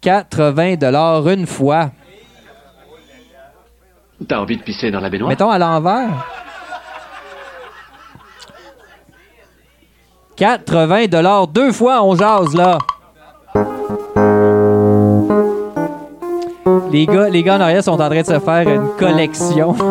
[0.00, 1.90] 80 dollars une fois.
[4.26, 5.28] T'as envie de pisser dans la baignoire?
[5.28, 6.26] Mettons à l'envers.
[10.36, 12.78] 80 dollars deux fois, on jase là.
[16.92, 19.74] Les gars, les gars en arrière sont en train de se faire une collection.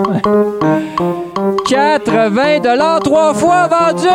[1.69, 4.07] 80 dollars trois fois vendu.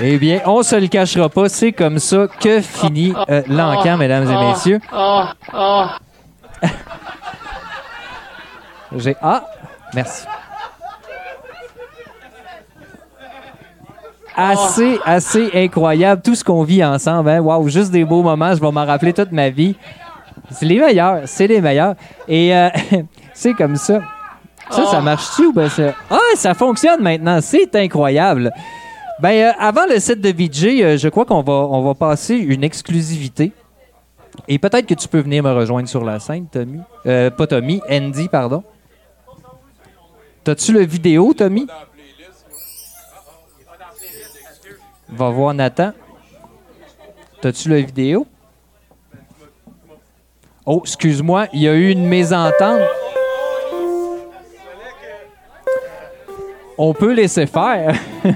[0.00, 4.30] Eh bien, on se le cachera pas, c'est comme ça que finit euh, l'encan, mesdames
[4.30, 4.80] et messieurs.
[8.96, 9.44] J'ai ah,
[9.94, 10.24] merci.
[14.40, 17.28] Assez, assez incroyable tout ce qu'on vit ensemble.
[17.28, 17.40] Hein?
[17.40, 19.74] Wow, juste des beaux moments, je vais m'en rappeler toute ma vie.
[20.50, 21.94] C'est les meilleurs, c'est les meilleurs.
[22.28, 22.68] Et euh,
[23.34, 24.00] c'est comme ça.
[24.70, 25.94] Ça, ça marche-tu ou ben ça?
[26.10, 28.52] Ah, ça fonctionne maintenant, c'est incroyable.
[29.20, 32.34] Ben, euh, avant le set de VJ, euh, je crois qu'on va, on va passer
[32.36, 33.52] une exclusivité.
[34.46, 36.80] Et peut-être que tu peux venir me rejoindre sur la scène, Tommy.
[37.06, 38.62] Euh, pas Tommy, Andy, pardon.
[40.44, 41.66] T'as-tu le vidéo, Tommy?
[45.08, 45.92] Va voir Nathan.
[47.40, 48.26] T'as-tu le vidéo?
[50.66, 52.80] Oh, excuse-moi, il y a eu une mésentente.
[56.76, 57.98] On peut laisser faire.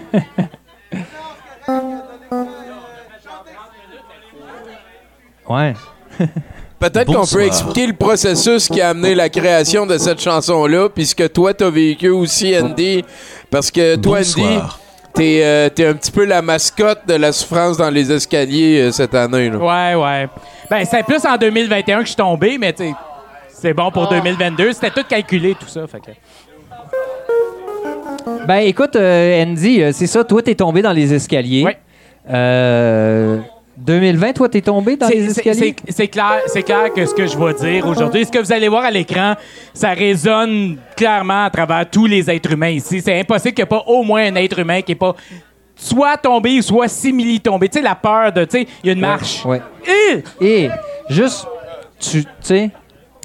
[5.49, 5.75] ouais.
[6.79, 11.33] Peut-être qu'on peut expliquer le processus qui a amené la création de cette chanson-là, puisque
[11.33, 13.05] toi, t'as vécu aussi, Andy.
[13.51, 14.82] Parce que toi, Andy, Bonsoir.
[15.15, 18.93] T'es euh, t'es un petit peu la mascotte de la souffrance dans les escaliers euh,
[18.93, 19.51] cette année.
[19.51, 19.59] là.
[19.59, 20.29] Ouais, ouais.
[20.71, 22.95] Ben, c'est plus en 2021 que je suis tombé, mais tu sais,
[23.49, 24.73] c'est bon pour 2022.
[24.73, 25.87] C'était tout calculé, tout ça.
[25.87, 26.11] Fait que...
[28.47, 31.67] Ben écoute, euh, Andy, euh, c'est ça, toi, t'es tombé dans les escaliers.
[32.31, 33.39] Euh,
[33.85, 35.77] 2020, toi, t'es tombé dans C'est- les c'est- escaliers?
[35.89, 38.69] c'est- clair, c'est clair que ce que je vais dire aujourd'hui, ce que vous allez
[38.69, 39.35] voir à l'écran,
[39.75, 43.01] ça résonne clairement à travers tous les êtres humains ici.
[43.01, 45.15] C'est impossible qu'il n'y ait pas au moins un être humain qui n'est pas
[45.75, 47.69] soit tombé ou soit simili tombé.
[47.69, 49.45] Tu sais, la peur de, tu sais, il y a une marche.
[49.45, 49.61] Ouais.
[49.85, 50.71] Et, Et
[51.09, 51.47] juste,
[51.99, 52.71] tu tu sais,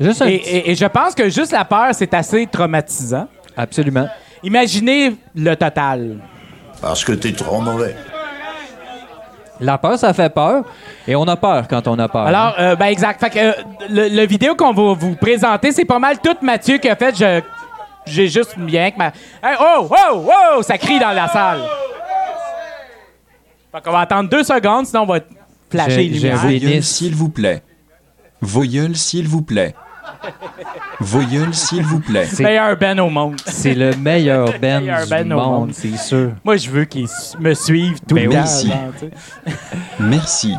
[0.02, 3.28] juste un et, petit- et- et je pense que juste la peur, c'est assez traumatisant.
[3.56, 4.08] Absolument.
[4.44, 6.18] Imaginez le total.
[6.82, 7.96] Parce que t'es trop mauvais.
[9.60, 10.64] La peur, ça fait peur.
[11.08, 12.28] Et on a peur quand on a peur.
[12.28, 13.20] Alors, euh, ben exact.
[13.20, 13.52] Fait que euh,
[13.90, 17.16] le, le vidéo qu'on va vous présenter, c'est pas mal tout Mathieu qui a fait.
[17.18, 17.42] Je,
[18.06, 19.08] j'ai juste bien que ma.
[19.08, 20.62] Hey, oh, oh, oh!
[20.62, 21.62] Ça crie dans la salle.
[23.72, 25.20] Fait qu'on va attendre deux secondes, sinon on va
[25.70, 26.38] flasher les lumières.
[26.38, 27.62] Voyeul, s'il vous plaît.
[28.42, 29.76] Voyeul, s'il vous plaît.
[31.00, 32.26] Voyeul, s'il vous plaît.
[32.26, 33.40] C'est le meilleur Ben au monde.
[33.46, 35.74] C'est le meilleur Ben meilleur du Ben au monde, monde.
[35.74, 36.32] c'est sûr.
[36.44, 37.08] Moi, je veux qu'ils
[37.40, 38.38] me suivent tout Ben le temps.
[38.38, 38.72] Merci.
[40.00, 40.56] Merci.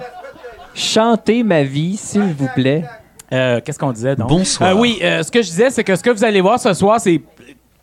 [0.74, 2.84] Chantez ma vie, s'il vous plaît.
[3.32, 4.28] Euh, Qu'est-ce qu'on disait donc?
[4.28, 4.70] Bonsoir.
[4.70, 6.72] Euh, oui, euh, ce que je disais, c'est que ce que vous allez voir ce
[6.72, 7.20] soir, c'est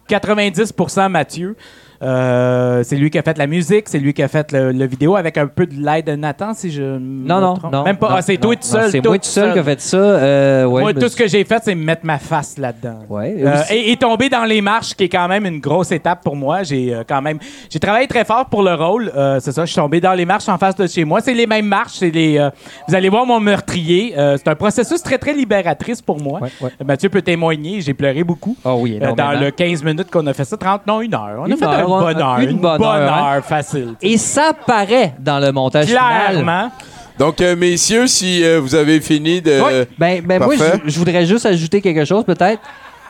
[0.09, 1.55] 90% Mathieu.
[2.01, 4.85] Euh, c'est lui qui a fait la musique, c'est lui qui a fait le, le
[4.85, 7.83] vidéo avec un peu de l'aide de Nathan, si je Non, non, non.
[7.83, 8.15] Même pas.
[8.17, 8.91] ah, c'est toi tout seul.
[8.91, 9.97] C'est toi moi tout seul qui a fait ça.
[9.97, 12.99] euh, ouais, Moi, tout ce que j'ai fait, c'est mettre ma face là-dedans.
[13.09, 16.21] Ouais, Euh, et, et tomber dans les marches, qui est quand même une grosse étape
[16.23, 16.63] pour moi.
[16.63, 19.11] J'ai quand même, j'ai travaillé très fort pour le rôle.
[19.39, 21.21] C'est ça, je suis tombé dans les marches en face de chez moi.
[21.21, 21.93] C'est les mêmes marches.
[21.99, 22.39] C'est les.
[22.87, 24.13] vous allez voir mon meurtrier.
[24.15, 26.39] C'est un processus très très libératrice pour moi.
[26.85, 27.81] Mathieu peut témoigner.
[27.81, 28.55] J'ai pleuré beaucoup.
[28.65, 31.37] Ah oui, dans le 15 minutes qu'on a fait ça, 30, non, une heure.
[31.39, 32.39] On a Une fait heure, une on- bonne heure.
[32.39, 33.41] une bonne heure, hein.
[33.41, 33.93] facile.
[34.01, 36.31] Et ça paraît dans le montage final.
[36.31, 36.71] Clairement.
[37.17, 39.85] Donc, euh, messieurs, si euh, vous avez fini de.
[39.97, 42.61] Ben, ben moi, je, je voudrais juste ajouter quelque chose, peut-être.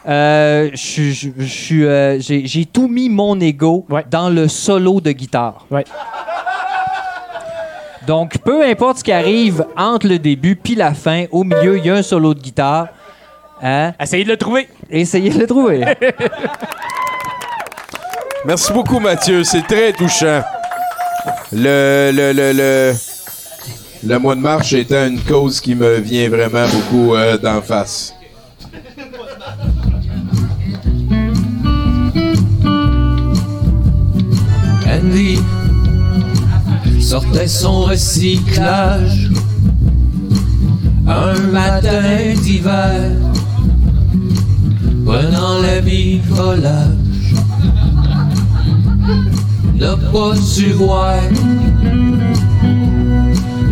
[0.08, 4.48] Euh, je suis- je- je suis, euh, j'ai j'ai tout mis mon ego dans le
[4.48, 5.66] solo de guitare.
[8.06, 11.86] Donc, peu importe ce qui arrive entre le début puis la fin, au milieu, il
[11.86, 12.90] y a un solo de guitare.
[13.64, 13.94] Hein?
[14.00, 14.68] Essayez de le trouver.
[14.92, 15.84] Essayez de le trouver.
[18.46, 19.44] Merci beaucoup, Mathieu.
[19.44, 20.42] C'est très touchant.
[21.52, 22.94] Le, le, le, le,
[24.04, 28.14] le mois de marche étant une cause qui me vient vraiment beaucoup euh, d'en face.
[34.88, 35.40] Andy
[37.02, 39.30] sortait son recyclage
[41.08, 43.12] un matin d'hiver,
[45.06, 47.05] prenant l'habit volage,
[49.78, 51.20] n'a pas su voir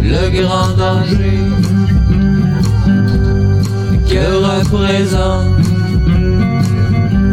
[0.04, 1.40] le grand danger
[4.10, 5.64] que représente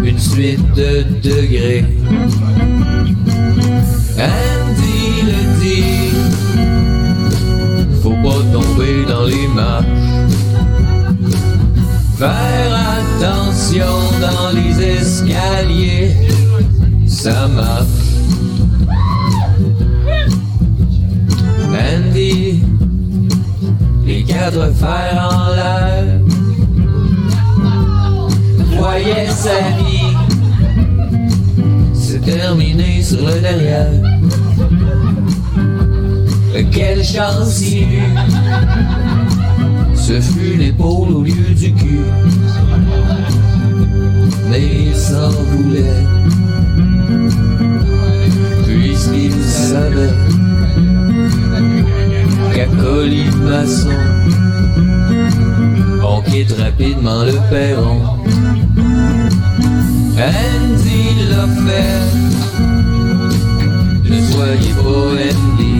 [0.04, 1.84] une suite de degrés.
[4.18, 6.10] Andy le dit,
[8.02, 9.86] faut pas tomber dans les marches.
[12.18, 16.14] Faire attention dans les escaliers,
[17.06, 18.09] ça marche.
[24.40, 26.04] Quatre fers en l'air,
[28.78, 30.14] voyait sa vie
[31.92, 33.92] se terminer sur le derrière.
[36.72, 38.16] Quelle chance il eut,
[39.94, 42.00] ce fut l'épaule au lieu du cul.
[44.48, 46.06] Mais il s'en voulait,
[48.64, 50.14] puisqu'il savait
[52.54, 53.90] qu'à Colimaçon,
[56.22, 58.00] quitte rapidement le perron.
[60.16, 62.02] Andy l'a fait.
[64.04, 65.76] Ne soyez pas Andy.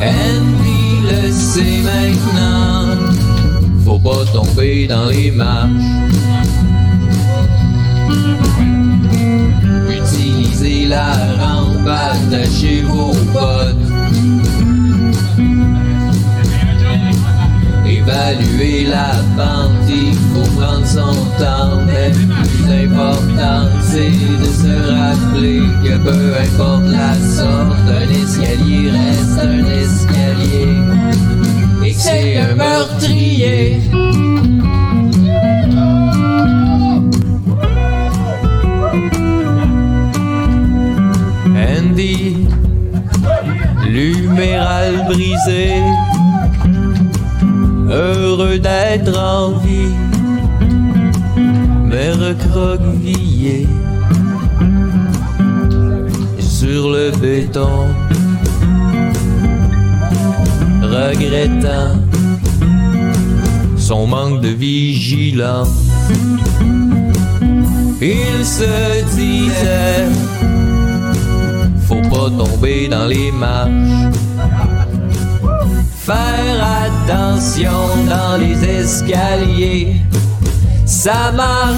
[0.00, 2.96] Andy le sait maintenant.
[3.84, 5.70] Faut pas tomber dans les marches.
[9.90, 13.81] Utilisez la rampe, attachez vos bottes.
[18.04, 24.74] Évaluer la pente, il faut prendre son temps, mais le plus important, c'est de se
[24.90, 30.74] rappeler que peu importe la sorte, un escalier reste un escalier,
[31.84, 33.80] et que c'est un meurtrier.
[41.54, 42.48] Andy,
[43.88, 45.82] luméral brisé,
[47.92, 49.94] heureux d'être en vie,
[51.84, 53.66] mais recroquevillé
[56.38, 57.88] sur le béton,
[60.82, 61.96] regrettant
[63.76, 65.68] son manque de vigilance.
[68.00, 70.06] Il se disait,
[71.86, 74.12] faut pas tomber dans les marches.
[76.04, 77.70] Faire attention
[78.08, 80.02] dans les escaliers,
[80.84, 81.76] ça marche.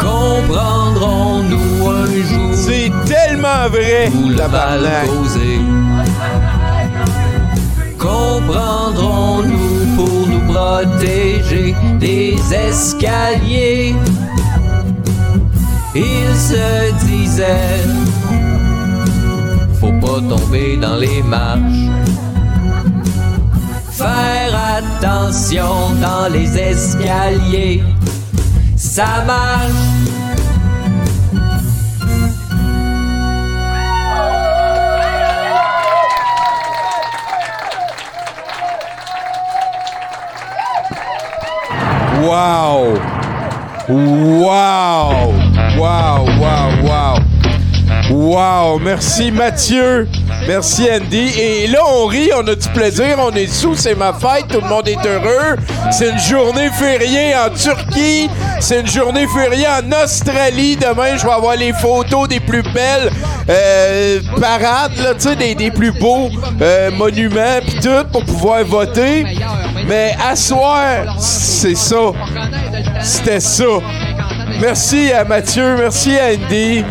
[0.00, 2.50] Comprendrons-nous un jour?
[2.52, 4.48] C'est tellement vrai, la
[7.96, 13.94] Comprendrons-nous pour nous protéger des escaliers?
[15.94, 18.03] Il se pas
[20.28, 21.88] tomber dans les marches.
[23.92, 27.82] Faire attention dans les escaliers,
[28.76, 29.70] ça marche.
[42.22, 42.98] Wow!
[43.88, 45.34] Wow!
[45.76, 47.23] Wow, wow, wow!
[48.24, 48.78] Wow!
[48.78, 50.08] Merci Mathieu!
[50.48, 51.28] Merci Andy.
[51.38, 54.62] Et là, on rit, on a du plaisir, on est sous, c'est ma fête, tout
[54.62, 55.56] le monde est heureux.
[55.90, 58.30] C'est une journée fériée en Turquie,
[58.60, 60.76] c'est une journée fériée en Australie.
[60.76, 63.10] Demain, je vais avoir les photos des plus belles
[63.50, 66.30] euh, parades, des, plus beaux
[66.62, 69.26] euh, monuments, pis tout, pour pouvoir voter.
[69.86, 72.12] Mais à soir, c'est ça.
[73.02, 73.64] C'était ça.
[74.62, 76.84] Merci à Mathieu, merci Andy.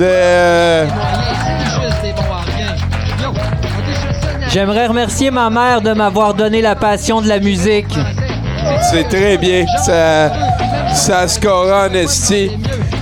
[0.00, 0.86] Euh,
[4.50, 7.98] J'aimerais remercier ma mère de m'avoir donné la passion de la musique.
[8.90, 9.64] C'est très bien.
[9.84, 10.32] Ça,
[10.94, 12.50] ça score en esti.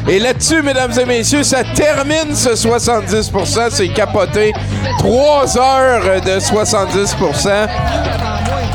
[0.09, 3.71] Et là-dessus, mesdames et messieurs, ça termine ce 70%.
[3.71, 4.53] C'est capoté.
[4.99, 7.69] Trois heures de 70%.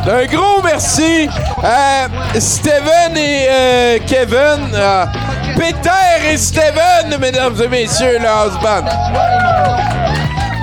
[0.10, 1.30] Un gros merci
[1.64, 2.08] à
[2.40, 4.72] Steven et euh, Kevin.
[4.76, 5.08] Ah,
[5.62, 8.84] Peter et Steven, mesdames et messieurs, le house band.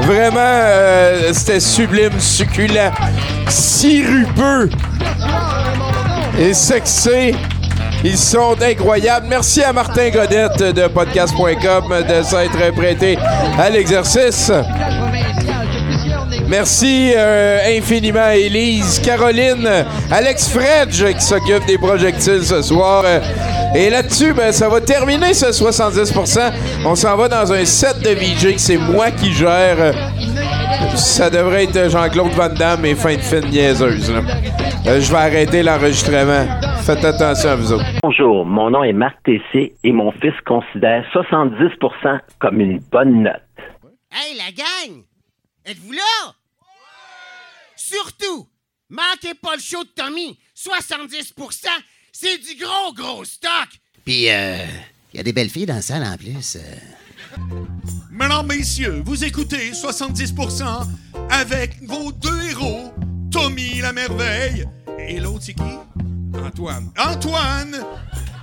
[0.03, 2.91] Vraiment, euh, c'était sublime, succulent,
[3.49, 4.69] sirupeux
[6.37, 7.33] et sexy.
[8.03, 9.29] Ils sont incroyables.
[9.29, 13.17] Merci à Martin Godette de podcast.com de s'être prêté
[13.57, 14.51] à l'exercice.
[16.49, 19.69] Merci euh, infiniment à Élise, Caroline,
[20.11, 23.05] Alex Fredge qui s'occupe des projectiles ce soir.
[23.75, 26.53] Et là-dessus, ben, ça va terminer ce 70%.
[26.85, 29.95] On s'en va dans un set de VJ que c'est moi qui gère.
[30.97, 34.11] Ça devrait être Jean-Claude Van Damme et fin de film niaiseuse.
[34.11, 34.23] là.
[34.87, 36.47] Euh, je vais arrêter l'enregistrement.
[36.83, 37.85] Faites attention à vous autres.
[38.03, 43.43] Bonjour, mon nom est Marc Tessier et mon fils considère 70% comme une bonne note.
[44.11, 45.03] Hey, la gang!
[45.67, 46.33] Êtes-vous là?
[47.77, 48.47] Surtout,
[48.89, 50.39] manquez pas le show de Tommy.
[50.57, 51.67] 70%,
[52.21, 53.69] c'est du gros, gros stock.
[54.05, 54.65] Puis, euh,
[55.13, 56.57] il y a des belles filles dans la salle en plus.
[56.57, 57.39] euh.
[58.11, 60.87] Mesdames, messieurs, vous écoutez 70%
[61.31, 62.93] avec vos deux héros,
[63.31, 64.67] Tommy la merveille
[64.99, 65.63] et l'autre c'est qui?
[66.45, 66.91] Antoine.
[66.99, 67.85] Antoine,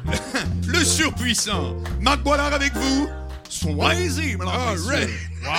[0.67, 1.75] le surpuissant.
[1.99, 3.09] Marc Boilard avec vous.
[3.49, 5.09] Soyez-y, mesdames, messieurs.
[5.43, 5.51] Wow.